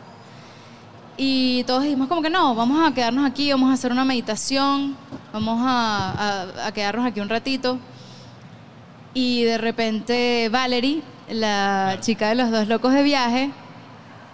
[1.19, 4.95] Y todos dijimos como que no, vamos a quedarnos aquí, vamos a hacer una meditación,
[5.33, 6.11] vamos a,
[6.63, 7.79] a- a quedarnos aquí un ratito.
[9.13, 13.49] Y de repente Valerie, la chica de los dos locos de viaje,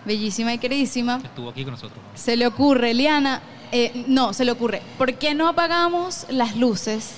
[0.06, 2.00] bellísima y queridísima, Estuvo aquí con nosotros.
[2.16, 3.42] se le ocurre, Liana,
[3.76, 7.16] eh, no, se le ocurre, ¿por qué no apagamos las luces?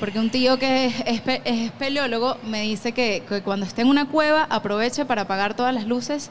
[0.00, 4.46] Porque un tío que es, es espeleólogo me dice que, cuando esté en una cueva
[4.48, 6.30] aproveche para apagar todas las luces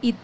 [0.00, 0.14] y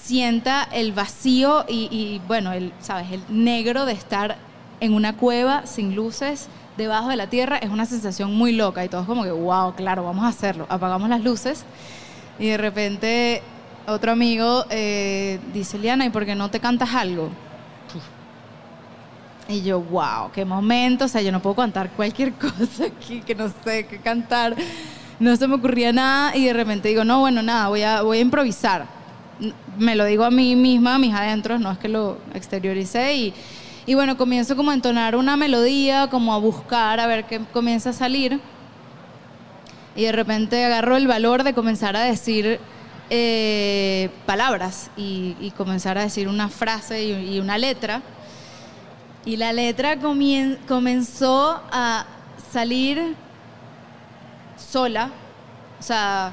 [0.00, 3.10] sienta el vacío y, y, bueno, el, ¿sabes?
[3.10, 4.36] El negro de estar
[4.78, 6.46] en una cueva sin luces
[6.76, 10.04] debajo de la tierra es una sensación muy loca y todos como que, wow, claro,
[10.04, 10.66] vamos a hacerlo.
[10.68, 11.64] Apagamos las luces
[12.38, 13.42] y de repente
[13.86, 17.30] otro amigo eh, dice, Liana, ¿y por qué no te cantas algo?
[19.48, 23.34] Y yo, wow, qué momento, o sea, yo no puedo cantar cualquier cosa aquí, que
[23.34, 24.54] no sé qué cantar.
[25.18, 28.18] No se me ocurría nada y de repente digo, no, bueno, nada, voy a, voy
[28.18, 28.86] a improvisar.
[29.78, 33.34] Me lo digo a mí misma, a mis adentros, no es que lo exterioricé y,
[33.84, 37.90] y bueno, comienzo como a entonar una melodía, como a buscar, a ver qué comienza
[37.90, 38.40] a salir.
[39.96, 42.60] Y de repente agarro el valor de comenzar a decir
[43.10, 48.02] eh, palabras y, comenzar a decir una frase y, una letra.
[49.24, 52.06] Y la letra comenzó a
[52.52, 53.14] salir
[54.56, 55.10] sola.
[55.78, 56.32] O sea,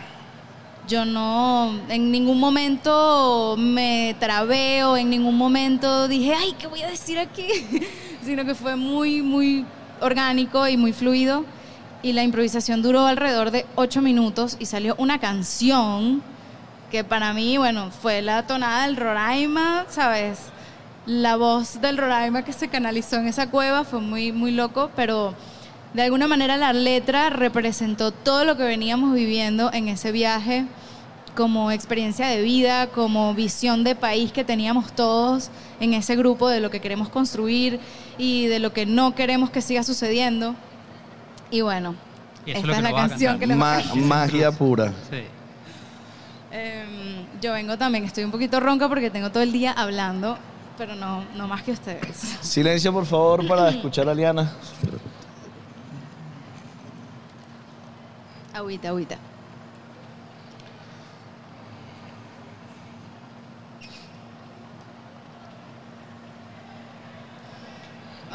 [0.88, 6.82] yo no en ningún momento me trabé o en ningún momento dije, ay, ¿qué voy
[6.82, 7.48] a decir aquí?
[8.24, 9.66] Sino que fue muy, muy
[10.02, 11.46] orgánico y muy fluido.
[12.02, 16.24] Y la improvisación duró alrededor de ocho minutos y salió una canción
[16.92, 20.40] que para mí, bueno, fue la tonada del Roraima, ¿sabes?
[21.06, 25.34] La voz del Roraima que se canalizó en esa cueva fue muy, muy loco, pero
[25.94, 30.66] de alguna manera la letra representó todo lo que veníamos viviendo en ese viaje
[31.36, 35.50] como experiencia de vida, como visión de país que teníamos todos
[35.80, 37.80] en ese grupo de lo que queremos construir
[38.18, 40.54] y de lo que no queremos que siga sucediendo.
[41.50, 41.96] Y bueno,
[42.46, 44.92] Y esta es la canción que les Ma- magia pura.
[45.10, 45.22] Sí.
[46.52, 50.38] Em, yo vengo también, estoy un poquito ronca porque tengo todo el día hablando,
[50.78, 52.18] pero no, no más que ustedes.
[52.42, 54.52] Silencio, por favor, para escuchar a Liana.
[58.54, 59.18] Agüita, agüita.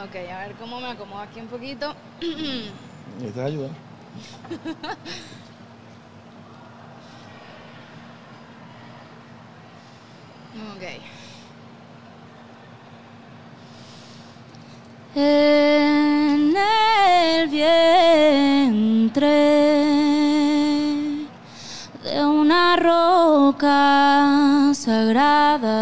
[0.02, 1.94] Ok, a ver cómo me acomodo aquí un poquito.
[3.18, 3.68] ¿Necesitas ayuda?
[10.54, 10.84] Ok.
[15.16, 19.26] En el vientre
[22.04, 25.74] de una roca sagrada,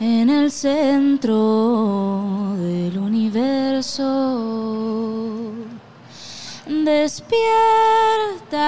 [0.00, 4.02] en el centro del universo,
[6.66, 8.66] despierta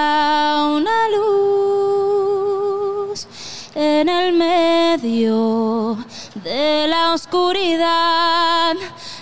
[0.76, 2.17] una luz
[3.80, 5.96] en el medio
[6.42, 8.74] de la oscuridad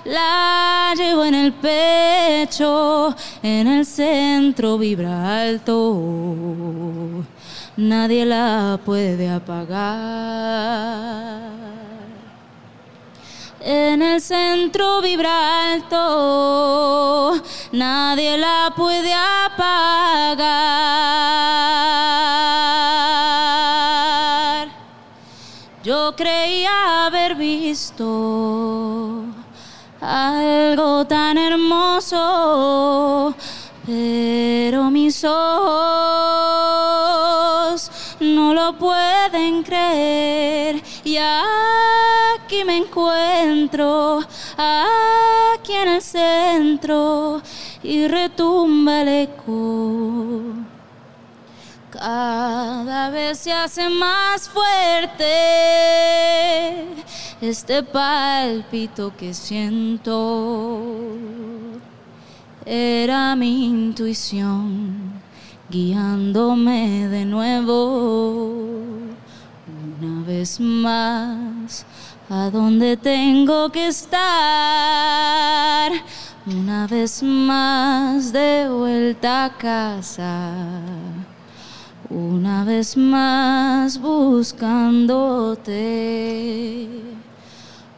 [0.07, 7.23] la llevo en el pecho, en el centro vibra alto,
[7.77, 9.77] nadie la puede apagar.
[13.61, 17.43] En el centro vibra alto,
[17.73, 20.87] nadie la puede apagar.
[26.17, 29.23] Creía haber visto
[30.01, 33.35] algo tan hermoso,
[33.85, 35.37] pero mis ojos
[38.19, 40.83] no lo pueden creer.
[41.05, 44.21] Y aquí me encuentro,
[44.57, 47.43] aquí en el centro,
[47.83, 50.76] y retumba el eco.
[51.98, 55.24] Cada vez se hace más fuerte
[57.40, 60.93] este pálpito que siento.
[62.66, 65.23] Era mi intuición
[65.70, 68.66] guiándome de nuevo.
[69.98, 71.86] Una vez más,
[72.28, 74.20] a donde tengo que estar.
[76.47, 80.52] Una vez más, de vuelta a casa.
[82.09, 85.27] Una vez más buscándote.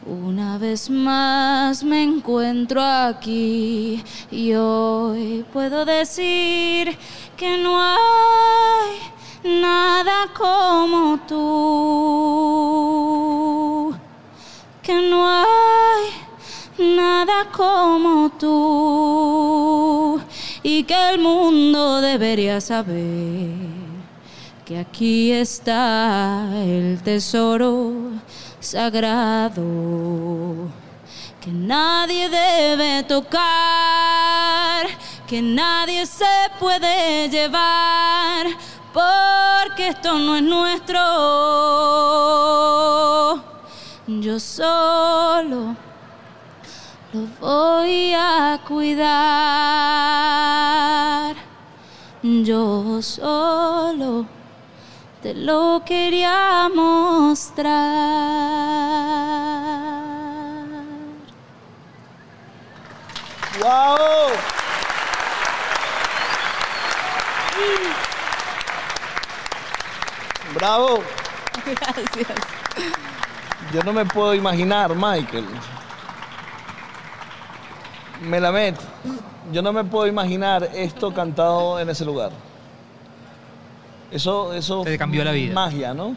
[0.03, 6.97] Una vez más me encuentro aquí y hoy puedo decir
[7.37, 8.97] que no hay
[9.43, 12.33] nada como tú.
[14.81, 16.09] Que no hay
[16.95, 20.19] nada como tú
[20.63, 23.78] y que el mundo debería saber
[24.69, 27.91] que aquí está el tesoro
[28.59, 29.63] sagrado
[31.41, 34.85] que nadie debe tocar,
[35.27, 38.45] que nadie se puede llevar,
[38.93, 40.99] porque esto no es nuestro.
[44.05, 45.75] Yo solo
[47.11, 49.09] lo voy a cuidar.
[52.21, 54.38] Yo solo
[55.21, 57.69] te lo quería mostrar.
[63.59, 63.97] ¡Wow!
[70.55, 71.03] ¡Bravo!
[71.65, 72.27] Gracias.
[73.73, 75.45] Yo no me puedo imaginar, Michael.
[78.21, 78.75] Melamed,
[79.51, 82.31] yo no me puedo imaginar esto cantado en ese lugar.
[84.11, 84.83] Eso, eso.
[84.83, 85.53] Te cambió la vida.
[85.53, 86.15] Magia, ¿no?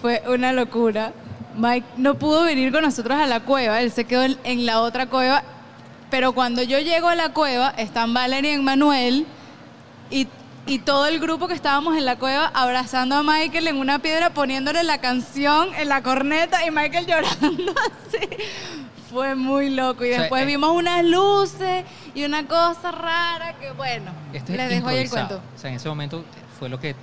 [0.00, 1.12] Fue una locura.
[1.56, 4.80] Mike no pudo venir con nosotros a la cueva, él se quedó en, en la
[4.80, 5.42] otra cueva,
[6.08, 9.26] pero cuando yo llego a la cueva están Valeria y Manuel
[10.10, 10.28] y,
[10.66, 14.30] y todo el grupo que estábamos en la cueva abrazando a Michael en una piedra,
[14.30, 18.28] poniéndole la canción en la corneta y Michael llorando así.
[19.10, 20.04] Fue muy loco.
[20.04, 24.52] Y O sea, después eh, vimos unas luces y una cosa rara que, bueno, Esto
[24.52, 25.40] es les dejo ahí el cuento.
[25.56, 26.24] O sea, en ese momento
[26.58, 26.94] fue lo que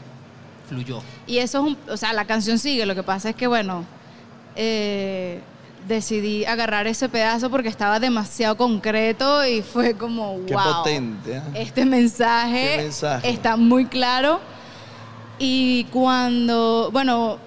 [0.67, 1.01] fluyó.
[1.25, 3.85] Y eso es un, o sea, la canción sigue, lo que pasa es que, bueno,
[4.55, 5.41] eh,
[5.87, 10.63] decidí agarrar ese pedazo porque estaba demasiado concreto y fue como, Qué wow.
[10.63, 11.37] potente.
[11.37, 11.41] ¿eh?
[11.55, 13.29] Este mensaje, Qué mensaje.
[13.29, 14.39] está muy claro.
[15.39, 17.37] Y cuando, bueno,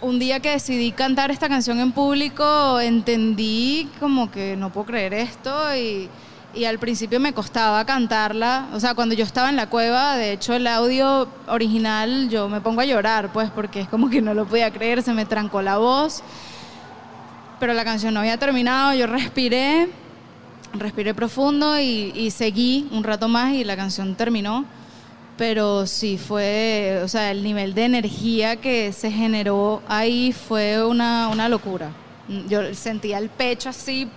[0.00, 5.12] un día que decidí cantar esta canción en público, entendí como que no puedo creer
[5.14, 6.08] esto y,
[6.54, 8.68] y al principio me costaba cantarla.
[8.72, 12.60] O sea, cuando yo estaba en la cueva, de hecho el audio original yo me
[12.60, 15.62] pongo a llorar, pues porque es como que no lo podía creer, se me trancó
[15.62, 16.22] la voz.
[17.58, 19.90] Pero la canción no había terminado, yo respiré,
[20.72, 24.64] respiré profundo y, y seguí un rato más y la canción terminó.
[25.36, 31.28] Pero sí fue, o sea, el nivel de energía que se generó ahí fue una,
[31.28, 31.90] una locura.
[32.48, 34.08] Yo sentía el pecho así,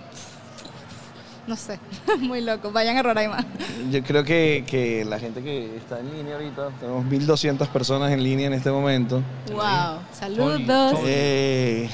[1.46, 1.78] no sé,
[2.20, 2.70] muy loco.
[2.72, 3.44] Vayan a Roraima.
[3.90, 8.22] Yo creo que, que la gente que está en línea ahorita, tenemos 1200 personas en
[8.22, 9.22] línea en este momento.
[9.52, 10.98] Wow, saludos.
[11.06, 11.88] Eh,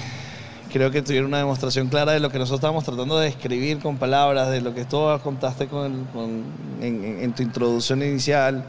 [0.73, 3.97] creo que tuvieron una demostración clara de lo que nosotros estábamos tratando de describir con
[3.97, 6.45] palabras, de lo que tú contaste con, con-
[6.81, 8.65] en, en- tu introducción inicial.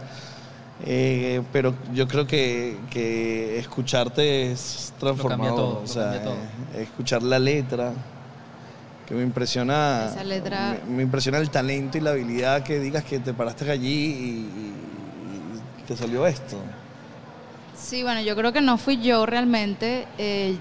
[0.84, 5.56] Eh, pero yo creo que, que escucharte es transformador.
[5.56, 6.34] todo, o lo sea, cambia todo.
[6.74, 7.94] eh, escuchar la letra,
[9.08, 10.08] que me impresiona.
[10.12, 13.70] Esa letra- Me, me impresiona el talento y la habilidad que digas que te paraste
[13.70, 14.74] allí y,
[15.80, 16.58] y te salió esto.
[17.78, 20.08] Sí, bueno, yo creo que no fui yo realmente.
[20.18, 20.58] eh,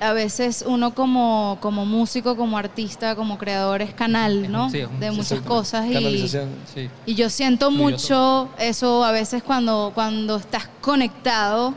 [0.00, 4.70] a veces uno como, como músico, como artista, como creador es canal, ¿no?
[4.70, 6.28] sí, es un- de muchas cosas y.
[6.28, 6.88] Sí.
[7.04, 11.74] y yo siento mucho eso a veces cuando, cuando estás conectado,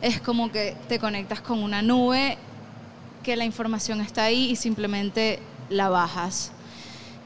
[0.00, 2.38] es como que te conectas con una nube,
[3.26, 6.52] que la información está ahí y simplemente la bajas.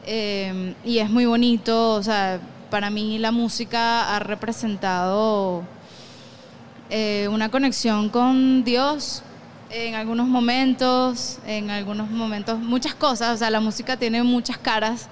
[0.07, 5.63] Eh, y es muy bonito, o sea, para mí la música ha representado
[6.89, 9.23] eh, una conexión con Dios
[9.69, 15.07] en algunos momentos, en algunos momentos, muchas cosas, o sea, la música tiene muchas caras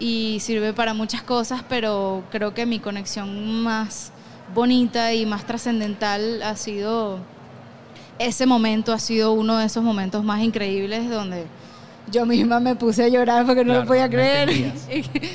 [0.00, 4.10] y sirve para muchas cosas, pero creo que mi conexión más
[4.52, 7.20] bonita y más trascendental ha sido
[8.18, 11.46] ese momento, ha sido uno de esos momentos más increíbles donde
[12.10, 14.48] yo misma me puse a llorar porque no Claro, lo podía no creer.
[14.76, 15.30] sí, sí.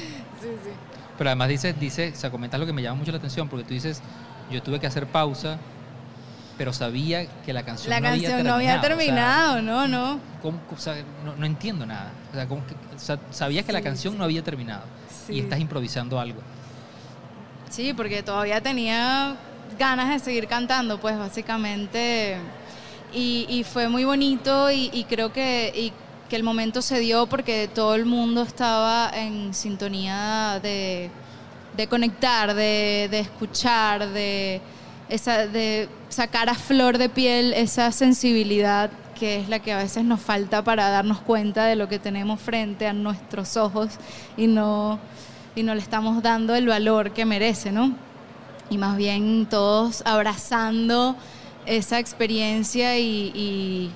[1.17, 3.65] Pero además dice, dice, o sea, comentas lo que me llama mucho la atención, porque
[3.65, 4.01] tú dices,
[4.49, 5.57] yo tuve que hacer pausa,
[6.57, 8.49] pero sabía que la canción La no había canción terminado.
[8.49, 10.19] no había o sea, terminado, no, no.
[10.41, 12.11] ¿cómo- o sea, no, no entiendo nada.
[12.31, 12.75] O sea, ¿cómo que-
[13.31, 14.83] sabías que la canción no había terminado
[15.27, 16.39] y estás improvisando algo.
[17.69, 19.35] Sí, porque todavía tenía
[19.77, 22.37] ganas de seguir cantando, pues básicamente.
[23.13, 25.91] Y, fue muy bonito y, creo que,
[26.31, 31.09] el momento se dio porque todo el mundo estaba en sintonía de,
[31.89, 34.61] conectar, de, de escuchar, de,
[35.09, 40.05] esa, de sacar a flor de piel esa sensibilidad que es la que a veces
[40.05, 43.89] nos falta para darnos cuenta de lo que tenemos frente a nuestros ojos
[44.37, 44.97] y no,
[45.55, 47.93] y no le estamos dando el valor que merece, ¿no?
[48.69, 51.17] Y más bien todos abrazando
[51.65, 53.91] esa experiencia y, y,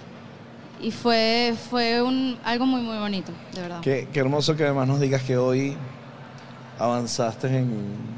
[0.82, 3.82] y fue, fue un, algo muy, muy bonito, de verdad.
[3.82, 5.75] Qué, qué hermoso que además nos digas que hoy
[6.80, 8.14] avanzaste en...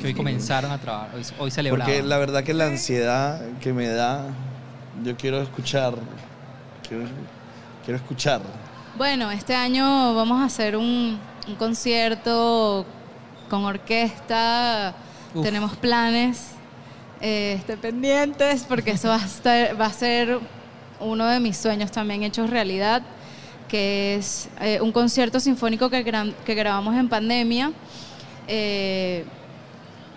[0.00, 1.86] Que hoy comenzaron a trabajar, hoy, hoy celebraban.
[1.86, 4.26] Porque la verdad que la ansiedad que me da,
[5.02, 5.94] yo quiero escuchar,
[6.86, 7.04] quiero,
[7.84, 8.42] quiero escuchar.
[8.98, 12.84] Bueno, este año vamos a hacer un, un concierto
[13.48, 14.94] con orquesta.
[15.34, 15.42] Uf.
[15.42, 16.50] Tenemos planes.
[17.20, 20.38] Eh, estén pendientes porque eso va a, estar- ser
[21.00, 23.02] uno de mis sueños también hechos realidad,
[23.68, 27.72] que es eh, un concierto sinfónico que, gra- que grabamos en pandemia.
[28.48, 29.24] eh,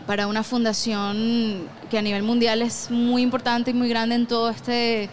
[0.06, 4.50] para una fundación que a nivel mundial es muy importante y muy grande en todo
[4.50, 5.08] este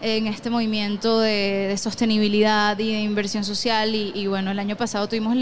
[0.00, 5.36] en este movimiento de, sostenibilidad y de inversión social y, bueno el año pasado tuvimos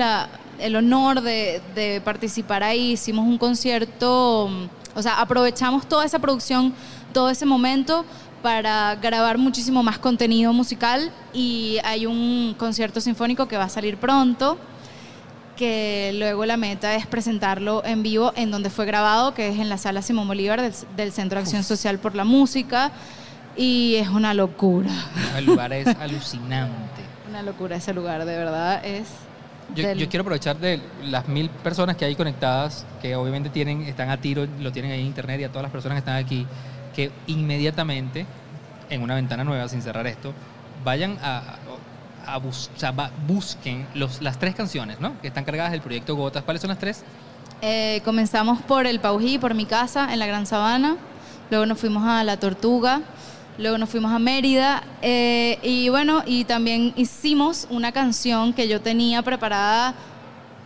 [0.58, 4.50] el honor de participar ahí hicimos un concierto
[4.96, 6.74] o sea aprovechamos toda esa producción
[7.12, 8.04] todo ese momento
[8.42, 13.96] para grabar muchísimo más contenido musical y hay un concierto sinfónico que va a salir
[13.96, 14.58] pronto
[15.56, 19.68] que luego la meta es presentarlo en vivo en donde fue grabado, que es en
[19.68, 22.92] la sala Simón Bolívar del, del Centro de Acción Social por la Música.
[23.56, 24.90] Y es una locura,
[25.36, 27.02] El lugar es alucinante.
[27.28, 29.08] una locura ese lugar, de verdad es...
[29.76, 33.82] Yo, del- yo quiero aprovechar de las mil personas que hay conectadas, que obviamente tienen,
[33.82, 36.16] están a tiro, lo tienen ahí en internet, y a todas las personas que están
[36.16, 36.46] aquí,
[36.94, 38.26] que inmediatamente,
[38.90, 40.32] en una ventana nueva, sin cerrar esto,
[40.84, 41.42] vayan a,
[42.26, 45.20] a bus- o sea, va- busquen los, las tres canciones, ¿no?
[45.20, 46.42] Que están cargadas del proyecto Gotas.
[46.44, 47.04] ¿Cuáles son las tres?
[47.62, 50.96] Eh, comenzamos por el Paují, por mi casa, en la Gran Sabana.
[51.50, 53.00] Luego nos fuimos a La Tortuga.
[53.58, 54.82] Luego nos fuimos a Mérida.
[55.02, 59.94] eh, y bueno, y también hicimos una canción que yo tenía preparada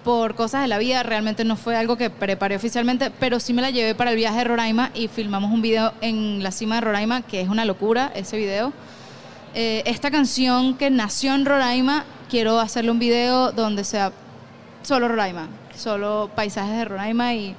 [0.04, 1.02] por cosas de la vida.
[1.02, 4.38] Realmente no fue algo que preparé oficialmente, pero sí me la llevé para el viaje
[4.38, 8.10] de Roraima y filmamos un video en la cima de Roraima, que es una locura
[8.14, 8.72] ese video.
[9.54, 14.12] Eh, esta canción que nació en Roraima, quiero hacerle un video donde sea
[14.82, 17.54] solo Roraima, solo paisajes de Roraima y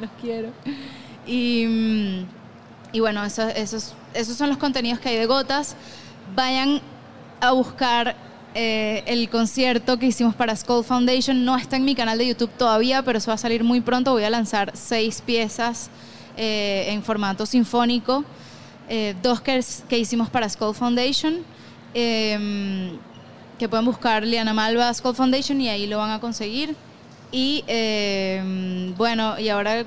[0.00, 0.50] los quiero.
[1.26, 2.37] Y, mm,
[2.92, 5.76] y bueno, eso- esos, esos son los contenidos que hay de Gotas.
[6.34, 6.80] Vayan
[7.40, 8.16] a buscar
[8.54, 11.44] eh, el concierto que hicimos para Skull Foundation.
[11.44, 14.12] No está en mi canal de YouTube todavía, pero eso va a salir muy pronto.
[14.12, 15.90] Voy a lanzar seis piezas
[16.36, 18.24] eh, en formato sinfónico.
[18.88, 21.44] Eh, dos que, que hicimos para Skull Foundation.
[21.94, 22.98] eh,
[23.58, 26.76] que pueden buscar Liana Malva Skull Foundation y ahí lo van a conseguir.
[27.32, 29.84] Y eh, bueno, y ahora,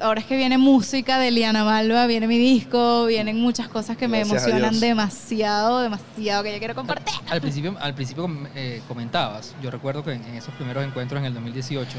[0.00, 4.08] ahora es que viene música de Liana Malva, viene mi disco, vienen muchas cosas que
[4.08, 7.14] me Gracias a emocionan demasiado, demasiado, que yo quiero compartir.
[7.28, 11.26] Al principio, al principio eh, comentabas, yo recuerdo que en, en esos primeros encuentros en
[11.26, 11.90] el 2018,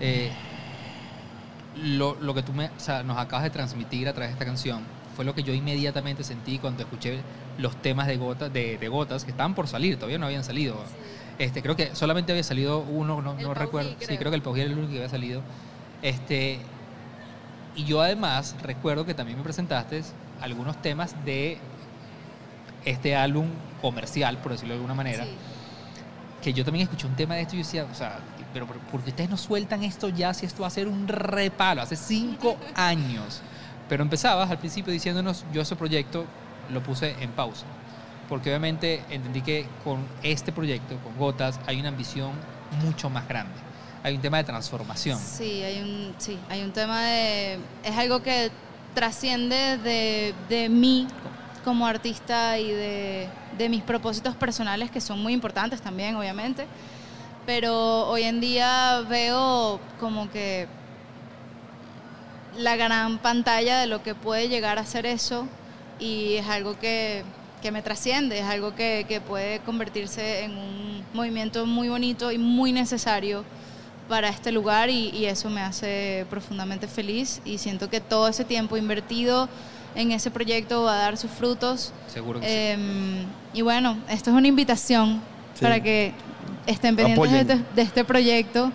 [0.00, 0.30] eh,
[1.82, 4.44] lo, lo que tú me, o sea, nos acabas de transmitir a través de esta
[4.44, 4.82] canción
[5.14, 7.20] fue lo que yo inmediatamente sentí cuando escuché
[7.58, 10.76] los temas de gotas, de, de gotas que estaban por salir, todavía no habían salido.
[11.38, 13.90] Este, creo que solamente había salido uno, no, no Paují, recuerdo.
[13.98, 14.18] Sí, creo.
[14.18, 15.42] creo que el Paují era el único que había salido.
[16.02, 16.60] Este,
[17.76, 20.02] y yo además recuerdo que también me presentaste
[20.40, 21.58] algunos temas de
[22.84, 23.46] este álbum
[23.80, 25.30] comercial, por decirlo de alguna manera, Sí.
[26.42, 28.18] que yo también escuché un tema de esto y yo decía, o sea,
[28.52, 31.08] pero pero ¿por qué ustedes no sueltan esto ya si esto va a ser un
[31.08, 31.82] repalo?
[31.82, 33.40] Hace cinco años.
[33.88, 36.24] Pero empezabas al principio diciéndonos, yo ese proyecto
[36.72, 37.66] lo puse en pausa.
[38.28, 42.32] Porque obviamente entendí que con este proyecto, con Gotas, hay una ambición
[42.82, 43.52] mucho más grande.
[44.04, 45.18] Hay un tema de transformación.
[45.18, 47.58] Sí, hay un, sí, hay un tema de...
[47.82, 48.50] Es algo que
[48.94, 51.08] trasciende de, de mí
[51.64, 56.66] como artista y de, de mis propósitos personales, que son muy importantes también, obviamente.
[57.46, 60.68] Pero hoy en día veo como que
[62.58, 65.48] la gran pantalla de lo que puede llegar a ser eso
[65.98, 67.24] y es algo que,
[67.62, 72.36] que me trasciende, es algo que, que puede convertirse en un movimiento muy bonito y
[72.36, 73.44] muy necesario
[74.08, 78.44] para este lugar y, y eso me hace profundamente feliz y siento que todo ese
[78.44, 79.48] tiempo invertido
[79.94, 81.92] en ese proyecto va a dar sus frutos.
[82.12, 82.52] Seguro que sí.
[82.54, 83.24] Eh,
[83.54, 85.20] y bueno, esto es una invitación
[85.54, 85.62] Sí.
[85.62, 86.12] para que
[86.66, 88.72] estén pendientes de este, de este proyecto,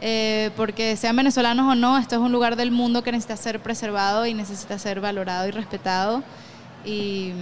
[0.00, 3.60] eh, porque sean venezolanos o no, esto es un lugar del mundo que necesita ser
[3.60, 6.22] preservado y necesita ser valorado y respetado.
[6.84, 7.32] Y,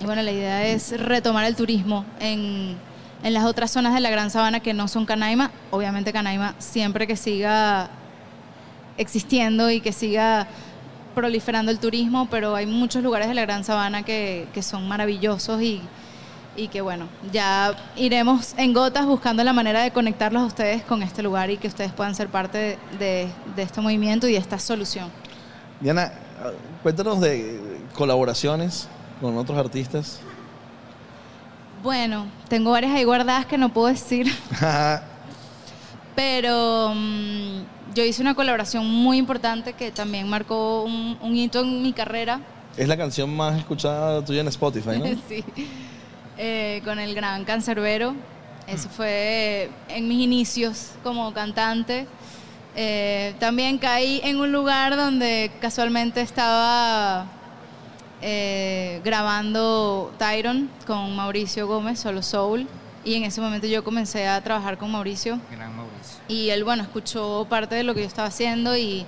[0.00, 2.76] y bueno, la idea es retomar el turismo en,
[3.22, 5.50] en las otras zonas de la Gran Sabana que no son Canaima.
[5.70, 7.90] Obviamente Canaima siempre que siga
[8.96, 10.46] existiendo y que siga
[11.14, 15.60] proliferando el turismo, pero hay muchos lugares de la Gran Sabana que, que son maravillosos
[15.60, 15.80] y,
[16.56, 21.02] y que bueno, ya iremos en gotas buscando la manera de conectarlos a ustedes con
[21.02, 24.58] este lugar y que ustedes puedan ser parte de, de este movimiento y de esta
[24.58, 25.10] solución.
[25.80, 26.12] Diana,
[26.82, 27.60] cuéntanos de
[27.94, 28.88] colaboraciones
[29.20, 30.20] con otros artistas.
[31.82, 34.26] Bueno, tengo varias ahí guardadas que no puedo decir,
[36.16, 41.82] pero mm, yo hice una colaboración muy importante que también marcó un, un hito en
[41.82, 42.40] mi carrera.
[42.76, 45.04] es la canción más escuchada tuya en Spotify, ¿no?
[45.28, 45.44] sí.
[46.36, 48.14] Eh, con el gran Cancerbero.
[48.68, 52.06] Eso fue en mis inicios como cantante.
[52.76, 57.26] Eh, también caí en un lugar donde casualmente estaba
[58.22, 62.66] eh, grabando Tyron con Mauricio Gómez, solo Soul.
[63.04, 65.38] Y en ese momento yo comencé a trabajar con Mauricio.
[65.50, 66.18] Gran Mauricio.
[66.28, 69.06] Y él, bueno, escuchó parte de lo que yo estaba haciendo y,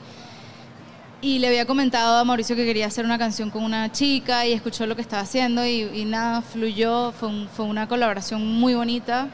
[1.20, 4.52] y le había comentado a Mauricio que quería hacer una canción con una chica y
[4.52, 7.12] escuchó lo que estaba haciendo y, y nada, fluyó.
[7.12, 9.28] Fue, un- fue una colaboración muy bonita,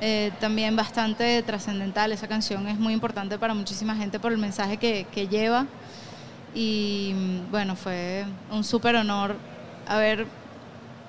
[0.00, 2.12] eh, también bastante trascendental.
[2.12, 5.66] Esa canción es muy importante para muchísima gente por el mensaje que, que lleva.
[6.54, 7.14] Y
[7.50, 9.36] bueno, fue un súper honor
[9.86, 10.26] haber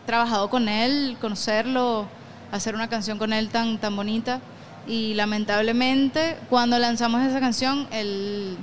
[0.05, 2.05] trabajado con él, conocerlo,
[2.51, 4.39] hacer una canción con él tan, tan bonita.
[4.87, 8.57] Y lamentablemente, cuando lanzamos esa canción, él,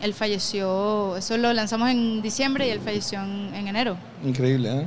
[0.00, 1.16] él falleció.
[1.16, 3.96] Eso lo lanzamos en diciembre y él falleció en, en enero.
[4.24, 4.86] Increíble, ¿eh?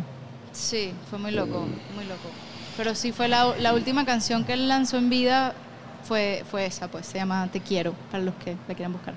[0.52, 1.66] Sí, fue muy loco,
[1.96, 2.30] muy loco.
[2.78, 5.54] Pero sí fue la, la última canción que él lanzó en vida,
[6.04, 9.14] fue, fue esa, pues se llama Te quiero, para los que la quieran buscar.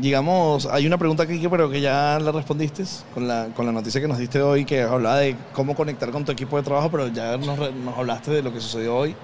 [0.00, 2.82] Llegamos, hay una pregunta aquí, pero que ya la respondiste
[3.14, 6.24] con la, con la noticia que nos diste hoy, que hablaba de cómo conectar con
[6.24, 9.14] tu equipo de trabajo, pero ya nos, nos hablaste de lo que sucedió hoy.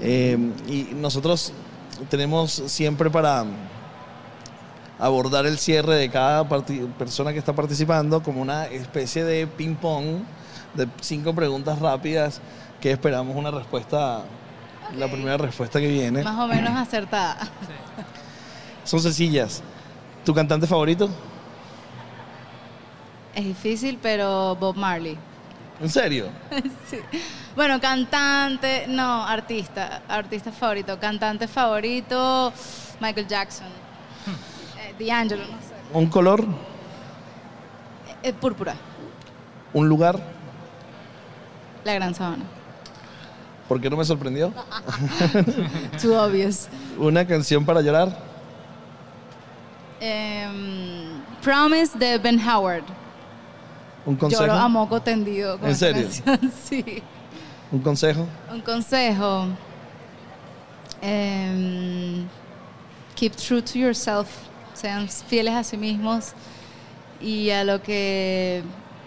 [0.00, 1.52] Eh, y nosotros
[2.10, 3.44] tenemos siempre para
[4.98, 10.22] abordar el cierre de cada parti- persona que está participando como una especie de ping-pong
[10.74, 12.40] de cinco preguntas rápidas
[12.80, 14.22] que esperamos una respuesta,
[14.98, 16.24] la primera respuesta que viene.
[16.24, 17.38] Más o menos acertada.
[18.84, 19.62] Son sencillas.
[20.24, 21.08] ¿Tu cantante favorito?
[23.34, 25.16] Es difícil, pero Bob Marley.
[25.80, 26.26] ¿En serio?
[26.90, 26.98] Sí.
[27.56, 30.98] Bueno, cantante, no, artista, artista favorito.
[30.98, 32.52] Cantante favorito,
[33.00, 33.66] Michael Jackson.
[34.98, 35.74] Eh, D'Angelo, no sé.
[35.92, 36.42] ¿Un color?
[36.42, 38.74] Eh, eh, púrpura,
[39.74, 40.18] ¿Un lugar?
[41.84, 42.44] la gran sabana.
[43.68, 44.52] ¿Por qué no me sorprendió?
[46.00, 46.68] Too obvious.
[46.98, 48.16] ¿Una canción para llorar?
[50.04, 52.82] Em, Promise de Ben Howard.
[54.04, 54.42] ¿Un consejo?
[54.42, 55.58] Lloro a moco tendido.
[55.60, 56.08] con ¿En serio?
[56.64, 57.00] Sí.
[57.70, 58.26] ¿Un consejo?
[58.52, 59.46] Un consejo.
[61.00, 62.26] Em,
[63.14, 64.28] keep true to yourself.
[64.74, 66.32] Sean fieles a sí mismos
[67.20, 68.64] y a lo que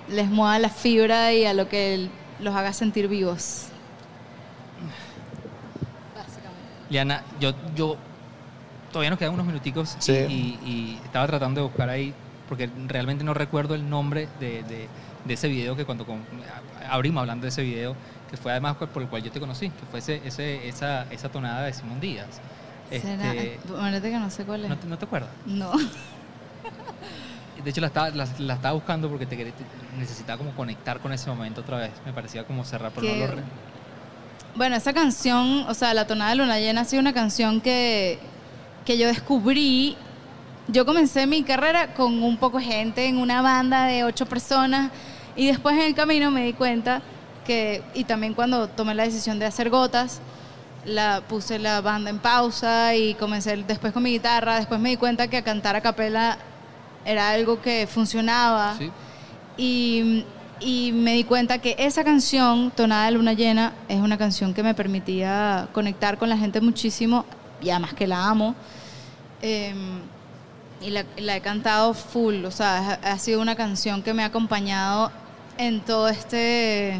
[0.07, 2.07] les mueva la fibra y a lo que
[2.39, 3.65] los haga sentir vivos.
[6.89, 7.97] Liana, yo, yo
[8.95, 10.13] todavía nos quedan unos minuticos Sí.
[10.13, 12.13] y, y estaba tratando de buscar ahí,
[12.47, 14.87] porque realmente no recuerdo el nombre de, de-
[15.25, 16.23] de ese video que cuando con-
[16.89, 17.93] abrimos hablando de ese video,
[18.31, 21.27] que fue además por el cual yo te conocí, que fue ese, ese- esa, esa
[21.27, 22.39] tonada de Simón Díaz.
[22.89, 23.33] ¿Será?
[23.33, 23.59] Este,
[24.09, 24.69] que no sé cuál es.
[24.69, 25.29] ¿no, te, no te acuerdas?
[25.45, 25.73] No.
[27.63, 30.99] de hecho la estaba, la, la estaba buscando porque te, quería- te- necesitaba como conectar
[31.01, 31.91] con ese momento otra vez.
[32.05, 33.41] Me parecía como cerrar, pero Que- no lo
[34.55, 38.19] Bueno, esa canción, o sea, La tonada de luna llena ha sido una canción que,
[38.85, 39.95] que yo descubrí.
[40.67, 44.91] Yo comencé mi carrera con un poco de gente en una banda de ocho personas
[45.35, 47.01] y después en el camino me di cuenta
[47.45, 50.21] que, y también cuando tomé la decisión de hacer gotas,
[50.85, 54.97] la puse la banda en pausa y comencé después con mi guitarra, después me di
[54.97, 56.37] cuenta que cantar a capela
[57.05, 58.91] era algo que funcionaba Sí.
[59.57, 60.25] y,
[60.59, 64.63] y me di cuenta que esa canción, Tonada de Luna Llena, es una canción que
[64.63, 67.25] me permitía conectar con la gente muchísimo
[67.65, 68.55] y además que la amo.
[69.41, 69.73] Eh,
[70.81, 74.23] y la, la he cantado full, o sea, ha, ha sido una canción que me
[74.23, 75.11] ha acompañado
[75.57, 76.99] en todo este,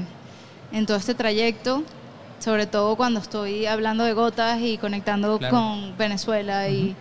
[0.72, 1.84] en todo este trayecto,
[2.40, 5.56] sobre todo cuando estoy hablando de gotas y conectando Claro.
[5.56, 6.96] con Venezuela y,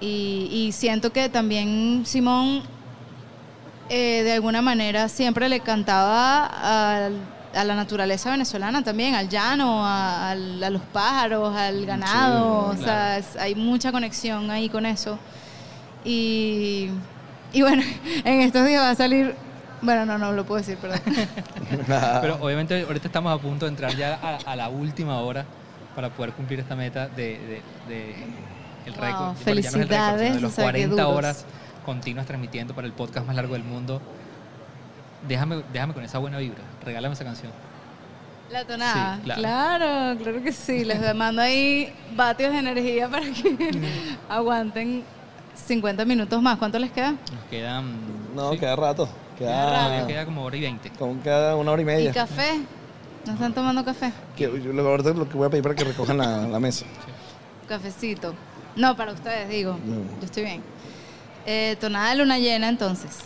[0.00, 2.62] y, y siento que también Simón
[3.88, 6.46] eh, de alguna manera siempre le cantaba
[7.06, 7.18] al-
[7.54, 12.76] a la naturaleza venezolana también, al llano, a, al- a los pájaros, al ganado, o
[12.76, 15.18] sea, es- hay mucha conexión ahí con eso.
[16.04, 16.90] Y,
[17.52, 17.82] y bueno,
[18.24, 19.34] en estos días va a salir,
[19.82, 21.00] bueno, no, no lo puedo decir, perdón.
[22.20, 25.44] Pero obviamente ahorita estamos a punto de entrar ya a, a la última hora
[25.94, 28.14] para poder cumplir esta meta de, de- de
[28.86, 29.34] el Wow, récord.
[29.44, 31.16] Bueno, ya no es el récord, sino felicidades, de los o sea, qué 40 duros.
[31.16, 31.44] horas
[31.86, 34.02] continuas transmitiendo para el podcast más largo del mundo.
[35.28, 36.62] Déjame, déjame con esa buena vibra.
[36.84, 37.50] Regálame esa canción.
[38.50, 39.16] La tonada.
[39.16, 39.40] Sí, claro.
[39.40, 40.18] claro.
[40.22, 40.84] claro, que sí.
[40.84, 43.70] Les mando ahí vatios de energía para que
[44.28, 45.02] aguanten
[45.54, 46.58] 50 minutos más.
[46.58, 47.12] ¿Cuánto les queda?
[47.12, 47.94] Nos quedan.
[48.34, 49.08] No, sí, queda rato.
[49.38, 50.90] Queda Queda, queda como hora y 20.
[50.90, 52.12] como queda una hora y ¿Y media.
[52.12, 52.60] café?
[53.26, 54.12] ¿No están tomando café?
[54.36, 56.84] Que, yo, lo, que voy a pedir para que recojan la, la mesa.
[57.66, 58.34] Cafecito.
[58.76, 59.78] No, para ustedes, digo.
[59.84, 59.96] No.
[60.20, 60.62] Yo estoy bien.
[61.46, 63.18] Eh, tonada de luna llena, entonces.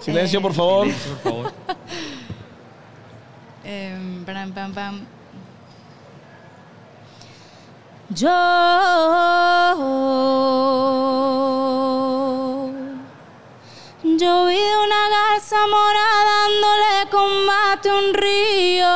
[0.00, 0.86] Silencio, Eh, por favor.
[0.88, 1.52] Por favor.
[3.64, 5.06] Em, pam, pam, pam.
[8.10, 8.30] Yo,
[14.04, 18.94] yo vi de una garza mora dándole combate a un río.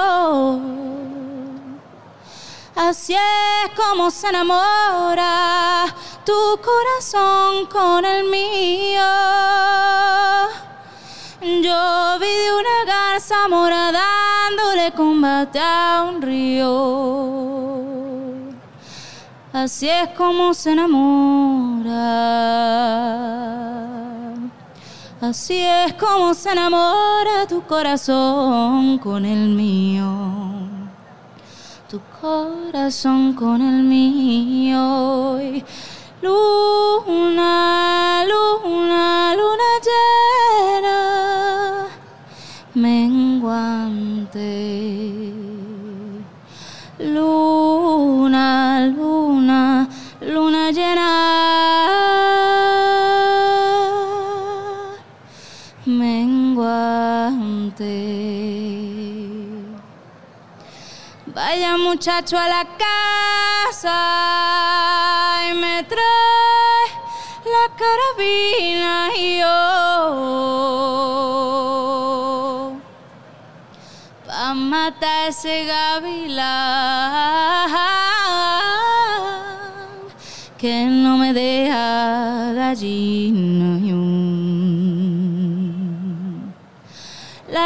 [2.77, 5.86] Así es como se enamora
[6.25, 9.02] tu corazón con el mío.
[11.49, 16.68] Yo vi de una garza mora dándole combate a un río.
[19.51, 21.94] Así es como se enamora.
[25.23, 30.05] Así es como se enamora tu corazón con el mío.
[31.89, 35.39] Tu corazón con el mío.
[36.21, 37.53] Luna,
[38.25, 40.99] luna, luna llena,
[42.75, 44.53] menguante.
[46.99, 49.89] Luna, luna,
[50.21, 51.11] luna llena,
[55.87, 57.29] menguante.
[61.59, 63.99] Vaya muchacho a la casa
[65.51, 66.87] y me trae
[67.45, 69.57] la carabina y yo
[74.25, 76.39] pa matar ese gavilán
[80.59, 83.81] que no me deja gallina.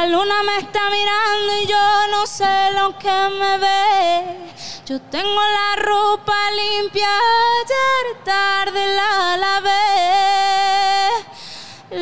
[0.02, 4.50] La luna me está mirando y yo no sé lo que me ve.
[4.84, 9.86] Yo tengo la ropa limpia, ayer tarde la lavé.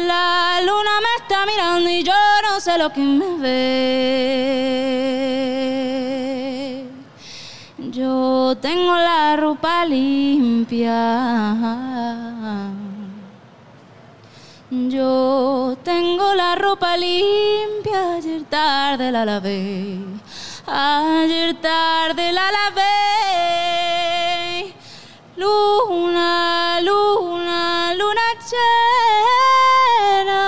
[0.07, 3.61] La luna me está mirando y yo no sé lo que me ve.
[7.91, 10.97] Yo tengo la ropa limpia.
[14.73, 19.99] Yo tengo la ropa limpia, ayer tarde la lavé,
[20.65, 22.85] ayer tarde la lavé.
[25.37, 28.23] Luna, luna, luna
[30.23, 30.41] llena,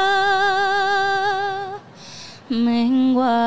[2.48, 3.42] menguante.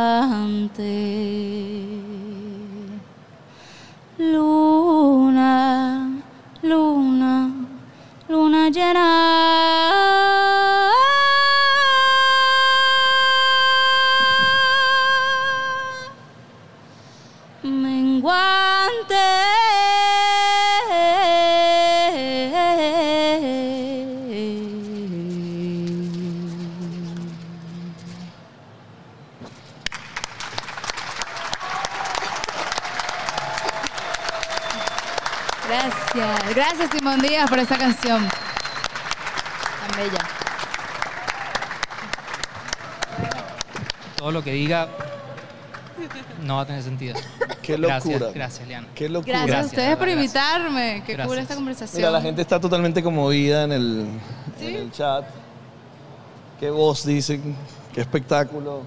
[36.86, 37.00] Gracias.
[37.00, 38.28] Simón Díaz, por esa canción.
[39.88, 40.18] Tan bella.
[44.18, 44.88] Todo lo que diga
[46.44, 47.16] no va a tener sentido.
[47.62, 48.00] Qué locura.
[48.00, 48.88] Gracias, gracias, Liana.
[48.94, 49.40] Qué locura.
[49.46, 51.04] Gracias, a ustedes de por invitarme.
[51.06, 51.42] Qué cool Gracias.
[51.44, 51.98] esta conversación.
[51.98, 54.08] Mira, la gente está totalmente conmovida en el,
[54.60, 55.26] en el chat.
[56.60, 57.56] Qué voz dicen,
[57.94, 58.84] qué espectáculo.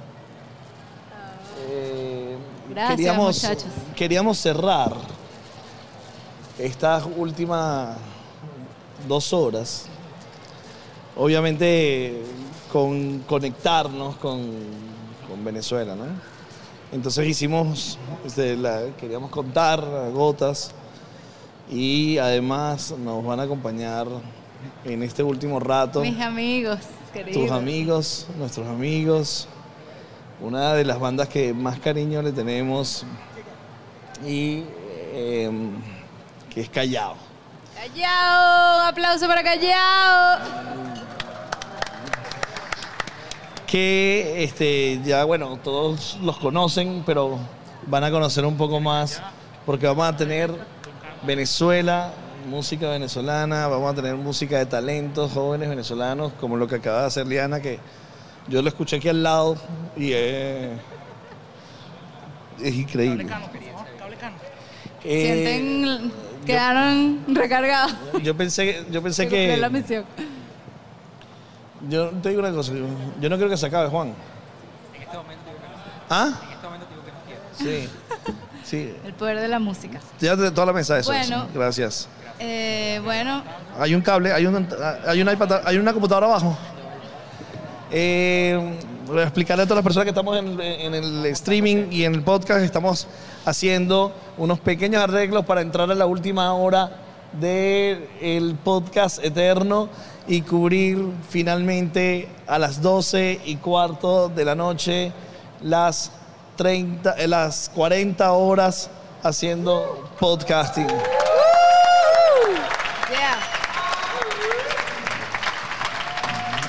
[1.68, 2.36] Eh,
[2.70, 3.72] Gracias, queríamos, muchachos.
[3.96, 4.92] queríamos cerrar
[6.58, 7.96] estas últimas
[9.06, 9.86] dos horas,
[11.16, 12.20] obviamente
[12.72, 14.40] con conectarnos con,
[15.28, 16.04] con Venezuela, ¿no?
[16.92, 20.72] Entonces hicimos, este, la- queríamos contar gotas
[21.70, 24.06] y además nos van a acompañar
[24.84, 26.80] en este último rato Mis amigos,
[27.12, 27.42] queridos.
[27.42, 29.48] tus amigos, nuestros amigos,
[30.40, 33.04] una de las bandas que más cariño le tenemos
[34.26, 34.62] y
[35.12, 35.50] eh,
[36.52, 37.16] que es Callao.
[37.74, 40.38] Callao, un aplauso para Callao.
[43.68, 47.38] que este, ya bueno, todos los conocen, pero
[47.86, 49.22] van a conocer un poco más
[49.66, 50.50] porque vamos a tener
[51.22, 52.10] Venezuela,
[52.48, 57.06] música venezolana, vamos a tener música de talentos jóvenes venezolanos, como lo que acaba de
[57.08, 57.78] hacer Liana, que
[58.48, 59.56] yo lo escuché aquí al lado
[59.96, 60.70] y es,
[62.62, 63.26] es increíble.
[65.04, 66.12] Eh, Sienten,
[66.52, 67.92] quedaron recargados.
[68.22, 70.04] yo pensé, yo pensé cumplió que la misión.
[71.88, 72.84] yo te digo una cosa, yo,
[73.20, 74.08] yo no quiero que se acabe Juan.
[74.94, 75.76] En este momento digo que no.
[76.10, 76.32] ¿Ah?
[76.42, 77.42] En este momento digo que no quiero.
[77.86, 77.88] Sí.
[78.68, 78.94] Sí.
[79.02, 79.98] El poder de la música.
[80.20, 81.10] Ya de toda la mesa eso.
[81.10, 81.24] Bueno.
[81.24, 81.48] eso.
[81.54, 82.06] Gracias.
[82.38, 83.42] Eh, bueno,
[83.80, 84.68] Hay un cable, hay, un,
[85.06, 86.54] hay, una, iPad- hay una computadora abajo.
[87.90, 88.78] Eh,
[89.16, 92.60] explicarle a todas las personas que estamos en, en el streaming y en el podcast.
[92.60, 93.06] Estamos
[93.44, 96.90] haciendo unos pequeños arreglos para entrar a la última hora
[97.32, 99.88] del podcast eterno
[100.26, 105.12] y cubrir finalmente a las 12 y cuarto de la noche
[105.62, 106.12] las,
[106.56, 108.90] 30, eh, las 40 horas
[109.22, 110.86] haciendo podcasting.
[113.10, 113.38] yeah.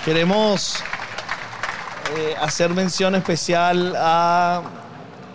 [0.06, 0.82] Queremos
[2.18, 4.64] eh, hacer mención especial a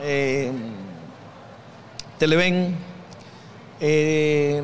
[0.02, 0.50] eh,
[2.18, 2.76] Televen.
[3.80, 4.62] Eh,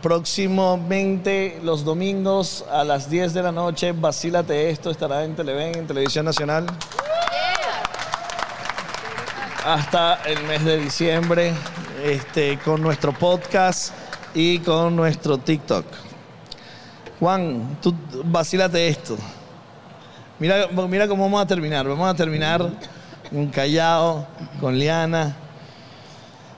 [0.00, 5.86] próximamente los domingos a las 10 de la noche, Vacílate esto, estará en Televen, en
[5.86, 6.66] Televisión Nacional.
[9.64, 11.52] Hasta el mes de diciembre,
[12.02, 13.92] este, con nuestro podcast
[14.34, 15.84] y con nuestro TikTok.
[17.20, 19.16] Juan, tú vacílate esto.
[20.38, 21.86] Mira, mira cómo vamos a terminar.
[21.86, 22.60] Vamos a terminar
[23.30, 24.26] con Callao,
[24.60, 25.34] con Liana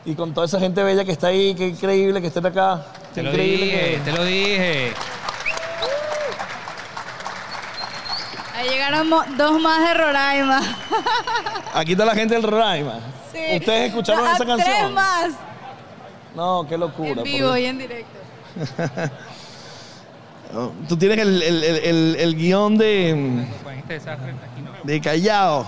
[0.05, 1.55] y con toda esa gente bella que está ahí.
[1.55, 2.85] Qué increíble que estén acá.
[3.15, 4.93] Qué Te lo increíble dije, que- te lo dije.
[8.55, 10.61] Ahí llegaron dos más de Roraima.
[11.75, 12.95] Aquí está la gente del Roraima.
[13.33, 13.57] Sí.
[13.59, 14.95] ¿Ustedes escucharon Ah, esa Tres canción?
[14.95, 15.33] más.
[16.35, 17.11] No, qué locura.
[17.11, 18.19] En vivo y en directo.
[20.89, 23.47] Tú tienes el, el- el- el- guion de,
[24.85, 25.67] de Callao.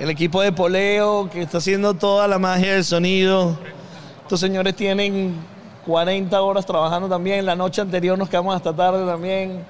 [0.00, 3.58] El equipo de poleo que está haciendo toda la magia del sonido.
[4.22, 5.34] Estos señores tienen
[5.86, 7.46] 40 horas trabajando también.
[7.46, 9.64] La noche anterior nos quedamos hasta tarde también.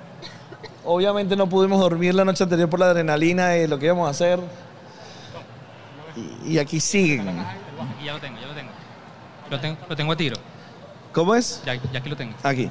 [0.85, 4.11] Obviamente no pudimos dormir la noche anterior por la adrenalina de lo que íbamos a
[4.11, 4.41] hacer.
[6.45, 7.29] Y, aquí siguen.
[8.01, 8.47] Y ya lo tengo, ya.
[9.51, 10.37] Lo tengo, lo tengo a tiro.
[11.17, 11.63] ¿Cómo es?
[11.65, 12.35] Ya, ya aquí lo tengo.
[12.43, 12.71] Aquí.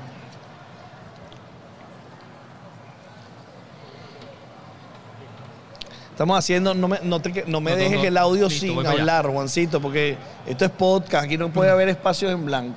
[6.11, 8.03] Estamos haciendo, no me, no te- no me No, dejes no.
[8.05, 10.15] el audio Listo, sin hablar, Juancito, porque
[10.45, 12.75] esto es podcast, aquí no puede haber espacios en blanco.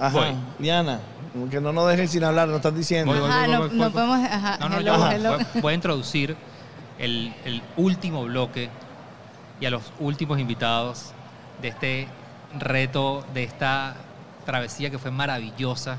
[0.00, 0.26] Ajá, Voy.
[0.58, 1.00] Diana,
[1.50, 3.12] que no nos dejen sin hablar, nos estás diciendo.
[3.12, 3.92] Voy, voy, Ajá, voy, no, voy, no voy.
[3.92, 4.18] podemos.
[4.30, 5.14] Ajá, No, no, hello, ya voy.
[5.16, 5.30] hello.
[5.52, 6.36] Voy, voy a introducir
[6.98, 8.70] el, el último bloque
[9.60, 11.10] y a los últimos invitados
[11.60, 12.08] de este
[12.60, 13.96] reto, de esta
[14.44, 15.98] travesía que fue maravillosa.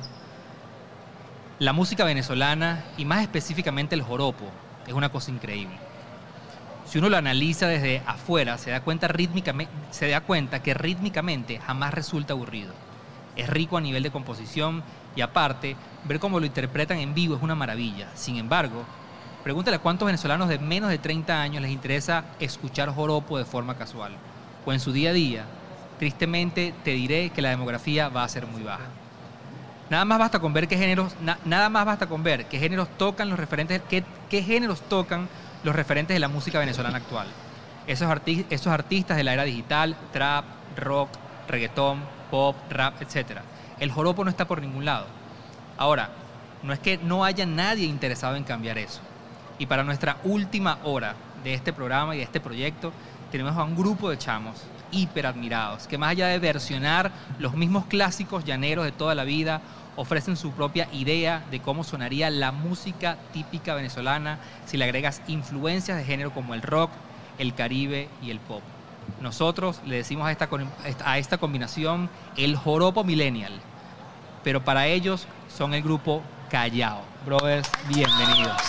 [1.60, 4.46] La música venezolana y más específicamente el joropo
[4.86, 5.76] es una cosa increíble.
[6.86, 11.60] Si uno lo analiza desde afuera, se da cuenta, rítmicamente, se da cuenta que rítmicamente
[11.60, 12.74] jamás resulta aburrido.
[13.36, 14.84] Es rico a nivel de composición
[15.16, 18.08] y aparte, ver cómo lo interpretan en vivo es una maravilla.
[18.16, 18.86] Sin embargo,
[19.44, 23.76] pregúntale a cuántos venezolanos de menos de 30 años les interesa escuchar joropo de forma
[23.76, 24.14] casual.
[24.66, 25.46] O en su día a día,
[26.00, 28.86] tristemente te diré que la demografía va a ser muy baja.
[29.90, 32.90] Nada más basta con ver qué géneros, na- nada más basta con ver qué géneros
[32.98, 35.30] tocan los referentes, qué, qué géneros tocan
[35.64, 37.28] los referentes de la música venezolana actual.
[37.88, 40.44] Esos, arti- esos artistas de la era digital, trap,
[40.76, 41.10] rock,
[41.48, 43.40] reggaetón, pop, rap, etc.
[43.80, 45.06] El joropo no está por ningún lado.
[45.78, 46.10] Ahora,
[46.64, 49.00] no es que no haya nadie interesado en cambiar eso.
[49.58, 52.92] Y para nuestra última hora de este programa y de este proyecto,
[53.32, 57.86] tenemos a un grupo de chamos hiper admirados, que más allá de versionar los mismos
[57.86, 59.62] clásicos llaneros de toda la vida,
[59.96, 65.98] ofrecen su propia idea de cómo sonaría la música típica venezolana si le agregas influencias
[65.98, 66.92] de género como el rock,
[67.40, 68.62] el caribe y el pop.
[69.22, 70.50] Nosotros le decimos a esta,
[71.04, 73.54] a esta combinación el joropo millennial,
[74.44, 77.02] pero para ellos son el grupo Callao.
[77.26, 78.62] Brothers, bienvenidos.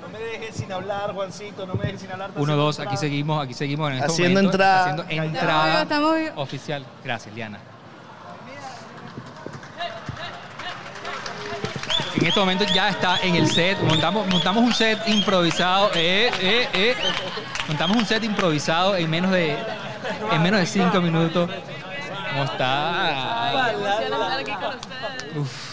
[0.00, 0.72] No me dejes sin
[1.10, 2.30] hablar, Juancito, no me dejes sin hablar.
[2.36, 4.84] Uno, dos, aquí seguimos, aquí seguimos en este Haciendo momento, entrada.
[4.84, 6.84] haciendo entrada Estamos oficial.
[7.04, 7.58] Gracias, Liana.
[12.16, 13.80] En este momento ya está en el set.
[13.82, 15.90] Montamos, montamos un set improvisado.
[15.94, 16.94] Eh, eh, eh.
[17.68, 19.56] Montamos un set improvisado en menos de,
[20.32, 21.48] en menos de cinco minutos.
[22.30, 23.72] ¿Cómo está?
[25.36, 25.70] Uf.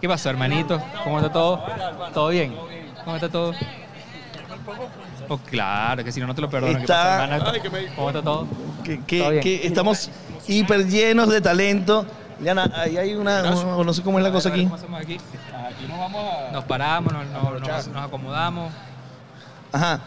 [0.00, 0.80] ¿Qué pasó, hermanito?
[1.02, 1.64] ¿Cómo está todo?
[2.12, 2.54] ¿Todo bien?
[3.04, 3.54] ¿Cómo está todo?
[5.28, 6.74] Oh, claro, que si no, no te lo perdono.
[6.76, 7.60] ¿Qué Está- pasa?
[7.96, 8.46] ¿Cómo está todo?
[8.82, 9.40] Que, Todo que, bien.
[9.42, 10.10] que estamos
[10.46, 12.06] hiper llenos de talento.
[12.40, 14.64] Liana, ahí hay una, no, no sé cómo es la cosa aquí.
[14.64, 15.18] ¿Cómo hacemos aquí?
[16.52, 18.72] Nos paramos, nos, nos- nos- nos acomodamos.
[19.72, 20.00] Ajá.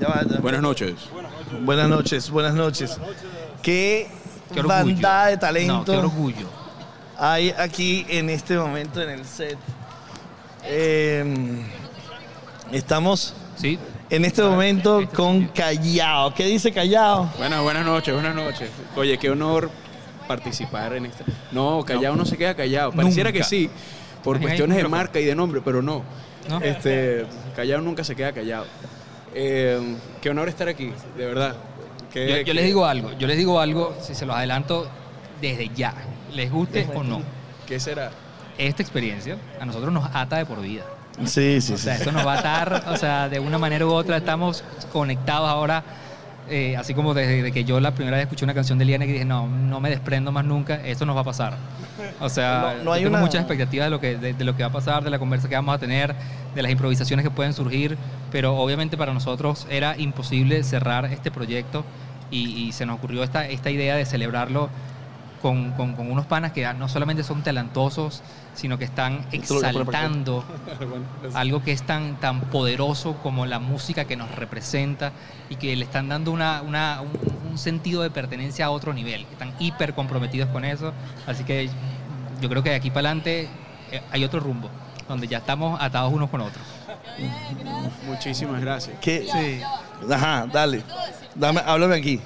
[0.00, 0.38] Ya va, ya.
[0.40, 0.94] Buenas noches.
[1.62, 2.98] Buenas noches, buenas noches.
[3.62, 4.08] Qué,
[4.52, 4.68] Qué orgullo.
[4.68, 6.46] bandada de No, talento qué orgullo.
[7.18, 9.58] hay aquí en este momento en el set.
[10.64, 11.64] Eh,
[12.72, 13.78] estamos ¿Sí?
[14.10, 16.34] en este momento con Callao.
[16.34, 17.30] ¿Qué dice Callao?
[17.38, 18.70] Buenas, buenas noches, buenas noches.
[18.96, 19.70] Oye, qué honor
[20.26, 21.24] participar en esta.
[21.52, 22.92] No, callado no, se queda callado.
[22.92, 23.38] Pareciera Nunca.
[23.42, 23.70] que sí,
[24.22, 26.02] por cuestiones de marca y de nombre, pero no.
[26.48, 26.60] ¿No?
[26.60, 28.66] Este, callado nunca se queda callado.
[29.34, 31.56] Eh, qué honor estar aquí, de verdad.
[32.12, 34.88] Qué- Yo, yo qué- les digo algo, yo les digo algo, si se los adelanto
[35.42, 35.92] desde ya,
[36.34, 37.20] les guste o no.
[37.66, 38.10] ¿Qué será?
[38.56, 40.84] Esta experiencia a nosotros nos ata de por vida.
[41.26, 43.90] Sí, sí, O sea, esto nos va a atar, o sea, de una manera u
[43.90, 45.82] otra estamos conectados ahora,
[46.48, 49.04] eh, así como desde de que yo la primera vez escuché una canción de Liana
[49.04, 51.56] y dije, no, no me desprendo más nunca, esto nos va a pasar.
[52.20, 54.44] O sea, No- no hay yo tengo una- muchas expectativas de lo, que, de, de
[54.44, 56.14] lo que va a pasar, de la conversa que vamos a tener,
[56.54, 57.98] de las improvisaciones que pueden surgir,
[58.32, 61.84] pero obviamente para nosotros era imposible cerrar este proyecto
[62.30, 64.68] y, y se nos ocurrió esta, esta idea de celebrarlo
[65.42, 68.22] con, con- con unos panas que no solamente son talentosos,
[68.54, 70.44] sino que están exaltando
[71.34, 75.12] algo que es tan, tan poderoso como la música que nos representa
[75.48, 77.10] y que le están dando una, una- un,
[77.50, 80.92] un sentido de pertenencia a otro nivel, que están hiper comprometidos con eso.
[81.26, 81.68] Así que
[82.40, 83.48] yo creo que de aquí para adelante
[83.92, 84.68] eh, hay otro rumbo,
[85.08, 86.64] donde ya estamos atados unos con otros.
[88.06, 88.96] Muchísimas gracias.
[89.00, 89.62] ¿Qué?
[90.10, 90.82] Ajá, dale.
[91.34, 92.20] Dame, háblame aquí.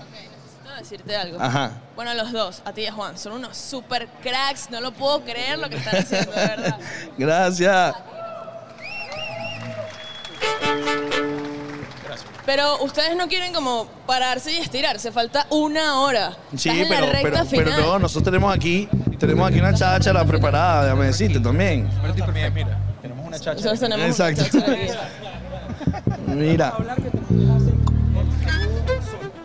[0.72, 1.38] Quiero decirte algo.
[1.38, 1.72] Ajá.
[1.94, 4.70] Bueno, los dos, a ti y a Juan, son unos super cracks.
[4.70, 6.78] No lo puedo creer lo que están haciendo, de verdad.
[7.18, 7.94] Gracias.
[12.46, 15.12] Pero ustedes no quieren como pararse y estirarse.
[15.12, 16.36] Falta una hora.
[16.56, 17.80] Sí, Estás en pero, la recta pero, pero final.
[17.82, 21.86] no, nosotros tenemos aquí, tenemos aquí una cháchara preparada, déjame decirte también.
[21.86, 24.42] Nosotros tenemos Exacto.
[24.42, 24.88] una cháchara aquí.
[26.28, 26.74] Mira.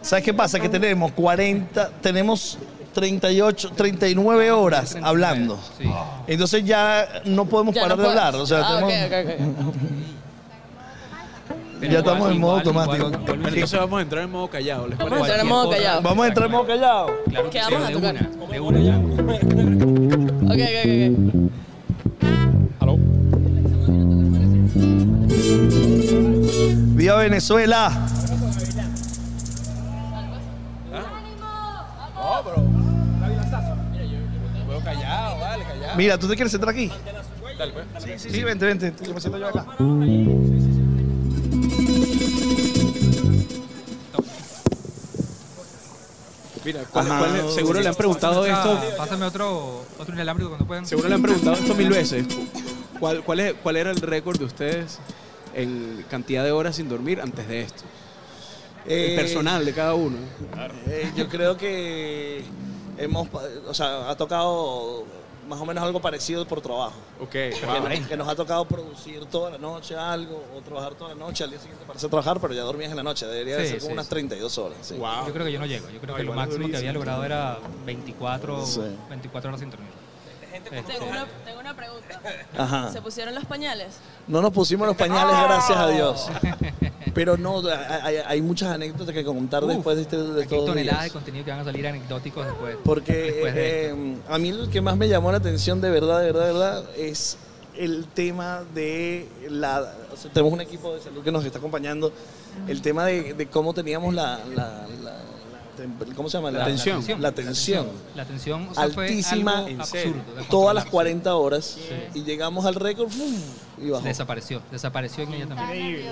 [0.07, 0.57] ¿Sabes qué pasa?
[0.59, 2.57] Que tenemos 40, tenemos
[2.93, 5.59] 38, 39 horas hablando.
[5.77, 5.83] Sí.
[6.27, 8.19] Entonces ya no podemos Ya parar no de puedo.
[8.21, 8.35] hablar.
[8.41, 9.01] O sea, Ah, tenemos- ok,
[9.67, 9.75] ok.
[11.81, 13.07] Pero Ya estamos en modo automático.
[13.07, 15.27] entonces vamos a entrar en modo callado, ¿les Vamos a parece?
[15.29, 16.01] entrar en modo callado.
[16.01, 17.07] Vamos a entrar en modo callado.
[17.29, 18.15] Claro que ¿Qué sí, vamos a de tocar?
[18.15, 18.97] una, de una ya.
[20.47, 20.61] Ok, ok,
[22.81, 22.97] ok,
[26.95, 27.91] ¡Viva Venezuela!
[34.65, 35.95] Puedo callado, vale, callado.
[35.97, 36.91] Mira, ¿tú te quieres sentar aquí?
[38.17, 38.93] Sí, sí, vente, vente.
[39.03, 39.65] Yo me siento yo acá.
[46.65, 47.19] Mira, ¿cuál- Ajá.
[47.19, 48.79] cuál es- seguro le han preguntado esto.
[48.97, 50.85] Pásame otro, otro inalámbrico cuando puedan.
[50.85, 52.25] Seguro le han preguntado esto mil veces.
[52.99, 54.99] ¿Cuál, cuál, es, ¿Cuál era el récord de ustedes
[55.53, 57.83] en cantidad de horas sin dormir antes de esto?
[58.87, 60.17] El Eh, personal de cada uno.
[60.87, 62.43] Eh, yo creo que
[62.97, 63.27] hemos,
[63.67, 65.03] o sea, ha tocado
[65.47, 66.95] más o menos algo parecido por trabajo.
[67.21, 67.87] Ok, Que, wow.
[67.87, 71.43] nos, que nos ha tocado producir toda la noche algo, o trabajar toda la noche,
[71.43, 73.25] al día siguiente parece trabajar, pero ya dormías en la noche.
[73.25, 74.09] Debería Sí, ser como sí, unas sí.
[74.09, 74.77] 32 horas.
[74.81, 74.95] sí.
[74.95, 75.27] Wow.
[75.27, 75.89] Yo creo que yo no llego.
[75.89, 78.81] Yo creo No, que lo máximo que había logrado era 24, Sí.
[79.09, 79.89] 24 horas sin dormir.
[80.71, 82.21] Este, Tengo una, tengo una pregunta.
[82.57, 82.91] Ajá.
[82.91, 83.95] ¿Se pusieron los pañales?
[84.27, 86.27] No nos pusimos los pañales, gracias a Dios.
[87.13, 87.63] Pero no,
[88.03, 91.45] hay, hay muchas anécdotas que contar Uf, después de, este, de estos toneladas de contenido
[91.45, 92.77] que van a salir anecdóticos después.
[92.83, 93.97] Porque después de esto.
[93.97, 96.53] eh, a mí lo que más me llamó la atención de verdad, de verdad, de
[96.53, 97.37] verdad, es
[97.75, 99.93] el tema de la...
[100.13, 102.11] o sea, tenemos un equipo de salud que nos está acompañando.
[102.67, 104.39] El tema de, de cómo teníamos la...
[106.15, 106.51] ¿Cómo se llama?
[106.51, 107.03] La tensión.
[107.21, 107.87] La tensión.
[108.15, 110.13] La tensión o sea, fue Altísima, algo en absurdo.
[110.49, 110.87] Todas las controlar.
[110.89, 111.77] 40 horas.
[111.77, 112.19] Sí.
[112.19, 113.09] Y llegamos al récord
[113.77, 114.03] y bajó.
[114.03, 116.05] Desapareció, desapareció inmediatamente.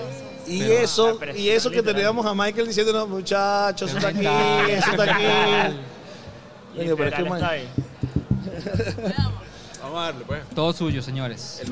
[0.48, 4.72] Y Pero- eso, La y eso que teníamos a Michael diciéndonos, muchachos, eso está aquí,
[4.72, 5.76] eso está aquí.
[6.78, 7.68] Pero es que man- está ahí.
[9.82, 10.42] Vamos a darle, pues.
[10.54, 11.62] Todo suyo, señores.
[11.64, 11.72] El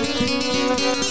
[0.00, 1.10] Bantiano.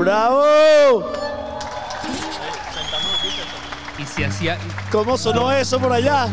[0.00, 1.04] ¡Bravo!
[3.98, 4.56] Y si hacía.
[4.90, 6.26] ¿Cómo sonó eso por allá?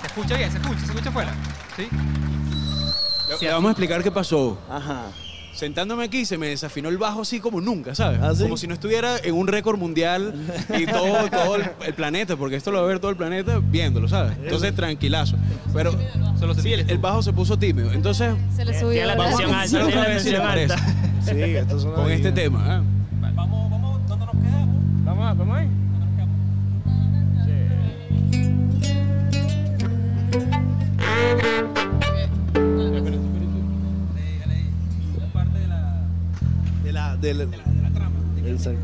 [0.00, 1.32] Se escucha bien, se escucha, se escucha afuera.
[1.76, 1.88] ¿Sí?
[3.40, 4.58] Le- Le vamos a explicar qué pasó.
[4.70, 5.06] Ajá.
[5.52, 8.20] Sentándome aquí se me desafinó el bajo así como nunca, ¿sabes?
[8.22, 8.44] ¿Ah, sí?
[8.44, 10.32] Como si no estuviera en un récord mundial
[10.78, 13.58] y todo, todo el, el planeta, porque esto lo va a ver todo el planeta
[13.60, 14.32] viéndolo, ¿sabes?
[14.42, 15.36] Entonces, tranquilazo.
[15.74, 15.92] Pero
[16.62, 17.92] sí, el, el bajo se puso tímido.
[17.92, 20.76] Entonces, Se le subió la tensión alta, la tensión alta.
[21.24, 22.16] Sí, esto suena Con bien.
[22.18, 22.76] este tema.
[22.78, 22.80] ¿eh?
[23.34, 24.76] Vamos, vamos, ¿dónde nos quedamos?
[25.04, 25.68] Vamos, a- vamos ahí.
[36.82, 37.44] De la, de la,
[38.46, 38.78] Exacto.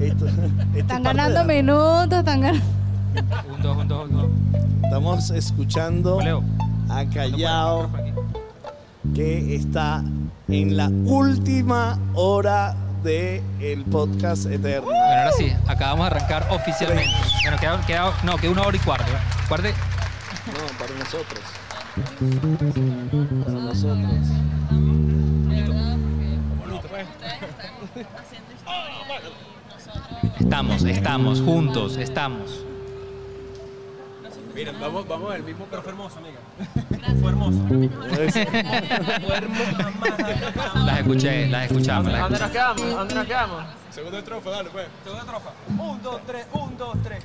[0.00, 0.26] Esto- esto
[0.74, 2.66] es Están ganando de minutos, están ganando.
[3.54, 4.26] Un, dos, un, dos, un, dos.
[4.82, 6.42] Estamos escuchando Leo.
[6.88, 7.88] a Callao
[9.14, 10.02] que está
[10.48, 12.74] en la última hora
[13.04, 14.86] del podcast eterno.
[14.86, 17.10] Bueno, ahora sí, acabamos de arrancar oficialmente.
[17.42, 19.12] Bueno, queda, queda- no, queda una hora y cuarto.
[19.48, 19.68] Cuarto-
[20.46, 21.40] No, para nosotros.
[23.44, 24.10] Para nosotros.
[30.40, 32.64] Estamos, estamos, juntos, estamos.
[34.54, 36.38] Miren, vamos, vamos al mismo, pero fue hermoso, amiga.
[37.20, 37.58] Fue hermoso.
[37.66, 39.74] Fue hermoso.
[40.84, 42.12] Las escuché, las escuchamos.
[42.12, 42.90] Las ¿Dónde nos quedamos?
[42.90, 43.64] ¿Dónde nos quedamos?
[43.90, 44.86] Segunda estrofa, dale, pues.
[45.02, 45.50] Segunda estrofa.
[45.78, 47.24] Un, dos, tres, un, dos, tres.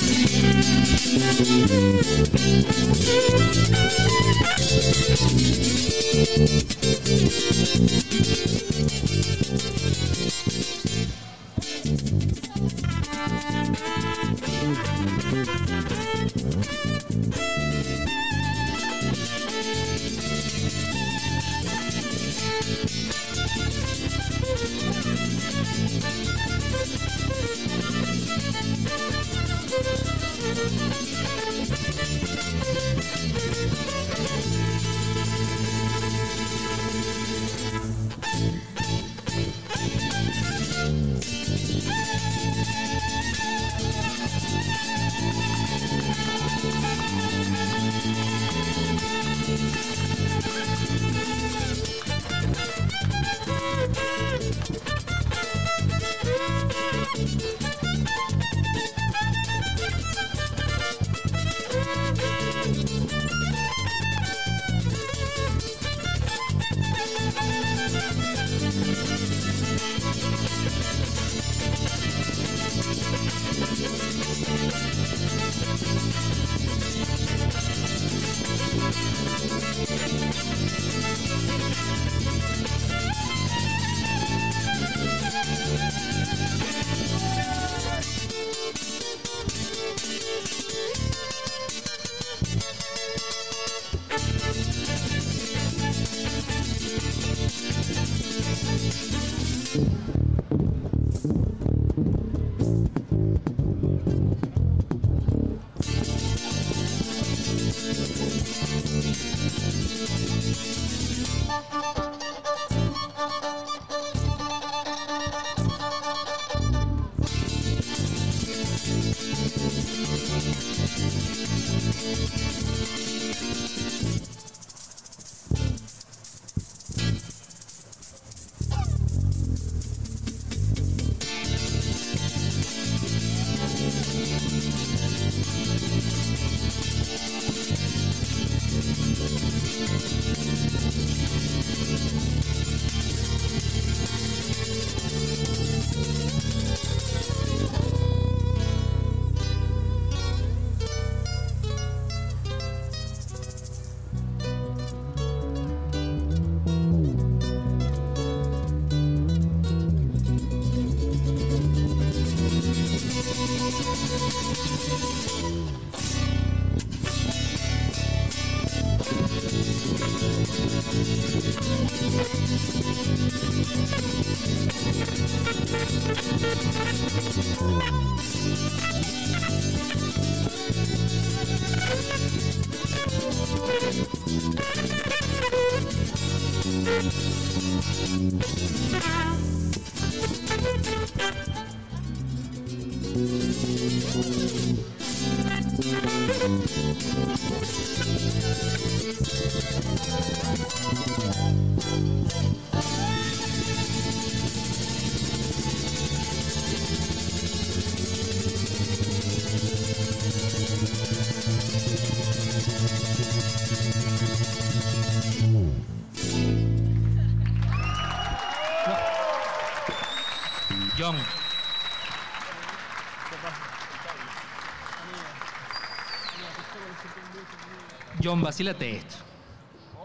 [228.31, 229.15] John, vacílate esto.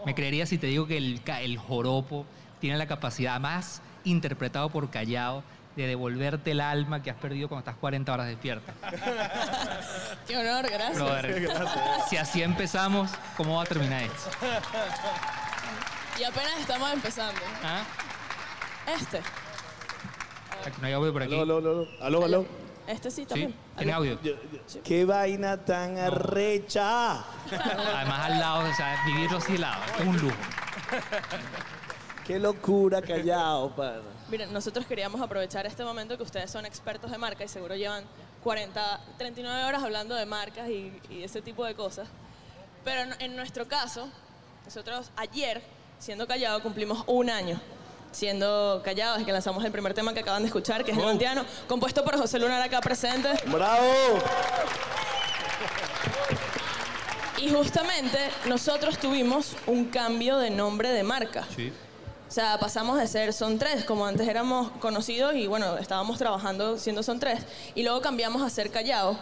[0.05, 2.25] Me creería si te digo que el, el joropo
[2.59, 5.43] tiene la capacidad más interpretado por Callao
[5.77, 8.73] de devolverte el alma que has perdido cuando estás 40 horas despierta.
[10.27, 10.97] Qué honor, gracias.
[10.97, 11.49] Brother,
[12.09, 14.29] si así empezamos, ¿cómo va a terminar esto?
[16.19, 17.39] Y apenas estamos empezando.
[17.63, 17.83] ¿Ah?
[18.93, 19.21] Este.
[20.81, 21.33] No hay audio por aquí.
[21.33, 21.87] Aló, aló, aló.
[22.01, 22.45] Aló, aló.
[22.87, 23.27] Este sí ¿Sí?
[23.27, 23.55] también.
[23.77, 24.01] ¿Tiene Aló.
[24.01, 24.19] audio?
[24.83, 27.23] Qué vaina tan arrecha.
[27.51, 29.81] Además al lado, o sea, vivirlo así al lado.
[29.99, 30.35] Es un lujo.
[32.25, 34.01] Qué locura callado, pana.
[34.29, 38.03] Miren, nosotros queríamos aprovechar este momento que ustedes son expertos de marca y seguro llevan
[38.43, 42.07] 40, 39 horas hablando de marcas y, y ese tipo de cosas.
[42.83, 44.09] Pero en, en nuestro caso,
[44.65, 45.61] nosotros ayer,
[45.99, 47.59] siendo callado, cumplimos un año.
[48.11, 51.01] Siendo callados, es que lanzamos el primer tema que acaban de escuchar, que es Oh.
[51.01, 53.29] Levantiano, compuesto por José Lunar acá presente.
[53.45, 54.19] ¡Bravo!
[57.37, 58.17] Y justamente
[58.47, 61.45] nosotros tuvimos un cambio de nombre de marca.
[61.55, 61.71] Sí.
[62.27, 66.77] O sea, pasamos de ser Son Tres, como antes éramos conocidos y bueno, estábamos trabajando
[66.77, 67.39] siendo Son Tres,
[67.75, 69.17] y luego cambiamos a ser Callao.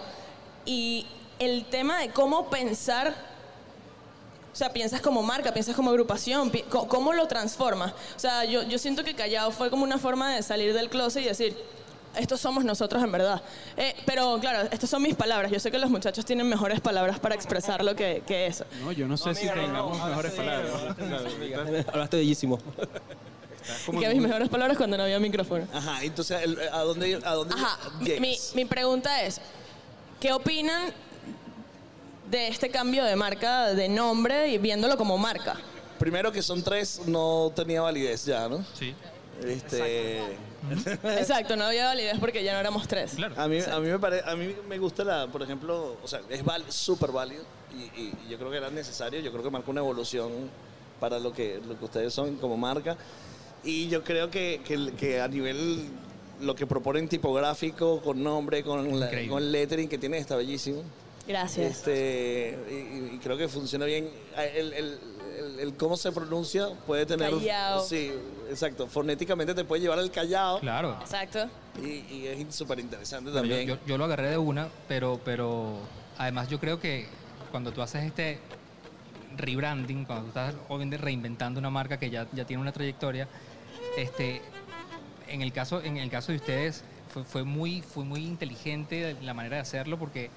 [0.65, 1.05] Y
[1.37, 3.13] el tema de cómo pensar,
[4.51, 7.91] o sea, piensas como marca, piensas como agrupación, pi- ¿cómo lo transformas?
[8.15, 11.21] O sea, yo, yo siento que Callao fue como una forma de salir del closet
[11.23, 11.55] y decir,
[12.17, 13.41] estos somos nosotros en verdad.
[13.77, 15.51] Eh, pero claro, estas son mis palabras.
[15.51, 18.65] Yo sé que los muchachos tienen mejores palabras para expresarlo que, que eso.
[18.81, 20.71] No, yo no sé si tengamos mejores palabras.
[21.87, 22.59] Hablaste bellísimo.
[23.99, 25.67] Que mis mejores palabras cuando no había micrófono.
[25.73, 26.37] Ajá, entonces,
[26.71, 28.51] ¿a dónde, a dónde Ajá, mi, llegas?
[28.53, 29.41] mi pregunta es,
[30.19, 30.93] ¿qué opinan
[32.29, 35.55] de este cambio de marca, de nombre y viéndolo como marca?
[35.97, 38.63] Primero que son tres, no tenía validez ya, ¿no?
[38.77, 38.93] Sí.
[39.43, 40.21] Este,
[41.19, 43.13] Exacto, no había validez porque ya no éramos tres.
[43.15, 43.35] Claro.
[43.39, 46.21] a, mí, a, mí me pare- a mí me gusta la, por ejemplo, o sea,
[46.29, 49.49] es val- súper válido y, y- y yo creo que era necesario, yo creo que
[49.49, 50.31] marca una evolución
[50.99, 52.95] para lo que, lo que ustedes son como marca
[53.63, 55.85] y yo creo que, que, que a nivel
[56.41, 59.29] lo que proponen tipográfico, con nombre, con, la- Increíble.
[59.29, 60.81] con lettering que tienen está bellísimo.
[61.27, 61.77] Gracias.
[61.77, 64.09] Este, y, y creo que funciona bien.
[64.55, 64.99] El, el-
[65.39, 67.31] el- el cómo se pronuncia puede tener.
[67.31, 67.83] Callao.
[67.83, 68.11] Sí,
[68.49, 68.87] exacto.
[68.87, 70.59] Fonéticamente te puede llevar al callado.
[70.59, 70.97] Claro.
[71.01, 71.47] Exacto.
[71.81, 73.67] Y, y es súper interesante Bueno, yo, también.
[73.79, 75.77] yo- yo lo agarré de una, pero, pero
[76.17, 77.07] además yo creo que
[77.51, 78.39] cuando tú haces este
[79.37, 83.27] rebranding, cuando tú estás obviamente reinventando una marca que ya, ya tiene una trayectoria,
[83.97, 84.41] este,
[85.27, 89.33] en el caso, en el caso de ustedes fue, fue muy, fue muy inteligente la
[89.33, 90.29] manera de hacerlo porque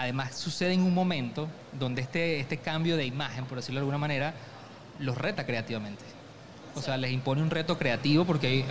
[0.00, 3.98] además sucede en un momento donde este, este cambio de imagen, por decirlo de alguna
[3.98, 4.34] manera,
[4.98, 6.04] los reta creativamente.
[6.74, 8.64] O sea, les impone un reto creativo porque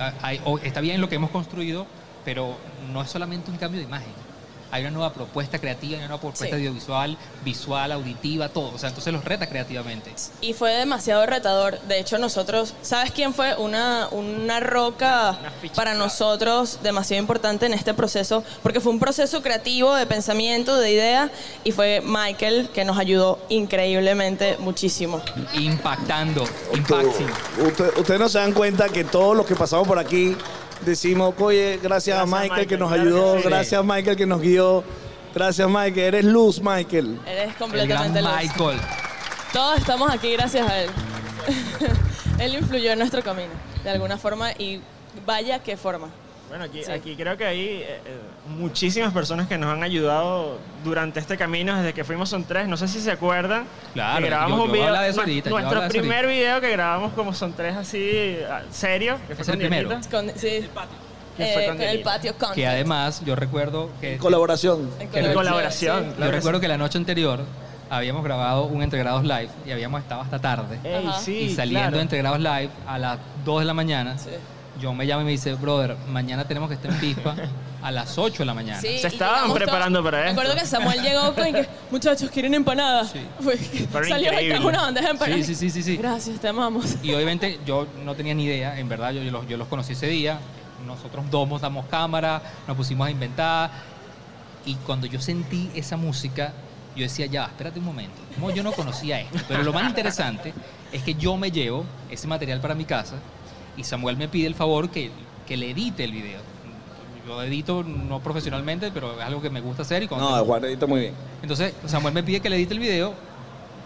[0.64, 1.86] está bien lo que hemos construido,
[2.24, 2.58] pero
[2.94, 4.27] no es solamente un cambio de imagen.
[4.72, 6.52] Hay una nueva propuesta creativa, una nueva propuesta Sí.
[6.52, 8.74] audiovisual, visual, auditiva, todo.
[8.74, 10.14] O sea, entonces los reta creativamente.
[10.42, 11.80] Y fue demasiado retador.
[11.82, 13.56] De hecho, nosotros, ¿sabes quién fue?
[13.56, 15.38] Una, una roca
[15.76, 20.92] para nosotros demasiado importante en este proceso, porque fue un proceso creativo de pensamiento, de
[20.92, 21.32] idea,
[21.64, 25.22] y fue Michael que nos ayudó increíblemente muchísimo.
[25.54, 27.28] Impactando, impacting.
[27.66, 30.36] Usted- ustedes no se dan cuenta que todos los que pasamos por aquí
[30.82, 33.44] decimos, oye, gracias, a Gracias, Michael, que nos claro que ayudó, sí.
[33.48, 34.84] gracias Michael que nos guió,
[35.34, 37.20] gracias Michael, eres luz Michael.
[37.26, 38.32] Eres El gran completamente luz.
[38.32, 38.80] Michael.
[39.54, 40.90] Todos estamos aquí gracias a él.
[42.40, 43.52] él influyó en nuestro camino,
[43.84, 44.82] de alguna forma, y
[45.26, 46.10] vaya qué forma.
[46.50, 46.92] Bueno, aquí, Sí.
[46.92, 48.18] aquí creo que hay eh, eh,
[48.48, 52.68] muchísimas personas que nos han ayudado durante este camino, desde que fuimos son tres.
[52.68, 53.66] No sé si se acuerdan.
[53.94, 54.94] Claro, que grabamos yo- un video.
[55.02, 59.18] de eso ahorita, nuestro de primer video que grabamos como son tres así, ah, serio,
[59.28, 59.90] que fue Es el primero.
[60.10, 60.68] Con, sí,
[61.38, 62.56] Que fue eh, con con el patio content.
[62.56, 64.18] Que además yo recuerdo que...
[64.18, 64.90] Colaboración.
[65.00, 66.00] En que- En colaboración.
[66.04, 66.10] sí.
[66.12, 67.42] Yo claro recuerdo que la noche anterior
[67.90, 70.80] habíamos grabado un Entregrados Live y habíamos estado hasta tarde.
[70.84, 71.20] Ey, Ajá.
[71.20, 71.98] sí, y saliendo claro.
[71.98, 74.30] de Entregrados Live a las 2 de la mañana, Sí.
[74.82, 77.36] John me llama y me dice, brother, mañana tenemos que estar en Pispa
[77.82, 78.80] a las 8 de la mañana.
[78.82, 80.42] Sí, Se estaban preparando para Me esto.
[80.42, 83.12] acuerdo que Samuel llegó con que, muchachos, ¿quieren empanadas?
[83.12, 83.22] Sí.
[83.40, 84.32] Fue- Fueron salió
[84.68, 85.46] una bandeja de empanadas.
[85.46, 85.98] Sí, sí, sí, sí, sí.
[85.98, 86.96] Gracias, te amamos.
[87.04, 89.94] Y obviamente yo no tenía ni idea, en verdad, yo, yo los, yo los conocí
[89.94, 90.40] ese día.
[90.86, 93.70] Nosotros dos montamos cámara, nos pusimos a inventar.
[94.66, 96.54] Y cuando yo sentí esa música,
[96.96, 98.22] yo decía, ya, va, espérate un momento.
[98.36, 99.40] Como yo no conocía esto.
[99.48, 100.54] Pero lo más interesante
[100.92, 103.16] es que yo me llevo ese material para mi casa
[103.78, 105.12] y Samuel me pide el favor que,
[105.48, 106.42] que le edite el video.
[107.28, 110.04] Yo edito no profesionalmente, pero es algo que me gusta hacer.
[110.04, 111.14] Y No, Juan edita muy bien.
[111.42, 113.14] entonces, Samuel me pide que le edite el video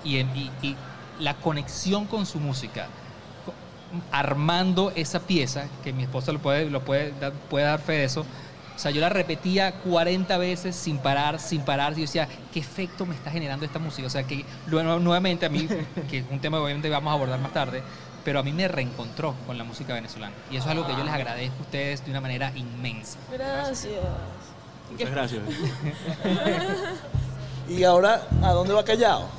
[0.03, 0.75] y, y- y
[1.19, 2.87] la conexión con su música,
[4.11, 8.03] armando esa pieza, que mi esposa lo puede, lo puede, dar, puede dar fe de
[8.05, 8.21] eso.
[8.75, 11.93] O sea, yo la repetía 40 veces sin parar, sin parar.
[11.93, 14.07] Y yo decía, ¿qué efecto me está generando esta música?
[14.07, 15.67] O sea, que nuevamente a mí,
[16.09, 17.83] que es un tema que obviamente vamos a abordar más tarde,
[18.23, 20.33] pero a mí me reencontró con la música venezolana.
[20.51, 23.17] Y eso es algo que yo les agradezco a ustedes de una manera inmensa.
[23.31, 23.93] Gracias.
[24.91, 25.41] Muchas gracias.
[27.69, 29.29] Y ahora, ¿a dónde va Callao?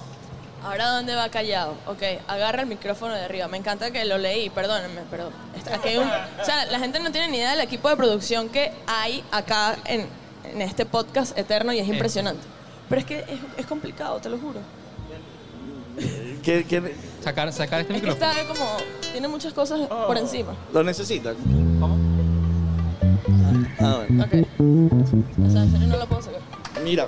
[0.64, 1.74] Ahora, ¿dónde va Callao?
[1.86, 3.48] Ok, agarra el micrófono de arriba.
[3.48, 5.30] Me encanta que lo leí, perdónenme, pero
[5.74, 6.04] aquí hay un...
[6.08, 9.76] O sea, la gente no tiene ni idea del equipo de producción que hay acá
[9.84, 10.06] en,
[10.44, 12.42] en este podcast eterno y es impresionante.
[12.88, 14.60] Pero es que es, es complicado, te lo juro.
[16.42, 18.32] ¿Qué, qué- Sacar, sacar este Es que micrófono.
[18.32, 18.76] está como...
[19.12, 20.54] Tiene muchas cosas por encima.
[20.72, 21.36] lo necesitan?
[23.80, 24.24] Ah, bueno.
[24.24, 24.32] Ok.
[25.46, 26.40] O sea, en serio no lo puedo sacar.
[26.84, 27.06] Mira,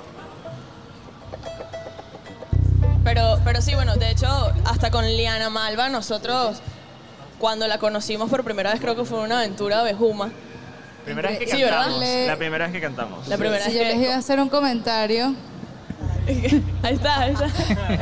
[3.03, 4.27] Pero, pero sí, bueno, de hecho,
[4.65, 6.59] hasta con Liana Malva, nosotros,
[7.39, 10.31] cuando la conocimos por primera vez, creo que fue una aventura bejuma.
[11.05, 12.01] Primera vez que Sí, cantamos.
[12.27, 13.29] La primera vez que cantamos.
[13.29, 14.13] La primera Si vez yo les iba a que...
[14.15, 15.35] hacer un comentario,
[16.83, 17.45] ahí está, ahí está.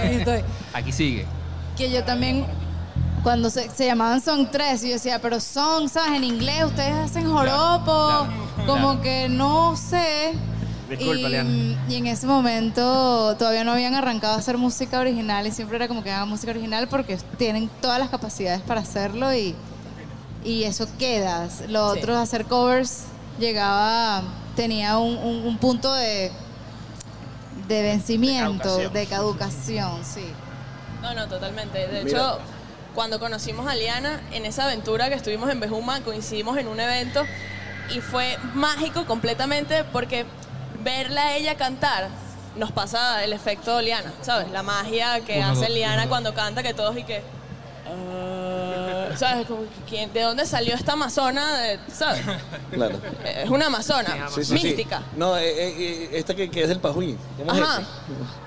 [0.00, 0.40] Ahí estoy.
[0.72, 1.26] Aquí sigue.
[1.76, 2.46] Que yo también,
[3.22, 6.12] cuando se, se llamaban Song 3, yo decía, pero Song, ¿sabes?
[6.16, 8.26] En inglés ustedes hacen joropo,
[8.66, 10.32] como que no sé.
[10.90, 15.50] Disculpa, y, y en ese momento todavía no habían arrancado a hacer música original y
[15.50, 19.54] siempre era como que hagan música original porque tienen todas las capacidades para hacerlo y,
[20.44, 21.48] y eso queda.
[21.68, 21.98] Lo Sí.
[22.00, 23.04] otro, hacer covers,
[23.38, 24.22] llegaba,
[24.54, 26.30] tenía un, un- un punto de,
[27.68, 28.92] de vencimiento, caducación.
[28.92, 30.24] de caducación, sí.
[31.02, 31.78] No, no, totalmente.
[31.88, 32.18] De Mira.
[32.18, 32.38] hecho,
[32.94, 37.24] cuando conocimos a Liana, en esa aventura que estuvimos en Bejuma, coincidimos en un evento
[37.94, 40.24] y fue mágico completamente porque
[40.82, 42.08] verla a ella cantar
[42.56, 44.50] nos pasa el efecto Liana, ¿sabes?
[44.50, 47.22] La magia que Uno, hace dos, Liana cuando canta, que todos y que...
[47.86, 49.46] ah, ¿Sabes?
[49.46, 51.56] Como que, ¿quién- ¿De dónde salió esta amazona?
[51.58, 52.20] De- ¿Sabes?
[52.72, 52.98] Claro.
[53.24, 54.64] Es una amazona, Sí, sí, sí.
[54.64, 55.02] mística.
[55.16, 57.18] No, eh, eh, eh, esta que, que es del Pajuín.
[57.38, 57.80] ¿Cómo Ajá.
[57.80, 57.86] es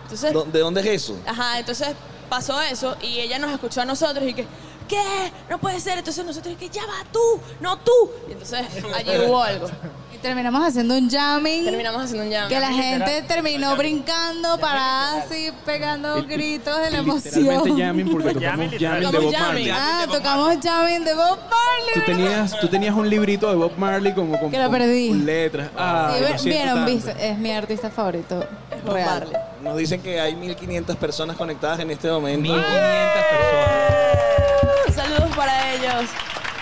[0.04, 0.54] Entonces?
[0.54, 1.20] ¿De dónde es eso?
[1.26, 1.90] Ajá, entonces
[2.26, 4.46] pasó eso y ella nos escuchó a nosotros y que,
[4.88, 5.32] ¿qué?
[5.50, 5.98] No puede ser.
[5.98, 7.20] Entonces nosotros y que, ya va tú,
[7.62, 7.92] no tú.
[8.28, 9.68] Y entonces allí hubo algo.
[10.14, 11.66] Y terminamos haciendo un jamming.
[11.66, 12.48] Terminamos haciendo un jam.
[12.48, 17.78] Que la gente terminó brincando, parada así, pegando gritos de la Literalmente emoción.
[17.80, 19.68] jamming porque tocamos Jamming, jamming de Tocamos Bob jamming.
[19.68, 19.70] Marley.
[19.72, 21.94] Ah, tocamos jamming de Bob Marley.
[21.96, 25.10] Tú tenías, tú tenías un librito de Bob Marley como con, Que lo con- perdí.
[25.10, 25.70] con letras.
[25.78, 26.92] Ah, Sí, lo ve- siento vieron, tanto.
[26.94, 28.46] viste, es mi artista favorito.
[28.86, 29.10] Bob Real.
[29.20, 29.38] Marley.
[29.66, 32.54] Nos dicen que hay 1500 personas conectadas en este momento.
[32.54, 34.96] 1500 personas.
[34.96, 36.10] Saludos para ellos.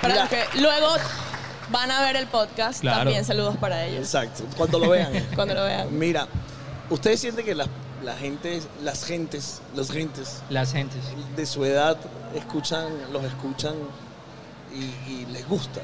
[0.01, 0.87] Para los que luego
[1.69, 2.99] van a ver el podcast, Claro.
[2.99, 3.99] también saludos para ellos.
[4.05, 5.11] Exacto, cuando lo vean.
[5.35, 5.87] Cuando lo vean.
[5.99, 6.27] Mira,
[6.89, 7.65] ¿ustedes sienten que la,
[8.03, 11.01] la gente, las gentes, los gentes Las gentes.
[11.35, 11.97] de su edad
[12.35, 13.73] escuchan, los escuchan
[14.73, 15.81] y, y les gusta?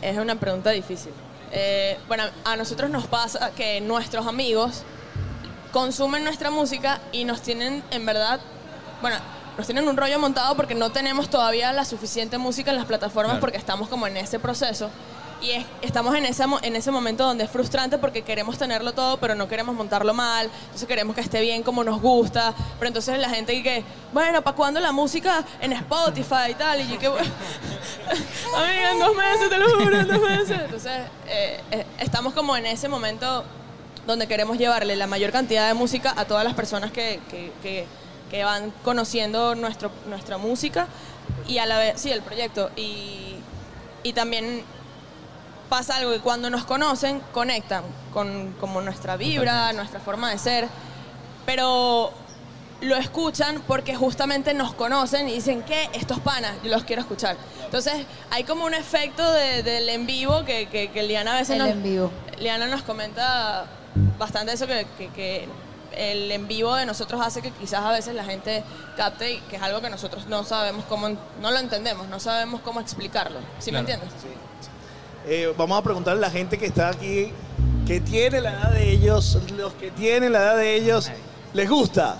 [0.00, 1.12] Es una pregunta difícil.
[1.52, 4.84] Eh, bueno, a nosotros nos pasa que nuestros amigos
[5.72, 8.40] consumen nuestra música y nos tienen, en verdad,
[9.00, 9.16] bueno,
[9.56, 13.32] nos tienen un rollo montado porque no tenemos todavía la suficiente música en las plataformas
[13.32, 13.40] Claro.
[13.40, 14.90] porque estamos como en ese proceso.
[15.42, 19.16] Y es- estamos en ese, en ese momento donde es frustrante porque queremos tenerlo todo,
[19.16, 20.48] pero no queremos montarlo mal.
[20.66, 22.54] Entonces queremos que esté bien como nos gusta.
[22.78, 26.80] Pero entonces la gente que, bueno, ¿para cuándo la música en Spotify y tal?
[26.82, 27.24] Y yo que, amiga,
[28.92, 30.60] en dos meses, te lo juro, en dos meses.
[30.64, 30.92] Entonces
[31.26, 33.44] eh, eh, estamos como en ese momento
[34.06, 37.86] donde queremos llevarle la mayor cantidad de música a todas las personas que, que- que-
[38.30, 40.86] que van conociendo nuestro, nuestra música
[41.46, 42.70] y a la vez, sí, el proyecto.
[42.76, 43.34] Y,
[44.02, 44.64] y también
[45.68, 50.68] pasa algo que cuando nos conocen, conectan con como nuestra vibra, nuestra forma de ser,
[51.46, 52.10] pero
[52.80, 57.36] lo escuchan porque justamente nos conocen y dicen que estos panas, yo los quiero escuchar.
[57.64, 57.94] Entonces
[58.30, 61.58] hay como un efecto de- del en vivo que, que, que Liana a veces El
[61.58, 62.10] nos, en vivo.
[62.38, 63.66] Liana nos comenta
[64.18, 65.48] bastante eso que, que- que
[65.94, 68.64] el en vivo de nosotros hace que quizás a veces la gente
[68.96, 72.60] capte y que es algo que nosotros no sabemos cómo, no lo entendemos, no sabemos
[72.62, 73.40] cómo explicarlo.
[73.58, 74.08] ¿Sí me entiendes?
[75.26, 77.30] Eh, vamos a preguntarle a la gente que está aquí,
[77.86, 81.10] que tiene la edad de ellos, los que tienen la edad de ellos,
[81.52, 82.16] ¿les gusta?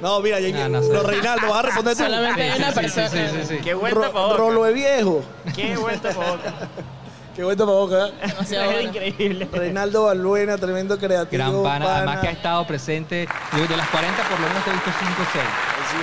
[0.00, 0.92] No, mira, ya, No, no sé.
[0.92, 2.02] no, Reinaldo, vas a responder tú.
[2.02, 3.08] Solamente hay una persona.
[3.08, 3.56] Sí, sí, sí.
[3.62, 4.36] Qué Ro-.
[4.36, 5.22] Rolo de viejo.
[5.54, 6.54] Qué tapabocas.
[7.36, 8.10] Qué buen tapabocas.
[8.10, 8.14] ¿eh?
[8.28, 8.88] Demasiado bueno.
[8.88, 9.48] increíble.
[9.52, 11.62] Reinaldo Balbuena, tremendo creativo.
[11.62, 11.96] Gran pana, pana.
[11.98, 13.28] además que ha estado presente.
[13.52, 15.44] Digo, de las 40 por lo menos te he visto 5 o 6.
[15.44, 15.96] Así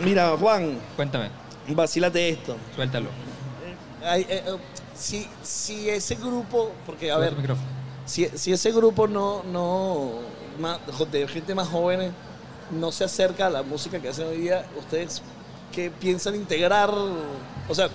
[0.00, 0.04] es.
[0.06, 1.30] Mira, Juan, Cuéntame,
[1.68, 2.56] vacílate esto.
[2.74, 3.08] suéltalo.
[4.04, 4.56] Ay, eh, eh,
[4.94, 7.34] si, si ese grupo, porque a ver,
[8.04, 10.10] si, si ese grupo no, no
[10.60, 12.12] más- de gente más jóvenes
[12.70, 15.22] no se acerca a la música que hacen hoy día, ¿ustedes
[15.72, 16.90] qué piensan integrar?
[16.90, 17.88] O sea,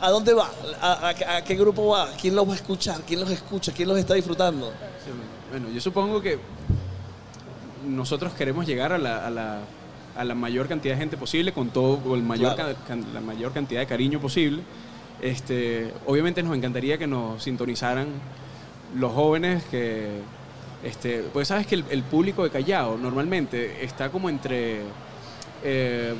[0.00, 0.50] ¿a dónde va?
[0.80, 2.10] ¿A, a- a qué grupo va?
[2.20, 3.00] ¿Quién los va a escuchar?
[3.06, 3.72] ¿Quién los escucha?
[3.72, 4.68] ¿Quién los está disfrutando?
[5.04, 5.10] Sí,
[5.50, 6.38] Bueno, yo supongo que
[7.86, 9.60] nosotros queremos llegar a la, a la-
[10.16, 12.74] a la mayor cantidad de gente posible con todo, con el mayor Claro.
[12.88, 14.62] can- la mayor cantidad de cariño posible.
[15.22, 18.08] Este, obviamente nos encantaría que nos sintonizaran
[18.96, 20.08] los jóvenes que,
[20.82, 24.80] este, pues sabes que el, el público de Callao normalmente está como entre
[25.64, 26.14] eh,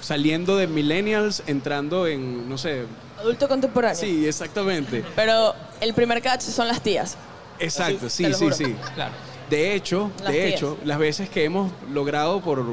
[0.00, 2.84] saliendo de millennials, entrando en, no sé,
[3.18, 3.96] Adulto contemporáneo.
[3.98, 7.16] sí, exactamente, Pero el primer catch son las tías.
[7.58, 8.76] exacto, sí, sí, sí.
[8.94, 9.12] Claro.
[9.50, 10.54] De hecho, Las de tías.
[10.54, 12.64] hecho, las veces que hemos logrado por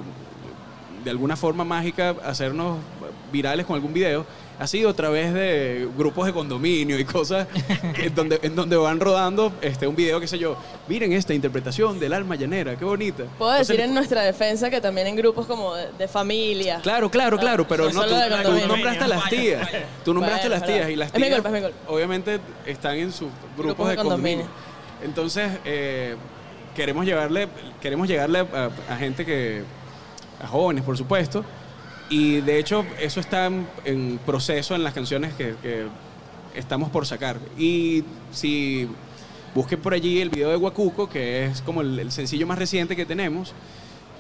[1.04, 2.78] de alguna forma mágica hacernos
[3.32, 4.26] virales con algún video
[4.60, 7.48] ha sido a través de grupos de condominio y cosas
[7.98, 10.56] en donde en donde van rodando este un video qué sé yo
[10.88, 14.80] miren esta interpretación del alma llanera qué bonita Puedo Entonces, decir en nuestra defensa que
[14.80, 16.80] también en grupos como de, de familia.
[16.84, 19.70] Claro, claro, claro, pero No tú, tú nombraste a las tías.
[20.06, 21.92] Tú nombraste a las tías y las Es mi tías culpa, es mi culpa.
[21.92, 24.46] obviamente están en sus grupos, Grupos de de condominio.
[24.46, 24.74] condominio.
[25.04, 26.16] Entonces, eh,
[26.76, 27.48] queremos llevarle,
[27.82, 29.64] queremos llegarle a, a gente que,
[30.42, 31.44] a jóvenes, por supuesto,
[32.14, 35.88] y de hecho eso está en, en proceso en las canciones que, que
[36.54, 37.38] estamos por sacar.
[37.58, 38.88] Y si
[39.56, 42.96] busquen por allí el video de Huacuco, que es como el, el sencillo más reciente
[42.96, 43.54] que tenemos,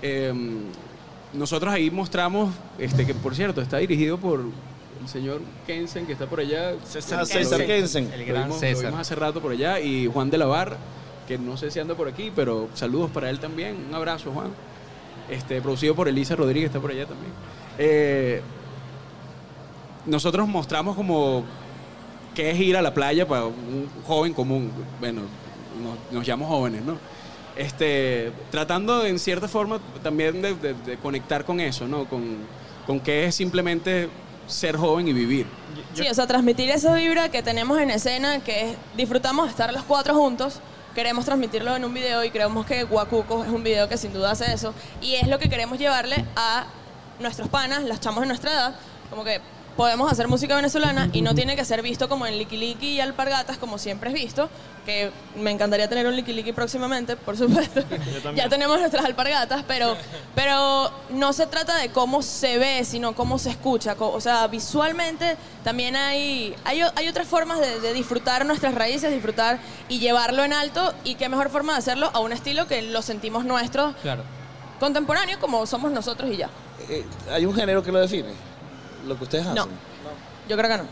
[0.01, 0.33] eh,
[1.33, 6.25] nosotros ahí mostramos, este, que por cierto está dirigido por el señor Kensen, que está
[6.25, 6.71] por allá.
[6.71, 8.11] Ah, César Kensen.
[8.11, 8.85] El Lo gran vimos, lo César.
[8.85, 9.79] vimos hace rato por allá.
[9.79, 10.77] Y Juan de la Barra,
[11.27, 13.75] que no sé si anda por aquí, pero saludos para él también.
[13.89, 14.51] Un abrazo, Juan.
[15.29, 17.31] Este, producido por Elisa Rodríguez, está por allá también.
[17.77, 18.41] Eh,
[20.05, 21.43] nosotros mostramos como
[22.35, 24.71] qué es ir a la playa para un joven común.
[24.99, 25.21] Bueno,
[25.81, 26.97] nos, nos llamamos jóvenes, ¿no?
[27.55, 32.05] Este, tratando en cierta forma también de, conectar con eso, ¿no?
[32.05, 32.37] Con,
[32.87, 34.09] con qué es simplemente
[34.47, 35.45] ser joven y vivir.
[35.93, 39.83] Sí, o sea, transmitir esa vibra que tenemos en escena, que es, disfrutamos estar los
[39.83, 40.59] cuatro juntos,
[40.95, 44.31] queremos transmitirlo en un video y creemos que Guacuco es un video que sin duda
[44.31, 44.73] hace eso.
[45.01, 46.65] Y es lo que queremos llevarle a
[47.23, 48.75] nuestros panas, las chamos de nuestra edad,
[49.09, 49.41] como que
[49.75, 52.99] podemos hacer música venezolana y no tiene que ser visto como en Licky Licky y
[52.99, 54.47] Alpargatas, como siempre es visto,
[54.85, 57.81] que me encantaría tener un Licky Licky próximamente, por supuesto.
[58.35, 59.97] ya tenemos nuestras alpargatas, pero,
[60.35, 63.95] pero no se trata de cómo se ve, sino cómo se escucha.
[63.97, 69.57] O sea, visualmente también hay, hay, hay otras formas de, de disfrutar nuestras raíces, disfrutar
[69.89, 73.01] y llevarlo en alto, y qué mejor forma de hacerlo a un estilo que lo
[73.01, 74.21] sentimos nuestro, Claro.
[74.79, 76.49] contemporáneo, como somos nosotros y ya.
[76.89, 78.29] Eh, ¿Hay un género que lo define?
[79.07, 79.55] Lo que ustedes hacen.
[79.55, 79.67] No.
[80.47, 80.83] Yo creo que no.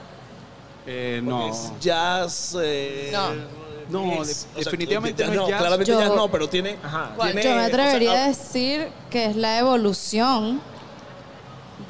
[0.88, 1.50] Eh, no.
[1.50, 2.58] es jazz.
[2.62, 3.62] eh, No.
[3.90, 5.60] No, es- de- definitivamente no es jazz.
[5.60, 6.78] Claramente Yo- jazz no, pero tiene.
[6.82, 7.14] Ajá.
[7.22, 10.62] tiene- Yo me atrevería o sea, a decir que es la evolución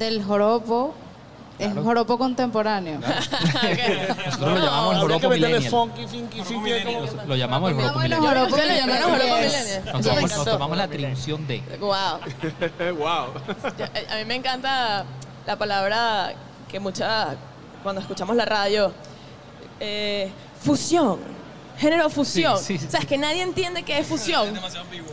[0.00, 0.94] del joropo,
[1.64, 2.98] es un joropo contemporáneo.
[4.26, 5.62] Nosotros lo llamamos el joropo millennial.
[5.70, 6.70] funky, funky, funky.
[6.84, 9.84] como- Lo llamamos el joropo millennial.
[9.92, 11.62] Nos tomamos, nos tomamos la atribución de.
[11.80, 11.90] Wow.
[12.98, 13.26] wow.
[13.94, 15.04] Eh, A mí me encanta
[15.46, 16.32] la palabra
[16.70, 17.36] que muchas,
[17.82, 18.92] cuando escuchamos la radio,
[19.80, 21.18] eh, fusión.
[21.78, 22.58] Género fusión.
[22.58, 22.86] Sí, sí, sí.
[22.86, 24.52] O sea, es que nadie entiende qué es fusión.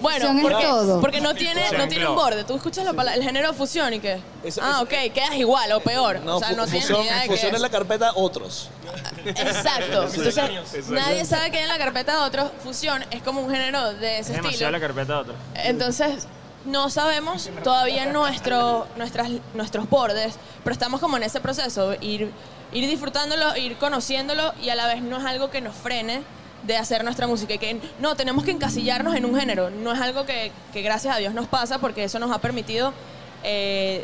[0.01, 1.01] Bueno, Fusión es porque, todo.
[1.01, 2.43] porque no tiene, no tiene un borde.
[2.43, 4.19] Tú escuchas la palabra, el género fusión y qué.
[4.43, 6.19] Eso- ah, eso- ok, quedas igual o peor.
[6.21, 7.55] No, o sea, no fusión, ni idea de qué fusión es.
[7.55, 8.69] en la carpeta otros.
[9.25, 10.07] Exacto.
[10.13, 12.51] Entonces, nadie sabe que hay en la carpeta de otros.
[12.63, 14.71] Fusión es como un género de Es ese demasiado estilo.
[14.71, 15.33] la carpeta de otro.
[15.55, 16.27] Entonces,
[16.65, 22.31] no sabemos todavía nuestro, nuestras, nuestros bordes, pero estamos como en ese proceso, ir,
[22.73, 26.21] ir disfrutándolo, ir conociéndolo y a la vez no es algo que nos frene
[26.63, 29.99] de hacer nuestra música y que no, tenemos que encasillarnos en un género, no es
[29.99, 32.93] algo que, que gracias a Dios nos pasa porque eso nos ha permitido
[33.43, 34.03] eh,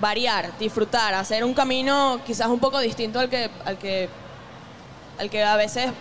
[0.00, 4.08] variar, disfrutar, hacer un camino quizás un poco distinto al que, al que,
[5.18, 5.86] al que a veces...
[5.86, 5.92] eh,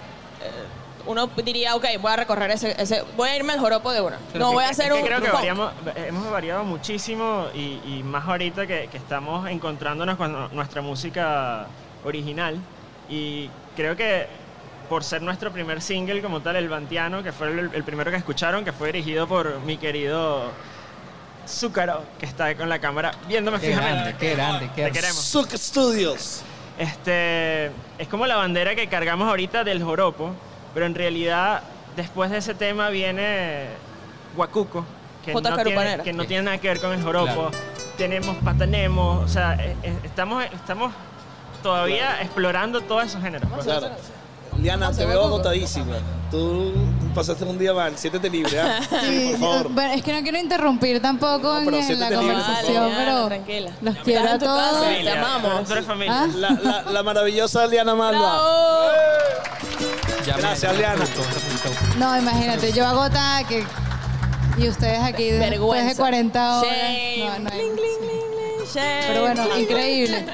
[1.06, 4.18] uno diría, ok, voy a recorrer ese, ese- voy a irme al joropo de una.
[4.34, 8.28] No voy a hacer que un creo que variamos- hemos variado muchísimo y, y más
[8.28, 11.68] ahorita que, que estamos encontrándonos con nu- nuestra música
[12.04, 12.60] original.
[13.10, 14.28] Y creo que
[14.90, 18.18] por ser nuestro primer single como tal, El Bantiano, que fue el, el primero que
[18.18, 20.52] escucharon, que fue dirigido por mi querido
[21.48, 23.96] Zúcaro, que está con la cámara viéndome Qué fijamente.
[23.96, 25.14] grande, qué grande, qué grande.
[25.14, 26.42] Suc Studios.
[26.78, 27.68] Este,
[27.98, 30.34] es como la bandera que cargamos ahorita del joropo,
[30.74, 31.64] pero en realidad
[31.96, 33.66] después de ese tema viene
[34.36, 34.86] Huacuco,
[35.26, 36.04] que, no tiene, Carupanera.
[36.04, 37.50] que no tiene nada que ver con el joropo.
[37.50, 37.52] Claro.
[37.98, 40.94] Tenemos patanemos, o sea, eh, eh, estamos, estamos
[41.64, 43.50] todavía explorando todos esos géneros.
[43.52, 43.66] pues.
[43.66, 43.90] Claro.
[44.62, 45.96] Liana, te veo agotadísima.
[46.32, 46.74] Tú
[47.16, 47.98] pasaste un día mal.
[47.98, 48.80] Siéntete libre, ¿ah?
[49.02, 49.70] Sí, por favor.
[49.74, 53.72] bueno, es que no quiero interrumpir tampoco No, en, la libre, conversación, pero tranquila.
[53.82, 54.88] los quiero a todos.
[54.88, 55.70] Te amamos.
[56.10, 56.28] ¿Ah?
[56.36, 58.42] La, la- la maravillosa Liana Malva.
[60.38, 61.06] Gracias, Liana.
[61.98, 63.64] No, imagínate, yo agotada que
[64.58, 66.72] y ustedes aquí después de 40 horas.
[67.20, 67.70] No, no hay-
[68.74, 70.26] Pero bueno, increíble.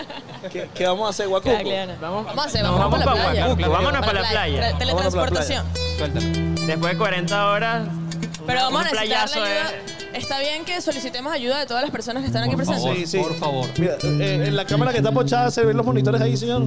[0.51, 1.53] ¿Qué, qué vamos a hacer, Guacuco?
[1.55, 1.97] Cagliana.
[2.01, 3.47] Vamos- Vamos a hacer, vamos, vamos para la playa.
[3.47, 4.71] Huacuco, vámonos Para pa' la playa.
[4.73, 5.65] Tra- Teletransportación.
[6.67, 7.87] Después de 40 horas,
[8.45, 9.71] Pero un vamos a necesitar la playazo ayuda.
[9.87, 12.83] es- Está bien que solicitemos ayuda de todas las personas que están aquí presentes.
[12.83, 13.17] favor, Sí, sí.
[13.17, 13.67] por favor.
[13.79, 16.61] Mira, eh, en la cámara que está pochada, ¿se ven los monitores ahí, señor?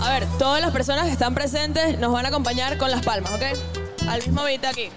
[0.00, 3.32] A ver, todas las personas que están presentes nos van a acompañar con las palmas,
[3.32, 3.42] ¿ok?
[4.08, 4.88] Al mismo beat aquí.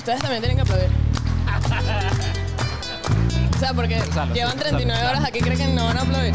[0.00, 0.88] Ustedes también tienen que aplaudir.
[3.54, 6.00] O sea, porque Gonzalo, llevan sí, 39 Gonzalo, horas aquí, creen que no van a
[6.00, 6.34] aplaudir.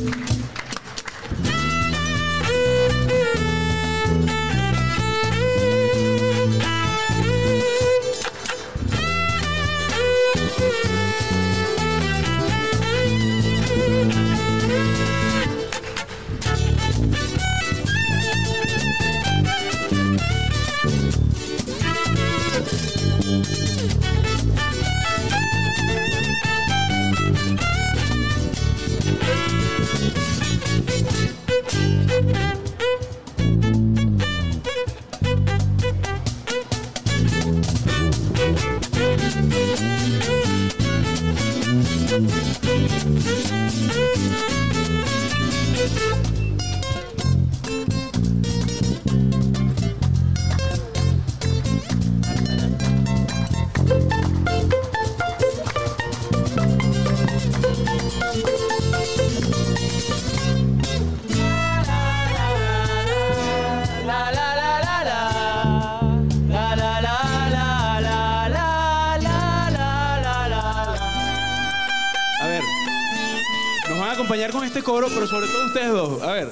[74.99, 76.21] Pero sobre todo ustedes dos.
[76.21, 76.51] A ver.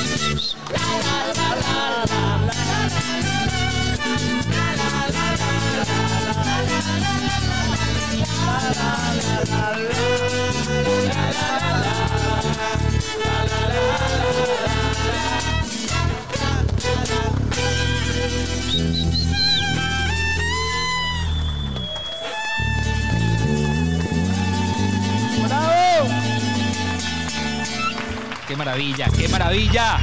[28.74, 29.06] Maravilla!
[29.16, 29.96] ¡Qué maravilla!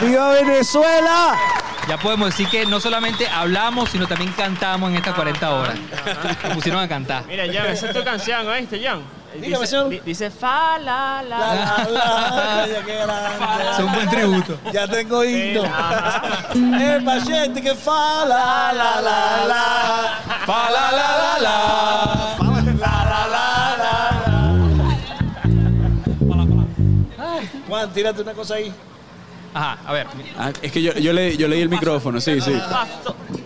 [0.00, 1.34] ¡Viva Venezuela!
[1.88, 5.74] Ya podemos decir que no solamente hablamos, sino también cantamos en estas 40 horas.
[6.44, 7.24] Nos pusieron a cantar.
[7.26, 9.00] Mira, Jan, esa es tu canción, ¿oíste, Jan?
[9.34, 9.88] Dígame, Dice, señor.
[9.88, 11.88] di- dice fa, la, la, La, la.
[11.88, 13.70] la, la, qué grande.
[13.72, 14.58] Es un buen tributo.
[14.72, 15.62] Ya tengo himno.
[16.82, 20.18] Eh, paciente que fa la la la la.
[20.46, 21.50] Fa, la, la, la, la.
[21.50, 22.19] Fa, la,
[27.92, 28.72] tírate una cosa ahí.
[29.52, 30.06] Ajá, a ver.
[30.38, 32.52] Ah, es que yo, yo, le, yo leí el micrófono, sí, sí.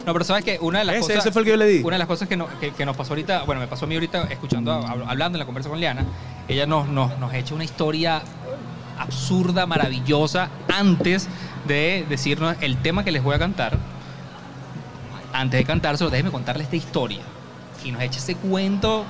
[0.07, 1.17] No, pero sabes que una de las Ese- cosas.
[1.19, 1.79] ese fue el que yo le di.
[1.83, 3.89] Una de las cosas que, no- que- que nos pasó ahorita, bueno, me pasó a
[3.89, 6.05] mí ahorita escuchando, hab- hablando en la conversa con Liana,
[6.47, 8.23] ella nos, nos, nos echa una historia
[8.99, 11.27] absurda, maravillosa, antes
[11.67, 13.79] de decirnos el tema que les voy a cantar.
[15.33, 17.23] Antes de cantárselo, déjeme contarle esta historia.
[17.83, 19.05] Y nos echa ese cuento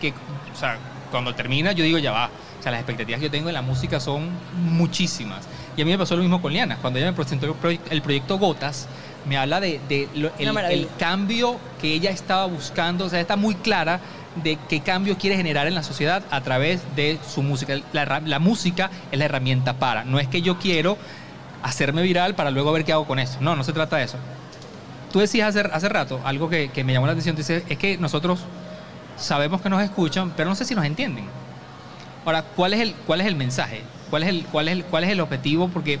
[0.00, 0.10] que,
[0.54, 0.78] o sea,
[1.10, 2.30] cuando termina, yo digo, ya va.
[2.58, 4.28] O sea, las expectativas que yo tengo de la música son
[4.72, 5.46] muchísimas.
[5.76, 6.76] Y a mí me pasó lo mismo con Liana.
[6.80, 8.88] Cuando ella me presentó el, proye- el proyecto Gotas,
[9.28, 10.52] me habla de, de lo- el,
[10.98, 13.04] cambio que ella estaba buscando.
[13.04, 14.00] O sea, está muy clara
[14.42, 17.74] de qué cambio quiere generar en la sociedad a través de su música.
[17.92, 20.04] La, la música es la herramienta para.
[20.04, 20.98] No es que yo quiero
[21.62, 23.38] hacerme viral para luego ver qué hago con eso.
[23.40, 24.16] No, no se trata de eso.
[25.12, 27.34] Tú decías hace, hace rato algo que, que me llamó la atención.
[27.36, 28.40] Dices, es que nosotros
[29.16, 31.24] sabemos que nos escuchan, pero no sé si nos entienden.
[32.28, 33.80] Ahora, ¿cuál es el, cuál es el mensaje?
[34.10, 35.68] ¿Cuál es el, cuál, es el, ¿Cuál es el objetivo?
[35.68, 35.98] Porque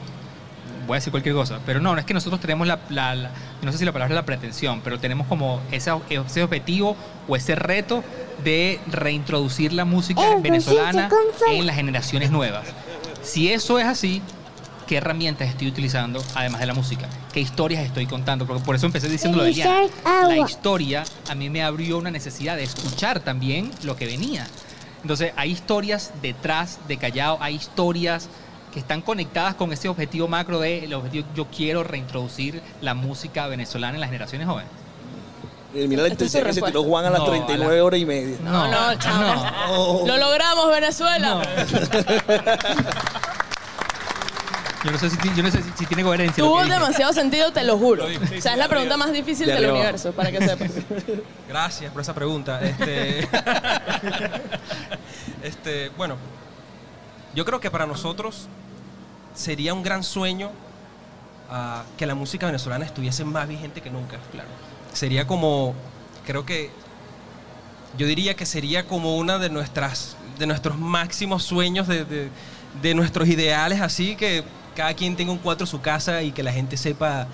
[0.86, 3.30] voy a decir cualquier cosa, pero no, no es que nosotros tenemos la, la- la-
[3.62, 7.34] no sé si la palabra es la pretensión, pero tenemos como ese, ese objetivo o
[7.34, 8.04] ese reto
[8.44, 11.08] de reintroducir la música venezolana
[11.60, 12.66] en las generaciones nuevas.
[13.22, 14.20] Si eso es así,
[14.86, 17.08] ¿qué herramientas estoy utilizando además de la música?
[17.32, 18.46] ¿Qué historias estoy contando?
[18.46, 19.80] Porque por eso empecé diciendo lo de Liana.
[20.28, 24.46] La historia a mí me abrió una necesidad de escuchar también lo que venía.
[25.02, 28.28] Entonces, hay historias detrás de Callao, hay historias
[28.72, 33.46] que están conectadas con ese objetivo macro de el objetivo yo quiero reintroducir la música
[33.46, 34.70] venezolana en las generaciones jóvenes.
[35.74, 36.82] Eh, Mira la intensidad que se tiró.
[36.82, 38.36] Juan a las No, a 39 la- horas y media.
[38.42, 39.44] No, no, chamo.
[39.70, 40.04] Oh.
[40.06, 41.42] Lo logramos, Venezuela.
[44.84, 46.42] Yo no sé si, ti- yo no sé si, si tiene coherencia.
[46.42, 48.04] Tuvo demasiado sentido, te lo juro.
[48.06, 50.70] O sea, es la pregunta más difícil De del universo, para que sepas.
[51.48, 52.60] Gracias por esa pregunta.
[52.60, 53.26] Este,
[55.42, 56.16] este, bueno,
[57.34, 58.46] yo creo que para nosotros
[59.34, 60.50] sería un gran sueño
[61.50, 64.18] ah, que la música venezolana estuviese más vigente que nunca.
[64.32, 64.48] Claro.
[64.92, 65.74] Sería como,
[66.26, 66.70] creo que,
[67.96, 72.28] yo diría que sería como una de nuestras, de nuestros máximos sueños, de, de-
[72.82, 74.44] de nuestros ideales, así que
[74.78, 77.26] cada quien tenga un cuatro en su casa y que la gente sepa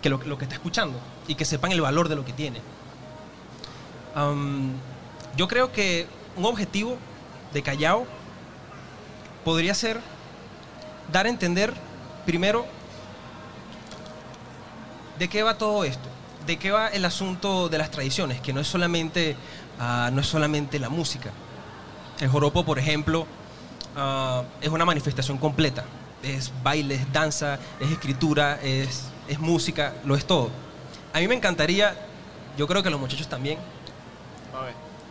[0.00, 2.62] que lo, que está escuchando y que sepan el valor de lo que tiene.
[5.36, 6.96] Yo creo que un objetivo
[7.52, 8.06] de Callao
[9.44, 10.00] podría ser
[11.12, 11.74] dar a entender
[12.24, 12.64] primero
[15.18, 16.08] de qué va todo esto,
[16.46, 19.36] de qué va el asunto de las tradiciones, que no es solamente,
[19.78, 21.30] ah, no es solamente la música.
[22.20, 23.26] El joropo, por ejemplo,
[23.96, 25.84] ah, es una manifestación completa.
[26.26, 30.50] Es baile, es danza, es escritura, es, es música, lo es todo.
[31.12, 31.94] A mí me encantaría,
[32.58, 33.58] yo creo que a los muchachos también,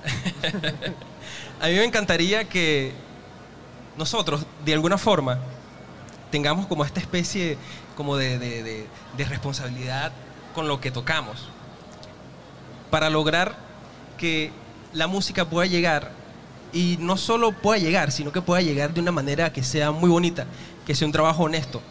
[1.61, 2.92] a mí me encantaría que
[3.98, 5.40] nosotros, de alguna forma,
[6.32, 7.58] tengamos como esta especie
[7.95, 10.11] como de, de- de- de responsabilidad
[10.53, 11.48] con lo que tocamos,
[12.92, 13.56] para lograr
[14.18, 14.52] que
[14.94, 16.11] la música pueda llegar
[16.74, 20.10] y no solo pueda llegar, sino que pueda llegar de una manera que sea muy
[20.10, 20.45] bonita,
[20.85, 21.81] que sea un trabajo honesto.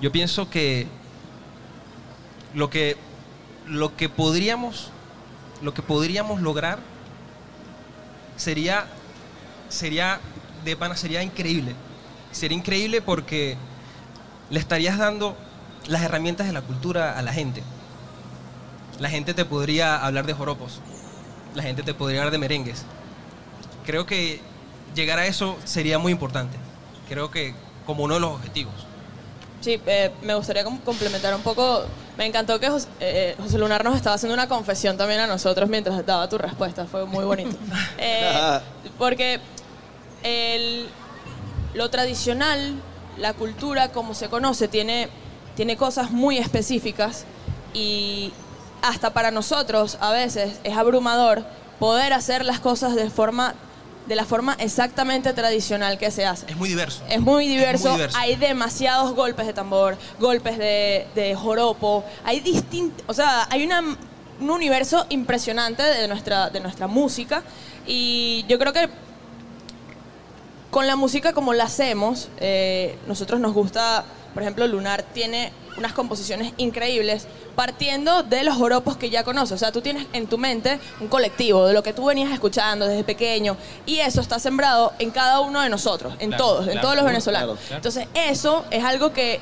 [0.00, 0.86] Yo pienso que
[2.54, 2.96] lo que,
[3.66, 4.90] lo que podríamos
[5.62, 6.78] lo que podríamos lograr
[8.36, 8.86] sería
[9.68, 10.20] sería
[10.64, 11.74] de pana sería increíble.
[12.32, 13.56] Sería increíble porque
[14.50, 15.36] le estarías dando
[15.86, 17.62] las herramientas de la cultura a la gente.
[18.98, 20.80] La gente te podría hablar de joropos.
[21.54, 22.84] La gente te podría hablar de merengues.
[23.84, 24.40] Creo que
[24.94, 26.56] llegar a eso sería muy importante.
[27.08, 27.54] Creo que
[27.86, 28.74] como uno de los objetivos.
[29.60, 31.84] Sí, eh, me gustaría com- complementar un poco.
[32.18, 35.68] Me encantó que Jos- eh, José Lunar nos estaba haciendo una confesión también a nosotros
[35.68, 36.84] mientras daba tu respuesta.
[36.86, 37.56] Fue muy bonito.
[37.98, 38.60] Eh,
[38.98, 39.40] porque
[40.22, 40.86] el-
[41.74, 42.74] lo tradicional,
[43.18, 45.08] la cultura como se conoce, tiene,
[45.56, 47.24] tiene cosas muy específicas
[47.74, 48.32] y
[48.82, 51.44] hasta para nosotros a veces es abrumador
[51.78, 53.54] poder hacer las cosas de forma
[54.06, 56.46] de la forma exactamente tradicional que se hace.
[56.48, 57.02] Es muy diverso.
[57.08, 57.88] Es muy diverso.
[57.88, 58.18] muy diverso.
[58.18, 62.04] Hay demasiados golpes de tambor, golpes de, de joropo.
[62.24, 63.04] Hay distintos.
[63.08, 63.80] O sea, hay una,
[64.40, 67.42] un universo impresionante de nuestra, de nuestra música.
[67.86, 68.88] Y yo creo que
[70.76, 75.94] con la música como la hacemos, eh, nosotros nos gusta, por ejemplo, Lunar tiene unas
[75.94, 79.52] composiciones increíbles partiendo de los joropos que ya conoces.
[79.52, 82.86] O sea, tú tienes en tu mente un colectivo de lo que tú venías escuchando
[82.86, 83.56] desde pequeño
[83.86, 86.96] y eso está sembrado en cada uno de nosotros, en Claro, todos, en claro, todos
[86.96, 87.58] los venezolanos.
[87.58, 87.76] claro.
[87.76, 89.40] Entonces, eso es algo que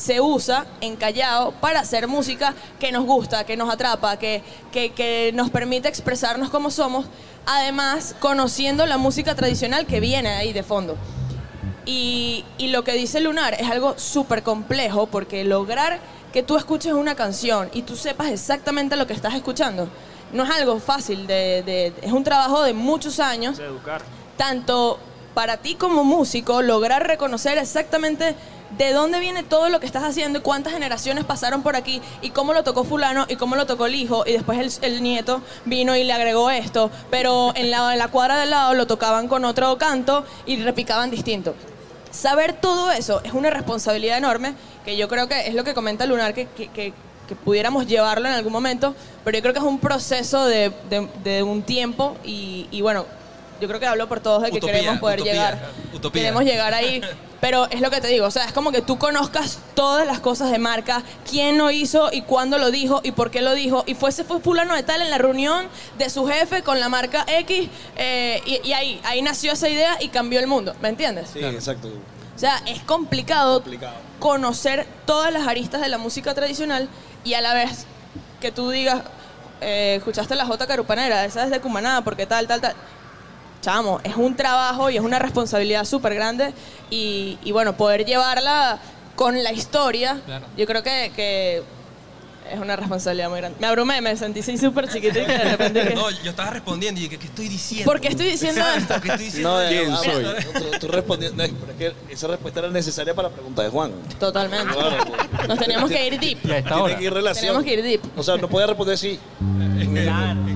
[0.00, 4.90] se usa en Callao para hacer música que nos gusta, que nos atrapa, que, que,
[4.92, 7.06] que nos permite expresarnos como somos,
[7.46, 10.96] además conociendo la música tradicional que viene ahí de fondo.
[11.86, 15.98] Y, y lo que dice Lunar es algo súper complejo porque lograr
[16.32, 19.88] que tú escuches una canción y tú sepas exactamente lo que estás escuchando
[20.32, 24.00] no es algo fácil, de, de- es un trabajo de muchos años De educar.
[24.36, 24.96] tanto
[25.34, 28.36] para ti como músico, lograr reconocer exactamente
[28.78, 32.30] de dónde viene todo lo que estás haciendo y cuántas generaciones pasaron por aquí y
[32.30, 35.42] cómo lo tocó fulano y cómo lo tocó el hijo y después el, el nieto
[35.64, 39.26] vino y le agregó esto, pero en la, en la cuadra del lado lo tocaban
[39.28, 41.54] con otro canto y repicaban distinto.
[42.10, 46.06] Saber todo eso es una responsabilidad enorme que yo creo que es lo que comenta
[46.06, 46.92] Lunar, que, que- que-
[47.28, 48.92] que pudiéramos llevarlo en algún momento,
[49.24, 53.06] pero yo creo que es un proceso de, de- de un tiempo y, y bueno,
[53.60, 55.58] yo creo que hablo por todos de que Utopía, queremos poder utopía, llegar.
[55.94, 56.22] utopía.
[56.22, 57.00] Queremos llegar ahí,
[57.40, 60.20] pero es lo que te digo, o sea, es como que tú conozcas todas las
[60.20, 63.82] cosas de marca, quién lo hizo y cuándo lo dijo y por qué lo dijo,
[63.86, 65.66] y fuese fue fulano de tal en la reunión
[65.98, 69.96] de su jefe con la marca X, eh, y, y ahí, ahí nació esa idea
[70.00, 71.30] y cambió el mundo, ¿me entiendes?
[71.32, 71.88] Sí, exacto.
[71.88, 73.94] O sea, es complicado, Complicado.
[74.18, 76.88] conocer todas las aristas de la música tradicional
[77.24, 77.84] y a la vez
[78.40, 79.02] que tú digas,
[79.60, 82.74] eh, escuchaste la J Carupanera, esa es de Cumaná, porque tal, tal, tal.
[83.60, 86.52] Chamo, es un trabajo y es una responsabilidad súper grande
[86.90, 88.78] y, y bueno, poder llevarla
[89.16, 90.46] con la historia, Claro.
[90.56, 91.62] yo creo que, que
[92.50, 93.58] es una responsabilidad muy grande.
[93.60, 95.88] Me abrumé, me sentí así súper chiquitita de repente.
[95.88, 97.84] que- No, yo estaba respondiendo y dije, ¿qué estoy diciendo?
[97.84, 98.94] ¿Por qué estoy diciendo esto?
[99.00, 99.62] ¿Qué estoy diciendo?
[99.62, 100.24] No, ¿Quién eh, soy?
[100.24, 103.62] ah, Tú, tú respondiendo, no, pero es que esa respuesta era necesaria para la pregunta
[103.62, 103.92] de Juan.
[104.18, 104.72] Totalmente.
[104.74, 104.96] Claro,
[105.36, 105.48] pues.
[105.48, 106.38] Nos teníamos que ir deep.
[106.44, 107.42] Y Tiene que ir relación.
[107.42, 108.00] Tenemos que ir deep.
[108.16, 109.18] O sea, no puede responder así.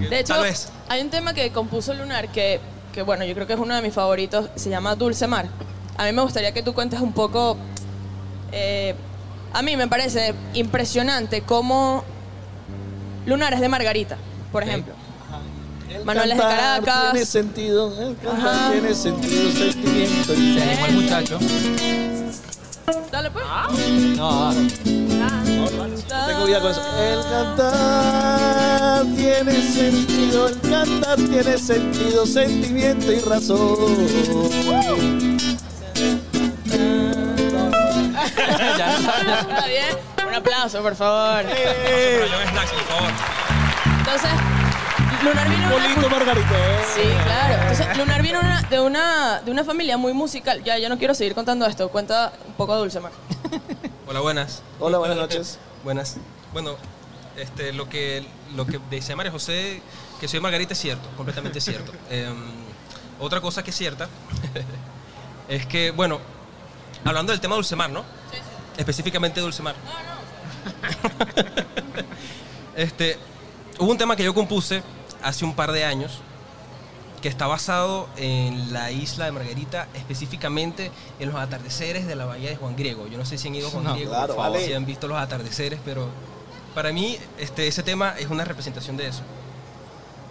[0.08, 0.70] De hecho, Tal vez.
[0.88, 2.60] hay un tema que compuso Lunar que,
[2.94, 5.48] que, bueno, yo creo que es uno de mis favoritos, se llama Dulce Mar.
[5.96, 7.56] A mí me gustaría que tú cuentes un poco...
[8.52, 8.94] eh,
[9.52, 12.02] a mí me parece impresionante cómo
[13.26, 14.16] Lunar es de Margarita,
[14.50, 14.94] por ejemplo.
[15.88, 17.12] El Manuel es de Caracas.
[17.12, 20.34] Tiene sentido, el tiene sentido, sentimiento.
[20.34, 21.38] Se animó el muchacho.
[23.10, 23.44] Dale pues.
[24.16, 25.66] No, No
[26.26, 26.82] tengo vida con eso.
[26.98, 34.18] El cantar tiene sentido, el cantar tiene sentido, sentimiento y razón.
[38.76, 39.40] ya, ya.
[39.40, 39.96] Está bien.
[40.28, 41.42] Un aplauso, por favor.
[41.44, 43.12] Por favor.
[43.98, 44.30] Entonces,
[45.24, 46.54] Lunar vino de una Bolito Margarito.
[46.54, 46.78] ¿eh?
[46.94, 47.54] Sí, claro.
[47.62, 50.62] Entonces, Lunar vino una- de, una, de una familia muy musical.
[50.64, 51.88] Ya, yo no quiero seguir contando esto.
[51.88, 53.12] Cuenta un poco Dulce Mar.
[54.06, 54.62] Hola, buenas.
[54.80, 55.58] Hola, buenas noches.
[55.84, 56.16] Buenas.
[56.54, 56.76] Bueno,
[57.36, 59.82] este, lo que lo que dice María José,
[60.20, 61.92] que soy Margarita, es cierto, completamente cierto.
[62.10, 62.34] Em,
[63.20, 64.08] otra cosa que es cierta
[65.48, 66.20] es que, bueno,
[67.04, 68.02] hablando del tema Dulcemar, ¿no?
[68.78, 69.74] Específicamente Dulcemar.
[72.76, 73.18] este,
[73.78, 74.82] hubo un tema que yo compuse
[75.24, 76.20] hace un par de años
[77.22, 82.50] que está basado en la isla de Margarita, específicamente en los atardeceres de la bahía
[82.50, 83.08] de Juan Griego.
[83.08, 84.64] Yo no sé si han ido a Juan No, Griego, claro, vale.
[84.64, 86.08] si han visto los atardeceres, pero
[86.74, 89.22] para mí este, ese tema es una representación de eso.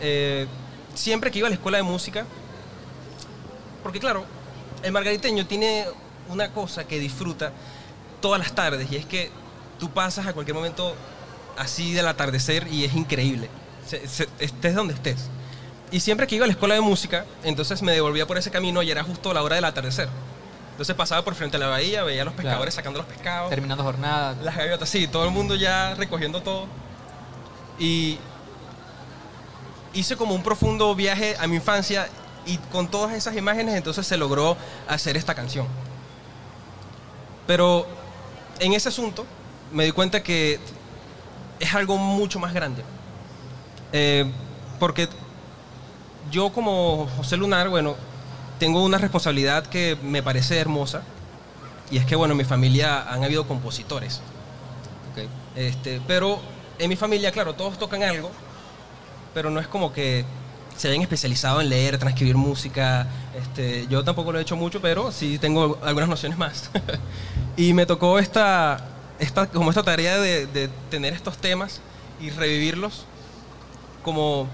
[0.01, 0.45] Eh,
[0.93, 2.25] siempre que iba a la escuela de música,
[3.81, 4.23] porque claro,
[4.83, 5.85] el margariteño tiene
[6.29, 7.51] una cosa que disfruta
[8.21, 9.31] todas las tardes y es que
[9.79, 10.93] tú pasas a cualquier momento
[11.57, 13.49] así del atardecer y es increíble,
[13.87, 15.29] Se- se- estés donde estés.
[15.91, 18.81] Y siempre que iba a la escuela de música, entonces me devolvía por ese camino
[18.81, 20.09] y era justo la hora del atardecer.
[20.71, 23.49] Entonces pasaba por frente a la bahía, veía a los pescadores sacando los pescados.
[23.51, 24.35] Terminando jornada.
[24.41, 26.65] Las gaviotas, sí, todo el mundo ya recogiendo todo.
[27.77, 28.17] Y
[29.93, 32.07] hice como un profundo viaje a mi infancia
[32.45, 35.67] y con todas esas imágenes entonces se logró hacer esta canción.
[37.45, 37.85] Pero
[38.59, 39.25] en ese asunto
[39.71, 40.59] me di cuenta que
[41.59, 42.83] es algo mucho más grande.
[43.93, 44.25] Eh,
[44.79, 45.07] porque
[46.31, 47.95] yo como José Lunar, bueno,
[48.59, 51.03] tengo una responsabilidad que me parece hermosa
[51.91, 54.21] y es que, bueno, en mi familia han habido compositores.
[55.11, 55.29] Ok.
[55.55, 56.39] Este, pero
[56.79, 58.31] en mi familia, claro, todos tocan algo,
[59.33, 60.25] pero no es como que
[60.75, 63.07] se hayan especializado en leer, transcribir música.
[63.39, 66.71] Este, yo tampoco lo he hecho mucho, pero sí tengo algunas nociones más.
[67.57, 68.83] y me tocó esta,
[69.19, 71.79] esta, como esta tarea de, de tener estos temas
[72.19, 73.05] y revivirlos
[74.03, 74.47] como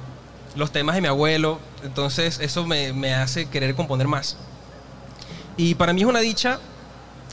[0.55, 1.59] los temas de mi abuelo.
[1.83, 4.37] Entonces eso me, me hace querer componer más.
[5.57, 6.59] Y para mí es una dicha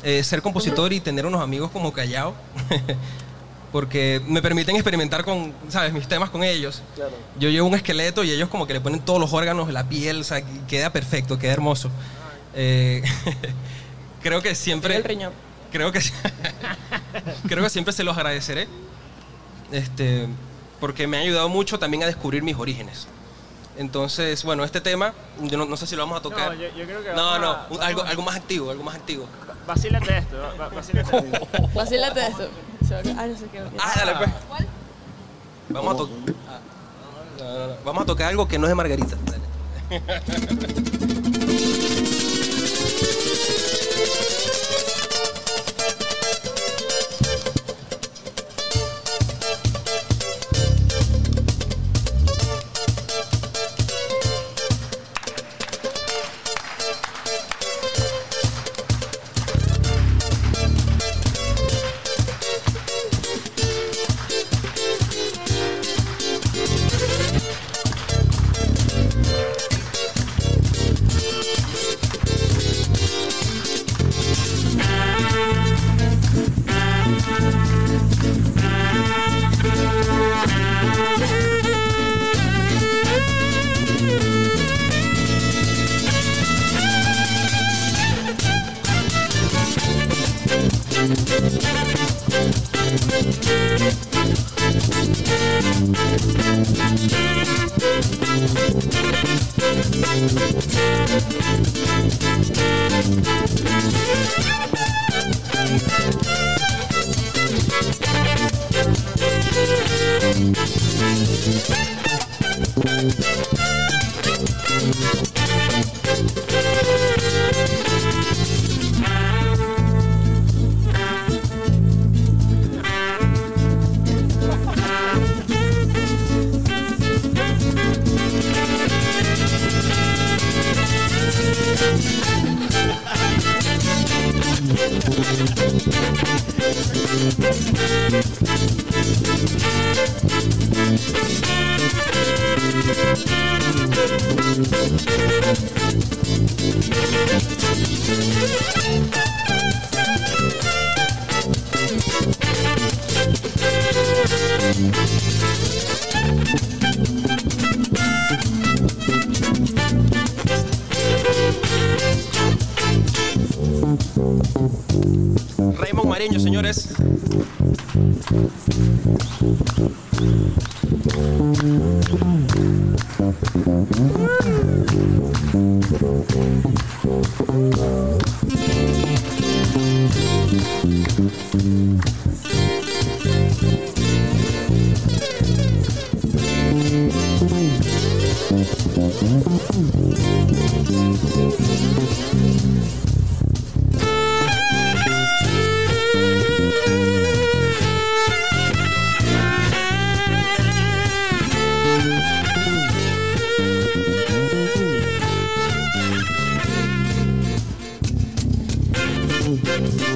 [0.02, 2.34] eh, ser compositor y tener unos amigos como Callao,
[3.72, 6.82] porque me permiten experimentar con, ¿sabes?, mis temas con ellos.
[6.94, 7.12] Claro.
[7.38, 10.20] Yo llevo un esqueleto y ellos como que le ponen todos los órganos, la piel,
[10.20, 11.90] o sea, queda perfecto, queda hermoso.
[12.54, 13.02] Eh,
[14.22, 14.96] creo que siempre...
[14.96, 15.32] el riñón.
[15.72, 16.00] Creo que,
[17.48, 18.68] creo que siempre se los agradeceré,
[19.72, 20.26] este,
[20.86, 23.08] porque me ha ayudado mucho también a descubrir mis orígenes.
[23.76, 26.50] Entonces, bueno, este tema, yo no, no sé si lo vamos a tocar.
[26.50, 28.94] No, yo, yo creo que No, no, a- un- algo, algo más activo, algo más
[28.94, 29.26] activo.
[29.66, 31.48] Vacílate esto, va- va- vacílate esto.
[31.74, 32.48] Vacílate esto.
[33.18, 33.62] Ay, no sé qué.
[33.80, 34.30] Ah, dale, pues.
[35.70, 36.14] Vamos a, to- No,
[37.58, 37.74] no, no.
[37.84, 39.16] Vamos a tocar algo que no es de Margarita.
[39.26, 39.42] Dale.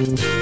[0.01, 0.41] ¡Bravo!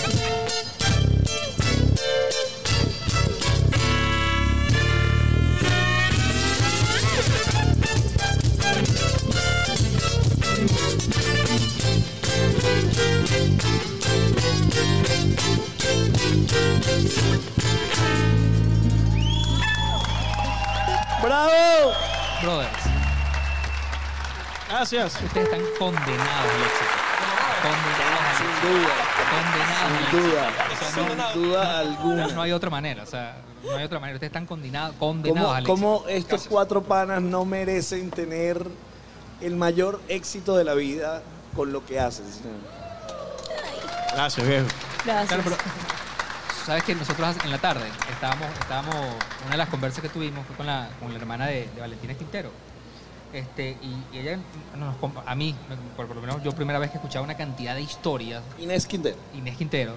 [24.91, 25.23] Gracias.
[25.23, 26.91] ustedes están condenados al éxito.
[27.61, 28.67] Condenados al Sin éxito.
[28.67, 28.95] duda.
[29.31, 30.27] Condenados al Sin éxito.
[30.27, 30.47] duda.
[30.71, 32.27] O sea, no- Sin duda no, alguna.
[32.27, 34.15] no hay otra manera, o sea, no hay otra manera.
[34.17, 36.35] Ustedes están condenados, condenados ¿Cómo, al cómo éxito.
[36.35, 38.65] estos cuatro panas no merecen tener
[39.39, 41.21] el mayor éxito de la vida
[41.55, 42.25] con lo que hacen?
[44.13, 44.67] Gracias, viejo.
[45.05, 45.27] Gracias.
[45.27, 45.55] Claro, pero
[46.65, 48.95] sabes que nosotros en la tarde estábamos, estábamos,
[49.43, 52.13] una de las conversas que tuvimos fue con la, con la hermana de, de Valentina
[52.13, 52.51] Quintero.
[53.33, 54.37] Este, y, y ella,
[54.77, 54.95] nos,
[55.25, 55.55] a mí,
[55.95, 59.15] por, por lo menos yo primera vez que escuchaba una cantidad de historias, Inés Quintero.
[59.33, 59.93] Inés Quintero,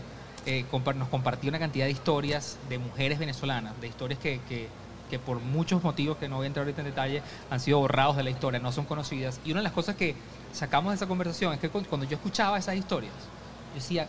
[0.47, 0.65] eh,
[0.97, 4.69] nos compartió una cantidad de historias de mujeres venezolanas, de historias que, que-
[5.11, 8.17] que por muchos motivos que no voy a entrar ahorita en detalle han sido borrados
[8.17, 9.39] de la historia, no son conocidas.
[9.45, 10.15] Y una de las cosas que
[10.53, 13.13] sacamos de esa conversación es que cu- cuando yo escuchaba esas historias,
[13.71, 14.07] yo decía,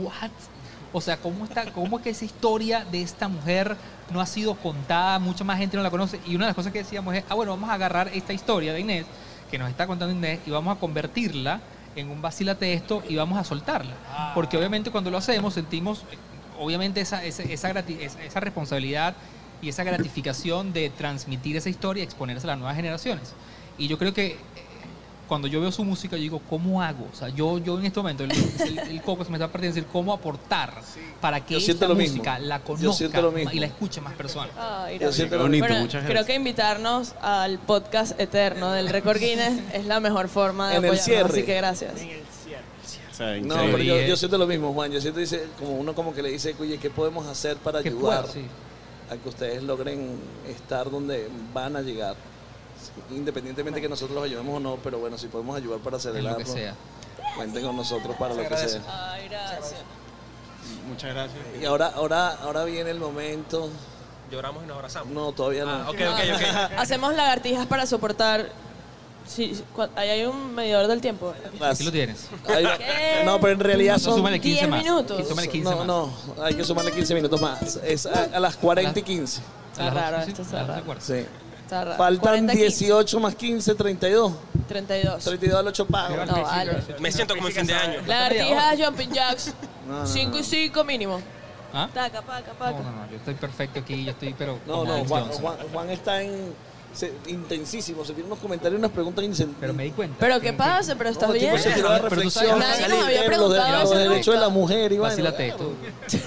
[0.00, 0.30] ¿what?
[0.96, 3.76] O sea, ¿cómo, está, ¿cómo es que esa historia de esta mujer
[4.10, 5.18] no ha sido contada?
[5.18, 6.18] Mucha más gente no la conoce.
[6.26, 8.72] Y una de las cosas que decíamos es, ah, bueno, vamos a agarrar esta historia
[8.72, 9.04] de Inés,
[9.50, 11.60] que nos está contando Inés, y vamos a convertirla
[11.96, 13.92] en un vacílate esto y vamos a soltarla.
[14.34, 16.02] Porque obviamente cuando lo hacemos sentimos,
[16.58, 19.14] obviamente, esa, esa, esa, responsabilidad
[19.60, 23.34] y esa gratificación de transmitir esa historia y exponerse a las nuevas generaciones.
[23.76, 24.38] Y yo creo que
[25.28, 27.06] cuando yo veo su música, yo digo, ¿cómo hago?
[27.12, 29.74] O sea, yo, yo en este momento, el, el- el coco se me está partiendo
[29.74, 30.74] decir, ¿cómo aportar
[31.20, 32.16] para que esta lo mismo.
[32.18, 33.50] música la conozca siento lo mismo.
[33.52, 34.50] y la escuche más personas?
[34.58, 39.18] Ay, Yo siento lo bonito, Bueno, muchas creo que invitarnos al podcast eterno del Record
[39.18, 41.28] Guinness es la mejor forma de En el apoyarnos, cierre.
[41.32, 41.92] así que gracias.
[43.10, 44.92] O sea, No, pero yo, siento lo mismo, Juan.
[44.92, 48.26] Yo siento dice, como uno como que le dice, oye, ¿qué podemos hacer para ayudar
[48.28, 48.42] sí.
[49.10, 52.14] a que ustedes logren estar donde van a llegar?
[53.10, 56.38] Independientemente que nosotros los ayudemos o no, pero bueno, si podemos ayudar para lo acelerarlo,
[56.38, 56.74] que sea.
[57.36, 58.80] cuenten con nosotros para lo que sea.
[59.12, 59.74] Ay, gracias.
[60.88, 61.38] Muchas gracias.
[61.60, 63.68] Y ahora, ahora, ahora viene el momento.
[64.30, 65.08] Lloramos y nos abrazamos.
[65.12, 65.70] No, todavía no.
[65.70, 66.72] Ah, ok, ok, ok.
[66.78, 68.48] Hacemos lagartijas para soportar.
[69.26, 69.60] Sí,
[69.96, 71.34] ahí hay un medidor del tiempo.
[71.60, 72.28] Aquí lo tienes.
[73.24, 74.16] No, pero en realidad No, son...
[74.16, 74.82] súmale 15 10 más.
[74.84, 75.18] minutos.
[75.22, 75.86] Sí, súmale 15 no, más.
[75.86, 77.76] no, hay que sumarle 15 minutos más.
[77.84, 79.42] Es a, a las 40 y 15.
[79.72, 80.82] Está raro, esto está Ah, de raro.
[80.82, 81.02] acuerdo.
[81.04, 81.26] Sí.
[81.66, 81.96] Está raro.
[81.96, 84.32] Faltan 40, 15, 18 más 15, 32.
[84.68, 85.24] 32.
[85.24, 86.24] 32 al 8 pago.
[86.24, 86.82] No, vale.
[87.00, 88.00] Me siento como en fin de año.
[88.06, 89.52] Lagartijas, jumping jacks.
[89.88, 91.20] No, no, 5 y 5 mínimo.
[91.72, 91.88] ¿Ah?
[91.92, 92.72] Taca, paca, No, paca.
[92.78, 94.58] no, no, yo estoy perfecto aquí, yo estoy, pero.
[94.66, 95.24] No, no, Juan.
[95.28, 96.54] Juan- Juan está en
[96.94, 98.04] se- intensísimo.
[98.04, 100.16] Se tiene unos comentarios y unas preguntas incen- Pero me di cuenta.
[100.20, 100.94] Pero que- ¿qué pasa?
[100.96, 101.58] Pero estás No, tipo bien.
[101.62, 102.46] se tiró la Pero tú reflexión.
[102.46, 104.98] sabes- Nadie salir nos había de los, preguntado los eso derechos de la mujer y
[104.98, 105.72] bueno, Vacílate esto.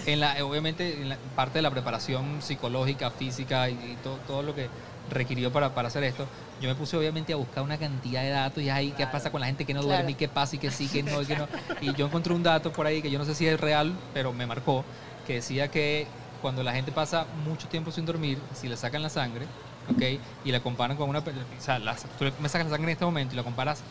[0.06, 4.44] En la, obviamente, en la parte de la preparación psicológica, física y, y todo, todo
[4.44, 4.68] lo que
[5.10, 6.26] requirió para, para hacer esto,
[6.62, 9.42] yo me puse obviamente a buscar una cantidad de datos y ahí qué pasa con
[9.42, 10.10] la gente que no duerme Claro.
[10.12, 11.48] y qué pasa y que sí, que no, y que no.
[11.82, 14.32] Y yo encontré un dato por ahí que yo no sé si es real, pero
[14.34, 14.84] me marcó,
[15.28, 16.08] que decía que
[16.42, 19.46] cuando la gente pasa mucho tiempo sin dormir, si le sacan la sangre,
[19.92, 20.20] ¿ok?
[20.46, 21.20] Y la comparan con una...
[21.20, 21.24] O
[21.60, 23.82] sea, la- tú me sacas la sangre en este momento y la comparas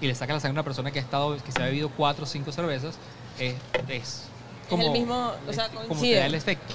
[0.00, 1.88] y le sacas la sangre a una persona que ha estado, que se ha bebido
[1.90, 2.96] cuatro o cinco cervezas,
[3.38, 3.54] es,
[3.88, 4.24] es
[4.68, 6.74] como, el mismo, o sea, como te da el efecto.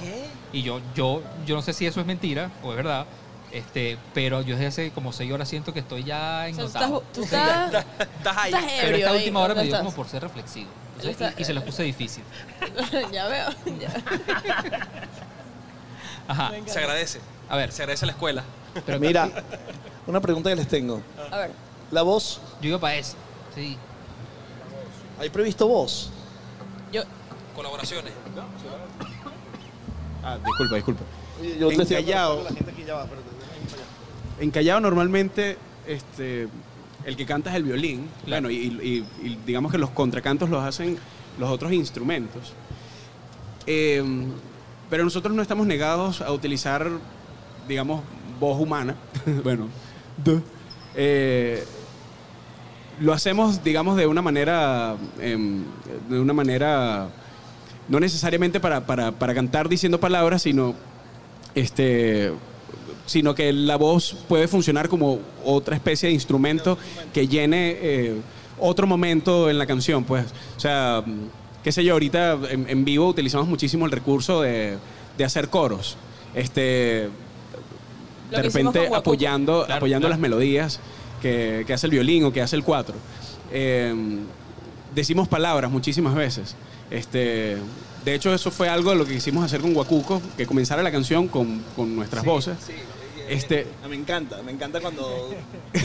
[0.52, 3.04] Y yo, yo, yo no sé si eso es mentira o es verdad,
[3.52, 6.60] este, pero yo desde hace como seis horas siento que estoy ya O sea, tú
[6.60, 6.96] engotado.
[7.02, 7.84] estás, tú estás,
[8.18, 8.52] Estás ahí.
[8.52, 9.84] estás pero esta ahí, última hora me ¿no dio estás?
[9.84, 10.68] como por ser reflexivo.
[11.02, 12.24] Y, y se los puse difícil.
[13.12, 13.48] ya veo.
[13.80, 13.88] ya.
[16.28, 16.52] Ajá.
[16.66, 17.20] Se agradece.
[17.48, 18.44] A ver, Se agradece a la escuela.
[18.84, 19.30] pero Mira,
[20.06, 21.00] una pregunta que les tengo.
[21.30, 21.50] A ver.
[21.90, 23.14] La voz, yo iba para eso.
[23.54, 23.78] Sí.
[25.18, 26.10] ¿hay previsto voz?
[26.92, 27.02] Yo,
[27.56, 28.12] Colaboraciones.
[30.22, 31.02] Ah, disculpa, disculpa.
[31.58, 31.96] Yo En te estoy
[32.44, 33.27] la gente aquí ya va, allá.
[34.40, 36.48] En Callao normalmente este,
[37.04, 38.48] el que canta es el violín, Claro.
[38.48, 38.56] bueno, y,
[39.22, 40.98] y- y digamos que los contracantos los hacen
[41.38, 42.52] los otros instrumentos.
[43.66, 44.02] Eh,
[44.90, 46.88] pero nosotros no estamos negados a utilizar,
[47.68, 48.02] digamos,
[48.40, 48.94] voz humana.
[49.44, 49.68] bueno.
[50.94, 51.64] Eh,
[53.00, 55.62] lo hacemos, digamos, de una manera, em,
[56.08, 57.08] de una manera,
[57.88, 60.74] no necesariamente para, para- para cantar diciendo palabras, sino
[61.54, 62.32] este
[63.08, 66.76] sino que la voz puede funcionar como otra especie de instrumento
[67.12, 68.20] que llene eh,
[68.60, 70.26] otro momento en la canción, pues.
[70.56, 74.76] O sea, mm, qué sé yo, ahorita en, en vivo utilizamos muchísimo el recurso de,
[75.16, 75.96] de hacer coros.
[76.34, 77.08] Este,
[78.30, 80.10] de repente apoyando, Claro, apoyando claro.
[80.10, 80.80] las melodías
[81.22, 82.94] que, que hace el violín o que hace el cuatro.
[83.50, 83.94] Eh,
[84.94, 86.54] decimos palabras muchísimas veces.
[86.90, 87.56] Este,
[88.04, 90.90] de hecho, eso fue algo de lo que quisimos hacer con Guacuco, que comenzara la
[90.92, 92.56] canción con, con nuestras voces.
[92.66, 92.72] Sí,
[93.28, 95.34] Este, me encanta, me encanta cuando...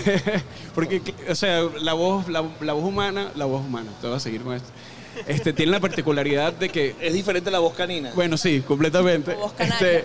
[0.75, 4.19] porque, o sea, la voz, la, la voz humana, la voz humana, te voy a
[4.19, 4.69] seguir con esto.
[5.27, 8.11] Este, tiene la particularidad de que Es diferente la voz canina.
[8.15, 9.33] bueno, sí, completamente.
[9.33, 9.53] O voz.
[9.59, 10.03] Este,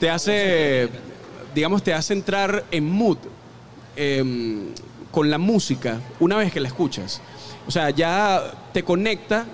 [0.00, 0.88] te hace,
[1.54, 3.18] digamos, te hace entrar en mood
[3.94, 4.68] em,
[5.10, 7.20] con la música una vez que la escuchas.
[7.66, 9.46] O sea, ya te conecta.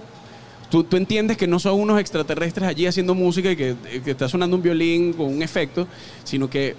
[0.73, 4.27] Tú, tú entiendes que no son unos extraterrestres allí haciendo música y que, que está
[4.27, 5.87] sonando un violín con un efecto,
[6.25, 6.75] sino que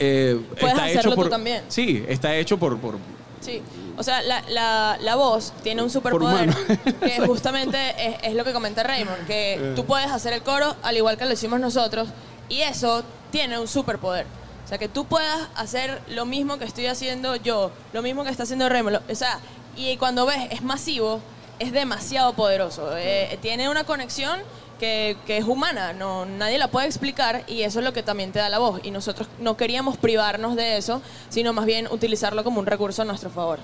[0.00, 1.30] eh, Puedes está hacerlo hecho tú por.
[1.30, 1.62] también.
[1.68, 2.76] Sí, está hecho por.
[2.78, 2.96] por
[3.40, 3.62] Sí,
[3.96, 6.52] o sea, la, la, la voz tiene un superpoder
[7.00, 10.96] que justamente es, es lo que comenta Raymond, que tú puedes hacer el coro al
[10.96, 12.08] igual que lo hicimos nosotros
[12.48, 14.26] y eso tiene un superpoder.
[14.64, 18.30] O sea, que tú puedas hacer lo mismo que estoy haciendo yo, lo mismo que
[18.30, 19.00] está haciendo Raymond.
[19.08, 19.38] O sea,
[19.76, 21.20] y cuando ves, es masivo,
[21.58, 22.90] es demasiado poderoso.
[22.96, 24.40] Eh, tiene una conexión
[24.80, 28.32] que, que es humana, no, nadie la puede explicar y eso es lo que también
[28.32, 28.80] te da la voz.
[28.84, 33.04] Y nosotros no queríamos privarnos de eso, sino más bien utilizarlo como un recurso a
[33.04, 33.58] nuestro favor.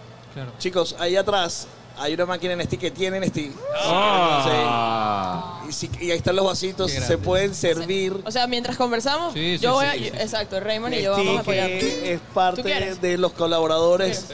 [0.58, 1.66] Chicos, ahí atrás
[1.98, 3.52] hay una máquina en que tiene Nesti.
[3.76, 5.60] Ah.
[5.62, 5.68] Sí.
[5.68, 8.14] Y, si- y ahí están los vasitos, se pueden servir.
[8.24, 10.22] O sea, mientras conversamos, Sí, sí, yo voy sí, a...
[10.22, 11.70] Exacto, Raymond y yo vamos a apoyar.
[11.70, 14.26] es ¿Tú parte de los colaboradores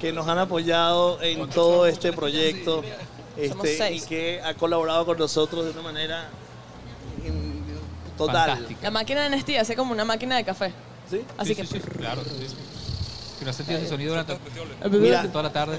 [0.00, 2.82] que nos han apoyado en todo este proyecto
[3.36, 6.28] este, y que ha colaborado con nosotros de una manera
[7.24, 7.62] in-
[8.16, 8.50] total.
[8.50, 8.80] Fantástica.
[8.82, 10.72] La máquina de Nestí hace como una máquina de café.
[11.10, 11.22] ¿Sí?
[11.38, 11.66] Así Sí, que...
[11.66, 12.22] sí, sí, claro.
[13.38, 14.38] Que no has sentido ese sonido durante
[14.90, 15.22] Mira.
[15.30, 15.78] toda la tarde.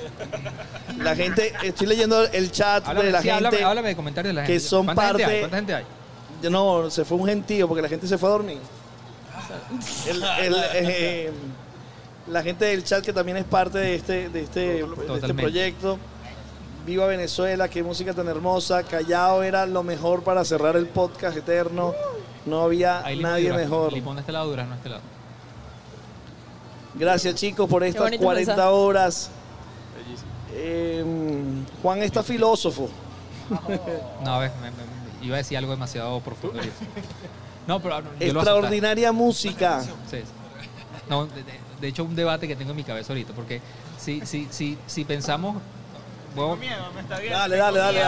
[0.99, 3.45] La gente, estoy leyendo el chat Háblame, de la sí, gente.
[3.47, 4.67] háblame, háblame de comentarios de la que gente.
[4.67, 5.39] son ¿Cuánta gente parte- hay?
[5.41, 5.85] ¿Cuánta gente hay?
[6.51, 8.59] No, se fue un gentío porque la gente se fue a dormir.
[10.07, 11.31] El- el, eh,
[12.29, 15.97] la gente del chat que también es parte de este, de este, de este proyecto.
[16.85, 18.83] Viva Venezuela, qué música tan hermosa.
[18.83, 21.93] Callao era lo mejor para cerrar el podcast eterno.
[22.45, 23.91] No había nadie mejor.
[23.91, 25.01] Limón de este lado, durazno de este lado.
[26.95, 28.69] Gracias chicos por estas bonito 40 mensaje.
[28.69, 29.29] horas.
[30.53, 31.03] Eh,
[31.83, 32.89] Juan está filósofo.
[34.23, 36.59] No, a ver, me- me- iba a decir algo demasiado profundo.
[37.67, 38.27] No, pero no, yo lo voy a aceptar.
[38.29, 39.81] Extraordinaria música.
[39.83, 40.17] Sí, sí.
[41.09, 43.61] No, de, de- de hecho, un debate que tengo en mi cabeza ahorita, porque
[43.99, 45.57] si, si, si, si pensamos.
[46.35, 46.57] bueno,
[47.09, 47.99] Dale, dale, dale, dale,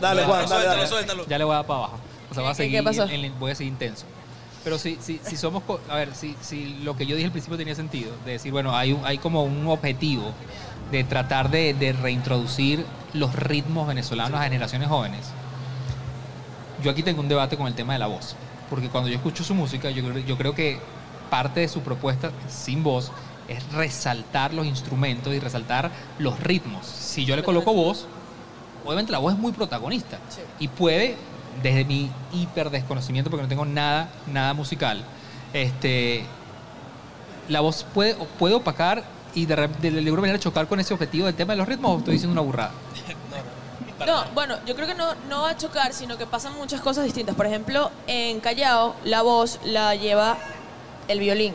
[0.00, 0.86] dale, Juan, dale, dale.
[0.86, 1.26] suéltalo.
[1.26, 1.98] ya le voy a dar para abajo.
[2.30, 3.04] O sea, voy a ¿Qué- qué seguir, pasó?
[3.04, 4.04] en- en- voy a seguir intenso.
[4.64, 7.32] Pero si, si, si somos, co- a ver, si, si lo que yo dije al
[7.32, 10.32] principio tenía sentido, de decir, bueno, hay, un- hay como un objetivo
[10.90, 12.84] de tratar de, de reintroducir
[13.14, 15.26] los ritmos venezolanos a generaciones jóvenes.
[16.82, 18.36] Yo aquí tengo un debate con el tema de la voz,
[18.70, 20.78] porque cuando yo escucho su música, yo, creo- yo creo que
[21.30, 23.10] parte de su propuesta sin voz
[23.48, 26.86] es resaltar los instrumentos y resaltar los ritmos.
[26.86, 28.06] Si yo le coloco voz,
[28.84, 30.40] obviamente la voz es muy protagonista Sí.
[30.60, 31.16] y puede,
[31.62, 35.02] desde mi hiper desconocimiento, porque no tengo nada, nada musical,
[35.52, 36.24] este,
[37.48, 39.02] la voz puede, puede opacar
[39.34, 41.94] y de, de, de alguna manera chocar con ese objetivo del tema de los ritmos
[41.94, 42.72] o estoy diciendo una burrada.
[44.06, 47.04] No, bueno, yo creo que no, no va a chocar, sino que pasan muchas cosas
[47.04, 47.34] distintas.
[47.34, 50.38] Por ejemplo, en Callao, la voz la lleva
[51.08, 51.54] el violín.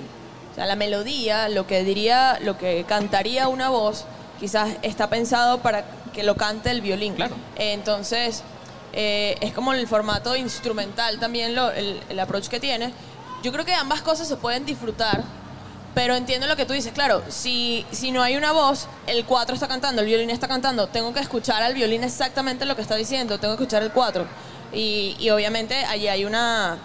[0.51, 4.05] O sea, la melodía, lo que diría, lo que cantaría una voz,
[4.39, 7.15] quizás está pensado para que lo cante el violín.
[7.15, 7.35] Claro.
[7.55, 8.43] Entonces,
[8.93, 12.93] eh, es como el formato instrumental también, lo- el, el approach que tiene.
[13.41, 15.23] Yo creo que ambas cosas se pueden disfrutar,
[15.95, 16.93] pero entiendo lo que tú dices.
[16.93, 20.87] Claro, si, si no hay una voz, el 4 está cantando, el violín está cantando,
[20.87, 24.25] tengo que escuchar al violín exactamente lo que está diciendo, tengo que escuchar el 4.
[24.71, 26.77] Y, y obviamente allí hay una,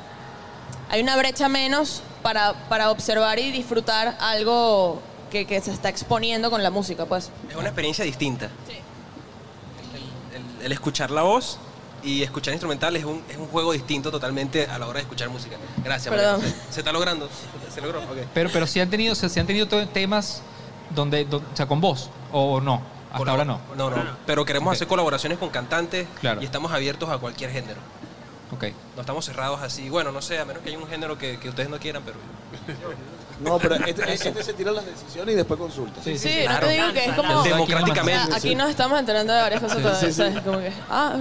[0.91, 6.51] hay una brecha menos para, para observar y disfrutar algo que, que se está exponiendo
[6.51, 7.31] con la música, pues.
[7.49, 8.49] Es una experiencia distinta.
[9.93, 11.59] El, el- el escuchar la voz
[12.03, 15.29] y escuchar instrumental es un, es un juego distinto totalmente a la hora de escuchar
[15.31, 15.57] música.
[15.85, 16.43] Gracias, María Perdón.
[16.43, 16.55] José.
[16.71, 17.29] ¿Se está logrando?
[17.75, 18.01] ¿Se logró?
[18.01, 18.19] Ok.
[18.35, 20.43] Pero, pero sí han tenido, se, sí han tenido temas
[20.91, 22.83] donde, do- o sea, con voz o no.
[23.11, 23.61] Hasta Colab- ahora no.
[23.77, 23.97] No, no.
[24.27, 26.43] Pero queremos hacer colaboraciones con cantantes Claro.
[26.43, 27.81] y estamos abiertos a cualquier género.
[28.53, 28.65] Ok.
[28.97, 29.89] No estamos cerrados así.
[29.91, 32.17] Bueno, no sé, a menos que haya un género que, que ustedes no quieran, pero...
[33.41, 36.01] No, pero este, este se tira las decisiones y después consulta.
[36.03, 36.61] Sí, claro.
[36.61, 37.43] no te digo que es como...
[37.45, 38.23] Democráticamente.
[38.25, 40.17] O sea, aquí nos estamos enterando de varias cosas Sí, todavía, sí, sí.
[40.23, 40.41] ¿sabes?
[40.41, 41.17] Como que, ah,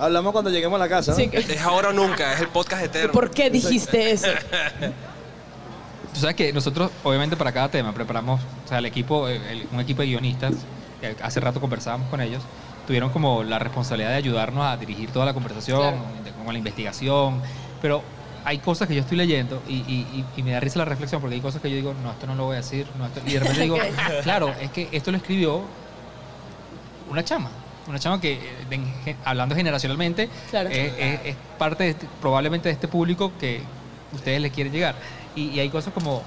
[0.00, 1.12] Hablamos cuando lleguemos a la casa.
[1.12, 1.16] ¿no?
[1.16, 3.12] sí, que- Es ahora o nunca, es el podcast eterno.
[3.12, 4.26] ¿por qué dijiste eso?
[6.14, 9.68] Tú sabes que nosotros, obviamente, para cada tema preparamos, o sea, el equipo, el- el-
[9.72, 10.54] un equipo de guionistas,
[11.00, 12.42] que hace rato conversábamos con ellos,
[12.86, 16.44] tuvieron como la responsabilidad de ayudarnos a dirigir toda la conversación, Claro.
[16.44, 17.40] con la investigación,
[17.80, 18.02] pero
[18.44, 21.20] hay cosas que yo estoy leyendo y, y- y- y me da risa la reflexión
[21.20, 23.20] porque hay cosas que yo digo, no, esto no lo voy a decir, no, esto-
[23.26, 23.78] y de repente digo,
[24.22, 25.62] claro, es que esto lo escribió
[27.10, 27.50] una chama.
[27.86, 30.68] Una chama que, eh, de- hablando generacionalmente, Claro.
[30.70, 33.62] es, es- es parte de este- probablemente de este público que
[34.12, 34.94] ustedes les quieren llegar.
[35.36, 36.22] Y, y hay cosas como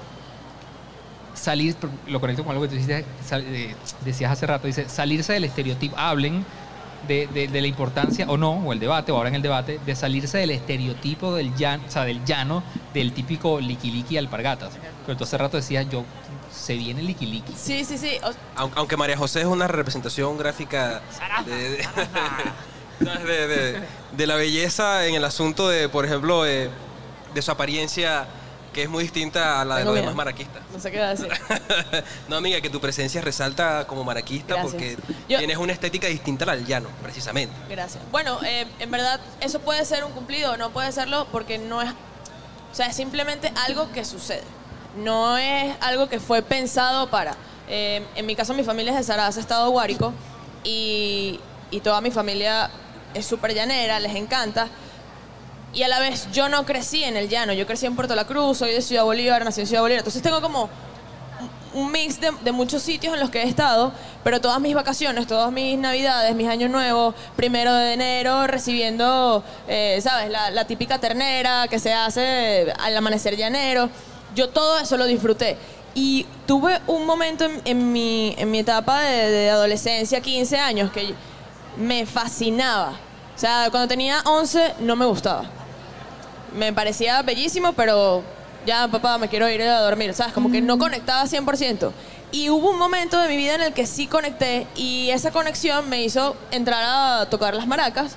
[1.38, 1.76] salir,
[2.06, 5.44] lo conecto con algo que tú dijiste, sal- eh, decías hace rato, dice, salirse del
[5.44, 6.44] estereotipo, hablen
[7.06, 9.80] de, de- de la importancia, o no, o el debate, o ahora en el debate,
[9.86, 14.72] de salirse del estereotipo del llano, o sea, del llano, del típico liquiliqui y alpargatas.
[15.06, 16.04] Pero tú hace rato decías, yo,
[16.52, 17.54] se viene liquiliqui.
[17.56, 18.18] Sí, sí, sí.
[18.24, 21.00] o- Aun- Aunque María José es una representación gráfica
[21.46, 23.24] de, de- ¿sabes?
[23.26, 23.80] de- de-
[24.16, 26.68] de la belleza en el asunto de, por ejemplo, eh,
[27.32, 28.26] de su apariencia
[28.72, 30.62] que es muy distinta a la de los demás maraquistas.
[30.72, 31.28] No sé qué va a decir.
[32.28, 34.72] no, amiga, que tu presencia resalta como maraquista Gracias.
[34.72, 34.96] porque
[35.28, 37.54] Yo- tienes una estética distinta a la del llano, precisamente.
[37.68, 38.02] Gracias.
[38.10, 41.82] Bueno, eh, en verdad, eso puede ser un cumplido o no puede serlo porque no
[41.82, 41.90] es.
[41.90, 44.44] O sea, es simplemente algo que sucede.
[44.96, 47.34] No es algo que fue pensado para.
[47.68, 50.12] Eh, en mi caso, mi familia es de Sarasa, Estado Guárico,
[50.64, 51.40] y,
[51.70, 52.70] y toda mi familia
[53.14, 54.68] es súper llanera, les encanta.
[55.72, 58.26] Y a la vez yo no crecí en el llano, yo crecí en Puerto La
[58.26, 60.68] Cruz, soy de Ciudad Bolívar, nací en Ciudad Bolívar, entonces tengo como
[61.74, 63.92] un mix de, de muchos sitios en los que he estado,
[64.24, 69.98] pero todas mis vacaciones, todas mis navidades, mis años nuevos, primero de enero, recibiendo, eh,
[70.02, 70.30] ¿sabes?
[70.30, 73.88] La, típica ternera que se hace al amanecer llanero.
[74.34, 75.56] Yo todo eso lo disfruté.
[75.94, 81.14] Y tuve un momento en, mi, etapa de, de adolescencia, 15 años, que
[81.76, 83.07] me fascinaba.
[83.38, 85.44] O sea, cuando tenía 11 no me gustaba.
[86.56, 88.24] Me parecía bellísimo, pero
[88.66, 90.32] ya papá, me quiero ir a dormir, ¿sabes?
[90.32, 91.92] Como que no conectaba 100%.
[92.32, 95.88] Y hubo un momento de mi vida en el que sí conecté y esa conexión
[95.88, 98.16] me hizo entrar a tocar las maracas,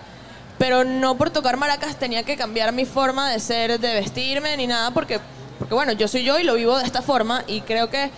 [0.58, 4.66] pero no por tocar maracas tenía que cambiar mi forma de ser, de vestirme ni
[4.66, 5.20] nada, porque,
[5.60, 8.10] porque bueno, yo soy yo y lo vivo de esta forma y creo que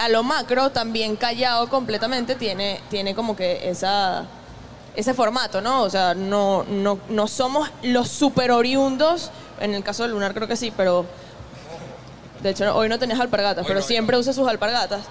[0.00, 4.24] a lo macro también callado completamente tiene, tiene como que esa,
[4.98, 5.84] ese formato, ¿no?
[5.84, 10.48] O sea, no, no, no somos los super oriundos, en el caso de Lunar creo
[10.48, 11.06] que sí, pero
[12.42, 15.02] de hecho hoy no tenés alpargatas, pero siempre usa sus alpargatas.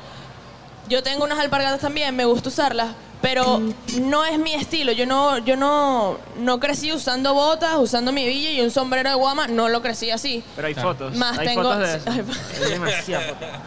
[0.90, 2.90] Yo tengo unas alpargatas también, me gusta usarlas,
[3.22, 3.60] pero
[4.02, 4.92] no es mi estilo.
[4.92, 9.16] Yo no, yo no, no crecí usando botas, usando mi villa y un sombrero de
[9.16, 10.44] guama, no lo crecí así.
[10.56, 11.16] Pero hay fotos.
[11.16, 12.10] Más hay tengo- fotos de eso.
[12.12, 12.38] hay fotos.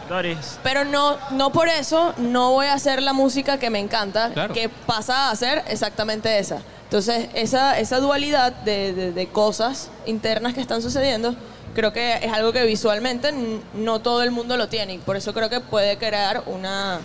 [0.09, 0.59] Doris.
[0.63, 4.53] Pero no, no por eso no voy a hacer la música que me encanta, Claro.
[4.53, 6.61] que pasa a ser exactamente esa.
[6.85, 11.35] Entonces, esa, esa dualidad de, de- de cosas internas que están sucediendo,
[11.73, 13.33] creo que es algo que visualmente
[13.73, 14.95] no todo el mundo lo tiene.
[14.95, 16.99] Y por eso creo que puede crear una,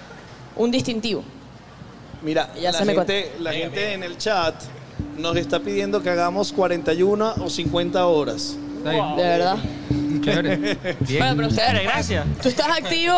[0.57, 1.23] un distintivo.
[2.26, 4.55] Mira, Ya la, se me gente, la gente en el chat
[5.16, 8.56] nos está pidiendo que hagamos 41 o 50 horas.
[8.84, 8.90] De
[9.22, 9.56] verdad.
[10.22, 10.56] Chévere.
[11.00, 11.18] Bien.
[11.20, 12.26] Bueno, pero ustedes- gracias.
[12.42, 13.14] tú estás activo,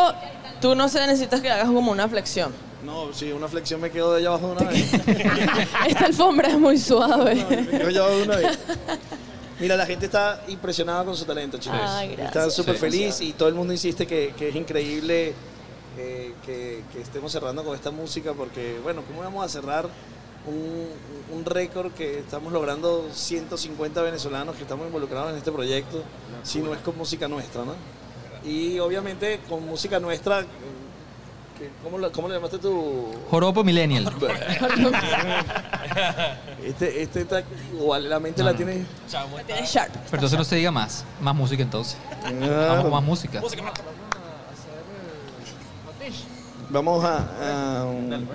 [0.61, 2.53] tú no se necesitas que hagas como una flexión.
[2.85, 4.93] No, sí, una flexión me quedo de allá abajo de una vez.
[5.89, 7.35] Esta alfombra es muy suave.
[7.51, 8.59] Me quedo allá abajo de una vez.
[9.59, 11.81] Mira, la gente está impresionada con su talento, chicos.
[11.83, 12.27] Ay, gracias.
[12.28, 12.81] Está súper Sí.
[12.81, 15.35] feliz y todo el mundo insiste que, que es increíble
[15.99, 19.89] eh, que, que estemos cerrando con esta música porque, bueno, ¿cómo vamos a cerrar
[20.47, 20.86] un,
[21.36, 26.02] un récord que estamos logrando 150 venezolanos que estamos involucrados en este proyecto
[26.44, 27.75] si no es con música nuestra, ¿no?
[28.49, 30.44] Y obviamente con música nuestra,
[31.83, 33.07] ¿cómo, la- ¿cómo le llamaste tú?
[33.31, 34.05] Joropo Millennial.
[36.65, 38.57] Este, este está, igual, la mente No, la no.
[38.57, 38.85] tiene...
[39.47, 39.93] Tienes sharp.
[39.93, 41.05] Pero entonces no se diga más.
[41.20, 41.97] Más música entonces.
[42.23, 43.41] Vamos con más música.
[46.71, 47.81] Vamos a...
[47.81, 48.29] a un-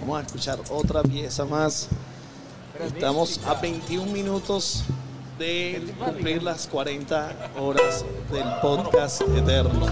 [0.00, 1.88] Vamos a escuchar otra pieza más.
[2.84, 4.84] Estamos a 21 minutos
[5.38, 9.86] de cumplir las 40 horas del podcast eterno.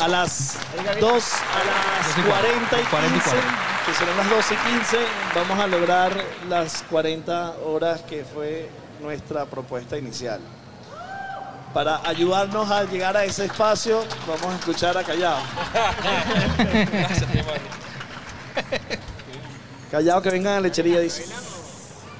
[0.00, 0.56] A las
[1.00, 3.36] 2, a las 40 y 15,
[3.86, 4.96] que serán las 12 y 15,
[5.34, 6.12] vamos a lograr
[6.48, 8.68] las 40 horas que fue
[9.02, 10.40] nuestra propuesta inicial.
[11.74, 15.38] Para ayudarnos a llegar a ese espacio, vamos a escuchar a Callao.
[19.90, 21.26] Callao que vengan a la lechería, dice.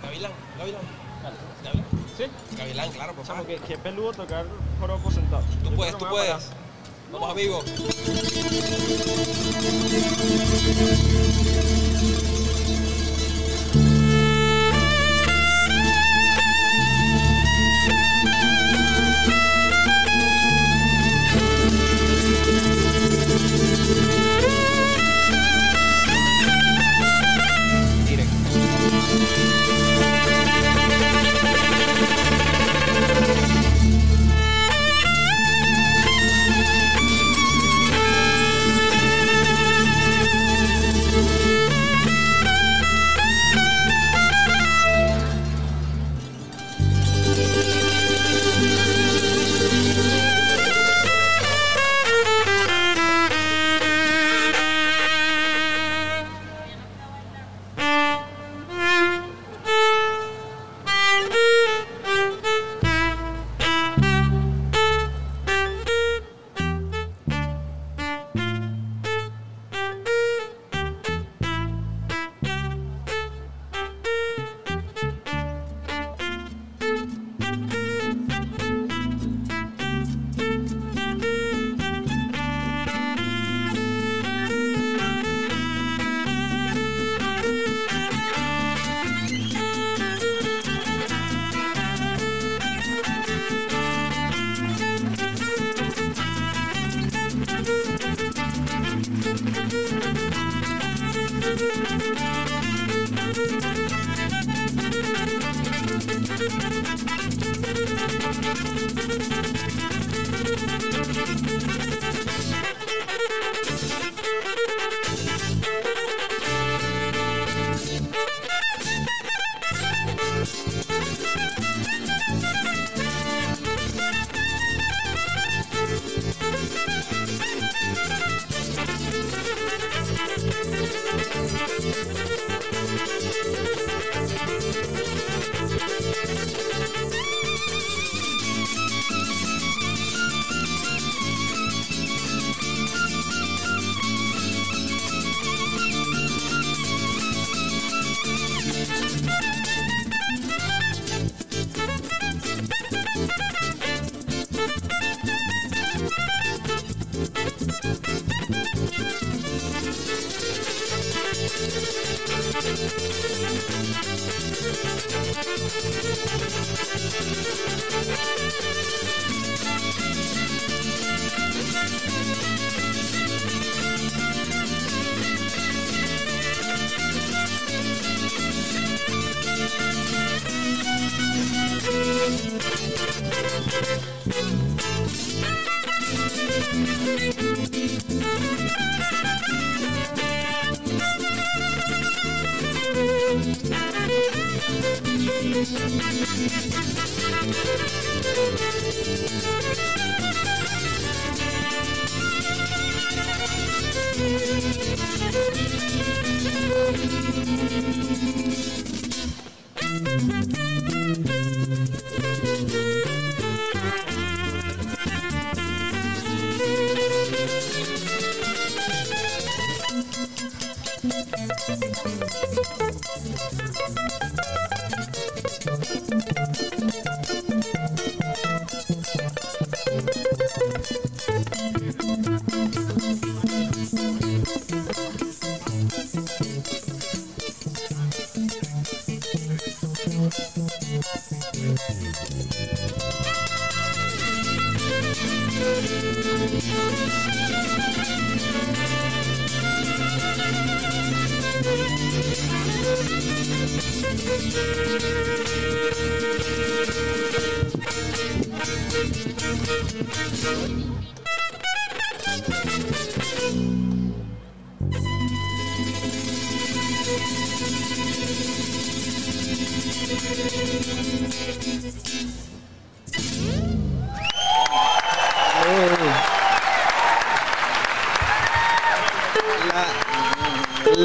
[0.03, 0.81] Gavilán, Gavilán.
[2.17, 2.25] ¿Sí?
[2.57, 3.47] Gavilán, claro, por favor.
[3.47, 4.45] Qué, qué peludo tocar
[4.81, 5.43] joropo sentado.
[5.63, 6.49] Tú Yo puedes, tú que puedes.
[7.13, 7.63] Vamos, amigo.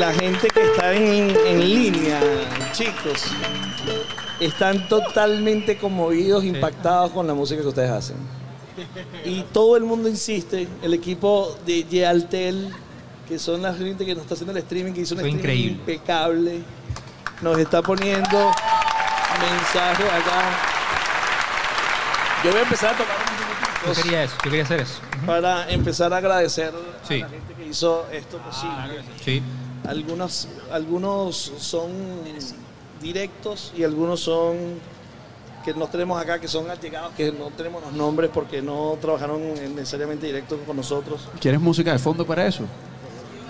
[0.07, 2.19] La, gente que está en, en línea,
[2.71, 3.23] chicos,
[4.39, 8.15] están totalmente conmovidos, impactados con la música que ustedes hacen.
[9.25, 12.73] Y todo el mundo insiste, el equipo de Yaltel,
[13.27, 15.39] que son la gente que nos está haciendo el streaming, que hizo un Fue streaming
[15.43, 15.71] increíble.
[15.93, 16.61] impecable,
[17.41, 18.51] nos está poniendo
[19.41, 20.41] mensajes acá.
[22.45, 24.99] Yo voy a empezar a tomar un Yo quería eso, yo quería hacer eso.
[25.25, 26.71] para empezar a agradecer
[27.07, 27.15] Sí.
[27.15, 29.01] a la gente que hizo esto posible.
[29.23, 29.41] Sí.
[29.87, 31.89] Algunos, algunos son
[33.01, 34.57] directos y algunos son
[35.63, 39.41] que no tenemos acá, que son allegados, que no tenemos los nombres porque no trabajaron
[39.41, 41.27] en- necesariamente directos con nosotros.
[41.41, 42.63] ¿Quieres música de fondo para eso?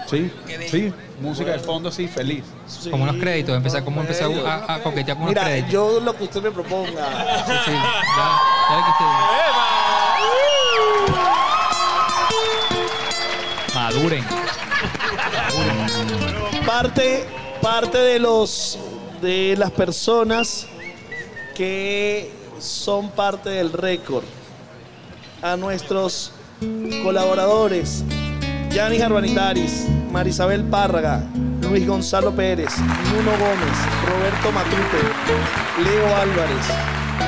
[0.10, 0.32] Sí,
[0.70, 2.44] sí, música de fondo así, feliz.
[2.66, 5.72] Sí, Como unos créditos, empezar, ¿cómo empezar a, a- coquetear con unos Mira, créditos?
[5.72, 7.44] yo lo que usted me proponga.
[7.46, 9.06] Sí, sí, ya, ya que usted-
[13.76, 14.47] Maduren.
[16.68, 17.24] Parte,
[17.62, 18.78] parte de los
[19.22, 20.68] de las personas
[21.56, 22.30] que
[22.60, 24.26] son parte del récord.
[25.42, 26.34] A nuestros
[27.04, 28.04] colaboradores,
[28.72, 31.24] Yanis Arbanitaris, Marisabel Párraga,
[31.62, 36.66] Luis Gonzalo Pérez, Nuno Gómez, Roberto Matute, Leo Álvarez,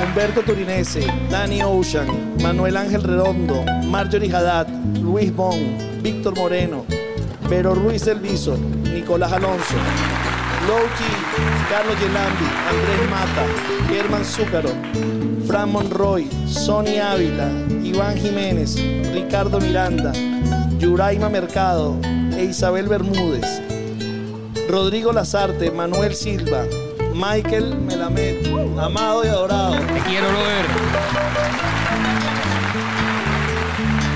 [0.04, 4.68] Humberto Turinese, Danny Ocean, Manuel Ángel Redondo, Marjorie Haddad,
[5.00, 5.58] Luis Bon,
[6.02, 6.84] Víctor Moreno,
[7.50, 8.56] Pero Ruiz del Viso,
[8.94, 9.74] Nicolás Alonso,
[10.68, 11.10] Loki,
[11.68, 13.44] Carlos Yelambi, Andrés Mata,
[13.88, 14.70] Germán Zúcaro,
[15.48, 17.50] Fran Monroy, Sony Ávila,
[17.82, 18.76] Iván Jiménez,
[19.12, 20.12] Ricardo Miranda,
[20.78, 21.98] Yuraima Mercado
[22.36, 23.60] e Isabel Bermúdez,
[24.68, 26.66] Rodrigo Lazarte, Manuel Silva,
[27.12, 28.46] Michael Melamed,
[28.78, 29.74] amado y adorado.
[29.74, 31.79] Te quiero, brother.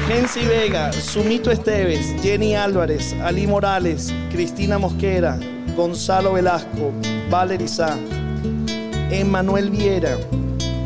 [0.07, 5.39] Gensi Vega, Sumito Esteves, Jenny Álvarez, Ali Morales, Cristina Mosquera,
[5.75, 6.93] Gonzalo Velasco,
[7.31, 7.97] Valery Sá,
[9.11, 10.19] Emmanuel Viera,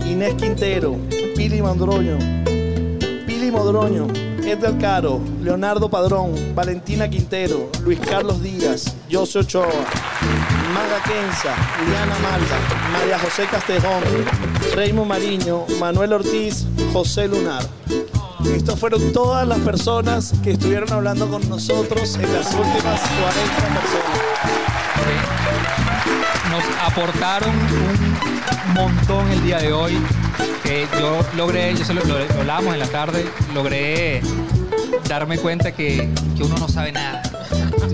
[0.07, 0.97] Inés Quintero,
[1.35, 2.17] Pili Modroño,
[3.27, 4.07] Pili Modroño,
[4.45, 9.67] Edgar Caro, Leonardo Padrón, Valentina Quintero, Luis Carlos Díaz, José Ochoa,
[10.73, 11.57] Maga Kenza,
[11.89, 12.59] Liana Malva,
[12.93, 14.05] María José Castejón,
[14.77, 17.65] Raymond Mariño, Manuel Ortiz, José Lunar.
[18.47, 24.19] Estas fueron todas las personas que estuvieron hablando con nosotros en las últimas 40 personas.
[26.51, 29.99] nos aportaron un montón el día de hoy.
[30.63, 32.03] Que yo logré, yo se lo,
[32.39, 34.21] hablábamos en la tarde, logré
[35.09, 36.09] darme cuenta que
[36.41, 37.28] uno no sabe nada.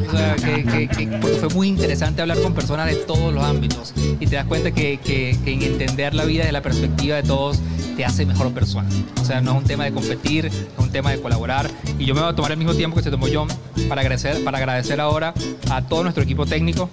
[0.09, 3.43] O sea, que, que- que- porque fue muy interesante hablar con personas de todos los
[3.45, 4.99] ámbitos y te das cuenta que,
[5.47, 7.59] en entender la vida desde la perspectiva de todos
[7.97, 8.89] te hace mejor persona.
[9.21, 11.71] O sea, no es un tema de competir, es un tema de colaborar.
[11.99, 13.49] Y yo me voy a tomar el mismo tiempo que se tomó John
[13.89, 15.33] para agradecer, para agradecer ahora
[15.71, 16.91] a todo nuestro equipo técnico,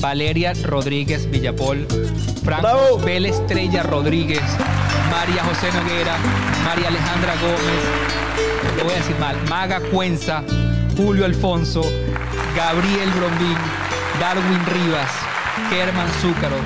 [0.00, 1.86] Valeria Rodríguez Villapol,
[2.44, 2.98] Franco.
[3.04, 4.40] Bel Estrella Rodríguez,
[5.10, 6.16] María José Noguera,
[6.64, 10.42] María Alejandra Gómez, lo voy a decir mal, Maga Cuenza,
[10.96, 11.82] Julio Alfonso,
[12.54, 13.56] Gabriel Brombín,
[14.20, 15.10] Darwin Rivas,
[15.68, 16.56] Kerman Zúcaro,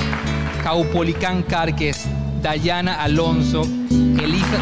[0.62, 2.06] Caupolicán Cárquez,
[2.42, 4.58] Dayana Alonso, Elisa,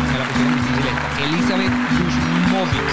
[1.21, 2.89] Elizabeth Yushmovic,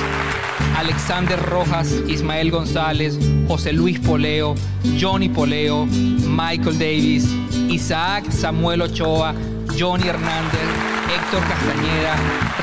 [0.76, 4.56] Alexander Rojas, Ismael González, José Luis Poleo,
[4.98, 7.26] Johnny Poleo, Michael Davis,
[7.70, 9.36] Isaac Samuel Ochoa,
[9.78, 10.68] Johnny Hernández,
[11.08, 12.16] Héctor Castañeda,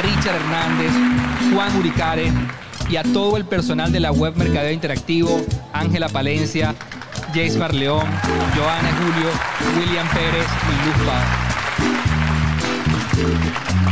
[0.02, 2.32] Richard Hernández, Juan Uricare
[2.90, 5.40] y a todo el personal de la web Mercadeo Interactivo,
[5.72, 6.74] Ángela Palencia,
[7.28, 8.04] Jace León,
[8.56, 9.30] Joana Julio,
[9.78, 11.24] William Pérez y Luz Paz.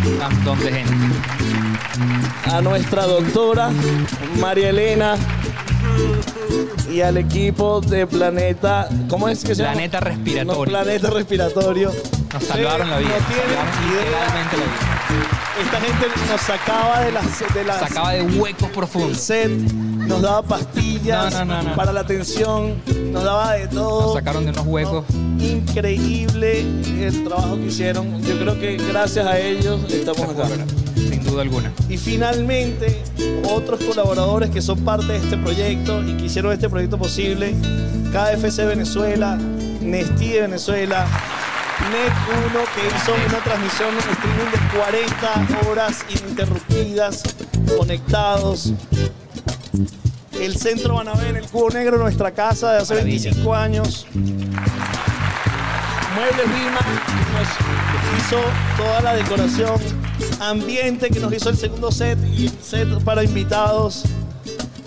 [0.04, 0.94] Un montón de gente.
[2.50, 3.70] a nuestra doctora
[4.40, 5.16] María Elena
[6.90, 9.74] y al equipo de Planeta, ¿cómo es que se llama?
[9.74, 10.64] Planeta Respiratorio.
[10.64, 11.92] No, Planeta Respiratorio.
[12.32, 13.10] Nos salvaron la vida.
[13.10, 14.16] No tienen salvaron idea.
[14.52, 14.97] la vida.
[15.60, 19.18] Esta gente nos sacaba de las de las Sacaba de huecos profundos.
[19.18, 21.76] set, nos daba pastillas No, no, no, no.
[21.76, 22.74] para la tensión,
[23.12, 24.02] nos daba de todo.
[24.02, 25.04] Nos sacaron de unos huecos.
[25.40, 28.22] Increíble el trabajo que hicieron.
[28.22, 30.48] Yo creo que gracias a ellos estamos acá.
[30.94, 31.72] Sin duda alguna.
[31.88, 33.02] Y finalmente,
[33.44, 37.54] otros colaboradores que son parte de este proyecto y que hicieron este proyecto posible,
[38.12, 39.36] KFC Venezuela,
[39.80, 41.06] Nestí de Venezuela,
[41.78, 47.22] Net1 que hizo una transmisión en streaming de 40 horas ininterrumpidas,
[47.76, 48.72] conectados.
[50.32, 53.22] El Centro Banabé en el Cubo Negro, nuestra casa de hace Maravilla.
[53.30, 54.06] 25 años.
[56.14, 56.80] Muebles Lima
[57.32, 57.48] nos
[58.26, 58.40] hizo
[58.76, 59.80] toda la decoración.
[60.40, 64.02] Ambiente que nos hizo el segundo set y el set para invitados.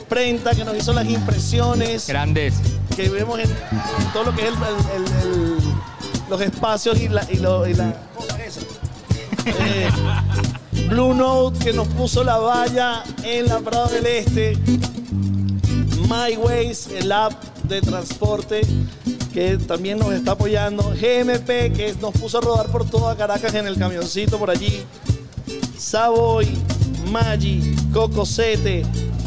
[0.10, 2.56] Prenta que nos hizo las impresiones Grandes.
[2.96, 3.50] que vemos en,
[4.14, 4.56] todo lo que es el-
[4.96, 5.61] el- el-
[6.32, 7.94] los espacios y la, y lo- y la
[8.48, 8.62] esa.
[9.46, 9.90] Eh,
[10.88, 14.58] Blue Note que nos puso la valla en la Prado del Este.
[16.10, 18.62] MyWays, el app de transporte
[19.34, 20.84] que también nos está apoyando.
[20.92, 24.84] GMP que nos puso a rodar por toda Caracas en el camioncito por allí.
[25.78, 26.48] Savoy,
[27.12, 28.84] Maggi, Cocosete,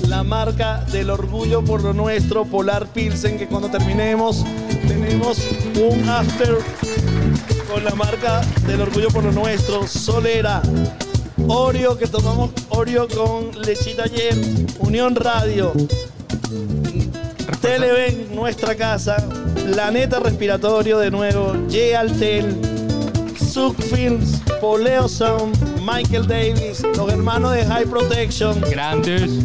[0.08, 4.44] la marca del orgullo por lo nuestro, Polar Pilsen, que cuando terminemos
[4.86, 5.38] tenemos
[5.90, 6.58] un after
[7.68, 10.62] con la marca del orgullo por lo nuestro, Solera,
[11.46, 14.34] Oreo, que tomamos Oreo con lechita ayer,
[14.78, 15.72] Unión Radio,
[17.60, 19.16] Televen, nuestra casa,
[19.54, 21.52] Planeta Respiratorio de nuevo,
[21.98, 22.56] Altel,
[23.36, 29.42] Zuc Films, Poleo Sound, Michael Davis, los hermanos de High Protection, Grandes.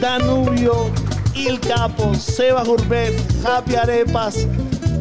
[0.00, 0.90] Danubio,
[1.34, 3.14] Il Capo, Seba Urbet,
[3.44, 4.46] Happy Arepas.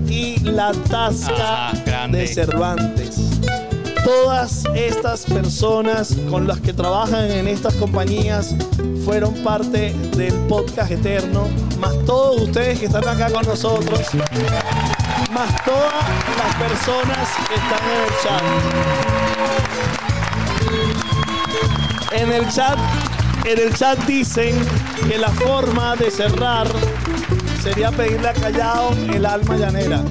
[0.07, 1.69] Y La Tasca.
[1.69, 1.73] Ah,
[2.11, 3.39] de Cervantes.
[4.03, 8.55] Todas estas personas con las que trabajan en estas compañías
[9.05, 11.47] fueron parte del podcast eterno,
[11.79, 14.01] más todos ustedes que están acá con nosotros,
[15.31, 15.93] más todas
[16.37, 18.43] las personas que están en el chat.
[22.11, 22.79] En el chat,
[23.45, 24.55] en el chat dicen
[25.07, 26.67] que la forma de cerrar
[27.61, 30.01] sería pedirle a Callao el alma llanera.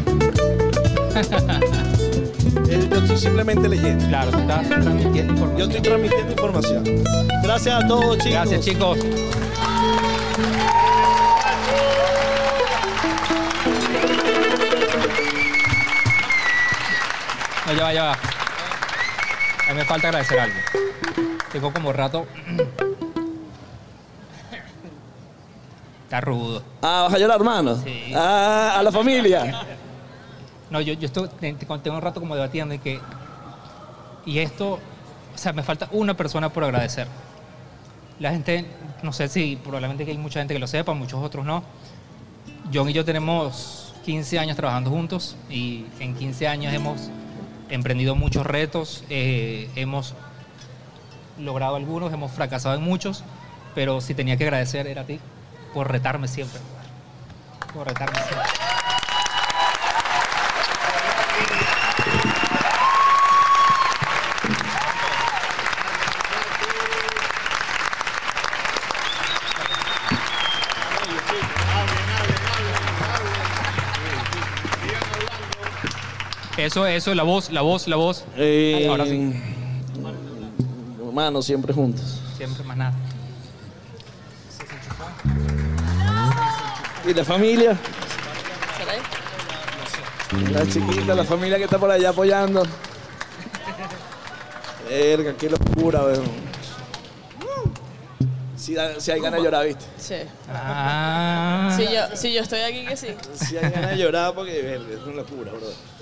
[2.66, 4.06] Yo estoy simplemente leyendo.
[4.08, 5.58] Claro, tú estás transmitiendo información.
[5.58, 6.84] Yo estoy transmitiendo información.
[7.42, 8.32] Gracias a todos, chicos.
[8.32, 8.98] Gracias, chicos.
[17.66, 18.12] No, ya va, ya va.
[18.12, 20.56] A mí me falta agradecer algo.
[21.52, 22.26] Tengo como rato.
[26.04, 26.62] Está rudo.
[26.80, 27.76] Ah, vas a llorar, hermano.
[27.84, 28.12] Sí.
[28.14, 29.60] Ah, a la familia.
[30.70, 33.00] No, yo, yo estoy, te- te- tengo un rato como debatiendo y que.
[34.26, 34.74] Y esto,
[35.34, 37.06] o sea, me falta una persona por agradecer.
[38.20, 38.66] La gente,
[39.02, 41.62] no sé si probablemente que hay mucha gente que lo sepa, muchos otros no.
[42.74, 47.08] John y yo tenemos 15 años trabajando juntos y en 15 años hemos
[47.70, 50.14] emprendido muchos retos, eh, hemos
[51.38, 53.22] logrado algunos, hemos fracasado en muchos,
[53.74, 55.20] pero si tenía que agradecer era a ti
[55.72, 56.60] por retarme siempre.
[57.72, 58.48] Por retarme siempre.
[76.68, 78.26] Eso, eso, la voz, la voz, la voz.
[78.36, 79.32] Eh, Ahora sí.
[81.02, 82.20] Hermano, siempre juntos.
[82.36, 82.92] Siempre más nada.
[87.06, 87.74] ¿Y la familia?
[90.52, 92.62] La chiquita, la familia que está por allá apoyando.
[94.90, 96.26] Verga, qué locura, weón.
[98.58, 99.86] Si, si hay ganas de llorar, ¿viste?
[99.96, 100.16] Sí.
[100.52, 101.74] Ah.
[101.74, 103.08] Si yo, si yo estoy aquí, que sí.
[103.32, 105.97] Si hay ganas de llorar porque verga, es una locura, bro.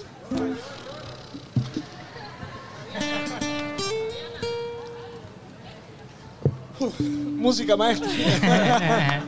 [7.39, 8.09] Música maestra.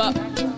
[0.00, 0.12] Va-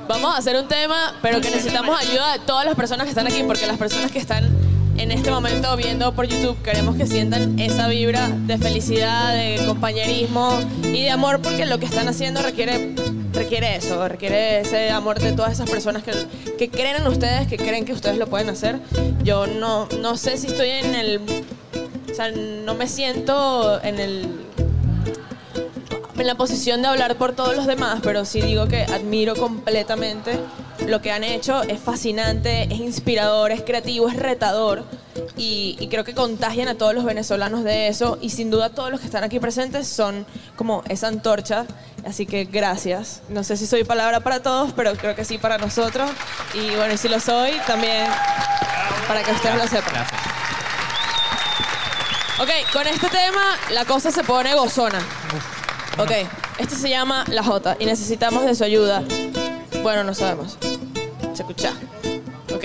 [0.09, 3.27] vamos a hacer un tema, pero que necesitamos ayuda de todas las personas que están
[3.27, 4.49] aquí, porque las personas que están
[4.97, 10.59] en este momento viendo por YouTube queremos que sientan esa vibra de felicidad, de compañerismo
[10.85, 12.95] y de amor, porque lo que están haciendo requiere,
[13.33, 16.13] requiere eso, requiere ese amor de todas esas personas que,
[16.57, 18.81] que creen en ustedes, que creen que ustedes lo pueden hacer.
[19.23, 21.21] Yo no, no sé si estoy en el...
[22.11, 24.45] O sea, no me siento en el
[26.17, 30.39] en la posición de hablar por todos los demás, pero sí digo que admiro completamente
[30.87, 31.63] lo que han hecho.
[31.63, 34.85] Es fascinante, es inspirador, es creativo, es retador.
[35.37, 38.19] Y, y creo que contagian a todos los venezolanos de eso.
[38.21, 41.67] Y sin duda todos los que están aquí presentes son como esa antorcha.
[42.07, 43.23] Así que gracias.
[43.29, 46.11] No sé si soy palabra para todos, pero creo que sí para nosotros.
[46.55, 48.07] Y bueno, y si lo soy, también
[49.09, 50.07] para que ustedes lo sepan.
[52.41, 54.99] Ok, con este tema la cosa se pone gozona.
[55.99, 56.11] Ok,
[56.59, 59.03] este se llama La Jota y necesitamos de su ayuda.
[59.85, 60.57] Bueno, no sabemos.
[61.35, 61.75] Se escucha.
[62.55, 62.65] Ok,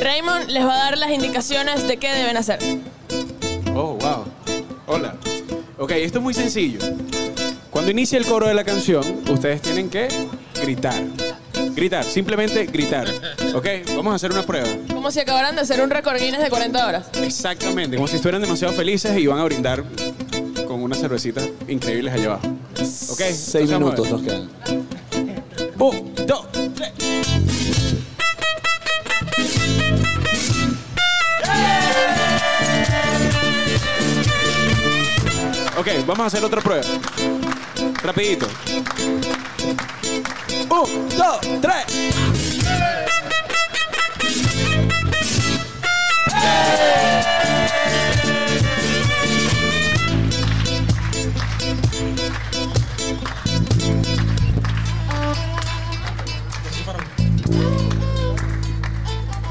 [0.00, 2.60] Raymond les va a dar las indicaciones de qué deben hacer.
[3.74, 4.24] Oh, wow.
[4.86, 5.16] Hola.
[5.78, 6.78] Ok, esto es muy sencillo.
[7.70, 10.06] Cuando inicia el coro de la canción, ustedes tienen que
[10.62, 10.94] gritar.
[11.74, 13.08] Gritar, simplemente gritar.
[13.52, 13.66] Ok,
[13.96, 14.68] vamos a hacer una prueba.
[14.94, 17.10] Como si acabaran de hacer un récord Guinness de 40 horas.
[17.20, 19.82] Exactamente, como si estuvieran demasiado felices y van a brindar
[20.68, 22.46] con unas cervecitas increíbles allá abajo.
[23.10, 24.48] Ok, Seis minutos nos quedan.
[25.80, 26.44] Un, dos,
[26.80, 26.92] tres.
[35.76, 36.84] Ok, vamos a hacer otra prueba.
[38.02, 38.46] Rapidito.
[40.68, 42.00] Un, dos, tres.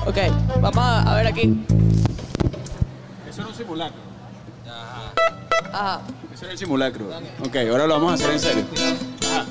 [0.10, 0.18] Ok,
[0.60, 1.64] vamos a, ver aquí.
[3.30, 4.00] Eso era un simulacro.
[5.72, 6.02] Ajá.
[6.34, 7.12] Eso era el simulacro.
[7.46, 8.66] Ok, ahora lo vamos a hacer en serio.
[9.22, 9.46] Ajá.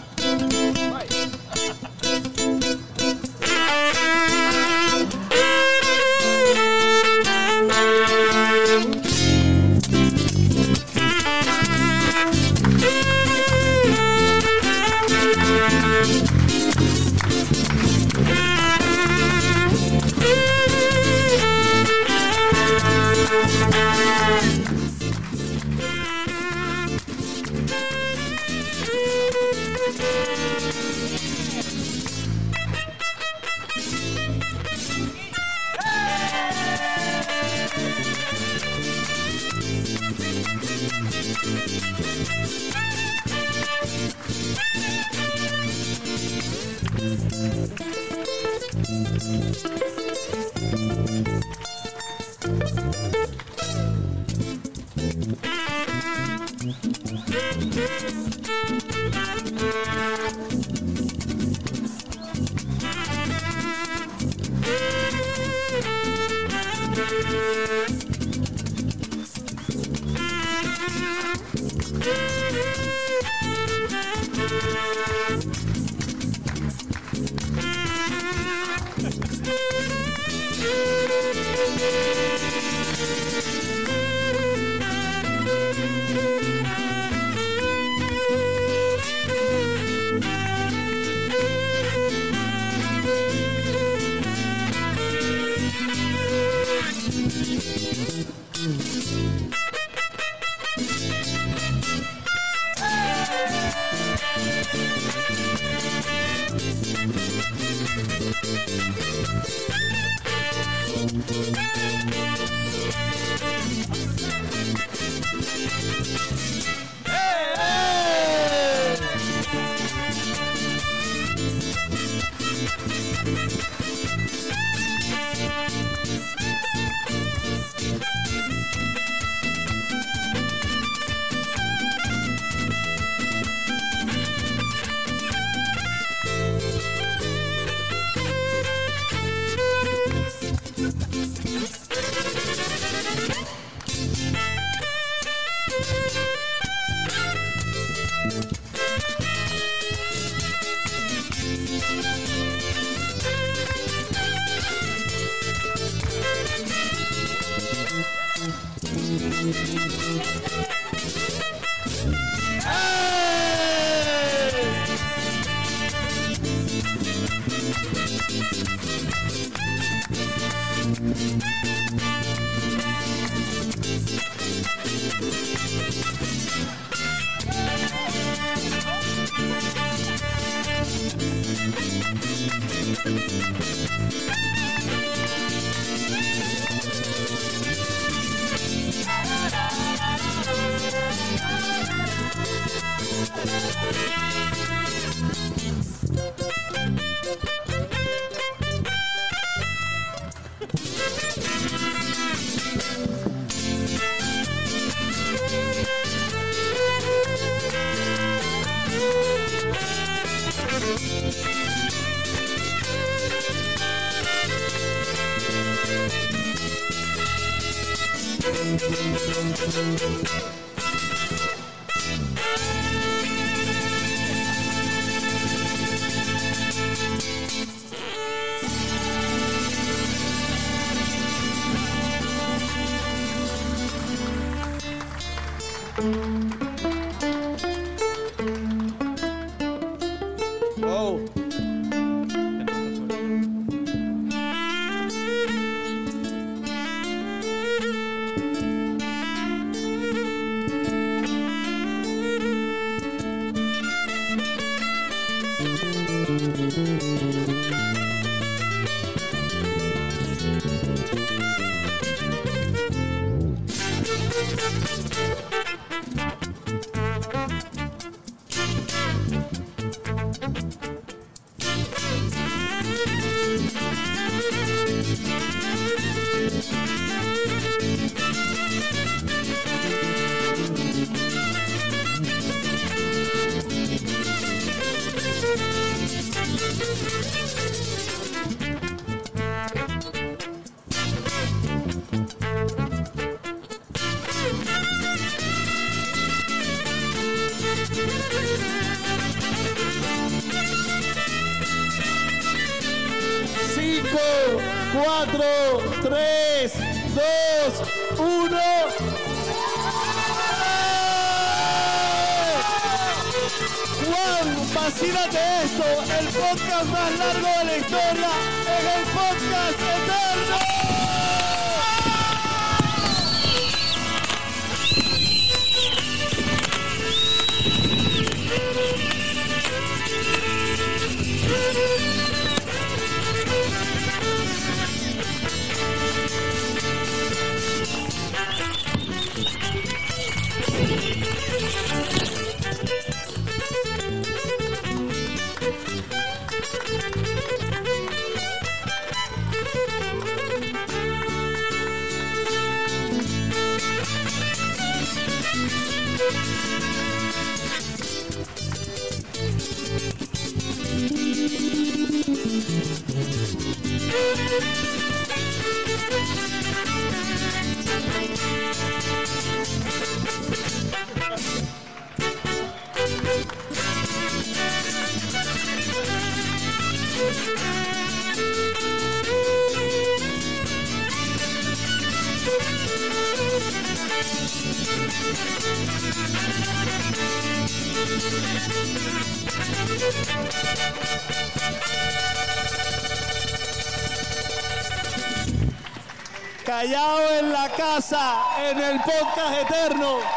[398.00, 400.27] En el podcast eterno.